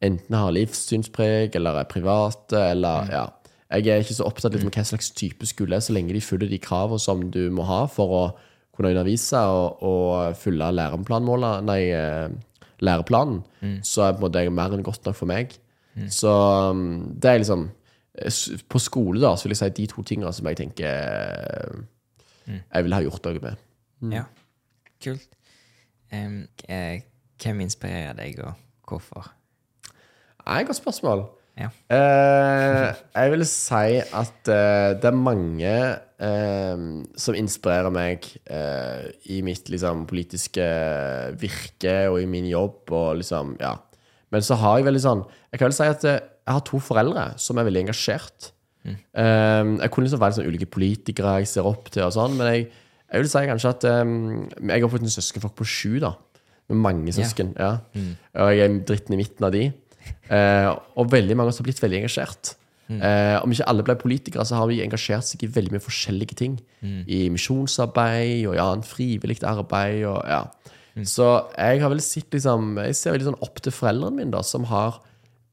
enten 0.05 0.37
har 0.37 0.53
livssynspreg, 0.53 1.55
eller 1.57 1.81
er 1.81 1.89
private, 1.89 2.59
eller 2.73 3.13
ja. 3.13 3.25
Jeg 3.67 3.91
er 3.91 4.03
ikke 4.05 4.15
så 4.15 4.27
opptatt 4.29 4.55
liksom, 4.55 4.71
hva 4.71 4.85
slags 4.87 5.11
type 5.19 5.47
skole 5.49 5.75
det 5.75 5.81
er, 5.81 5.87
så 5.89 5.95
lenge 5.97 6.15
de 6.15 6.23
følger 6.23 6.53
de 6.53 6.59
kravene 6.63 7.03
som 7.03 7.25
du 7.35 7.49
må 7.51 7.65
ha 7.67 7.81
for 7.91 8.15
å 8.15 8.25
kunne 8.77 8.93
undervise 8.93 9.41
og, 9.51 9.83
og 9.83 10.37
følge 10.39 10.69
læreplanmålet, 10.77 11.65
nei, 11.67 11.81
læreplanen, 11.91 13.41
læreplanen, 13.59 13.81
så 13.83 14.05
er 14.05 14.13
på 14.15 14.21
en 14.21 14.27
måte 14.27 14.45
mer 14.53 14.77
enn 14.77 14.85
godt 14.87 15.09
nok 15.09 15.17
for 15.19 15.31
meg. 15.31 15.57
Så 16.13 16.29
um, 16.29 17.17
det 17.17 17.31
er 17.31 17.39
liksom 17.41 17.71
eh, 18.21 18.59
På 18.69 18.79
skole, 18.79 19.21
da, 19.23 19.31
så 19.37 19.47
vil 19.47 19.55
jeg 19.55 19.63
si 19.63 19.77
de 19.79 19.87
to 19.89 20.03
tingene 20.05 20.33
som 20.37 20.49
jeg 20.51 20.59
tenker 20.61 20.91
eh, 20.93 21.79
jeg 22.47 22.85
ville 22.85 22.99
ha 22.99 23.03
gjort 23.03 23.25
noe 23.27 23.41
med. 23.43 23.63
Ja. 24.13 24.27
Kult. 25.03 25.33
Eh, 26.15 27.01
hvem 27.43 27.65
inspirerer 27.65 28.15
deg, 28.15 28.39
og 28.45 28.55
hvorfor? 28.87 29.33
Det 29.83 30.45
er 30.47 30.61
et 30.61 30.69
godt 30.69 30.79
spørsmål. 30.79 31.25
Ja. 31.57 31.71
Eh, 31.89 32.91
jeg 33.17 33.33
vil 33.33 33.45
si 33.49 34.01
at 34.05 34.51
eh, 34.53 34.91
det 35.01 35.09
er 35.09 35.17
mange 35.17 35.73
eh, 35.73 36.83
som 37.17 37.39
inspirerer 37.39 37.93
meg 37.95 38.27
eh, 38.45 39.07
i 39.33 39.41
mitt 39.47 39.71
liksom, 39.73 40.05
politiske 40.11 40.67
virke 41.41 41.97
og 42.11 42.21
i 42.21 42.29
min 42.29 42.49
jobb. 42.51 42.93
Og 42.93 43.23
liksom, 43.23 43.55
ja. 43.63 43.73
Men 44.35 44.45
så 44.45 44.59
har 44.61 44.81
jeg 44.81 44.89
veldig 44.89 45.01
sånn 45.05 45.21
Jeg 45.53 45.61
kan 45.61 45.71
vel 45.71 45.77
si 45.79 45.89
at 45.89 46.05
eh, 46.05 46.21
jeg 46.47 46.59
har 46.59 46.67
to 46.67 46.79
foreldre 46.83 47.31
som 47.43 47.59
er 47.59 47.67
veldig 47.71 47.87
engasjert. 47.87 48.51
Mm. 48.85 48.99
Eh, 49.23 49.73
jeg 49.81 49.95
kunne 49.95 50.11
liksom 50.11 50.23
være 50.23 50.37
sånn 50.37 50.51
ulike 50.53 50.69
politikere 50.71 51.39
jeg 51.41 51.51
ser 51.57 51.67
opp 51.67 51.89
til, 51.89 52.05
og 52.05 52.13
sånn, 52.15 52.37
men 52.37 52.53
jeg, 52.53 52.69
jeg 53.09 53.25
vil 53.25 53.33
si 53.33 53.43
kanskje 53.49 53.73
at 53.73 53.89
Jeg 53.89 54.85
har 54.85 54.93
fått 54.93 55.09
en 55.09 55.17
søskenflokk 55.17 55.57
på 55.57 55.67
sju, 55.73 55.97
da. 56.05 56.13
Med 56.69 56.83
mange 56.85 57.13
søsken. 57.15 57.55
Ja. 57.57 57.79
Mm. 57.95 58.15
Og 58.43 58.49
jeg 58.53 58.63
er 58.67 58.79
dritten 58.91 59.15
i 59.17 59.21
midten 59.23 59.47
av 59.47 59.53
de. 59.55 59.69
Uh, 60.31 60.75
og 60.99 61.11
veldig 61.13 61.37
mange 61.39 61.55
har 61.55 61.67
blitt 61.67 61.83
veldig 61.83 62.05
engasjert. 62.05 62.57
Mm. 62.87 63.01
Eh, 63.03 63.37
om 63.43 63.51
ikke 63.51 63.67
alle 63.67 63.83
ble 63.87 63.97
politikere, 63.99 64.45
så 64.47 64.61
har 64.61 64.69
vi 64.71 64.79
engasjert 64.85 65.27
seg 65.27 65.43
i 65.43 65.51
veldig 65.51 65.75
mye 65.75 65.83
forskjellige 65.83 66.39
ting. 66.39 66.55
Mm. 66.85 67.01
I 67.11 67.21
misjonsarbeid 67.35 68.47
og 68.47 68.55
ja, 68.59 68.69
frivillig 68.87 69.41
arbeid. 69.47 70.05
Og, 70.07 70.21
ja. 70.31 70.45
Mm. 70.95 71.07
Så 71.09 71.27
jeg 71.57 71.83
har 71.83 71.93
vel 71.93 72.01
sett 72.01 72.33
liksom 72.33 72.79
Jeg 72.81 72.97
ser 72.97 73.13
veldig 73.13 73.33
sånn 73.33 73.43
opp 73.45 73.61
til 73.61 73.75
foreldrene 73.75 74.21
mine, 74.21 74.33
da, 74.37 74.45
som 74.47 74.69
har 74.71 75.01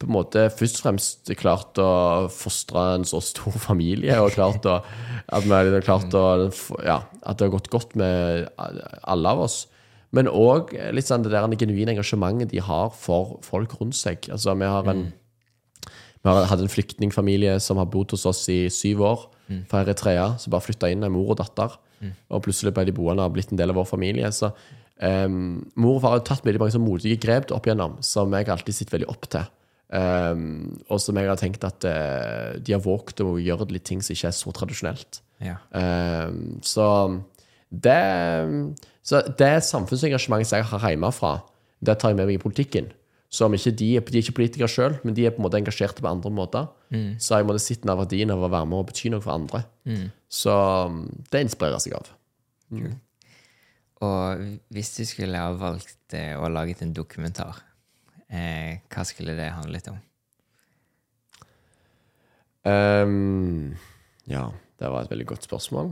på 0.02 0.10
en 0.10 0.16
måte 0.18 0.46
først 0.52 0.82
og 0.82 0.84
fremst 0.84 1.30
klart 1.40 1.80
å 1.80 2.28
fostre 2.34 2.82
en 2.98 3.06
så 3.08 3.22
stor 3.24 3.56
familie, 3.70 4.18
og 4.20 4.34
klart 4.36 4.66
å, 4.68 4.82
at, 4.84 5.46
vi 5.46 5.54
har 5.54 5.86
klart 5.86 6.16
å, 6.18 6.24
ja, 6.84 6.98
at 7.24 7.40
det 7.40 7.48
har 7.48 7.54
gått 7.54 7.70
godt 7.72 7.96
med 8.00 8.50
alle 8.60 9.32
av 9.32 9.46
oss. 9.46 9.62
Men 10.14 10.30
òg 10.30 10.76
litt 10.94 11.10
sånn 11.10 11.26
det 11.26 11.34
der 11.34 11.50
genuine 11.58 11.96
engasjementet 11.96 12.52
de 12.54 12.62
har 12.62 12.94
for 12.94 13.40
folk 13.46 13.74
rundt 13.80 13.98
seg. 13.98 14.30
Altså, 14.32 14.54
vi 14.54 14.70
har 14.70 14.90
en 14.92 15.08
vi 16.24 16.32
har 16.32 16.46
hatt 16.48 16.62
en 16.64 16.72
flyktningfamilie 16.72 17.58
som 17.60 17.82
har 17.82 17.90
bodd 17.92 18.14
hos 18.16 18.24
oss 18.30 18.46
i 18.52 18.70
syv 18.72 19.02
år, 19.04 19.26
mm. 19.50 19.66
fra 19.68 19.82
Eritrea. 19.84 20.30
Som 20.40 20.54
bare 20.54 20.64
flytta 20.64 20.88
inn, 20.94 21.04
en 21.04 21.12
mor 21.12 21.34
og 21.34 21.40
datter. 21.42 21.76
Mm. 22.00 22.14
Og 22.32 22.46
plutselig 22.46 22.72
ble 22.76 22.86
de 22.88 22.96
boende 22.96 23.26
og 23.26 23.36
blitt 23.36 23.52
en 23.52 23.60
del 23.60 23.74
av 23.74 23.82
vår 23.82 23.90
familie. 23.90 24.30
Så 24.32 24.54
um, 25.04 25.60
mor 25.76 25.98
og 25.98 26.06
far 26.06 26.16
har 26.16 26.24
tatt 26.30 26.48
veldig 26.48 26.62
mange 26.64 26.82
modige 26.84 27.20
grep 27.20 27.52
opp 27.52 27.68
igjennom, 27.68 28.00
som 28.08 28.32
jeg 28.38 28.48
alltid 28.56 28.78
sitter 28.78 28.98
veldig 28.98 29.12
opp 29.12 29.28
til. 29.36 29.52
Um, 29.94 30.46
og 30.88 31.04
som 31.04 31.20
jeg 31.20 31.30
har 31.30 31.38
tenkt 31.38 31.68
at 31.68 31.84
uh, 31.86 32.56
de 32.56 32.74
har 32.74 32.82
våget 32.82 33.20
å 33.22 33.36
gjøre 33.44 33.68
litt 33.76 33.86
ting 33.92 34.00
som 34.02 34.16
ikke 34.16 34.32
er 34.32 34.40
så 34.40 34.56
tradisjonelt. 34.56 35.20
Ja. 35.44 35.60
Um, 35.76 36.62
så 36.64 36.88
det 37.74 38.76
Så 39.04 39.20
det 39.40 39.64
samfunnsengasjementet 39.68 40.48
som 40.48 40.60
jeg 40.60 40.68
har 40.70 40.92
hjemmefra, 40.94 41.42
det 41.84 41.98
tar 42.00 42.14
jeg 42.14 42.20
med 42.22 42.30
meg 42.30 42.38
i 42.38 42.44
politikken. 42.44 42.92
Så 43.34 43.48
om 43.50 43.56
ikke 43.58 43.74
de, 43.74 43.90
de 43.98 44.20
er 44.20 44.22
ikke 44.22 44.38
politikere 44.38 44.70
sjøl, 44.70 44.96
men 45.04 45.16
de 45.18 45.26
er 45.26 45.34
på 45.34 45.42
en 45.42 45.48
måte 45.48 45.58
engasjerte 45.58 46.06
på 46.06 46.08
andre 46.08 46.30
måter, 46.32 46.68
mm. 46.94 47.18
så 47.20 47.40
jeg 47.40 47.48
måttet 47.50 47.66
sitte 47.66 47.90
av 47.90 47.98
verdien 48.00 48.32
av 48.32 48.46
å 48.46 48.52
være 48.54 48.70
med 48.70 48.78
og 48.78 48.92
bety 48.92 49.10
noe 49.10 49.24
for 49.26 49.34
andre. 49.34 49.64
Mm. 49.90 50.06
Så 50.30 50.54
det 51.34 51.42
inspirerer 51.48 51.82
seg 51.82 51.98
av. 51.98 52.14
Mm. 52.70 52.94
Og 54.06 54.46
hvis 54.72 54.94
du 54.96 55.04
skulle 55.10 55.42
ha 55.42 55.50
valgt 55.58 56.16
eh, 56.16 56.38
å 56.38 56.48
lage 56.54 56.78
en 56.86 56.94
dokumentar, 56.94 57.64
Eh, 58.34 58.82
hva 58.90 59.06
skulle 59.06 59.36
det 59.38 59.52
handlet 59.54 59.90
om? 59.92 60.00
Um, 62.64 63.76
ja, 64.30 64.48
det 64.80 64.90
var 64.90 65.04
et 65.04 65.12
veldig 65.12 65.28
godt 65.34 65.46
spørsmål. 65.46 65.92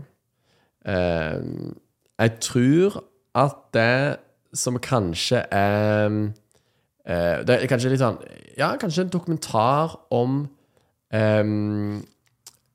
Um, 0.85 1.75
jeg 2.19 2.31
tror 2.41 3.03
at 3.37 3.57
det 3.73 4.17
som 4.53 4.79
kanskje 4.81 5.43
er 5.53 6.09
uh, 6.09 7.37
Det 7.45 7.53
er 7.53 7.67
kanskje 7.69 7.91
litt 7.93 8.01
sånn 8.01 8.17
Ja, 8.57 8.73
kanskje 8.81 9.05
en 9.05 9.13
dokumentar 9.13 9.93
om 10.09 10.47
um, 11.13 12.01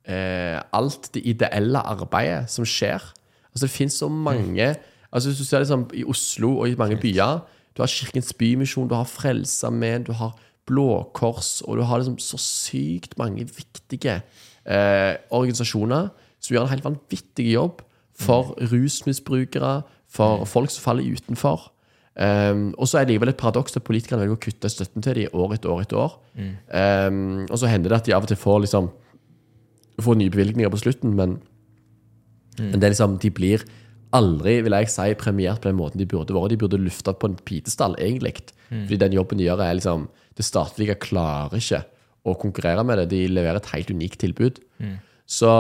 uh, 0.07 0.59
alt 0.73 1.11
det 1.15 1.25
ideelle 1.27 1.83
arbeidet 1.83 2.47
som 2.51 2.65
skjer. 2.65 3.03
Altså, 3.51 3.67
det 3.67 3.75
fins 3.75 3.99
så 3.99 4.09
mange. 4.09 4.77
Altså, 5.11 5.29
Hvis 5.29 5.39
du 5.39 5.45
ser 5.45 5.65
liksom 5.65 5.89
i 5.95 6.05
Oslo 6.05 6.59
og 6.61 6.71
i 6.71 6.79
mange 6.79 7.01
byer 7.01 7.43
du 7.77 7.83
har 7.83 7.93
Kirkens 7.93 8.33
Bymisjon, 8.33 8.89
du 8.89 8.95
har 8.97 9.05
Frelsesarmeen, 9.05 10.07
du 10.09 10.13
har 10.17 10.33
Blå 10.67 11.11
Kors, 11.15 11.61
og 11.61 11.77
du 11.77 11.83
har 11.83 12.01
liksom 12.01 12.19
så 12.19 12.39
sykt 12.41 13.19
mange 13.21 13.45
viktige 13.45 14.23
eh, 14.65 15.15
organisasjoner 15.31 16.09
som 16.41 16.55
gjør 16.55 16.65
en 16.65 16.73
helt 16.73 16.87
vanvittig 16.87 17.51
jobb 17.53 17.83
for 18.17 18.55
rusmisbrukere, 18.73 19.81
for 20.09 20.45
folk 20.49 20.73
som 20.73 20.85
faller 20.85 21.17
utenfor. 21.17 21.71
Um, 22.17 22.71
og 22.81 22.89
så 22.89 22.99
er 22.99 23.05
det 23.05 23.13
likevel 23.13 23.35
et 23.35 23.41
paradoks 23.41 23.77
at 23.77 23.85
politikerne 23.85 24.23
velger 24.23 24.39
å 24.39 24.41
kutte 24.41 24.71
støtten 24.73 25.05
til 25.05 25.19
dem 25.19 25.35
år 25.37 25.57
etter 25.59 25.73
år. 25.73 25.83
etter 25.85 26.01
år. 26.01 26.15
Mm. 26.37 26.53
Um, 26.73 27.43
og 27.51 27.59
så 27.61 27.69
hender 27.69 27.93
det 27.93 27.99
at 27.99 28.07
de 28.09 28.15
av 28.17 28.25
og 28.25 28.31
til 28.31 28.41
får, 28.41 28.63
liksom, 28.65 28.89
får 30.01 30.17
nye 30.17 30.33
bevilgninger 30.33 30.73
på 30.73 30.81
slutten, 30.81 31.13
men, 31.19 31.37
mm. 32.57 32.71
men 32.71 32.81
det 32.81 32.95
liksom, 32.95 33.19
de 33.21 33.33
blir 33.37 33.67
aldri 34.17 34.61
vil 34.65 34.77
jeg 34.79 34.93
si, 34.93 35.11
premiert 35.19 35.61
på 35.61 35.71
den 35.71 35.79
måten 35.81 36.01
de 36.01 36.09
burde 36.09 36.35
vært. 36.35 36.55
De 36.55 36.61
burde 36.61 36.81
lufta 36.81 37.13
på 37.13 37.31
en 37.31 37.37
pitestall, 37.49 37.97
egentlig. 38.01 38.39
Mm. 38.71 38.87
Fordi 38.87 39.01
den 39.03 39.17
jobben 39.19 39.41
de 39.41 39.49
gjør, 39.49 39.65
er 39.65 39.77
liksom 39.79 40.09
Det 40.37 40.45
statlige 40.45 40.99
klarer 41.01 41.57
ikke 41.57 41.79
å 42.29 42.35
konkurrere 42.37 42.83
med 42.85 42.99
det. 42.99 43.07
De 43.09 43.23
leverer 43.31 43.57
et 43.57 43.71
helt 43.73 43.91
unikt 43.91 44.19
tilbud. 44.21 44.59
Mm. 44.77 44.99
Så, 45.27 45.51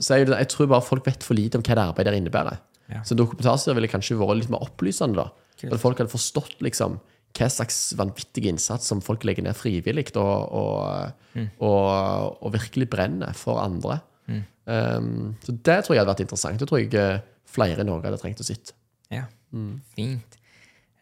så 0.00 0.20
jeg, 0.20 0.30
jeg, 0.30 0.48
tror 0.52 0.70
bare 0.70 0.86
folk 0.86 1.06
vet 1.08 1.26
for 1.26 1.34
lite 1.38 1.58
om 1.58 1.64
hva 1.66 1.74
det 1.74 1.84
arbeidet 1.90 2.14
innebærer. 2.20 2.62
Ja. 2.92 3.02
Så 3.02 3.16
dokumentarserie 3.18 3.74
ville 3.74 3.90
kanskje 3.90 4.18
vært 4.20 4.42
litt 4.44 4.52
mer 4.52 4.62
opplysende. 4.62 5.24
da. 5.24 5.46
Cool. 5.60 5.74
At 5.74 5.82
folk 5.82 6.00
hadde 6.00 6.12
forstått 6.12 6.60
liksom 6.64 7.00
hva 7.36 7.48
slags 7.52 7.78
vanvittig 7.98 8.46
innsats 8.48 8.88
som 8.88 9.02
folk 9.04 9.26
legger 9.28 9.44
ned 9.44 9.56
frivillig, 9.58 10.08
og, 10.16 10.52
og, 10.56 11.26
mm. 11.34 11.48
og, 11.58 12.38
og, 12.40 12.48
virkelig 12.54 12.88
brenner 12.92 13.36
for 13.36 13.60
andre. 13.60 13.98
Mm. 14.30 14.42
Um, 14.64 15.10
så 15.44 15.52
det 15.52 15.78
tror 15.84 15.96
jeg 15.96 16.02
hadde 16.02 16.12
vært 16.14 16.24
interessant. 16.24 16.62
Det 16.62 16.68
tror 16.70 16.80
jeg 16.80 16.94
eh, 16.96 17.20
flere 17.50 17.82
i 17.82 17.88
Norge 17.88 18.08
hadde 18.08 18.20
trengt 18.22 18.40
å 18.40 18.46
sitte. 18.46 18.76
Ja, 19.12 19.26
mm. 19.52 19.74
fint. 19.98 20.38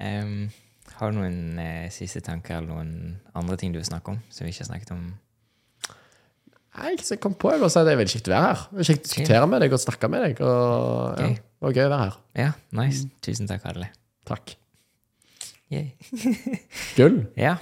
Um, 0.02 0.48
har 0.98 1.12
du 1.12 1.20
noen 1.20 1.60
eh, 1.62 1.86
siste 1.94 2.22
tanker 2.24 2.58
eller 2.58 2.72
noen 2.72 3.20
andre 3.38 3.58
ting 3.60 3.72
du 3.74 3.78
vil 3.80 3.86
snakke 3.86 4.14
om 4.14 4.18
som 4.28 4.44
vi 4.44 4.52
ikke 4.52 4.64
har 4.64 4.72
snakket 4.72 4.94
om? 4.96 5.06
Nei, 6.74 6.96
så 6.98 7.14
jeg 7.14 7.22
kom 7.22 7.36
på. 7.38 7.52
Jeg 7.54 7.62
vil 7.62 7.70
si 7.70 7.84
Det 7.86 7.92
er 7.92 8.00
veldig 8.00 8.14
kjekt 8.16 8.28
å 8.28 8.34
være 8.34 8.50
her. 8.50 8.66
Det 8.70 8.82
er 8.82 8.90
kjekt 8.90 9.04
å 9.04 9.08
diskutere 9.08 9.46
med 9.50 9.62
deg 9.62 9.76
og 9.76 9.82
snakke 9.84 10.10
med 10.10 10.24
deg. 10.26 10.42
Og, 10.42 10.58
okay. 11.12 11.36
ja, 11.36 11.44
det 11.44 11.66
var 11.68 11.78
gøy 11.78 11.86
å 11.86 11.92
være 11.92 12.04
her. 12.04 12.20
Ja, 12.42 12.50
nice. 12.80 13.08
Tusen 13.22 13.50
takk, 13.50 13.66
Adele. 13.70 13.90
Takk. 14.26 14.56
Gull. 16.98 17.24
Ja. 17.38 17.56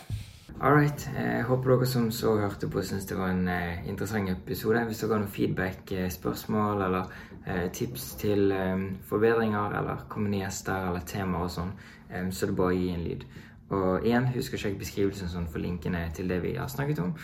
All 0.62 0.76
right. 0.76 1.04
Jeg 1.16 1.44
håper 1.48 1.74
dere 1.74 1.86
som 1.90 2.08
så 2.14 2.36
hørte 2.38 2.68
på, 2.70 2.82
syns 2.86 3.06
det 3.10 3.16
var 3.18 3.32
en 3.32 3.48
uh, 3.50 3.84
interessant 3.88 4.30
episode. 4.30 4.84
Hvis 4.88 5.02
dere 5.02 5.16
har 5.16 5.22
noen 5.24 5.32
feedback, 5.32 5.92
uh, 5.92 6.08
spørsmål 6.12 6.84
eller 6.86 7.08
uh, 7.48 7.68
tips 7.74 8.12
til 8.20 8.52
um, 8.54 8.84
forbedringer 9.08 9.78
eller 9.80 10.04
kommende 10.12 10.42
gjester 10.44 10.88
eller 10.90 11.04
temaer 11.08 11.48
og 11.48 11.54
sånn, 11.56 11.72
um, 12.12 12.30
så 12.30 12.46
er 12.46 12.52
det 12.52 12.58
bare 12.60 12.76
å 12.76 12.78
gi 12.78 12.92
en 12.94 13.06
lyd. 13.08 13.24
Og 13.72 14.06
igjen, 14.06 14.28
husk 14.36 14.54
å 14.54 14.60
sjekke 14.60 14.82
beskrivelsen 14.84 15.32
sånn 15.32 15.48
for 15.50 15.64
linkene 15.64 16.04
til 16.16 16.28
det 16.30 16.42
vi 16.44 16.56
har 16.60 16.70
snakket 16.70 17.00
om. 17.02 17.14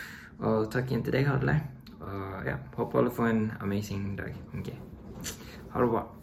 Og 0.48 0.68
takk 0.72 0.90
igjen 0.90 1.04
til 1.06 1.14
deg, 1.18 1.28
Hadle. 1.28 1.58
Og 2.08 2.46
ja, 2.46 2.56
håper 2.76 2.98
alle 2.98 3.10
får 3.10 3.26
en 3.32 3.52
amazing 3.60 4.18
dag. 4.18 4.36
Ok. 4.58 4.72
Ha 5.70 5.82
det 5.82 5.90
bra. 5.90 6.17